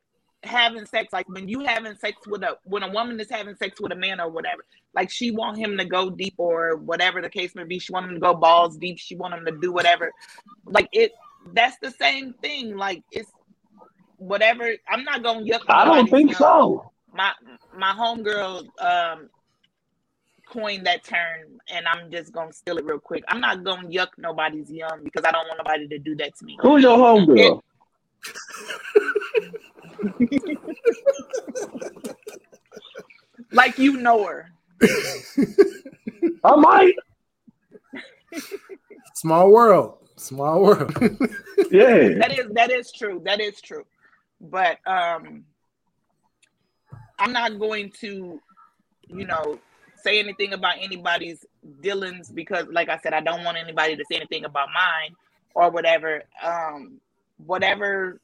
having 0.43 0.85
sex, 0.85 1.11
like 1.11 1.27
when 1.27 1.47
you 1.49 1.61
having 1.61 1.95
sex 1.95 2.27
with 2.27 2.43
a 2.43 2.57
when 2.65 2.83
a 2.83 2.91
woman 2.91 3.19
is 3.19 3.29
having 3.29 3.55
sex 3.55 3.81
with 3.81 3.91
a 3.91 3.95
man 3.95 4.19
or 4.21 4.29
whatever, 4.29 4.63
like 4.93 5.09
she 5.09 5.31
want 5.31 5.57
him 5.57 5.77
to 5.77 5.85
go 5.85 6.09
deep 6.09 6.35
or 6.37 6.77
whatever 6.77 7.21
the 7.21 7.29
case 7.29 7.55
may 7.55 7.63
be. 7.63 7.79
She 7.79 7.91
want 7.91 8.05
him 8.05 8.13
to 8.13 8.19
go 8.19 8.33
balls 8.35 8.77
deep. 8.77 8.99
She 8.99 9.15
want 9.15 9.33
him 9.33 9.45
to 9.45 9.51
do 9.51 9.71
whatever. 9.71 10.11
Like 10.65 10.87
it. 10.91 11.11
That's 11.53 11.77
the 11.81 11.91
same 11.91 12.33
thing. 12.33 12.75
Like 12.77 13.03
it's 13.11 13.31
whatever. 14.17 14.71
I'm 14.87 15.03
not 15.03 15.23
gonna 15.23 15.45
yuck. 15.45 15.61
I 15.67 15.85
don't 15.85 16.09
think 16.09 16.31
yum. 16.31 16.37
so. 16.37 16.91
my 17.13 17.31
my 17.77 17.93
homegirl 17.93 18.65
um 18.81 19.29
coined 20.47 20.85
that 20.85 21.03
term 21.03 21.59
and 21.69 21.87
I'm 21.87 22.11
just 22.11 22.31
gonna 22.31 22.53
steal 22.53 22.77
it 22.77 22.85
real 22.85 22.99
quick. 22.99 23.23
I'm 23.27 23.41
not 23.41 23.63
gonna 23.63 23.87
yuck 23.87 24.09
nobody's 24.17 24.71
yum 24.71 25.03
because 25.03 25.23
I 25.25 25.31
don't 25.31 25.47
want 25.47 25.59
nobody 25.63 25.87
to 25.87 25.99
do 25.99 26.15
that 26.17 26.35
to 26.37 26.45
me. 26.45 26.57
Who's 26.61 26.83
your 26.83 26.97
homegirl? 26.97 27.61
Like 33.51 33.77
you 33.79 33.97
know 33.97 34.25
her. 34.25 34.51
I 36.43 36.55
might. 36.55 36.95
Small 39.15 39.49
world. 39.49 40.04
Small 40.17 40.61
world. 40.61 40.95
Yeah. 41.71 42.09
That 42.19 42.37
is 42.37 42.47
that 42.53 42.69
is 42.71 42.91
true. 42.91 43.21
That 43.25 43.41
is 43.41 43.59
true. 43.59 43.85
But 44.39 44.77
um 44.85 45.45
I'm 47.17 47.31
not 47.31 47.57
going 47.59 47.91
to, 48.01 48.39
you 49.07 49.25
know, 49.25 49.59
say 49.95 50.19
anything 50.19 50.53
about 50.53 50.75
anybody's 50.79 51.45
dealings 51.81 52.29
because 52.31 52.67
like 52.71 52.89
I 52.89 52.97
said, 52.99 53.13
I 53.13 53.21
don't 53.21 53.43
want 53.43 53.57
anybody 53.57 53.95
to 53.95 54.03
say 54.09 54.17
anything 54.17 54.45
about 54.45 54.69
mine 54.73 55.15
or 55.53 55.69
whatever. 55.71 56.23
Um 56.43 56.99
whatever 57.45 58.19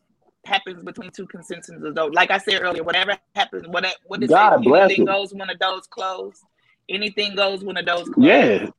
happens 0.45 0.83
between 0.83 1.11
two 1.11 1.27
consenting 1.27 1.83
adults. 1.85 2.15
Like 2.15 2.31
I 2.31 2.37
said 2.37 2.61
earlier, 2.61 2.83
whatever 2.83 3.17
happens, 3.35 3.67
what 3.67 3.85
what 4.05 4.21
is 4.23 4.29
God 4.29 4.61
it? 4.61 4.63
bless 4.63 4.85
Anything 4.85 5.01
him. 5.07 5.13
goes 5.13 5.33
when 5.33 5.47
the 5.47 5.55
door's 5.55 5.87
closed. 5.87 6.41
Anything 6.89 7.35
goes 7.35 7.63
when 7.63 7.75
the 7.75 7.83
door's 7.83 8.07
closed. 8.09 8.19
Yeah. 8.27 8.69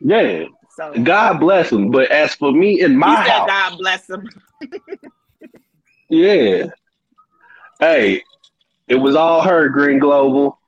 Yeah. 0.00 0.44
So 0.76 0.92
God 1.02 1.38
bless 1.40 1.72
him. 1.72 1.90
But 1.90 2.10
as 2.10 2.34
for 2.34 2.52
me 2.52 2.80
in 2.82 2.92
he 2.92 2.96
my 2.98 3.24
said 3.24 3.32
house, 3.32 3.48
God 3.48 3.78
bless 3.78 4.10
him. 4.10 4.28
yeah. 6.10 6.66
Hey, 7.80 8.22
it 8.86 8.96
was 8.96 9.16
all 9.16 9.40
her, 9.40 9.68
Green 9.70 9.98
Global. 9.98 10.58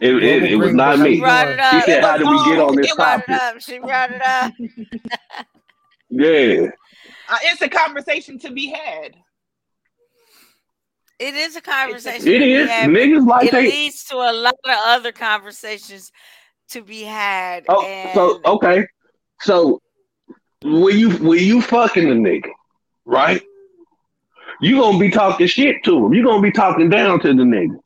It, 0.00 0.14
it, 0.22 0.42
it 0.52 0.56
was 0.56 0.74
not 0.74 0.98
me. 0.98 1.18
how 1.18 1.24
brought 1.24 1.48
it 1.48 1.58
up. 1.60 1.72
She 1.84 1.90
said, 1.90 1.98
It 1.98 2.04
"How 2.04 2.16
did 2.18 2.28
we 2.28 2.44
get 2.44 2.60
on 2.60 2.76
this 2.76 2.86
it 2.86 2.92
it 2.92 2.96
topic?" 2.96 3.28
up. 3.30 3.60
She 3.60 3.78
brought 3.78 4.10
it 4.10 4.22
up. 4.22 4.52
Yeah. 6.10 6.68
Uh, 7.28 7.36
it's 7.42 7.60
a 7.60 7.68
conversation 7.68 8.38
to 8.38 8.50
be 8.50 8.68
had. 8.68 9.14
It 11.18 11.34
is 11.34 11.54
a 11.54 11.60
conversation. 11.60 12.26
It 12.26 12.38
to 12.38 12.44
be 12.44 12.54
is. 12.54 12.70
had, 12.70 12.88
Niggas 12.88 13.26
like 13.26 13.48
it 13.48 13.52
they. 13.52 13.66
leads 13.66 14.04
to 14.04 14.16
a 14.16 14.32
lot 14.32 14.54
of 14.64 14.78
other 14.86 15.12
conversations 15.12 16.10
to 16.70 16.80
be 16.80 17.02
had. 17.02 17.66
Oh, 17.68 17.84
and 17.84 18.14
so 18.14 18.40
okay. 18.46 18.86
So 19.40 19.80
when 20.62 20.98
you 20.98 21.10
when 21.18 21.38
you 21.38 21.60
fucking 21.62 22.08
the 22.08 22.14
nigga, 22.14 22.50
right? 23.04 23.42
You 24.60 24.80
gonna 24.80 24.98
be 24.98 25.10
talking 25.10 25.46
shit 25.46 25.84
to 25.84 26.06
him. 26.06 26.14
You 26.14 26.24
gonna 26.24 26.42
be 26.42 26.50
talking 26.50 26.88
down 26.90 27.20
to 27.20 27.28
the 27.28 27.44
nigga. 27.44 27.76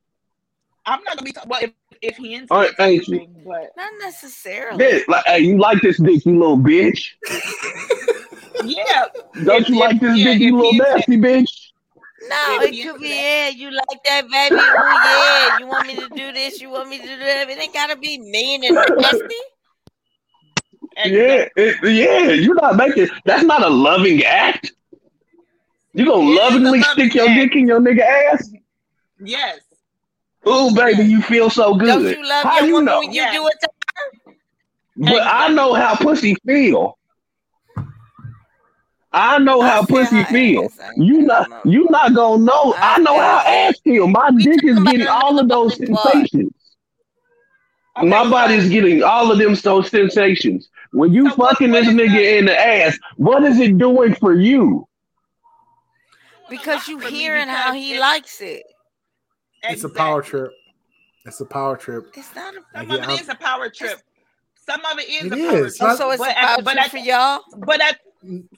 I'm 0.87 1.03
not 1.05 1.17
gonna 1.17 1.23
be 1.23 1.33
talking. 1.33 1.51
Well, 1.51 1.61
if, 1.63 1.71
if 2.01 2.17
he 2.17 2.35
into 2.35 2.53
All 2.53 2.63
it, 2.63 2.67
right, 2.69 2.77
thank 2.79 3.09
you. 3.09 3.29
but 3.47 3.71
not 3.77 3.93
necessarily. 4.01 4.83
Yeah, 4.85 4.99
like, 5.07 5.25
hey, 5.27 5.41
you 5.41 5.59
like 5.59 5.81
this 5.83 5.99
dick, 5.99 6.25
you 6.25 6.39
little 6.39 6.57
bitch? 6.57 7.09
yeah, 8.65 9.05
Don't 9.45 9.63
If- 9.63 9.69
you 9.69 9.75
if- 9.75 9.81
like 9.81 10.01
this 10.01 10.17
yeah, 10.19 10.25
dick, 10.33 10.41
you 10.41 10.57
little 10.57 10.73
he 10.73 10.79
into- 10.79 10.91
nasty 10.95 11.17
bitch? 11.19 11.69
No, 12.29 12.37
If 12.57 12.63
it 12.69 12.75
he 12.75 12.83
could 12.85 12.89
into 12.91 13.01
be 13.01 13.09
that. 13.09 13.17
yeah. 13.17 13.49
You 13.49 13.71
like 13.73 14.05
that, 14.05 14.23
baby? 14.31 14.57
Oh 14.59 15.51
yeah. 15.51 15.59
You 15.59 15.67
want 15.67 15.87
me 15.89 15.95
to 15.97 16.09
do 16.09 16.33
this? 16.33 16.61
You 16.61 16.71
want 16.71 16.89
me 16.89 16.99
to 16.99 17.05
do 17.05 17.19
that? 17.19 17.51
It 17.51 17.59
ain't 17.59 17.75
gotta 17.75 17.97
be 17.97 18.19
mean 18.19 18.65
and 18.65 18.75
nasty. 18.97 19.35
Yeah, 20.97 21.49
it, 21.57 21.77
yeah. 21.83 22.31
You're 22.33 22.55
not 22.55 22.77
making. 22.77 23.09
That's 23.25 23.43
not 23.45 23.63
a 23.65 23.69
loving 23.69 24.23
act. 24.25 24.73
You 25.95 26.05
gonna 26.07 26.23
It 26.27 26.31
is 26.33 26.39
lovingly 26.39 26.81
loving 26.81 26.83
stick 26.85 27.15
your 27.15 27.29
act. 27.29 27.35
dick 27.39 27.57
in 27.57 27.67
your 27.67 27.81
nigga 27.81 28.01
ass? 28.01 28.51
Yes. 29.23 29.61
Ooh, 30.49 30.75
baby, 30.75 31.05
you 31.05 31.23
feel 31.23 31.51
so 31.51 31.75
good. 31.75 31.87
Don't 31.87 32.05
you 32.19 32.29
love 32.29 32.45
How 32.45 32.59
your 32.59 32.67
you 32.67 32.73
woman 32.75 32.85
know? 32.87 32.99
when 33.01 33.13
you 33.13 33.23
Yeah. 33.23 33.33
do 33.33 33.47
it 33.47 33.55
to 33.63 33.69
But 34.97 35.23
I 35.23 35.49
know 35.49 35.75
how 35.75 35.95
pussy 35.97 36.35
feel. 36.47 36.99
I 39.13 39.39
know 39.39 39.61
I 39.61 39.69
how 39.69 39.85
pussy 39.85 40.23
how 40.23 40.31
feel. 40.33 40.63
You 40.97 41.17
feel 41.19 41.27
not 41.27 41.51
no- 41.51 41.61
you 41.71 41.87
not 41.91 42.15
gonna 42.15 42.43
know. 42.43 42.75
I, 42.77 42.95
I 42.95 42.99
know 42.99 43.19
how 43.19 43.39
ass. 43.41 43.75
ass 43.75 43.81
feel. 43.81 44.07
My 44.09 44.31
We 44.31 44.43
dick 44.45 44.65
is 44.65 44.83
getting 44.83 45.07
all 45.07 45.39
of 45.39 45.49
those 45.49 45.77
sensations. 45.77 46.53
Okay, 47.99 48.09
My 48.09 48.25
so- 48.25 48.31
body's 48.31 48.69
getting 48.71 49.03
all 49.03 49.31
of 49.31 49.39
them 49.39 49.55
those 49.55 49.91
sensations. 49.91 50.71
When 50.93 51.13
you 51.13 51.29
So 51.31 51.37
fucking 51.37 51.71
what 51.73 51.85
this 51.85 51.95
nigga 51.95 52.13
the- 52.15 52.39
in 52.39 52.45
the 52.47 52.59
ass, 52.59 52.99
what 53.17 53.43
is 53.45 53.59
it 53.59 53.79
doing 53.79 54.15
for 54.15 54.35
you? 54.35 54.87
because 56.51 56.87
you 56.87 56.99
hearing 56.99 57.49
how 57.49 57.73
he 57.73 57.99
likes 57.99 58.43
it. 58.43 58.63
It's 59.63 59.85
a 59.85 59.89
power 59.89 60.21
trip. 60.21 60.53
It's 61.25 61.41
a 61.41 61.47
power 61.47 61.79
trip. 61.79 62.13
It's 62.15 62.35
not 62.35 62.53
a 62.55 62.59
Like, 62.75 62.89
Some 62.89 62.89
yeah, 62.91 62.95
of 62.97 63.03
it 63.05 63.09
I'm- 63.09 63.19
is 63.21 63.29
a 63.31 63.35
power 63.37 63.71
trip. 63.71 64.01
Some 64.69 64.85
of 64.85 64.99
it 64.99 65.09
is 65.09 65.25
It 65.25 65.33
a 65.33 65.37
power 65.37 65.67
is. 65.67 65.79
trip. 65.79 65.91
oh, 65.93 65.97
so 65.97 66.11
it's 66.11 66.19
but 66.19 66.31
a 66.33 66.35
power 66.35 66.59
at, 66.59 66.65
but 66.65 66.73
trip 66.73 66.85
at, 66.85 66.91
for 66.91 66.97
y'all. 66.99 67.41
but 67.59 67.81
at 67.81 68.01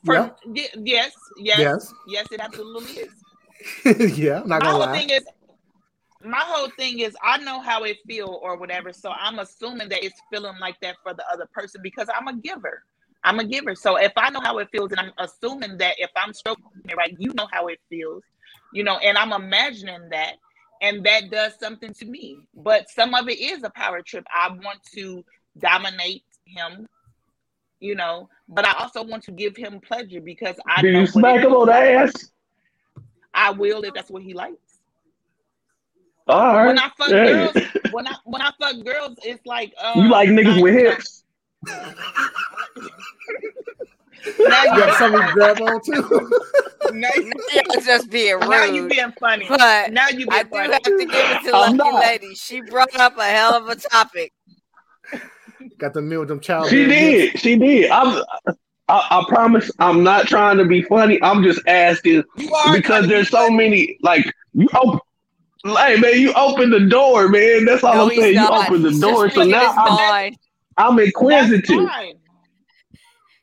for, 0.04 0.14
Yeah. 0.14 0.30
y- 0.44 0.68
yes, 0.82 1.12
yes, 1.36 1.58
Yes. 1.58 1.94
yes, 2.08 2.26
it 2.32 2.40
absolutely 2.40 3.02
is. 3.84 4.18
yeah, 4.18 4.40
I'm 4.40 4.48
not 4.48 4.60
gonna 4.62 4.72
whole 4.72 4.80
lie. 4.80 4.98
thing 4.98 5.10
is 5.10 5.24
my 6.24 6.40
whole 6.40 6.68
thing 6.70 7.00
is 7.00 7.16
I 7.22 7.38
know 7.38 7.60
how 7.60 7.84
it 7.84 7.98
feel 8.06 8.40
or 8.42 8.56
whatever. 8.56 8.92
So 8.92 9.10
I'm 9.10 9.38
assuming 9.38 9.88
that 9.90 10.04
it's 10.04 10.20
feeling 10.30 10.58
like 10.60 10.80
that 10.80 10.96
for 11.02 11.14
the 11.14 11.24
other 11.32 11.46
person 11.52 11.80
because 11.82 12.08
I'm 12.14 12.28
a 12.28 12.36
giver. 12.36 12.82
I'm 13.22 13.38
a 13.38 13.44
giver. 13.44 13.74
So 13.74 13.96
if 13.96 14.12
I 14.16 14.30
know 14.30 14.40
how 14.40 14.58
it 14.58 14.68
feels 14.70 14.90
and 14.92 15.00
I'm 15.00 15.12
assuming 15.18 15.78
that 15.78 15.94
if 15.98 16.10
I'm 16.16 16.32
stroking 16.32 16.64
it 16.88 16.96
right, 16.96 17.14
you 17.18 17.32
know 17.34 17.48
how 17.50 17.68
it 17.68 17.80
feels, 17.88 18.22
you 18.72 18.84
know, 18.84 18.98
and 18.98 19.16
I'm 19.16 19.32
imagining 19.32 20.08
that 20.10 20.34
and 20.82 21.04
that 21.04 21.30
does 21.30 21.58
something 21.58 21.92
to 21.94 22.04
me. 22.04 22.38
But 22.54 22.90
some 22.90 23.14
of 23.14 23.28
it 23.28 23.38
is 23.40 23.62
a 23.62 23.70
power 23.70 24.02
trip. 24.02 24.26
I 24.32 24.50
want 24.50 24.80
to 24.94 25.24
dominate 25.58 26.24
him, 26.44 26.86
you 27.80 27.94
know, 27.94 28.28
but 28.48 28.66
I 28.66 28.72
also 28.74 29.02
want 29.02 29.22
to 29.24 29.32
give 29.32 29.56
him 29.56 29.80
pleasure 29.80 30.20
because 30.20 30.56
I 30.68 30.82
Do 30.82 30.92
know 30.92 31.00
you 31.00 31.06
smack 31.06 31.40
him 31.40 31.54
on 31.54 31.66
the 31.66 31.74
ass? 31.74 32.12
I 33.32 33.50
will 33.50 33.82
if 33.82 33.94
that's 33.94 34.10
what 34.10 34.22
he 34.22 34.34
likes. 34.34 34.56
All 36.26 36.54
right. 36.56 36.66
When 36.66 36.78
I 36.78 36.90
fuck 36.96 37.08
Hey. 37.08 37.32
girls, 37.32 37.56
when 37.92 38.06
I 38.06 38.14
when 38.24 38.40
I 38.42 38.50
fuck 38.58 38.84
girls, 38.84 39.18
it's 39.24 39.44
like 39.46 39.72
uh, 39.82 39.92
You 39.96 40.08
like 40.08 40.28
niggas 40.30 40.56
now- 40.56 40.62
with 40.62 40.74
hips? 40.74 41.24
Now 44.38 44.62
You 44.64 44.70
you 44.72 44.78
got 44.78 44.98
something 44.98 45.20
to 45.20 45.32
grab 45.34 45.60
on 45.60 45.80
to. 45.82 46.30
now, 46.94 47.08
Y'all 47.14 47.80
just 47.84 48.08
being 48.10 48.34
rude. 48.36 48.48
now 48.48 48.64
you 48.64 48.88
being 48.88 49.12
funny. 49.20 49.44
But 49.46 49.92
Now 49.92 50.08
you 50.08 50.26
I 50.30 50.44
being 50.44 50.64
do 50.64 50.70
funny. 50.70 50.72
have 50.72 50.82
to 50.82 50.96
give 50.98 51.08
it 51.12 51.42
to 51.50 51.54
I'm 51.56 51.76
Lucky 51.76 51.90
not. 51.90 52.00
Lady. 52.02 52.34
She 52.34 52.60
brought 52.62 52.94
up 52.98 53.18
a 53.18 53.24
hell 53.24 53.52
of 53.54 53.68
a 53.68 53.76
topic. 53.76 54.32
got 55.78 55.92
the 55.92 56.00
meal 56.00 56.20
with 56.20 56.28
them 56.30 56.40
child. 56.40 56.70
She 56.70 56.86
beating 56.86 56.98
did. 56.98 57.38
She 57.38 57.56
did. 57.56 57.90
I'm. 57.90 58.22
I, 58.88 59.06
I 59.10 59.24
promise. 59.28 59.70
I'm 59.78 60.02
not 60.02 60.26
trying 60.26 60.56
to 60.56 60.64
be 60.64 60.80
funny. 60.82 61.22
I'm 61.22 61.42
just 61.42 61.60
asking 61.66 62.22
You 62.38 62.54
are 62.54 62.74
because 62.74 63.06
there's 63.08 63.28
so 63.28 63.50
many. 63.50 63.98
Like 64.00 64.24
you 64.54 64.68
open. 64.74 65.00
Hey 65.64 65.96
man, 65.98 66.18
you 66.20 66.32
open 66.34 66.68
the 66.70 66.80
door, 66.80 67.28
man. 67.28 67.64
That's 67.64 67.82
all 67.82 67.94
No, 67.94 68.02
I'm 68.04 68.10
he's 68.10 68.20
saying. 68.20 68.34
You 68.34 68.40
not. 68.40 68.68
open 68.68 68.82
the 68.82 68.90
He's 68.90 69.00
door, 69.00 69.30
so 69.30 69.42
now 69.44 69.72
I'm, 69.76 69.94
mind. 69.96 70.36
I'm 70.76 70.98
inquisitive. 70.98 71.88
fine. 71.88 72.14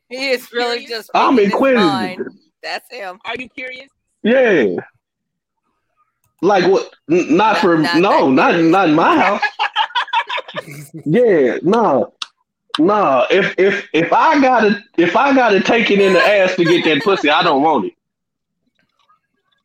He 0.10 0.30
is 0.30 0.52
really 0.53 0.85
just 0.85 1.10
I'm 1.15 1.35
speaking 1.35 1.52
his 1.52 1.61
mind. 1.61 2.19
inquisitive. 2.19 2.34
That's 2.61 2.93
him. 2.93 3.19
Are 3.26 3.35
you 3.39 3.49
curious? 3.49 3.89
Yeah. 4.22 4.76
Like 6.43 6.69
what? 6.72 6.93
N- 7.10 7.35
Not, 7.35 7.53
Not- 7.53 7.57
for 7.57 7.77
not 7.80 7.95
no, 7.98 8.30
not 8.30 8.52
curious. 8.52 8.72
not 8.72 8.89
in 8.89 8.95
my 8.95 9.18
house. 9.19 9.41
yeah, 11.06 11.57
no, 11.64 12.14
no. 12.77 13.26
If 13.31 13.56
if 13.57 13.88
if 13.93 14.14
I 14.14 14.39
gotta 14.39 14.84
if 14.98 15.15
I 15.15 15.34
gotta 15.34 15.60
take 15.60 15.89
it 15.89 15.99
in 15.99 16.14
the 16.14 16.19
ass 16.22 16.56
to 16.57 16.65
get 16.65 16.84
that 16.85 17.03
pussy, 17.03 17.30
I 17.31 17.41
don't 17.41 17.64
want 17.64 17.85
it. 17.85 17.93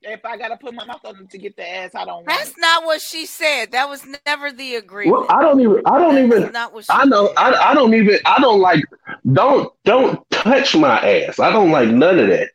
If 0.08 0.24
I 0.24 0.36
gotta 0.36 0.56
put 0.56 0.72
my 0.74 0.84
mouth 0.84 1.04
on 1.04 1.16
it 1.20 1.30
to 1.30 1.38
get 1.38 1.56
the 1.56 1.68
ass, 1.68 1.94
I 1.94 2.04
don't 2.04 2.24
That's 2.26 2.50
it. 2.50 2.56
not 2.58 2.84
what 2.84 3.00
she 3.00 3.26
said. 3.26 3.72
That 3.72 3.88
was 3.88 4.06
never 4.26 4.52
the 4.52 4.72
Well, 4.72 4.78
agreement. 4.78 5.26
I 5.30 5.42
don't 5.42 5.60
even. 5.60 5.82
I 5.84 5.98
don't 5.98 6.14
That's 6.14 6.40
even. 6.40 6.52
not 6.52 6.72
what 6.72 6.84
she 6.84 6.90
I 6.92 7.04
know. 7.04 7.26
said. 7.28 7.34
I, 7.36 7.70
I 7.70 7.74
don't 7.74 7.92
even. 7.94 8.18
I 8.24 8.40
don't 8.40 8.60
like. 8.60 8.84
Don't 9.32 9.72
don't 9.84 10.30
touch 10.30 10.76
my 10.76 11.00
ass. 11.00 11.40
I 11.40 11.50
don't 11.50 11.70
like 11.72 11.88
none 11.88 12.18
of 12.20 12.28
that 12.28 12.50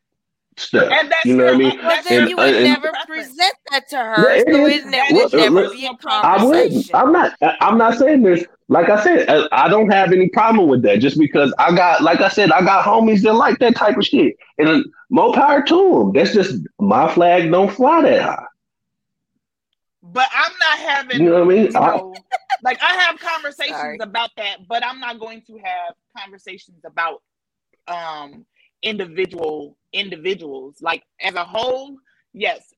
stuff. 0.57 0.89
And 0.91 1.11
that's 1.11 1.25
You 1.25 1.35
know 1.35 1.45
what 1.45 1.55
I 1.55 1.57
mean? 1.57 1.77
Well, 1.79 1.89
that's 1.89 2.07
then 2.07 2.19
your 2.21 2.29
you 2.29 2.37
would 2.37 2.55
and- 2.55 2.63
never 2.63 2.89
preference. 2.89 3.27
present 3.27 3.53
that 3.71 3.89
to 3.89 3.97
her, 3.97 4.35
Yeah, 4.37 4.43
so 4.53 4.65
is. 4.67 4.83
it, 4.83 4.85
ne- 4.85 4.91
That 4.97 5.09
would 5.11 5.33
never 5.33 5.55
look, 5.63 5.73
be 5.73 5.85
a 5.87 5.93
personal 5.95 6.13
I 6.23 6.37
conversation. 6.37 6.75
wouldn't. 6.77 6.95
I'm 6.95 7.11
not. 7.11 7.33
I- 7.41 7.57
I'm 7.61 7.77
not 7.77 7.97
saying 7.97 8.23
this. 8.23 8.45
Like 8.71 8.89
I 8.89 9.03
said, 9.03 9.29
I, 9.29 9.65
I 9.65 9.67
don't 9.67 9.91
have 9.91 10.13
any 10.13 10.29
problem 10.29 10.69
with 10.69 10.81
that. 10.83 10.99
Just 11.01 11.19
because 11.19 11.53
I 11.59 11.75
got, 11.75 12.01
like 12.01 12.21
I 12.21 12.29
said, 12.29 12.53
I 12.53 12.61
got 12.61 12.85
homies 12.85 13.21
that 13.23 13.33
like 13.33 13.59
that 13.59 13.75
type 13.75 13.97
of 13.97 14.05
shit, 14.05 14.37
and 14.59 14.85
more 15.09 15.33
power 15.33 15.61
to 15.61 15.75
them. 15.99 16.13
That's 16.13 16.33
just 16.33 16.55
my 16.79 17.13
flag 17.13 17.51
don't 17.51 17.69
fly 17.69 18.01
that 18.03 18.21
high. 18.21 18.45
But 20.01 20.27
I'm 20.33 20.53
not 20.53 20.89
having 20.89 21.21
You 21.21 21.29
know 21.31 21.43
what 21.45 21.53
I 21.53 21.57
mean? 21.57 21.71
you 21.73 21.77
I- 21.77 22.01
like 22.63 22.81
I 22.81 22.93
have 22.93 23.19
conversations 23.19 23.77
Sorry. 23.77 23.97
about 23.99 24.29
that, 24.37 24.65
but 24.69 24.85
I'm 24.85 25.01
not 25.01 25.19
going 25.19 25.41
to 25.47 25.57
have 25.57 25.95
conversations 26.17 26.79
about 26.85 27.21
um 27.89 28.45
individual 28.83 29.77
individuals. 29.91 30.77
Like 30.81 31.03
as 31.21 31.35
a 31.35 31.43
whole, 31.43 31.97
yes, 32.33 32.73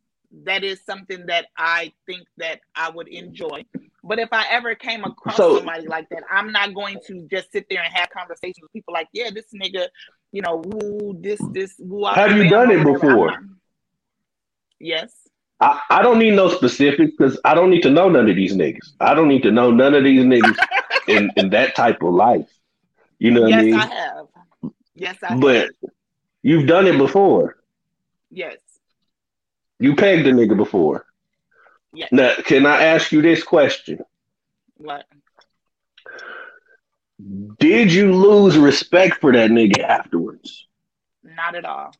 that 0.45 0.63
is 0.63 0.81
something 0.83 1.27
that 1.27 1.47
I 1.55 1.91
think 2.07 2.27
that 2.37 2.61
I 2.75 2.89
would 2.89 3.09
enjoy. 3.09 3.63
But 4.03 4.19
if 4.19 4.29
I 4.33 4.45
ever 4.49 4.75
came 4.75 5.03
across 5.05 5.37
So- 5.37 5.57
somebody 5.57 5.87
like 5.87 6.09
that, 6.09 6.23
I'm 6.29 6.51
not 6.51 6.73
going 6.73 6.97
to 7.07 7.25
just 7.31 7.51
sit 7.51 7.65
there 7.69 7.81
and 7.81 7.93
have 7.93 8.09
conversations 8.09 8.61
with 8.61 8.73
people 8.73 8.93
like, 8.93 9.07
yeah, 9.13 9.29
this 9.33 9.45
nigga, 9.55 9.87
you 10.31 10.41
know, 10.41 10.61
woo, 10.65 11.17
this, 11.21 11.39
this, 11.51 11.75
woo. 11.79 12.03
I 12.05 12.15
Have 12.15 12.35
you 12.37 12.49
done 12.49 12.69
it 12.71 12.83
before? 12.83 13.31
not- 13.31 13.39
Yes. 14.79 15.13
I, 15.61 15.79
I 15.89 16.01
don't 16.01 16.19
need 16.19 16.33
no 16.33 16.49
specifics 16.49 17.11
because 17.17 17.39
I 17.45 17.53
don't 17.53 17.69
need 17.69 17.83
to 17.83 17.89
know 17.89 18.09
none 18.09 18.29
of 18.29 18.35
these 18.35 18.53
niggas. 18.53 18.95
I 18.99 19.13
don't 19.13 19.29
need 19.29 19.43
to 19.43 19.51
know 19.51 19.71
none 19.71 19.93
of 19.93 20.03
these 20.03 20.23
niggas 20.25 20.57
in, 21.07 21.31
in 21.37 21.49
that 21.51 21.73
type 21.75 22.01
of 22.03 22.13
life. 22.13 22.49
You 23.19 23.31
know 23.31 23.43
what 23.43 23.51
yes, 23.51 23.59
I 23.59 23.63
mean? 23.63 23.73
I 23.75 23.85
have. 23.85 24.25
Yes, 24.95 25.17
I 25.23 25.27
have. 25.29 25.39
but 25.39 25.69
you've 26.41 26.67
done 26.67 26.87
it 26.87 26.97
before. 26.97 27.55
Yes. 28.29 28.57
You 29.79 29.95
pegged 29.95 30.27
a 30.27 30.33
nigga 30.33 30.57
before. 30.57 31.05
Yes. 31.93 32.09
Now, 32.11 32.33
can 32.43 32.65
I 32.65 32.83
ask 32.83 33.11
you 33.11 33.21
this 33.21 33.43
question? 33.43 33.99
What? 34.77 35.05
Did 37.59 37.93
you 37.93 38.11
lose 38.13 38.57
respect 38.57 39.21
for 39.21 39.31
that 39.31 39.49
nigga 39.51 39.79
afterwards? 39.81 40.67
Not 41.23 41.55
at 41.55 41.65
all. 41.65 41.93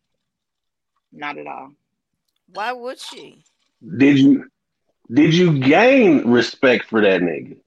Not 1.12 1.38
at 1.38 1.48
all. 1.48 1.72
Why 2.54 2.74
would 2.74 3.00
she? 3.00 3.44
Did 3.98 4.20
you 4.20 4.46
did 5.12 5.34
you 5.36 5.60
gain 5.60 6.30
respect 6.30 6.86
for 6.86 7.02
that 7.02 7.22
nigga? 7.22 7.58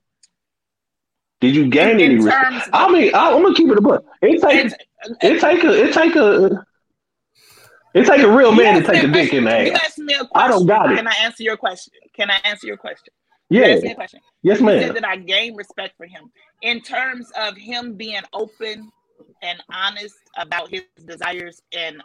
Did 1.40 1.55
you 1.55 1.69
gain 1.69 1.90
In- 1.90 2.01
in 2.01 2.05
any 2.07 2.15
respect? 2.16 2.44
terms- 2.51 2.62
I 2.73 2.90
mean, 2.90 3.15
I, 3.15 3.31
I'm 3.32 3.43
gonna 3.43 3.55
keep 3.55 3.69
it 3.70 3.78
a 3.78 3.82
book. 3.82 4.05
It 4.23 4.40
take 4.43 4.66
It's- 4.66 4.74
it 5.23 5.40
take 5.40 5.62
a 5.65 5.85
it 5.85 5.93
take 5.94 6.16
a 6.16 6.66
it 7.97 8.06
take 8.06 8.23
a 8.23 8.31
real 8.31 8.52
man 8.52 8.82
to 8.82 8.86
take 8.86 9.02
a 9.02 9.09
dick 9.09 9.32
in 9.32 9.44
the 9.44 9.51
You 9.64 9.73
ass. 9.73 9.81
asked 9.86 9.98
me 9.98 10.14
a 10.14 10.27
question. 10.27 10.31
I 10.35 10.48
don't 10.48 10.66
got 10.66 10.93
it. 10.93 10.97
Can 10.97 11.09
I 11.09 11.14
answer 11.23 11.43
your 11.43 11.56
question? 11.56 11.93
Can 12.14 12.31
I 12.31 12.39
answer 12.44 12.66
your 12.66 12.77
question? 12.77 13.12
You 13.48 13.60
Yeah, 13.62 13.66
a 13.68 13.94
question. 13.94 14.20
yes, 14.43 14.60
You 14.60 14.66
ma'am. 14.66 14.81
said 14.82 14.97
that 14.97 15.06
I 15.06 15.16
gain 15.16 15.55
respect 15.55 15.97
for 15.97 16.06
him 16.06 16.31
in 16.62 16.81
terms 16.81 17.31
of 17.39 17.56
him 17.56 17.94
being 17.94 18.23
open 18.32 18.90
and 19.43 19.62
honest 19.73 20.16
about 20.36 20.68
his 20.68 20.82
desires 21.05 21.62
and 21.77 22.02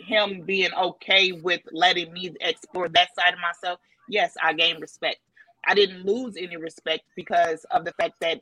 him 0.00 0.42
being 0.44 0.70
okay 0.74 1.32
with 1.32 1.60
letting 1.72 2.12
me 2.12 2.32
explore 2.40 2.88
that 2.88 3.08
side 3.14 3.32
of 3.34 3.40
myself. 3.40 3.78
Yes, 4.08 4.34
I 4.42 4.52
gained 4.52 4.80
respect. 4.80 5.18
I 5.66 5.74
didn't 5.74 6.04
lose 6.04 6.36
any 6.36 6.56
respect 6.56 7.04
because 7.14 7.64
of 7.70 7.84
the 7.84 7.92
fact 7.92 8.14
that 8.20 8.40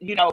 you 0.00 0.14
know 0.14 0.32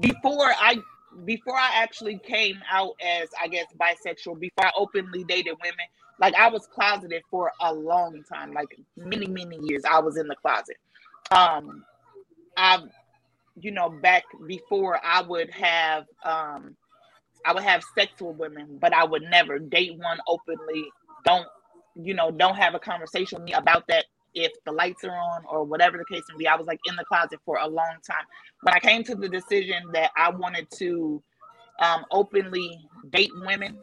before 0.00 0.52
I 0.58 0.78
before 1.24 1.56
I 1.56 1.70
actually 1.74 2.18
came 2.18 2.58
out 2.70 2.94
as 3.00 3.28
I 3.40 3.48
guess 3.48 3.66
bisexual, 3.78 4.40
before 4.40 4.66
I 4.66 4.72
openly 4.76 5.24
dated 5.24 5.56
women, 5.62 5.86
like 6.20 6.34
I 6.34 6.48
was 6.48 6.66
closeted 6.66 7.22
for 7.30 7.52
a 7.60 7.72
long 7.72 8.22
time, 8.32 8.52
like 8.52 8.78
many, 8.96 9.26
many 9.26 9.58
years. 9.62 9.82
I 9.88 10.00
was 10.00 10.16
in 10.16 10.28
the 10.28 10.36
closet. 10.36 10.76
Um 11.30 11.84
I 12.56 12.78
you 13.60 13.70
know, 13.70 13.90
back 13.90 14.24
before 14.46 14.98
I 15.04 15.22
would 15.22 15.50
have 15.50 16.06
um 16.24 16.76
I 17.44 17.52
would 17.52 17.64
have 17.64 17.82
sex 17.96 18.12
with 18.20 18.36
women, 18.36 18.78
but 18.80 18.92
I 18.92 19.04
would 19.04 19.22
never 19.22 19.58
date 19.58 19.98
one 19.98 20.18
openly. 20.26 20.84
Don't 21.24 21.46
you 21.94 22.14
know, 22.14 22.30
don't 22.30 22.56
have 22.56 22.74
a 22.74 22.78
conversation 22.78 23.38
with 23.38 23.46
me 23.46 23.52
about 23.52 23.86
that 23.88 24.06
if 24.34 24.52
the 24.64 24.72
lights 24.72 25.04
are 25.04 25.16
on 25.16 25.42
or 25.48 25.64
whatever 25.64 25.98
the 25.98 26.04
case 26.04 26.24
may 26.30 26.38
be. 26.38 26.48
I 26.48 26.56
was 26.56 26.66
like 26.66 26.80
in 26.86 26.96
the 26.96 27.04
closet 27.04 27.40
for 27.44 27.58
a 27.58 27.66
long 27.66 27.96
time. 28.06 28.24
When 28.62 28.74
I 28.74 28.80
came 28.80 29.04
to 29.04 29.14
the 29.14 29.28
decision 29.28 29.82
that 29.92 30.10
I 30.16 30.30
wanted 30.30 30.70
to 30.78 31.22
um, 31.80 32.04
openly 32.10 32.78
date 33.10 33.30
women, 33.34 33.78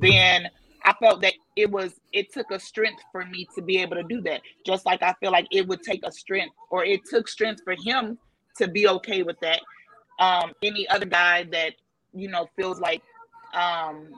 then 0.00 0.48
I 0.84 0.94
felt 0.94 1.20
that 1.22 1.34
it 1.56 1.70
was 1.70 1.92
it 2.12 2.32
took 2.32 2.50
a 2.50 2.58
strength 2.58 3.02
for 3.12 3.24
me 3.24 3.46
to 3.54 3.62
be 3.62 3.78
able 3.78 3.96
to 3.96 4.02
do 4.02 4.20
that. 4.22 4.40
Just 4.64 4.86
like 4.86 5.02
I 5.02 5.14
feel 5.20 5.30
like 5.30 5.46
it 5.50 5.66
would 5.66 5.82
take 5.82 6.04
a 6.04 6.12
strength, 6.12 6.54
or 6.70 6.84
it 6.84 7.00
took 7.08 7.28
strength 7.28 7.62
for 7.64 7.74
him 7.84 8.18
to 8.58 8.68
be 8.68 8.88
okay 8.88 9.22
with 9.22 9.38
that. 9.40 9.60
Um, 10.18 10.52
any 10.62 10.88
other 10.88 11.06
guy 11.06 11.44
that 11.52 11.74
you 12.12 12.28
know 12.28 12.48
feels 12.56 12.80
like 12.80 13.02
um, 13.54 14.08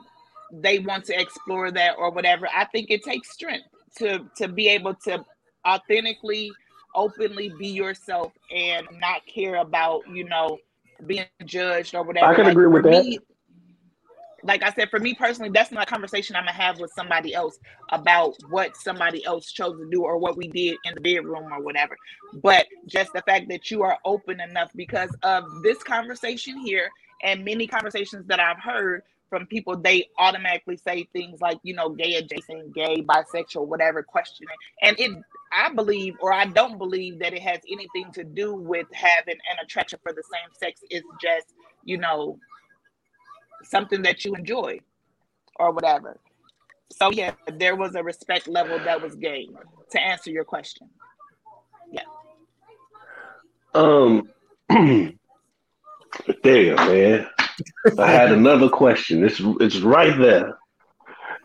they 0.51 0.79
want 0.79 1.05
to 1.05 1.19
explore 1.19 1.71
that 1.71 1.95
or 1.97 2.11
whatever, 2.11 2.47
I 2.53 2.65
think 2.65 2.89
it 2.89 3.03
takes 3.03 3.31
strength 3.31 3.67
to 3.97 4.25
to 4.37 4.47
be 4.47 4.69
able 4.69 4.95
to 5.05 5.23
authentically, 5.67 6.51
openly 6.95 7.49
be 7.59 7.67
yourself 7.69 8.33
and 8.55 8.87
not 8.99 9.21
care 9.27 9.55
about 9.57 10.03
you 10.11 10.25
know 10.29 10.57
being 11.05 11.25
judged 11.45 11.95
or 11.95 12.03
whatever. 12.03 12.31
I 12.31 12.35
can 12.35 12.47
Like, 12.47 12.47
agree 12.47 12.67
with 12.67 12.83
that. 12.83 13.05
me, 13.05 13.19
like 14.43 14.63
I 14.63 14.71
said, 14.73 14.89
for 14.89 14.99
me 14.99 15.13
personally, 15.15 15.51
that's 15.53 15.71
not 15.71 15.83
a 15.83 15.91
conversation 15.91 16.35
I'm 16.35 16.43
gonna 16.45 16.53
have 16.53 16.79
with 16.79 16.91
somebody 16.91 17.33
else 17.33 17.57
about 17.91 18.35
what 18.49 18.77
somebody 18.77 19.25
else 19.25 19.51
chose 19.51 19.77
to 19.79 19.89
do 19.91 20.03
or 20.03 20.17
what 20.17 20.37
we 20.37 20.47
did 20.49 20.77
in 20.85 20.95
the 20.95 21.01
bedroom 21.01 21.51
or 21.53 21.61
whatever. 21.63 21.97
But 22.33 22.67
just 22.87 23.13
the 23.13 23.21
fact 23.23 23.47
that 23.49 23.71
you 23.71 23.83
are 23.83 23.97
open 24.05 24.41
enough 24.41 24.71
because 24.75 25.15
of 25.23 25.45
this 25.63 25.83
conversation 25.83 26.57
here 26.59 26.89
and 27.23 27.45
many 27.45 27.67
conversations 27.67 28.27
that 28.27 28.39
I've 28.39 28.59
heard 28.59 29.03
from 29.33 29.47
people, 29.47 29.75
they 29.75 30.07
automatically 30.19 30.77
say 30.77 31.09
things 31.11 31.41
like, 31.41 31.57
you 31.63 31.73
know, 31.73 31.89
gay 31.89 32.17
adjacent, 32.17 32.71
gay, 32.71 33.01
bisexual, 33.01 33.65
whatever, 33.65 34.03
questioning. 34.03 34.55
And 34.83 34.95
it, 34.99 35.09
I 35.51 35.73
believe, 35.73 36.13
or 36.21 36.31
I 36.31 36.45
don't 36.45 36.77
believe 36.77 37.17
that 37.17 37.33
it 37.33 37.41
has 37.41 37.59
anything 37.67 38.11
to 38.13 38.23
do 38.23 38.53
with 38.53 38.85
having 38.93 39.37
an 39.49 39.57
attraction 39.63 39.97
for 40.03 40.13
the 40.13 40.21
same 40.21 40.53
sex. 40.59 40.81
It's 40.91 41.07
just, 41.19 41.47
you 41.83 41.97
know, 41.97 42.37
something 43.63 44.03
that 44.03 44.23
you 44.23 44.35
enjoy 44.35 44.81
or 45.55 45.71
whatever. 45.71 46.19
So 46.91 47.09
yeah, 47.09 47.33
there 47.57 47.75
was 47.75 47.95
a 47.95 48.03
respect 48.03 48.47
level 48.47 48.77
that 48.77 49.01
was 49.01 49.15
gained 49.15 49.57
to 49.89 49.99
answer 49.99 50.29
your 50.29 50.43
question. 50.43 50.91
Yeah. 51.91 52.03
Um 53.73 54.29
damn 56.43 56.75
man. 56.75 57.27
I 57.97 58.11
had 58.11 58.31
another 58.31 58.69
question. 58.69 59.23
It's 59.23 59.41
it's 59.59 59.79
right 59.79 60.17
there. 60.17 60.57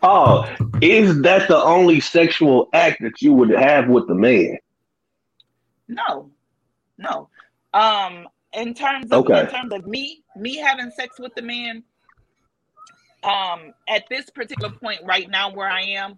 Oh, 0.01 0.49
is 0.81 1.21
that 1.23 1.47
the 1.47 1.61
only 1.61 1.99
sexual 1.99 2.69
act 2.73 3.01
that 3.01 3.21
you 3.21 3.33
would 3.33 3.49
have 3.49 3.89
with 3.89 4.07
the 4.07 4.15
man? 4.15 4.57
No. 5.87 6.29
No. 6.97 7.29
Um 7.73 8.27
in 8.53 8.73
terms 8.73 9.11
of 9.11 9.25
Okay. 9.25 9.41
in 9.41 9.47
terms 9.47 9.73
of 9.73 9.85
me, 9.85 10.23
me 10.35 10.57
having 10.57 10.89
sex 10.91 11.19
with 11.19 11.35
the 11.35 11.41
man, 11.41 11.83
um 13.23 13.73
at 13.87 14.03
this 14.09 14.29
particular 14.29 14.71
point 14.73 15.01
right 15.03 15.29
now 15.29 15.51
where 15.53 15.67
i 15.67 15.81
am 15.81 16.11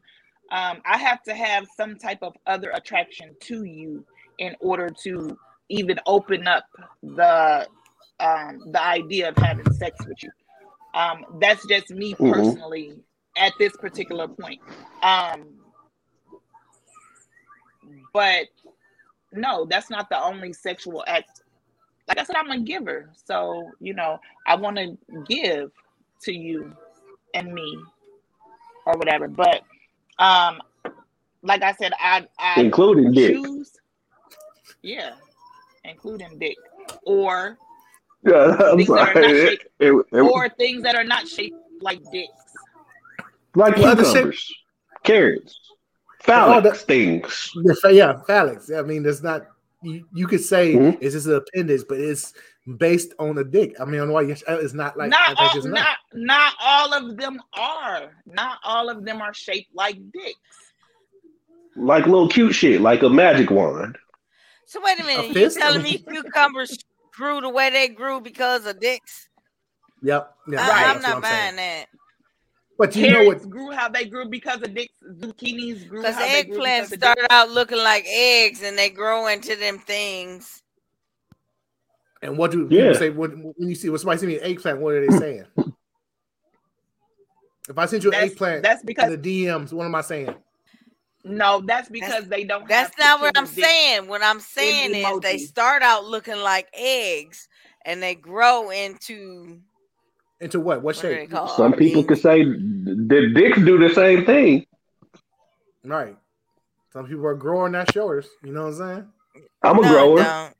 um 0.51 0.81
i 0.85 0.97
have 0.97 1.23
to 1.23 1.34
have 1.34 1.65
some 1.76 1.95
type 1.97 2.19
of 2.22 2.35
other 2.45 2.69
attraction 2.72 3.35
to 3.39 3.63
you 3.63 4.05
in 4.38 4.55
order 4.59 4.89
to 4.89 5.38
even 5.69 5.99
open 6.05 6.47
up 6.47 6.65
the 7.01 7.65
um 8.22 8.61
the 8.72 8.81
idea 8.84 9.30
of 9.30 9.38
having 9.38 9.72
sex 9.72 10.06
with 10.07 10.22
you 10.23 10.31
um 10.93 11.26
that's 11.39 11.65
just 11.68 11.89
me 11.91 12.15
Mhm. 12.19 12.27
personally 12.27 12.99
at 13.38 13.53
this 13.60 13.76
particular 13.77 14.27
point 14.27 14.61
um 15.03 15.43
but 18.14 18.48
no 19.34 19.65
that's 19.65 19.89
not 19.89 20.10
the 20.10 20.22
only 20.23 20.53
sexual 20.53 21.03
act 21.07 21.41
like 22.07 22.19
i 22.19 22.23
said 22.23 22.35
i'm 22.35 22.52
a 22.52 22.60
giver 22.60 23.10
so 23.26 23.72
you 23.80 23.93
know 23.93 24.19
i 24.48 24.56
want 24.56 24.77
to 24.77 24.98
give 25.27 25.72
to 26.22 26.34
you 26.34 26.76
and 27.34 27.53
me 27.53 27.77
or 28.85 28.98
whatever. 28.98 29.27
But 29.27 29.61
um 30.19 30.61
like 31.43 31.64
I 31.64 31.73
said, 31.73 31.93
I 31.99 32.27
I 32.39 32.64
Including 32.64 33.14
dick. 33.14 33.35
choose 33.35 33.72
yeah, 34.81 35.14
including 35.84 36.39
dick. 36.39 36.57
Or 37.06 37.57
Yeah, 38.23 38.57
I'm 38.72 38.77
Things 38.77 38.88
that 38.89 38.98
are 38.98 39.14
not 39.14 39.14
sorry. 39.14 39.48
Shaped- 39.48 39.65
it- 39.80 40.06
it- 40.11 40.19
or 40.22 40.49
things 40.49 40.84
that 40.84 40.95
are 40.95 41.03
not 41.03 41.27
shaped 41.27 41.56
like 41.81 41.99
dicks. 42.11 42.31
like 43.56 43.76
Well, 43.77 43.95
the 43.95 44.03
shape- 44.03 44.14
cucumbers, 44.14 44.53
carrots, 45.03 45.60
Oh, 45.68 46.23
phallic 46.23 46.64
the- 46.73 46.80
things. 46.80 47.52
Yeah, 47.64 47.73
pha- 47.81 47.93
yeah, 47.93 48.22
phalanx. 48.27 48.72
I 48.72 48.81
mean, 48.84 49.03
there's 49.03 49.23
not. 49.23 49.48
You, 49.84 50.06
you 50.14 50.27
could 50.27 50.41
say 50.41 50.76
Mhm. 50.76 50.98
it's 51.02 51.15
just 51.15 51.26
an 51.26 51.34
appendage, 51.35 51.81
but 51.89 51.98
it's 51.99 52.34
based 52.77 53.14
on 53.18 53.35
a 53.39 53.43
dick. 53.43 53.73
I 53.81 53.85
mean, 53.85 53.99
on 54.02 54.11
why 54.11 54.22
it's 54.26 54.73
not 54.73 54.95
like 54.95 55.10
not 55.10 55.35
all, 55.35 55.57
it's 55.57 55.65
not 55.65 55.98
not 56.14 56.53
all 56.61 56.93
of 56.93 57.18
them 57.18 57.41
are. 57.57 58.11
Not 58.27 58.60
all 58.64 58.89
of 58.89 59.03
them 59.03 59.19
are 59.22 59.34
shaped 59.34 59.73
like 59.73 59.95
dicks. 60.11 60.38
Like 61.76 62.06
little 62.06 62.27
cute 62.30 62.53
shit, 62.53 62.81
like 62.81 63.02
a 63.02 63.10
magic 63.10 63.49
wand. 63.49 63.98
So 64.68 64.80
wait 64.84 64.99
a 64.99 65.03
minute, 65.03 65.35
you 65.35 65.49
telling 65.49 65.81
me 65.81 65.98
cucumbers 66.10 66.77
grew 67.22 67.39
the 67.39 67.49
way 67.49 67.69
they 67.69 67.88
grew 67.88 68.19
because 68.19 68.65
of 68.65 68.80
dicks? 68.80 69.30
Yep. 70.02 70.35
Yeah, 70.48 70.60
I, 70.60 70.69
Right. 70.69 70.95
I'm 70.95 71.02
not 71.02 71.15
what 71.18 71.26
saying. 71.26 71.56
buying 71.56 71.56
that. 71.57 71.85
But 72.80 72.95
you 72.95 73.03
know 73.03 73.19
Carrots 73.19 73.43
what? 73.43 73.49
grew 73.52 73.72
how 73.72 73.89
they 73.89 74.06
grew 74.06 74.27
because 74.27 74.64
of 74.64 74.73
dicks. 74.73 74.95
Zucchinis 75.19 75.88
grew 75.88 76.02
Because 76.02 76.15
how 76.15 76.27
they 76.27 76.43
grew 76.43 76.57
eggplants 76.57 76.89
because 76.89 76.98
started 76.98 77.27
out 77.30 77.52
looking 77.52 77.77
like 77.77 78.06
eggs 78.07 78.64
and 78.64 78.76
they 78.76 78.89
grow 78.89 79.27
into 79.27 79.56
them 79.56 79.77
things. 79.77 80.64
And 82.23 82.39
what 82.39 82.49
do 82.52 82.68
Yeah. 82.72 82.81
people 82.85 82.95
say 82.95 83.10
when, 83.11 83.53
when 83.56 83.69
you 83.69 83.76
see 83.76 83.89
when 83.89 83.99
somebody 83.99 84.19
send 84.19 84.31
me 84.31 84.39
an 84.39 84.43
eggplant? 84.45 84.80
What 84.80 84.95
are 84.95 85.07
they 85.07 85.15
saying? 85.15 85.45
if 87.69 87.77
I 87.77 87.85
send 87.85 88.03
you 88.03 88.10
an 88.11 88.19
That's, 88.19 88.31
eggplant 88.31 88.64
that's 88.64 88.81
in 88.81 88.88
because 88.88 89.22
the 89.22 89.45
DMs, 89.45 89.72
what 89.73 89.85
am 89.85 89.93
I 89.93 90.02
saying? 90.02 90.34
No, 91.23 91.61
that's 91.61 91.89
because 91.89 92.27
they 92.27 92.43
don't. 92.43 92.68
That's 92.68 92.93
have 92.99 93.19
not 93.19 93.22
what 93.22 93.38
I'm 93.38 93.45
zucchini 93.45 93.56
dicks. 93.56 93.68
saying. 93.68 94.07
What 94.07 94.23
I'm 94.23 94.39
saying 94.39 94.95
is 94.95 95.19
they 95.22 95.38
start 95.38 95.81
out 95.84 96.06
looking 96.06 96.38
like 96.38 96.68
eggs 96.73 97.48
and 97.85 98.02
they 98.02 98.15
grow 98.15 98.69
into 98.72 99.60
Into 100.39 100.60
what? 100.60 100.77
What 100.77 100.95
what 100.95 101.06
are 101.06 101.27
shape? 101.27 101.31
Some 101.56 101.73
people 101.73 102.03
could 102.03 102.19
say 102.19 102.43
the 102.43 103.31
dicks 103.35 103.60
do 103.60 103.77
the 103.77 103.93
same 103.93 104.26
thing. 104.26 104.65
Right. 105.84 106.18
Some 106.93 107.07
people 107.07 107.26
are 107.26 107.35
growing 107.35 107.72
their 107.72 107.85
shoulders. 107.91 108.27
You 108.43 108.52
know 108.53 108.64
what 108.64 108.73
I'm 108.73 108.77
saying? 108.77 109.07
I'm 109.64 109.80
a 109.80 109.81
No, 109.81 109.89
grower. 109.89 110.18
don't. 110.23 110.53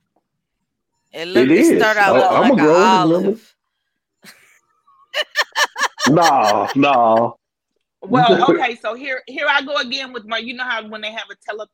It 1.14 1.26
look. 1.28 1.46
It 1.46 1.52
It, 1.52 1.58
is. 1.60 1.82
start 1.82 1.98
out 1.98 2.16
I- 2.16 2.20
looking 2.20 2.38
I'm 2.38 2.44
a 2.44 2.54
like 2.54 2.60
an 2.60 2.66
grower, 2.66 2.76
olive. 2.78 3.56
No, 6.08 6.70
no. 6.76 7.36
Well, 8.02 8.50
okay, 8.52 8.76
so 8.76 8.94
here 8.96 9.22
here 9.28 9.46
I 9.50 9.62
go 9.62 9.76
again 9.78 10.12
with 10.12 10.26
my 10.26 10.38
you 10.40 10.54
know 10.56 10.64
how 10.64 10.88
when 10.88 11.02
they 11.02 11.12
have 11.12 11.26
a 11.32 11.36
telethon, 11.52 11.68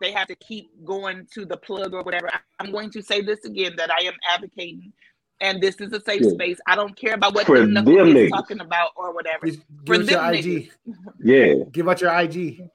they 0.00 0.10
have 0.12 0.26
to 0.28 0.34
keep 0.36 0.70
going 0.84 1.26
to 1.34 1.44
the 1.46 1.56
plug 1.56 1.94
or 1.94 2.02
whatever. 2.02 2.28
I- 2.32 2.40
I'm 2.60 2.70
going 2.72 2.90
to 2.90 3.02
say 3.02 3.20
this 3.20 3.44
again 3.44 3.74
that 3.76 3.90
I 3.90 4.02
am 4.04 4.14
advocating 4.32 4.92
and 5.40 5.60
this 5.60 5.80
is 5.80 5.92
a 5.92 6.00
safe 6.00 6.22
Yeah. 6.22 6.30
space. 6.30 6.58
I 6.66 6.74
don't 6.76 6.96
care 6.96 7.14
about 7.14 7.34
what 7.34 7.46
For 7.46 7.58
the 7.60 7.66
knuckle 7.66 7.94
them 7.94 8.08
niggas. 8.08 8.30
talking 8.30 8.60
about 8.60 8.90
or 8.96 9.12
whatever. 9.14 9.46
Give, 9.46 9.56
For 9.86 9.96
give 9.98 10.10
your 10.10 10.20
them 10.20 10.34
IG. 10.34 10.70
Yeah. 11.22 11.54
Give 11.72 11.88
out 11.88 12.00
your 12.00 12.12
IG. 12.18 12.68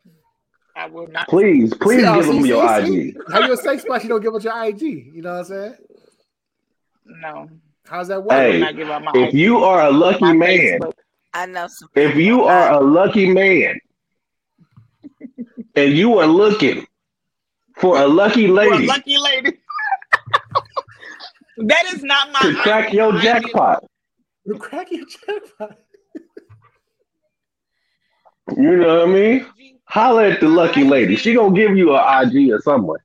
I 0.75 0.85
will 0.87 1.07
not 1.07 1.27
Please, 1.27 1.73
please 1.73 2.01
See, 2.05 2.13
give 2.13 2.23
see, 2.25 2.31
them 2.31 2.41
see, 2.43 2.49
your 2.49 2.85
see? 2.85 3.09
IG. 3.09 3.17
How 3.31 3.39
you 3.45 3.53
a 3.53 3.57
safe 3.57 3.81
spot? 3.81 4.03
You 4.03 4.09
don't 4.09 4.21
give 4.21 4.33
out 4.33 4.43
your 4.43 4.63
IG. 4.65 4.81
You 4.81 5.21
know 5.21 5.31
what 5.33 5.39
I'm 5.39 5.45
saying? 5.45 5.75
no. 7.05 7.49
How's 7.87 8.07
that 8.09 8.23
work? 8.23 8.33
I 8.33 8.47
will 8.47 8.53
Hey, 8.65 8.73
give 8.73 8.89
out 8.89 9.03
my 9.03 9.11
If 9.15 9.33
you 9.33 9.57
are 9.63 9.81
a 9.87 9.91
lucky 9.91 10.31
man, 10.33 10.79
Facebook. 10.79 10.93
I 11.33 11.45
know 11.45 11.67
some. 11.67 11.89
if 11.95 12.15
you 12.15 12.43
are 12.43 12.71
a 12.73 12.79
lucky 12.79 13.29
man, 13.29 13.79
and 15.75 15.93
you 15.93 16.17
are 16.19 16.27
looking 16.27 16.85
for 17.77 17.99
a 18.01 18.07
lucky 18.07 18.47
For 18.47 18.53
a 18.53 18.55
lady 18.55 18.87
lucky 18.87 19.17
lady. 19.17 19.57
that 21.57 21.83
is 21.93 22.03
not 22.03 22.31
my 22.31 22.39
to 22.41 22.55
crack 22.55 22.87
ID. 22.87 22.97
your 22.97 23.19
jackpot, 23.19 23.83
You 24.45 24.55
crack 24.57 24.91
your 24.91 25.05
jackpot. 25.05 25.77
you 28.57 28.75
know 28.77 28.99
what 28.99 29.09
I 29.09 29.11
mean? 29.11 29.45
Holler 29.85 30.25
at 30.25 30.39
the 30.39 30.47
lucky 30.47 30.83
lady. 30.83 31.15
She 31.15 31.33
gonna 31.33 31.55
give 31.55 31.75
you 31.77 31.95
an 31.95 32.27
IG 32.27 32.51
or 32.51 32.61
somewhere. 32.61 33.03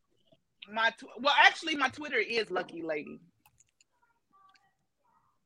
my 0.72 0.90
tw- 0.90 1.05
well 1.20 1.34
actually 1.46 1.76
my 1.76 1.88
twitter 1.88 2.18
is 2.18 2.51
lucky 2.51 2.82
lady 2.82 3.20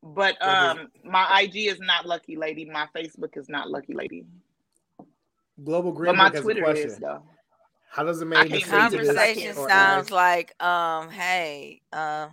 but 0.01 0.41
um 0.41 0.87
my 1.03 1.41
ig 1.41 1.55
is 1.55 1.79
not 1.79 2.05
lucky 2.05 2.35
lady 2.35 2.65
my 2.65 2.87
facebook 2.95 3.37
is 3.37 3.49
not 3.49 3.69
lucky 3.69 3.93
lady 3.93 4.25
Global 5.63 5.91
Green. 5.91 6.05
but 6.07 6.15
Green 6.15 6.17
my 6.17 6.23
Book 6.25 6.33
has 6.35 6.39
a 6.41 6.43
twitter 6.43 6.61
question. 6.63 6.89
is 6.89 6.97
though 6.99 7.23
How 7.89 8.03
does 8.03 8.21
a 8.21 8.25
I 8.25 8.45
man 8.45 8.49
can't 8.49 8.63
decide 8.63 8.91
read 8.91 8.91
to 8.91 8.97
it 8.97 9.07
'cause 9.07 9.17
I 9.17 9.27
Conversation 9.27 9.45
can't 9.47 9.57
or 9.57 9.67
sounds 9.69 10.11
like, 10.11 10.63
um, 10.63 11.09
hey, 11.09 11.81
uh, 11.91 12.29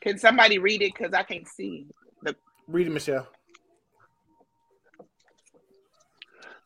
can 0.00 0.18
somebody 0.18 0.58
read 0.58 0.82
it 0.82 0.92
because 0.94 1.12
i 1.14 1.22
can't 1.22 1.48
see 1.48 1.86
Read 2.68 2.86
it, 2.86 2.90
Michelle. 2.90 3.26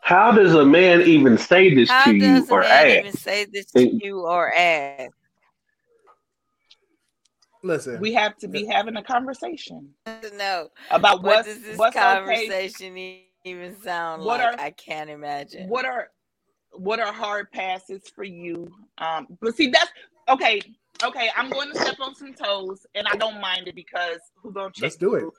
How 0.01 0.30
does 0.30 0.55
a 0.55 0.64
man 0.64 1.01
even 1.02 1.36
say 1.36 1.74
this 1.74 1.88
how 1.88 2.05
to 2.05 2.14
you 2.14 2.20
does 2.20 2.48
a 2.48 2.55
or 2.55 2.60
man 2.60 2.86
ask? 2.86 2.98
even 3.01 3.12
say 3.16 3.44
this 3.47 3.66
to 3.72 3.88
you 4.05 4.20
or 4.20 4.52
ask? 4.55 5.15
Listen, 7.62 8.01
we 8.01 8.12
have 8.12 8.37
to 8.39 8.49
be 8.49 8.65
having 8.66 8.97
a 8.97 9.03
conversation 9.03 9.93
No. 10.35 10.69
about 10.91 11.23
What 11.23 11.45
does 11.45 11.61
this 11.62 11.78
what's 11.78 11.97
okay 11.97 12.03
conversation 12.49 12.97
e- 12.97 13.28
even 13.45 13.77
sound 13.81 14.23
What 14.23 14.41
like? 14.41 14.55
are- 14.55 14.61
I 14.61 14.70
can't 14.70 15.11
imagine. 15.11 15.69
what 15.69 15.85
are 15.85 16.11
what 16.73 17.01
are 17.01 17.12
hard 17.12 17.51
passes 17.53 18.03
for 18.15 18.24
you 18.24 18.69
um 18.99 19.27
but 19.41 19.57
see 19.57 19.69
that's 19.69 19.91
okay 20.28 20.61
okay 21.03 21.31
i'm 21.35 21.49
going 21.49 21.73
to 21.73 21.78
step 21.81 21.97
on 22.01 22.15
some 22.15 22.35
toes 22.35 22.85
and 22.95 23.07
i 23.09 23.16
don't 23.16 23.41
mind 23.41 23.66
it 23.66 23.74
because 23.74 24.19
who 24.43 24.53
gonna 24.53 24.70
check 24.74 24.83
let's 24.83 24.97
do 24.97 25.15
it. 25.15 25.24
We, 25.24 25.31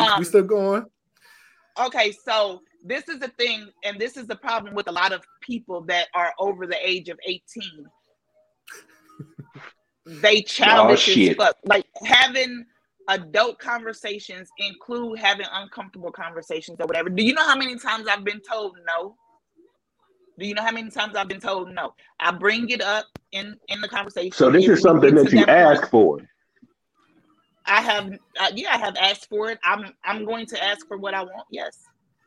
Um, 0.00 0.18
we 0.20 0.24
still 0.24 0.44
going. 0.44 0.84
okay 1.80 2.12
so 2.12 2.60
this 2.84 3.08
is 3.08 3.18
the 3.18 3.28
thing 3.38 3.68
and 3.82 3.98
this 3.98 4.16
is 4.16 4.26
the 4.28 4.36
problem 4.36 4.74
with 4.74 4.86
a 4.86 4.92
lot 4.92 5.12
of 5.12 5.24
people 5.40 5.80
that 5.86 6.06
are 6.14 6.32
over 6.38 6.64
the 6.66 6.78
age 6.88 7.08
of 7.08 7.18
18 7.26 7.62
they 10.06 10.42
childish 10.42 11.08
as 11.08 11.14
shit. 11.14 11.36
fuck 11.36 11.56
like 11.64 11.86
having 12.04 12.64
adult 13.08 13.58
conversations 13.58 14.48
include 14.58 15.18
having 15.18 15.46
uncomfortable 15.52 16.10
conversations 16.12 16.76
or 16.80 16.86
whatever. 16.86 17.08
Do 17.08 17.22
you 17.24 17.34
know 17.34 17.46
how 17.46 17.56
many 17.56 17.78
times 17.78 18.06
I've 18.08 18.24
been 18.24 18.40
told 18.40 18.76
no? 18.86 19.16
Do 20.38 20.46
you 20.46 20.54
know 20.54 20.62
how 20.62 20.72
many 20.72 20.90
times 20.90 21.14
I've 21.16 21.28
been 21.28 21.40
told 21.40 21.72
no? 21.72 21.94
I 22.20 22.32
bring 22.32 22.68
it 22.70 22.82
up 22.82 23.06
in 23.32 23.56
in 23.68 23.80
the 23.80 23.88
conversation. 23.88 24.32
So 24.32 24.50
this 24.50 24.64
If 24.64 24.70
is 24.70 24.82
something 24.82 25.14
that 25.14 25.32
you 25.32 25.44
that 25.46 25.78
point- 25.80 25.90
for. 25.90 26.18
I 27.66 27.80
have, 27.80 28.12
uh, 28.38 28.50
yeah, 28.54 28.74
I 28.74 28.78
have 28.78 28.94
asked 29.00 29.28
for 29.30 29.50
it. 29.50 29.58
I'm 29.64 29.94
I'm 30.04 30.26
going 30.26 30.44
to 30.46 30.62
ask 30.62 30.86
for 30.86 30.98
what 30.98 31.14
I 31.14 31.22
want. 31.22 31.46
Yes. 31.50 31.78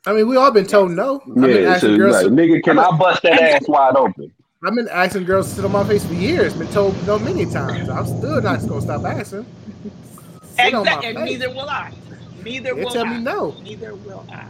I 0.08 0.14
mean, 0.14 0.28
we 0.28 0.36
all 0.38 0.52
been 0.52 0.66
told 0.66 0.92
no. 0.92 1.20
I've 1.28 1.36
been 1.36 1.64
Yeah, 1.64 1.78
so 1.78 1.96
girls. 1.96 2.16
like, 2.16 2.24
to- 2.26 2.32
nigga, 2.32 2.64
can 2.64 2.80
I 2.80 2.90
bust 2.98 3.22
that 3.24 3.40
ass 3.40 3.68
wide 3.68 3.96
open? 3.96 4.32
I've 4.66 4.76
been 4.76 4.90
asking 4.90 5.26
girls 5.26 5.50
to 5.50 5.56
sit 5.56 5.66
on 5.66 5.72
my 5.72 5.84
face 5.86 6.06
for 6.06 6.14
years. 6.14 6.54
Been 6.54 6.68
told 6.70 7.02
no 7.06 7.20
many 7.20 7.46
times. 7.46 7.90
I'm 7.90 8.06
still 8.08 8.42
not 8.42 8.68
gonna 8.68 8.82
stop 8.82 9.06
asking. 9.06 9.46
Sit 10.44 10.74
on 10.74 10.90
my 10.90 11.04
Exactly. 11.04 11.14
Face. 11.14 11.40
neither 11.40 11.50
will 11.52 11.70
I. 11.70 11.94
Neither 12.44 12.74
They 12.74 12.86
will 12.86 12.86
tell 12.86 13.06
I. 13.06 13.08
me 13.08 13.20
no. 13.20 13.58
Neither 13.60 13.96
will 13.96 14.26
I. 14.32 14.48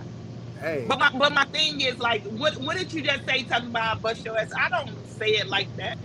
Hey, 0.59 0.87
But 0.87 0.99
my 0.99 1.11
but 1.17 1.33
my 1.33 1.45
thing 1.45 1.81
is 1.81 1.99
like, 1.99 2.23
what 2.25 2.57
what 2.57 2.77
did 2.77 2.93
you 2.93 3.01
just 3.03 3.25
say? 3.25 3.43
Talking 3.43 3.69
about 3.69 4.01
bust 4.01 4.25
your 4.25 4.37
ass? 4.37 4.51
I 4.57 4.69
don't 4.69 4.91
say 5.05 5.31
it 5.31 5.47
like 5.47 5.75
that. 5.77 5.97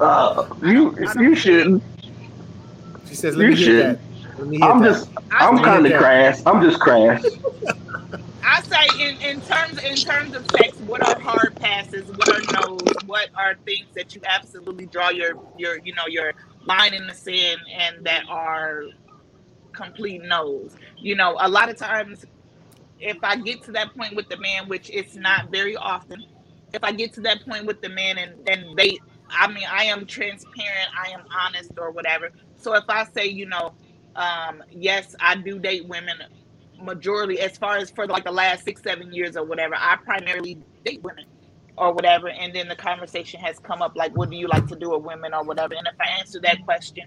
Uh, 0.00 0.44
you 0.62 0.96
you 1.16 1.34
shouldn't. 1.36 1.82
she 3.04 3.14
says, 3.14 3.36
"Let 3.36 3.46
You 3.46 3.48
me 3.48 3.56
hear 3.56 3.72
should. 3.72 3.76
that." 3.76 4.00
Let 4.38 4.48
me 4.48 4.58
hear 4.58 4.72
I'm 4.72 4.80
that. 4.80 4.92
just 4.92 5.10
I 5.30 5.48
I'm 5.48 5.58
kind 5.62 5.86
of 5.86 5.94
crass. 5.94 6.42
I'm 6.46 6.62
just 6.62 6.80
crass. 6.80 7.24
I 8.42 8.62
say 8.62 9.08
in, 9.08 9.20
in 9.20 9.40
terms 9.42 9.78
in 9.82 9.96
terms 9.96 10.34
of 10.36 10.46
sex, 10.50 10.78
what 10.80 11.06
are 11.06 11.20
hard 11.20 11.56
passes? 11.56 12.06
What 12.08 12.28
are 12.28 12.40
no's? 12.52 12.82
What 13.06 13.30
are 13.34 13.56
things 13.66 13.88
that 13.94 14.14
you 14.14 14.20
absolutely 14.24 14.86
draw 14.86 15.10
your 15.10 15.32
your 15.58 15.78
you 15.84 15.94
know 15.94 16.06
your 16.08 16.34
line 16.64 16.94
in 16.94 17.06
the 17.06 17.14
sand 17.14 17.60
and 17.72 18.04
that 18.06 18.24
are 18.28 18.84
complete 19.72 20.22
no's? 20.22 20.76
You 20.98 21.16
know, 21.16 21.36
a 21.40 21.48
lot 21.48 21.68
of 21.68 21.76
times, 21.76 22.24
if 23.00 23.18
I 23.22 23.36
get 23.36 23.62
to 23.64 23.72
that 23.72 23.96
point 23.96 24.14
with 24.16 24.28
the 24.28 24.38
man, 24.38 24.68
which 24.68 24.90
it's 24.90 25.16
not 25.16 25.50
very 25.50 25.76
often, 25.76 26.24
if 26.72 26.84
I 26.84 26.92
get 26.92 27.12
to 27.14 27.20
that 27.22 27.44
point 27.46 27.66
with 27.66 27.82
the 27.82 27.88
man 27.88 28.18
and 28.18 28.48
and 28.48 28.76
they, 28.76 28.98
I 29.30 29.48
mean, 29.48 29.66
I 29.70 29.84
am 29.84 30.06
transparent, 30.06 30.90
I 30.96 31.10
am 31.10 31.24
honest 31.46 31.72
or 31.78 31.90
whatever. 31.90 32.30
So 32.58 32.74
if 32.74 32.84
I 32.88 33.04
say, 33.06 33.26
you 33.26 33.46
know, 33.46 33.74
um, 34.16 34.62
yes, 34.70 35.14
I 35.20 35.36
do 35.36 35.58
date 35.58 35.86
women 35.88 36.18
majority 36.82 37.40
as 37.40 37.56
far 37.56 37.76
as 37.76 37.90
for 37.90 38.06
like 38.06 38.24
the 38.24 38.32
last 38.32 38.64
six 38.64 38.82
seven 38.82 39.12
years 39.12 39.36
or 39.36 39.44
whatever 39.44 39.74
i 39.76 39.96
primarily 40.04 40.58
date 40.84 41.02
women 41.02 41.24
or 41.78 41.92
whatever 41.92 42.28
and 42.28 42.54
then 42.54 42.68
the 42.68 42.76
conversation 42.76 43.40
has 43.40 43.58
come 43.58 43.82
up 43.82 43.96
like 43.96 44.16
what 44.16 44.30
do 44.30 44.36
you 44.36 44.48
like 44.48 44.66
to 44.66 44.76
do 44.76 44.90
with 44.90 45.02
women 45.02 45.34
or 45.34 45.44
whatever 45.44 45.74
and 45.74 45.86
if 45.86 45.94
i 46.00 46.18
answer 46.18 46.40
that 46.40 46.62
question 46.64 47.04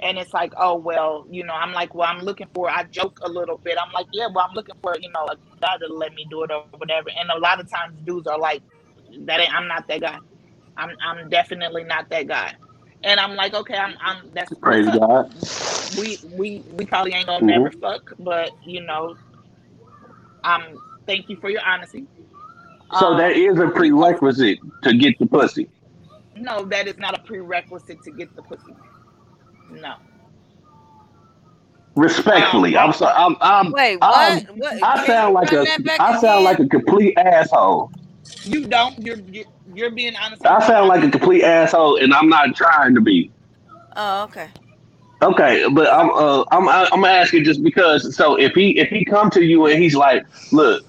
and 0.00 0.18
it's 0.18 0.32
like 0.34 0.52
oh 0.56 0.74
well 0.74 1.26
you 1.30 1.44
know 1.44 1.54
i'm 1.54 1.72
like 1.72 1.94
well 1.94 2.08
i'm 2.08 2.20
looking 2.24 2.46
for 2.54 2.70
i 2.70 2.84
joke 2.84 3.18
a 3.22 3.28
little 3.28 3.58
bit 3.58 3.76
i'm 3.84 3.92
like 3.92 4.06
yeah 4.12 4.28
well 4.34 4.46
i'm 4.48 4.54
looking 4.54 4.74
for 4.82 4.96
you 5.00 5.10
know 5.10 5.26
a 5.26 5.36
guy 5.60 5.76
to 5.78 5.92
let 5.92 6.14
me 6.14 6.26
do 6.30 6.42
it 6.42 6.50
or 6.50 6.64
whatever 6.78 7.08
and 7.18 7.30
a 7.30 7.38
lot 7.38 7.60
of 7.60 7.70
times 7.70 7.94
dudes 8.04 8.26
are 8.26 8.38
like 8.38 8.62
that 9.20 9.40
i'm 9.52 9.68
not 9.68 9.86
that 9.88 10.00
guy. 10.00 10.18
I'm, 10.76 10.90
I'm 11.02 11.30
definitely 11.30 11.84
not 11.84 12.10
that 12.10 12.28
guy 12.28 12.54
and 13.06 13.20
i'm 13.20 13.36
like 13.36 13.54
okay 13.54 13.76
i'm, 13.78 13.96
I'm 14.02 14.30
that's 14.34 14.52
Praise 14.62 14.86
God. 14.90 15.32
we 15.98 16.18
we 16.36 16.64
we 16.72 16.86
probably 16.86 17.12
ain't 17.14 17.26
gonna 17.26 17.44
Mhm. 17.44 17.46
never 17.46 17.70
fuck, 17.70 18.12
but 18.18 18.52
you 18.66 18.82
know, 18.82 19.16
um, 20.44 20.62
thank 21.06 21.28
you 21.30 21.36
for 21.36 21.50
your 21.50 21.62
honesty. 21.66 22.06
So 22.92 23.14
Um, 23.14 23.18
that 23.18 23.32
is 23.32 23.58
a 23.58 23.68
prerequisite 23.68 24.58
to 24.84 24.94
get 24.96 25.18
the 25.18 25.26
pussy. 25.26 25.70
no, 26.36 26.64
that 26.66 26.88
is 26.88 26.98
not 26.98 27.18
a 27.18 27.22
prerequisite 27.22 28.02
to 28.04 28.12
get 28.12 28.34
the 28.36 28.42
pussy. 28.42 28.74
No, 29.70 29.94
Respectfully, 31.96 32.76
Um, 32.76 32.88
I'm 32.88 32.92
sorry. 32.92 33.14
I'm, 33.16 33.36
I'm, 33.40 33.74
Wait, 33.74 33.96
I'm, 34.02 34.10
what? 34.10 34.44
What? 34.56 34.74
I 34.82 35.04
sound 35.06 35.34
like 35.34 35.52
run 35.52 35.54
a 35.54 35.64
that 35.64 35.84
back 35.84 36.00
I 36.00 36.18
sound 36.20 36.44
again? 36.44 36.44
like 36.44 36.60
a 36.60 36.68
complete 36.68 37.18
asshole. 37.18 37.92
you 38.44 38.66
don't. 38.66 38.98
You're 39.04 39.18
you're, 39.20 39.46
you're 39.76 39.90
being 39.90 40.16
honest. 40.16 40.44
I 40.46 40.66
sound 40.66 40.88
like 40.88 41.04
a 41.04 41.10
complete 41.10 41.42
asshole, 41.42 41.96
and 41.96 42.14
I'm 42.14 42.28
not 42.28 42.56
trying 42.56 42.94
to 42.94 43.00
be. 43.00 43.30
Oh, 43.94 44.24
okay. 44.24 44.48
Okay, 45.22 45.66
but 45.72 45.92
I'm 45.92 46.10
uh, 46.10 46.44
I'm 46.50 46.68
I'm 46.68 47.04
asking 47.04 47.44
just 47.44 47.62
because. 47.62 48.16
So 48.16 48.36
if 48.36 48.52
he 48.54 48.78
if 48.78 48.88
he 48.88 49.04
come 49.04 49.30
to 49.30 49.42
you 49.42 49.66
and 49.66 49.82
he's 49.82 49.94
like, 49.94 50.26
look, 50.52 50.84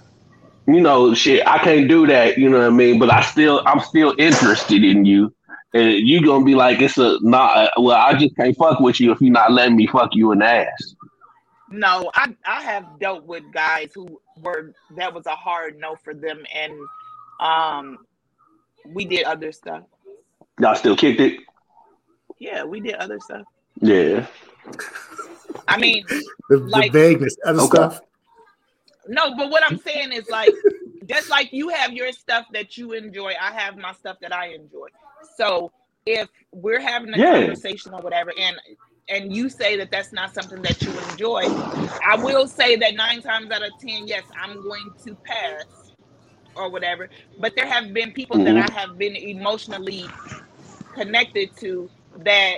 you 0.68 0.82
know, 0.82 1.14
shit, 1.14 1.46
I 1.48 1.58
can't 1.60 1.88
do 1.88 2.08
that. 2.08 2.38
You 2.38 2.50
know 2.50 2.60
what 2.60 2.68
I 2.68 2.70
mean? 2.70 3.00
But 3.00 3.12
I 3.12 3.22
still 3.22 3.62
I'm 3.66 3.80
still 3.80 4.14
interested 4.18 4.84
in 4.84 5.06
you, 5.06 5.34
and 5.74 5.94
you 5.94 6.26
gonna 6.26 6.46
be 6.46 6.56
like, 6.56 6.82
it's 6.82 6.98
a 6.98 7.18
not. 7.22 7.72
Well, 7.78 7.96
I 7.96 8.14
just 8.18 8.36
can't 8.36 8.56
fuck 8.58 8.80
with 8.80 9.00
you 9.00 9.12
if 9.12 9.22
you're 9.22 9.32
not 9.32 9.52
letting 9.52 9.78
me 9.78 9.88
fuck 9.88 10.10
you 10.14 10.32
in 10.32 10.40
the 10.40 10.46
ass. 10.46 10.96
No, 11.70 12.12
I 12.14 12.36
I 12.46 12.62
have 12.62 13.00
dealt 13.00 13.26
with 13.26 13.44
guys 13.54 13.92
who 13.94 14.20
were 14.42 14.74
that 14.96 15.14
was 15.14 15.26
a 15.26 15.36
hard 15.36 15.78
no 15.78 15.96
for 15.96 16.14
them, 16.14 16.46
and 16.54 16.74
um, 17.40 18.00
we 18.94 19.06
did 19.06 19.26
other 19.26 19.52
stuff. 19.52 19.84
Y'all 20.60 20.76
still 20.76 20.96
kicked 20.96 21.20
it? 21.20 21.40
Yeah, 22.40 22.64
we 22.64 22.80
did 22.80 22.96
other 22.96 23.20
stuff. 23.20 23.46
Yeah. 23.82 24.26
I 25.68 25.78
mean, 25.78 26.04
the, 26.50 26.58
like- 26.58 26.92
the 26.92 27.00
vagueness, 27.00 27.36
other 27.46 27.62
Okay. 27.62 27.76
stuff. 27.76 28.02
No, 29.08 29.36
but 29.36 29.50
what 29.50 29.64
I'm 29.70 29.78
saying 29.78 30.12
is 30.12 30.28
like, 30.30 30.50
just 31.06 31.30
like 31.30 31.54
you 31.54 31.70
have 31.70 31.94
your 31.94 32.12
stuff 32.12 32.46
that 32.52 32.78
you 32.78 32.92
enjoy, 32.94 33.34
I 33.40 33.52
have 33.52 33.78
my 33.78 33.94
stuff 33.94 34.18
that 34.22 34.34
I 34.34 34.48
enjoy. 34.48 34.88
So 35.38 35.72
if 36.06 36.28
we're 36.52 36.82
having 36.82 37.14
a 37.14 37.18
Yeah. 37.18 37.40
conversation 37.40 37.94
or 37.94 38.02
whatever, 38.02 38.34
and 38.38 38.58
and 39.10 39.34
you 39.34 39.48
say 39.48 39.78
that 39.78 39.90
that's 39.90 40.12
not 40.12 40.34
something 40.34 40.62
that 40.64 40.82
you 40.82 40.92
enjoy, 41.12 41.44
I 42.06 42.18
will 42.18 42.46
say 42.46 42.76
that 42.76 42.96
nine 42.96 43.22
times 43.22 43.50
out 43.52 43.64
of 43.64 43.72
ten, 43.80 44.06
yes, 44.06 44.24
I'm 44.38 44.62
going 44.62 44.90
to 45.06 45.16
pass 45.24 45.87
or 46.58 46.72
whatever. 46.72 47.10
But 47.40 47.54
there 47.56 47.68
have 47.68 47.94
been 47.94 48.14
people 48.14 48.40
Mhm. 48.40 48.46
that 48.46 48.58
I 48.58 48.72
have 48.74 48.98
been 48.98 49.16
emotionally 49.16 50.16
connected 50.94 51.56
to 51.62 51.92
that 52.26 52.58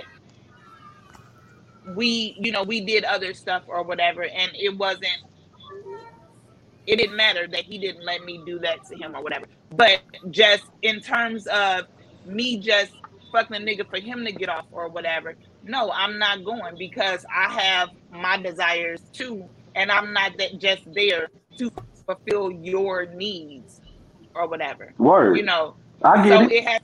we, 1.96 2.36
you 2.40 2.52
know, 2.52 2.64
we 2.64 2.80
did 2.80 3.04
other 3.04 3.34
stuff 3.34 3.64
or 3.68 3.84
whatever, 3.84 4.24
and 4.24 4.52
it 4.54 4.76
wasn't 4.76 5.18
it 6.86 6.96
didn't 6.98 7.16
matter 7.16 7.46
that 7.48 7.64
he 7.64 7.78
didn't 7.78 8.04
let 8.04 8.22
me 8.24 8.42
do 8.46 8.58
that 8.60 8.84
to 8.86 8.96
him 8.96 9.16
or 9.16 9.22
whatever. 9.22 9.46
But 9.70 10.02
just 10.30 10.70
in 10.82 11.00
terms 11.00 11.46
of 11.48 11.84
me 12.24 12.58
just 12.60 12.92
fucking 13.32 13.56
a 13.56 13.60
nigga 13.60 13.88
for 13.88 14.00
him 14.00 14.24
to 14.26 14.32
get 14.32 14.48
off 14.48 14.66
or 14.72 14.88
whatever, 14.88 15.36
no, 15.62 15.92
I'm 15.94 16.18
not 16.18 16.44
going 16.44 16.76
because 16.78 17.24
I 17.34 17.52
have 17.52 17.90
my 18.10 18.38
desires 18.38 19.02
too, 19.12 19.48
and 19.74 19.90
I'm 19.92 20.12
not 20.12 20.32
that 20.38 20.58
just 20.58 20.82
there 20.94 21.28
to 21.58 21.70
fulfill 22.06 22.50
your 22.52 23.06
needs 23.06 23.79
or 24.34 24.48
whatever. 24.48 24.92
Word. 24.98 25.36
You 25.36 25.44
know, 25.44 25.74
I 26.02 26.28
so 26.28 26.40
get 26.46 26.52
it. 26.52 26.52
it 26.52 26.68
has 26.68 26.80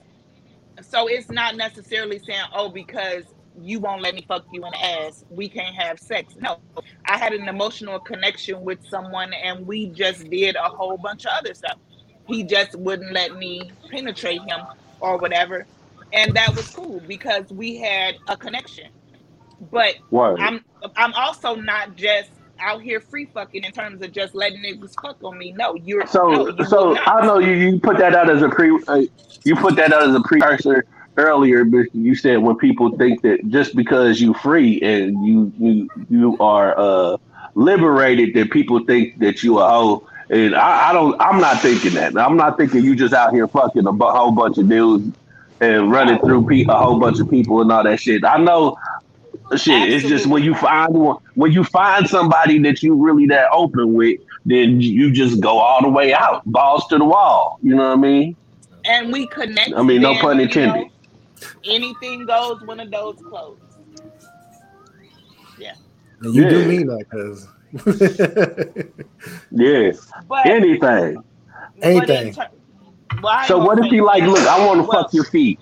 so 0.82 1.08
it's 1.08 1.30
not 1.30 1.56
necessarily 1.56 2.18
saying, 2.18 2.44
oh, 2.54 2.68
because 2.68 3.24
you 3.60 3.80
won't 3.80 4.02
let 4.02 4.14
me 4.14 4.24
fuck 4.28 4.44
you 4.52 4.64
in 4.64 4.70
the 4.70 4.84
ass, 4.84 5.24
we 5.30 5.48
can't 5.48 5.74
have 5.74 5.98
sex. 5.98 6.34
No. 6.40 6.58
I 7.06 7.16
had 7.16 7.32
an 7.32 7.48
emotional 7.48 7.98
connection 7.98 8.62
with 8.62 8.86
someone 8.88 9.32
and 9.32 9.66
we 9.66 9.86
just 9.88 10.28
did 10.30 10.56
a 10.56 10.68
whole 10.68 10.98
bunch 10.98 11.24
of 11.24 11.32
other 11.38 11.54
stuff. 11.54 11.78
He 12.26 12.42
just 12.42 12.74
wouldn't 12.74 13.12
let 13.12 13.36
me 13.36 13.70
penetrate 13.90 14.42
him 14.42 14.60
or 15.00 15.16
whatever. 15.16 15.66
And 16.12 16.34
that 16.34 16.54
was 16.54 16.68
cool 16.70 17.00
because 17.06 17.50
we 17.50 17.76
had 17.76 18.16
a 18.28 18.36
connection. 18.36 18.90
But 19.70 19.96
Word. 20.10 20.38
I'm 20.40 20.64
I'm 20.96 21.14
also 21.14 21.54
not 21.54 21.96
just 21.96 22.30
out 22.60 22.82
here 22.82 23.00
free 23.00 23.26
fucking 23.26 23.64
in 23.64 23.72
terms 23.72 24.02
of 24.02 24.12
just 24.12 24.34
letting 24.34 24.62
niggas 24.62 24.94
fuck 25.00 25.22
on 25.22 25.38
me. 25.38 25.52
No, 25.52 25.74
you're 25.74 26.06
So, 26.06 26.28
no, 26.28 26.48
you 26.48 26.64
so. 26.64 26.98
I 26.98 27.26
know 27.26 27.38
you, 27.38 27.52
you 27.52 27.80
put 27.80 27.98
that 27.98 28.14
out 28.14 28.30
as 28.30 28.42
a 28.42 28.48
pre, 28.48 28.78
uh, 28.88 29.02
you 29.44 29.56
put 29.56 29.76
that 29.76 29.92
out 29.92 30.08
as 30.08 30.14
a 30.14 30.20
precursor 30.20 30.84
earlier, 31.16 31.64
but 31.64 31.86
you 31.92 32.14
said 32.14 32.38
when 32.38 32.56
people 32.56 32.96
think 32.96 33.22
that 33.22 33.48
just 33.48 33.74
because 33.74 34.20
you 34.20 34.34
free 34.34 34.80
and 34.82 35.26
you 35.26 35.52
you 35.58 35.90
you 36.08 36.36
are 36.40 36.78
uh 36.78 37.16
liberated, 37.54 38.34
that 38.34 38.50
people 38.50 38.84
think 38.84 39.18
that 39.18 39.42
you 39.42 39.58
a 39.58 39.68
hoe. 39.68 40.06
And 40.28 40.54
I, 40.54 40.90
I 40.90 40.92
don't, 40.92 41.20
I'm 41.20 41.40
not 41.40 41.62
thinking 41.62 41.94
that. 41.94 42.16
I'm 42.18 42.36
not 42.36 42.58
thinking 42.58 42.84
you 42.84 42.96
just 42.96 43.14
out 43.14 43.32
here 43.32 43.46
fucking 43.48 43.86
a 43.86 43.92
whole 43.92 44.32
bunch 44.32 44.58
of 44.58 44.68
dudes 44.68 45.08
and 45.60 45.90
running 45.90 46.18
through 46.20 46.46
pe- 46.46 46.66
a 46.68 46.76
whole 46.76 46.98
bunch 46.98 47.20
of 47.20 47.30
people 47.30 47.60
and 47.62 47.72
all 47.72 47.84
that 47.84 48.00
shit. 48.00 48.24
I 48.24 48.36
know. 48.38 48.76
Shit, 49.54 49.92
it's 49.92 50.04
just 50.06 50.26
when 50.26 50.42
you 50.42 50.54
find 50.56 50.92
one, 50.92 51.18
when 51.34 51.52
you 51.52 51.62
find 51.62 52.08
somebody 52.08 52.58
that 52.60 52.82
you 52.82 52.94
really 52.94 53.26
that 53.26 53.48
open 53.52 53.94
with, 53.94 54.20
then 54.44 54.80
you 54.80 55.12
just 55.12 55.40
go 55.40 55.58
all 55.58 55.80
the 55.82 55.88
way 55.88 56.12
out, 56.12 56.42
balls 56.46 56.86
to 56.88 56.98
the 56.98 57.04
wall. 57.04 57.58
You 57.62 57.74
know 57.76 57.88
what 57.90 57.98
I 57.98 58.00
mean? 58.00 58.36
and 58.84 59.12
we 59.12 59.26
connect. 59.28 59.72
I 59.74 59.82
mean, 59.82 60.00
no 60.02 60.12
then, 60.14 60.20
pun 60.22 60.36
you 60.38 60.44
intended. 60.44 60.86
know, 60.86 60.90
anything 61.64 62.24
goes 62.26 62.60
when 62.62 62.78
the 62.78 62.84
door's 62.86 63.18
closed. 63.20 63.60
And 66.22 66.34
you 66.34 66.48
do 66.48 66.64
mean 66.66 66.86
that, 66.86 67.04
cause 67.10 67.46
Yeah, 69.50 69.92
But 70.28 70.46
anything. 70.46 71.22
Anything. 71.82 72.32
ter- 72.32 72.48
well, 73.22 73.44
So 73.46 73.58
what 73.58 73.78
if 73.78 73.84
say 73.84 73.90
he 73.90 74.00
like, 74.00 74.22
look, 74.22 74.38
I 74.38 74.64
want 74.66 74.78
to 74.80 74.88
Well- 74.88 75.02
fuck 75.02 75.12
your 75.12 75.24
feet. 75.24 75.60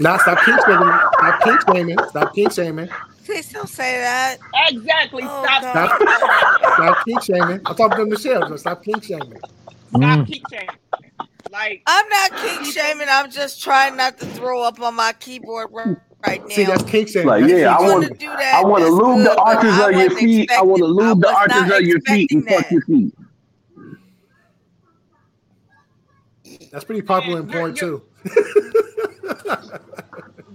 Nah, 0.00 0.16
stop 0.18 0.38
kink 0.44 0.60
shaming. 0.64 0.88
Stop 1.18 1.42
kink 1.42 1.60
shaming. 1.68 1.98
Stop 2.10 2.34
kink 2.34 2.52
shaming. 2.52 2.88
Please 3.24 3.52
don't 3.52 3.68
say 3.68 3.98
that. 4.00 4.38
Exactly. 4.68 5.22
Oh, 5.26 5.44
stop. 5.44 5.62
God. 5.62 5.88
Stop, 6.00 6.74
stop 6.74 7.04
kink 7.04 7.22
shaming. 7.22 7.60
I'm 7.66 7.74
talking 7.76 7.98
to 7.98 8.06
Michelle. 8.06 8.48
So 8.48 8.56
stop 8.56 8.82
kink 8.84 9.02
shaming. 9.04 9.38
Stop 9.38 10.00
Mm. 10.00 10.26
kink 10.26 10.44
shaming. 10.50 10.68
Like 11.50 11.82
I'm 11.86 12.08
not 12.08 12.30
kink 12.36 12.64
shaming. 12.66 13.08
I'm 13.10 13.30
just 13.30 13.62
trying 13.62 13.96
not 13.96 14.18
to 14.18 14.26
throw 14.26 14.62
up 14.62 14.80
on 14.80 14.94
my 14.94 15.12
keyboard 15.18 15.68
right, 15.72 15.96
right 16.26 16.42
now. 16.42 16.54
See, 16.54 16.64
that's 16.64 16.82
kink 16.84 17.08
shaming. 17.08 17.28
Like, 17.28 17.46
yeah, 17.48 17.74
I 17.76 17.80
want- 17.80 17.92
wanna 17.94 18.10
do 18.10 18.26
that, 18.28 18.54
I 18.54 18.64
want 18.64 18.84
to 18.84 18.90
lube 18.90 19.18
the 19.18 19.24
good, 19.24 19.36
but 19.36 19.38
arches 19.38 19.78
of 19.80 19.92
your 19.92 20.10
feet. 20.18 20.50
I 20.52 20.62
want 20.62 20.78
to 20.80 20.86
lube 20.86 21.20
the 21.20 21.28
arches 21.34 21.72
of 21.72 21.80
your 21.82 22.00
feet 22.02 22.30
and 22.32 22.46
fuck 22.46 22.70
your 22.70 22.82
feet. 22.82 23.14
That's 26.70 26.84
pretty 26.84 27.02
popular 27.02 27.40
in 27.40 27.48
You're- 27.48 27.58
porn 27.60 27.74
too. 27.74 28.02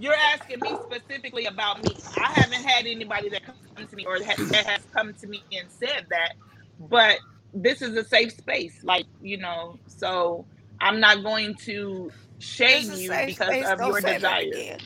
you're 0.03 0.15
asking 0.33 0.61
me 0.61 0.77
specifically 0.77 1.45
about 1.47 1.83
me. 1.83 1.97
I 2.19 2.31
haven't 2.33 2.63
had 2.63 2.87
anybody 2.87 3.29
that 3.31 3.43
comes 3.45 3.89
to 3.91 3.97
me 3.97 4.05
or 4.05 4.19
that, 4.19 4.39
that 4.51 4.67
has 4.67 4.81
come 4.95 5.13
to 5.21 5.27
me 5.27 5.45
and 5.53 5.69
said 5.71 6.07
that, 6.11 6.33
but 6.79 7.19
this 7.53 7.81
is 7.83 7.97
a 7.97 8.05
safe 8.05 8.33
space. 8.33 8.79
Like 8.83 9.07
you 9.21 9.37
know, 9.39 9.79
so 9.87 10.47
I'm 10.81 11.01
not 11.01 11.23
going 11.23 11.55
to 11.65 12.13
shame 12.39 12.93
you 12.93 13.21
because 13.25 13.57
space. 13.57 13.73
of 13.73 13.81
Don't 13.81 13.95
your 13.95 14.01
say 14.01 14.19
desire. 14.19 14.79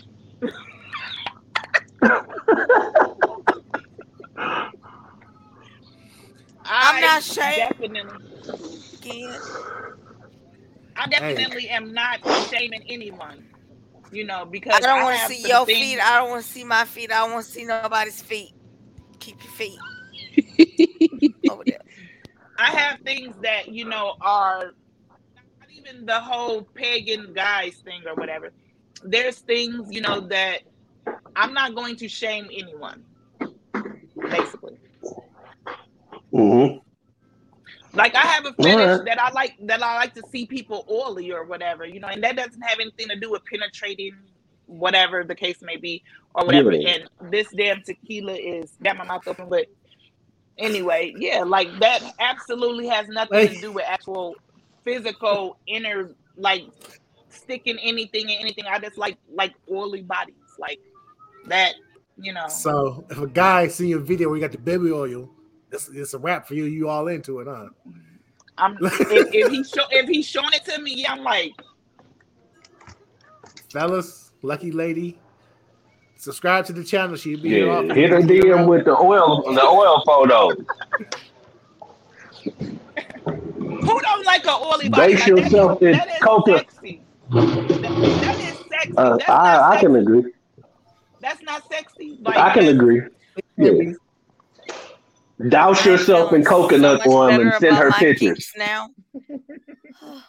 I'm 6.65 6.99
not 7.01 7.23
shaming. 7.23 7.55
Definitely, 7.55 8.19
Again. 8.93 9.41
I 10.97 11.07
definitely 11.07 11.69
am 11.69 11.93
not 11.93 12.21
shaming 12.29 12.83
anyone. 12.89 13.46
You 14.11 14.25
know, 14.25 14.45
because 14.45 14.75
I 14.75 14.79
don't 14.79 15.03
want 15.03 15.19
to 15.19 15.35
see 15.35 15.47
your 15.47 15.65
things- 15.65 15.79
feet. 15.79 15.99
I 15.99 16.17
don't 16.19 16.29
want 16.29 16.43
to 16.43 16.49
see 16.49 16.63
my 16.63 16.85
feet. 16.85 17.11
I 17.11 17.19
don't 17.19 17.33
want 17.33 17.45
to 17.45 17.51
see 17.51 17.65
nobody's 17.65 18.21
feet. 18.21 18.53
Keep 19.19 19.43
your 19.43 19.53
feet 19.53 19.79
over 21.49 21.63
there. 21.65 21.79
I 22.59 22.71
have 22.71 22.99
things 23.01 23.35
that 23.43 23.67
you 23.69 23.85
know 23.85 24.13
are 24.21 24.73
not 25.59 25.69
even 25.71 26.05
the 26.05 26.19
whole 26.19 26.63
pegging 26.75 27.33
guys 27.33 27.75
thing 27.83 28.01
or 28.07 28.15
whatever. 28.15 28.51
There's 29.03 29.39
things 29.39 29.87
you 29.91 30.01
know 30.01 30.21
that 30.21 30.61
I'm 31.35 31.53
not 31.53 31.75
going 31.75 31.95
to 31.97 32.07
shame 32.07 32.47
anyone. 32.51 33.03
Basically, 34.29 34.77
Mhm. 36.33 36.81
Like 37.97 38.15
I 38.15 38.21
have 38.21 38.45
a 38.45 38.53
fetish 38.53 38.73
Alright. 38.73 39.05
that 39.05 39.21
I 39.21 39.31
like 39.31 39.55
that 39.63 39.81
I 39.81 39.95
like 39.95 40.13
to 40.15 40.23
see 40.31 40.45
people 40.45 40.85
oily 40.89 41.31
or 41.31 41.43
whatever, 41.45 41.85
you 41.85 41.99
know, 41.99 42.07
and 42.07 42.23
that 42.23 42.35
doesn't 42.35 42.61
have 42.61 42.79
anything 42.79 43.07
to 43.09 43.15
do 43.19 43.31
with 43.31 43.43
penetrating, 43.45 44.15
whatever 44.67 45.23
the 45.23 45.35
case 45.35 45.61
may 45.61 45.77
be 45.77 46.03
or 46.35 46.45
whatever. 46.45 46.71
Yeah. 46.71 46.97
And 47.21 47.31
this 47.31 47.47
damn 47.55 47.81
tequila 47.81 48.33
is 48.33 48.77
got 48.83 48.97
my 48.97 49.05
mouth 49.05 49.27
open, 49.27 49.49
but 49.49 49.67
anyway, 50.57 51.13
yeah, 51.17 51.43
like 51.43 51.67
that 51.79 52.01
absolutely 52.19 52.87
has 52.87 53.07
nothing 53.07 53.47
to 53.47 53.59
do 53.59 53.71
with 53.71 53.85
actual 53.87 54.35
physical 54.83 55.57
inner 55.67 56.11
like 56.37 56.63
sticking 57.29 57.77
anything 57.79 58.29
in 58.29 58.39
anything. 58.39 58.65
I 58.69 58.79
just 58.79 58.97
like 58.97 59.17
like 59.33 59.53
oily 59.71 60.01
bodies 60.01 60.35
like 60.59 60.79
that, 61.47 61.73
you 62.17 62.33
know. 62.33 62.47
So 62.47 63.05
if 63.09 63.17
a 63.17 63.27
guy 63.27 63.67
see 63.67 63.89
your 63.89 63.99
video 63.99 64.29
where 64.29 64.37
you 64.37 64.41
got 64.41 64.51
the 64.51 64.57
baby 64.57 64.91
oil, 64.91 65.29
it's, 65.71 65.89
it's 65.89 66.13
a 66.13 66.17
wrap 66.19 66.47
for 66.47 66.53
you. 66.55 66.65
You 66.65 66.89
all 66.89 67.07
into 67.07 67.39
it, 67.39 67.47
huh? 67.47 67.67
I'm 68.57 68.77
if, 68.81 69.33
if 69.33 69.51
he 69.51 69.63
show 69.63 69.83
if 69.91 70.07
he's 70.09 70.25
showing 70.27 70.49
it 70.53 70.65
to 70.65 70.81
me, 70.81 70.95
yeah, 70.95 71.11
I'm 71.13 71.23
like, 71.23 71.53
Fellas, 73.71 74.31
lucky 74.41 74.71
lady, 74.71 75.19
subscribe 76.15 76.65
to 76.65 76.73
the 76.73 76.83
channel. 76.83 77.15
She'll 77.15 77.39
be 77.41 77.49
Yeah, 77.49 77.65
often. 77.65 77.89
hit 77.91 78.09
her 78.09 78.19
DM 78.21 78.67
with 78.67 78.85
the 78.85 78.95
oil, 78.97 79.43
the 79.53 79.61
oil 79.63 80.01
photo. 80.05 80.49
who 83.25 84.01
don't 84.01 84.25
like 84.25 84.43
an 84.45 84.59
oily 84.63 84.89
body? 84.89 85.13
Base 85.15 85.19
Like, 85.19 85.27
yourself 85.27 85.81
is- 85.81 85.87
in 85.87 85.91
that 85.97 86.07
is 86.09 86.19
coca. 86.23 86.57
sexy. 86.59 87.01
That, 87.29 87.45
that 88.21 88.39
is 88.39 88.57
sexy. 88.69 88.93
Uh, 88.97 89.17
That's 89.17 89.27
not 89.27 89.29
I, 89.29 89.75
I 89.77 89.79
can 89.81 89.95
agree. 89.97 90.33
That's 91.19 91.41
not 91.43 91.69
sexy. 91.71 92.17
Like 92.21 92.37
I 92.37 92.53
can 92.53 92.65
that's- 92.65 92.73
agree. 92.75 93.01
Yeah. 93.57 93.93
Douse 95.49 95.85
yourself 95.85 96.33
in 96.33 96.43
feeling 96.43 96.43
so 96.43 96.49
coconut 96.49 97.07
oil 97.07 97.29
and 97.29 97.53
send 97.55 97.77
her 97.77 97.91
pictures. 97.91 98.51
now. 98.57 98.89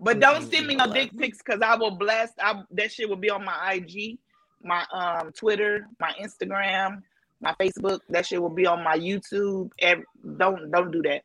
But 0.00 0.20
don't 0.20 0.50
send 0.52 0.66
me 0.66 0.74
no 0.74 0.92
dick 0.92 1.16
pics 1.16 1.38
because 1.38 1.62
I 1.62 1.76
will 1.76 1.92
blast. 1.92 2.34
I 2.38 2.62
that 2.72 2.92
shit 2.92 3.08
will 3.08 3.16
be 3.16 3.30
on 3.30 3.42
my 3.42 3.72
IG, 3.72 4.18
my 4.62 4.84
um 4.92 5.32
Twitter, 5.32 5.86
my 5.98 6.12
Instagram, 6.20 7.00
my 7.40 7.54
Facebook. 7.58 8.00
That 8.10 8.26
shit 8.26 8.42
will 8.42 8.50
be 8.50 8.66
on 8.66 8.84
my 8.84 8.98
YouTube. 8.98 9.70
Every, 9.78 10.04
don't 10.36 10.70
don't 10.70 10.90
do 10.90 11.00
that. 11.02 11.22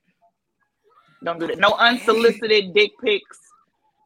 Don't 1.23 1.39
do 1.39 1.47
that. 1.47 1.59
No 1.59 1.73
unsolicited 1.73 2.73
dick 2.73 2.91
pics. 3.03 3.37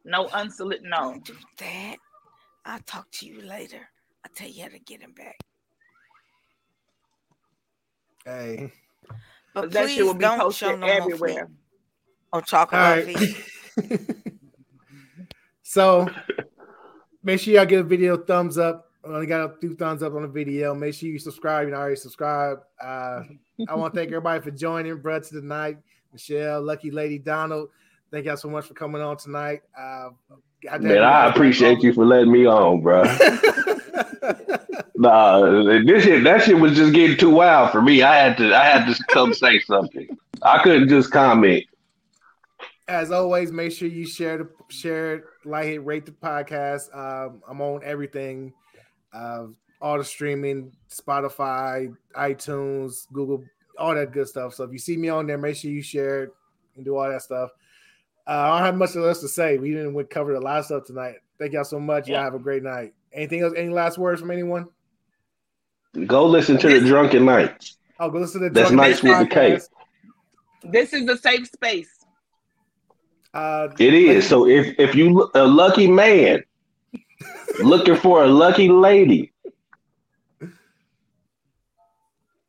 No 0.04 0.26
unsolicited. 0.28 0.90
No. 0.90 1.12
Don't 1.12 1.24
do 1.24 1.36
that. 1.58 1.96
I'll 2.64 2.80
talk 2.80 3.06
to 3.12 3.26
you 3.26 3.42
later. 3.42 3.88
I'll 4.24 4.32
tell 4.34 4.48
you 4.48 4.62
how 4.62 4.70
to 4.70 4.78
get 4.80 5.02
him 5.02 5.12
back. 5.12 5.36
Hey, 8.24 8.72
But 9.52 9.70
That 9.72 9.86
please 9.86 9.94
shit 9.96 10.04
will 10.04 10.14
be 10.14 10.24
posted 10.24 10.68
show 10.68 10.76
no 10.76 10.86
more 10.86 10.90
everywhere. 10.96 11.46
feet. 11.46 11.56
Or 12.32 12.40
talk 12.40 12.68
about 12.68 13.04
right. 13.04 13.16
feet. 13.16 14.00
so 15.62 16.08
make 17.22 17.40
sure 17.40 17.54
y'all 17.54 17.66
give 17.66 17.84
a 17.84 17.88
video 17.88 18.14
a 18.14 18.18
thumbs 18.18 18.58
up. 18.58 18.90
I 19.04 19.08
only 19.08 19.26
got 19.26 19.44
a 19.44 19.60
two 19.60 19.76
thumbs 19.76 20.02
up 20.02 20.14
on 20.14 20.22
the 20.22 20.28
video. 20.28 20.74
Make 20.74 20.94
sure 20.94 21.08
you 21.08 21.18
subscribe. 21.18 21.68
You 21.68 21.74
already 21.74 21.96
subscribe. 21.96 22.58
Uh, 22.82 23.22
I 23.68 23.74
want 23.74 23.92
to 23.92 24.00
thank 24.00 24.08
everybody 24.08 24.42
for 24.42 24.50
joining, 24.50 24.96
bro, 24.96 25.20
tonight. 25.20 25.76
Michelle, 26.12 26.62
Lucky 26.62 26.90
Lady, 26.90 27.18
Donald. 27.18 27.68
Thank 28.10 28.26
y'all 28.26 28.36
so 28.36 28.48
much 28.48 28.66
for 28.66 28.74
coming 28.74 29.02
on 29.02 29.16
tonight. 29.16 29.62
Uh, 29.78 30.10
Man, 30.80 31.02
I 31.02 31.28
appreciate 31.28 31.82
you 31.82 31.92
for 31.92 32.06
letting 32.06 32.32
me 32.32 32.46
on, 32.46 32.80
bro. 32.80 33.04
Nah, 34.96 35.40
this 35.84 36.04
shit, 36.04 36.24
that 36.24 36.42
shit 36.42 36.58
was 36.58 36.76
just 36.76 36.94
getting 36.94 37.16
too 37.16 37.30
wild 37.30 37.70
for 37.70 37.82
me. 37.82 38.02
I 38.02 38.16
had 38.16 38.36
to, 38.38 38.54
I 38.54 38.64
had 38.64 38.86
to 38.86 39.04
come 39.08 39.34
say 39.34 39.58
something. 39.60 40.06
I 40.42 40.62
couldn't 40.62 40.88
just 40.88 41.10
comment. 41.10 41.64
As 42.86 43.10
always, 43.10 43.50
make 43.50 43.72
sure 43.72 43.88
you 43.88 44.06
share 44.06 44.38
the 44.38 44.48
share, 44.68 45.14
it, 45.14 45.24
like 45.44 45.66
it, 45.66 45.78
rate 45.80 46.06
the 46.06 46.12
podcast. 46.12 46.94
Um, 46.94 47.42
I'm 47.48 47.60
on 47.60 47.80
everything, 47.82 48.52
uh, 49.12 49.46
all 49.80 49.98
the 49.98 50.04
streaming, 50.04 50.72
Spotify, 50.90 51.94
iTunes, 52.14 53.10
Google, 53.12 53.42
all 53.78 53.94
that 53.94 54.12
good 54.12 54.28
stuff. 54.28 54.54
So 54.54 54.64
if 54.64 54.72
you 54.72 54.78
see 54.78 54.96
me 54.96 55.08
on 55.08 55.26
there, 55.26 55.38
make 55.38 55.56
sure 55.56 55.70
you 55.70 55.82
share 55.82 56.24
it 56.24 56.30
and 56.76 56.84
do 56.84 56.96
all 56.96 57.10
that 57.10 57.22
stuff. 57.22 57.50
Uh, 58.26 58.30
I 58.30 58.58
don't 58.58 58.66
have 58.66 58.76
much 58.76 58.96
else 58.96 59.20
to 59.20 59.28
say. 59.28 59.58
We 59.58 59.70
didn't 59.70 59.94
we 59.94 60.04
covered 60.04 60.36
a 60.36 60.40
lot 60.40 60.60
of 60.60 60.66
stuff 60.66 60.84
tonight. 60.84 61.16
Thank 61.38 61.52
y'all 61.52 61.64
so 61.64 61.80
much. 61.80 62.08
Y'all 62.08 62.22
have 62.22 62.34
a 62.34 62.38
great 62.38 62.62
night. 62.62 62.94
Anything 63.14 63.42
else? 63.42 63.54
Any 63.56 63.68
last 63.68 63.96
words 63.96 64.20
from 64.20 64.30
anyone? 64.30 64.66
Go 66.06 66.26
listen 66.26 66.58
to 66.58 66.68
the 66.68 66.80
Drunken 66.86 67.24
Nights. 67.24 67.76
Oh, 68.00 68.10
go 68.10 68.18
listen 68.18 68.40
to 68.42 68.48
the 68.48 68.54
That's 68.54 68.70
Drunk 68.70 68.80
nice 68.82 69.02
Nights 69.02 69.20
with 69.20 69.28
the 69.28 69.34
K. 69.34 69.52
podcast. 69.52 69.68
This 70.64 70.92
is 70.92 71.08
a 71.08 71.16
safe 71.16 71.46
space. 71.46 71.90
Uh, 73.32 73.68
It 73.78 73.94
is. 73.94 74.26
So 74.26 74.48
if 74.48 74.78
if 74.78 74.94
you 74.94 75.30
a 75.34 75.46
lucky 75.46 75.86
man 75.86 76.42
looking 77.62 77.96
for 77.96 78.24
a 78.24 78.26
lucky 78.26 78.68
lady, 78.68 79.32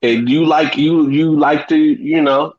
and 0.01 0.27
you 0.29 0.45
like 0.45 0.77
you 0.77 1.09
you 1.09 1.37
like 1.37 1.67
to 1.67 1.77
you 1.77 2.21
know 2.21 2.53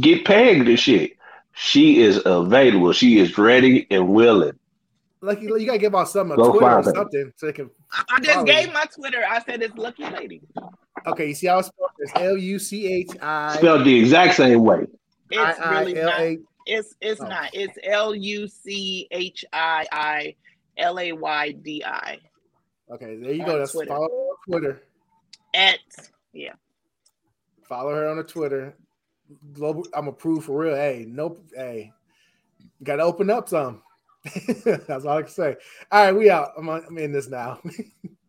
get 0.00 0.24
pegged 0.24 0.68
and 0.68 0.78
shit, 0.78 1.12
she 1.54 2.00
is 2.00 2.22
available. 2.24 2.92
She 2.92 3.18
is 3.18 3.36
ready 3.36 3.86
and 3.90 4.08
willing. 4.08 4.58
Lucky, 5.22 5.42
you 5.44 5.66
gotta 5.66 5.78
give 5.78 5.94
out 5.94 6.08
something, 6.08 6.32
a 6.32 6.36
Go 6.36 6.50
Twitter 6.50 6.64
or 6.66 6.70
find 6.70 6.84
her. 6.86 6.92
something, 6.94 7.32
so 7.36 7.46
they 7.46 7.52
can. 7.52 7.70
I, 7.92 8.04
I 8.08 8.20
just 8.20 8.32
Follow 8.32 8.46
gave 8.46 8.66
you. 8.68 8.72
my 8.72 8.84
Twitter. 8.94 9.22
I 9.28 9.42
said 9.42 9.62
it's 9.62 9.76
Lucky 9.76 10.04
Lady. 10.04 10.40
Okay, 11.06 11.28
you 11.28 11.34
see 11.34 11.46
how 11.46 11.58
it's 11.58 11.68
spelled? 11.68 11.90
It's 11.98 12.12
L 12.16 12.36
U 12.38 12.58
C 12.58 12.86
H 12.86 13.10
I 13.20 13.56
Spelled 13.58 13.84
the 13.84 13.98
exact 13.98 14.34
same 14.34 14.62
way. 14.64 14.86
It's 15.30 15.60
really 15.60 16.00
I 16.00 16.02
L 16.02 16.30
not. 16.30 16.38
It's 16.66 16.94
it's 17.02 17.20
Oh. 17.20 17.26
not. 17.28 17.50
It's 17.52 17.76
L 17.84 18.14
U 18.14 18.48
C 18.48 19.06
H 19.10 19.44
I 19.52 19.86
I 19.92 20.34
L 20.78 20.98
A 20.98 21.12
Y 21.12 21.50
D 21.52 21.84
I 21.84 22.18
Okay, 22.90 23.16
there 23.16 23.32
you 23.32 23.44
go. 23.44 23.58
That's 23.58 23.72
Twitter. 23.72 23.88
follow 23.90 24.08
her 24.08 24.14
on 24.14 24.36
Twitter. 24.48 24.82
at 25.54 25.78
yeah. 26.32 26.52
Follow 27.68 27.94
her 27.94 28.08
on 28.08 28.16
the 28.16 28.24
Twitter. 28.24 28.74
Global, 29.52 29.86
I'm 29.94 30.08
approved 30.08 30.46
for 30.46 30.58
real. 30.64 30.74
Hey, 30.74 31.04
nope. 31.08 31.44
Hey, 31.54 31.92
got 32.82 32.96
to 32.96 33.02
open 33.04 33.30
up 33.30 33.48
some. 33.48 33.82
That's 34.64 35.04
all 35.04 35.18
I 35.18 35.22
can 35.22 35.30
say. 35.30 35.56
All 35.90 36.04
right, 36.04 36.12
we 36.16 36.30
out. 36.30 36.50
I'm, 36.58 36.68
I'm 36.68 36.98
in 36.98 37.12
this 37.12 37.28
now. 37.28 37.60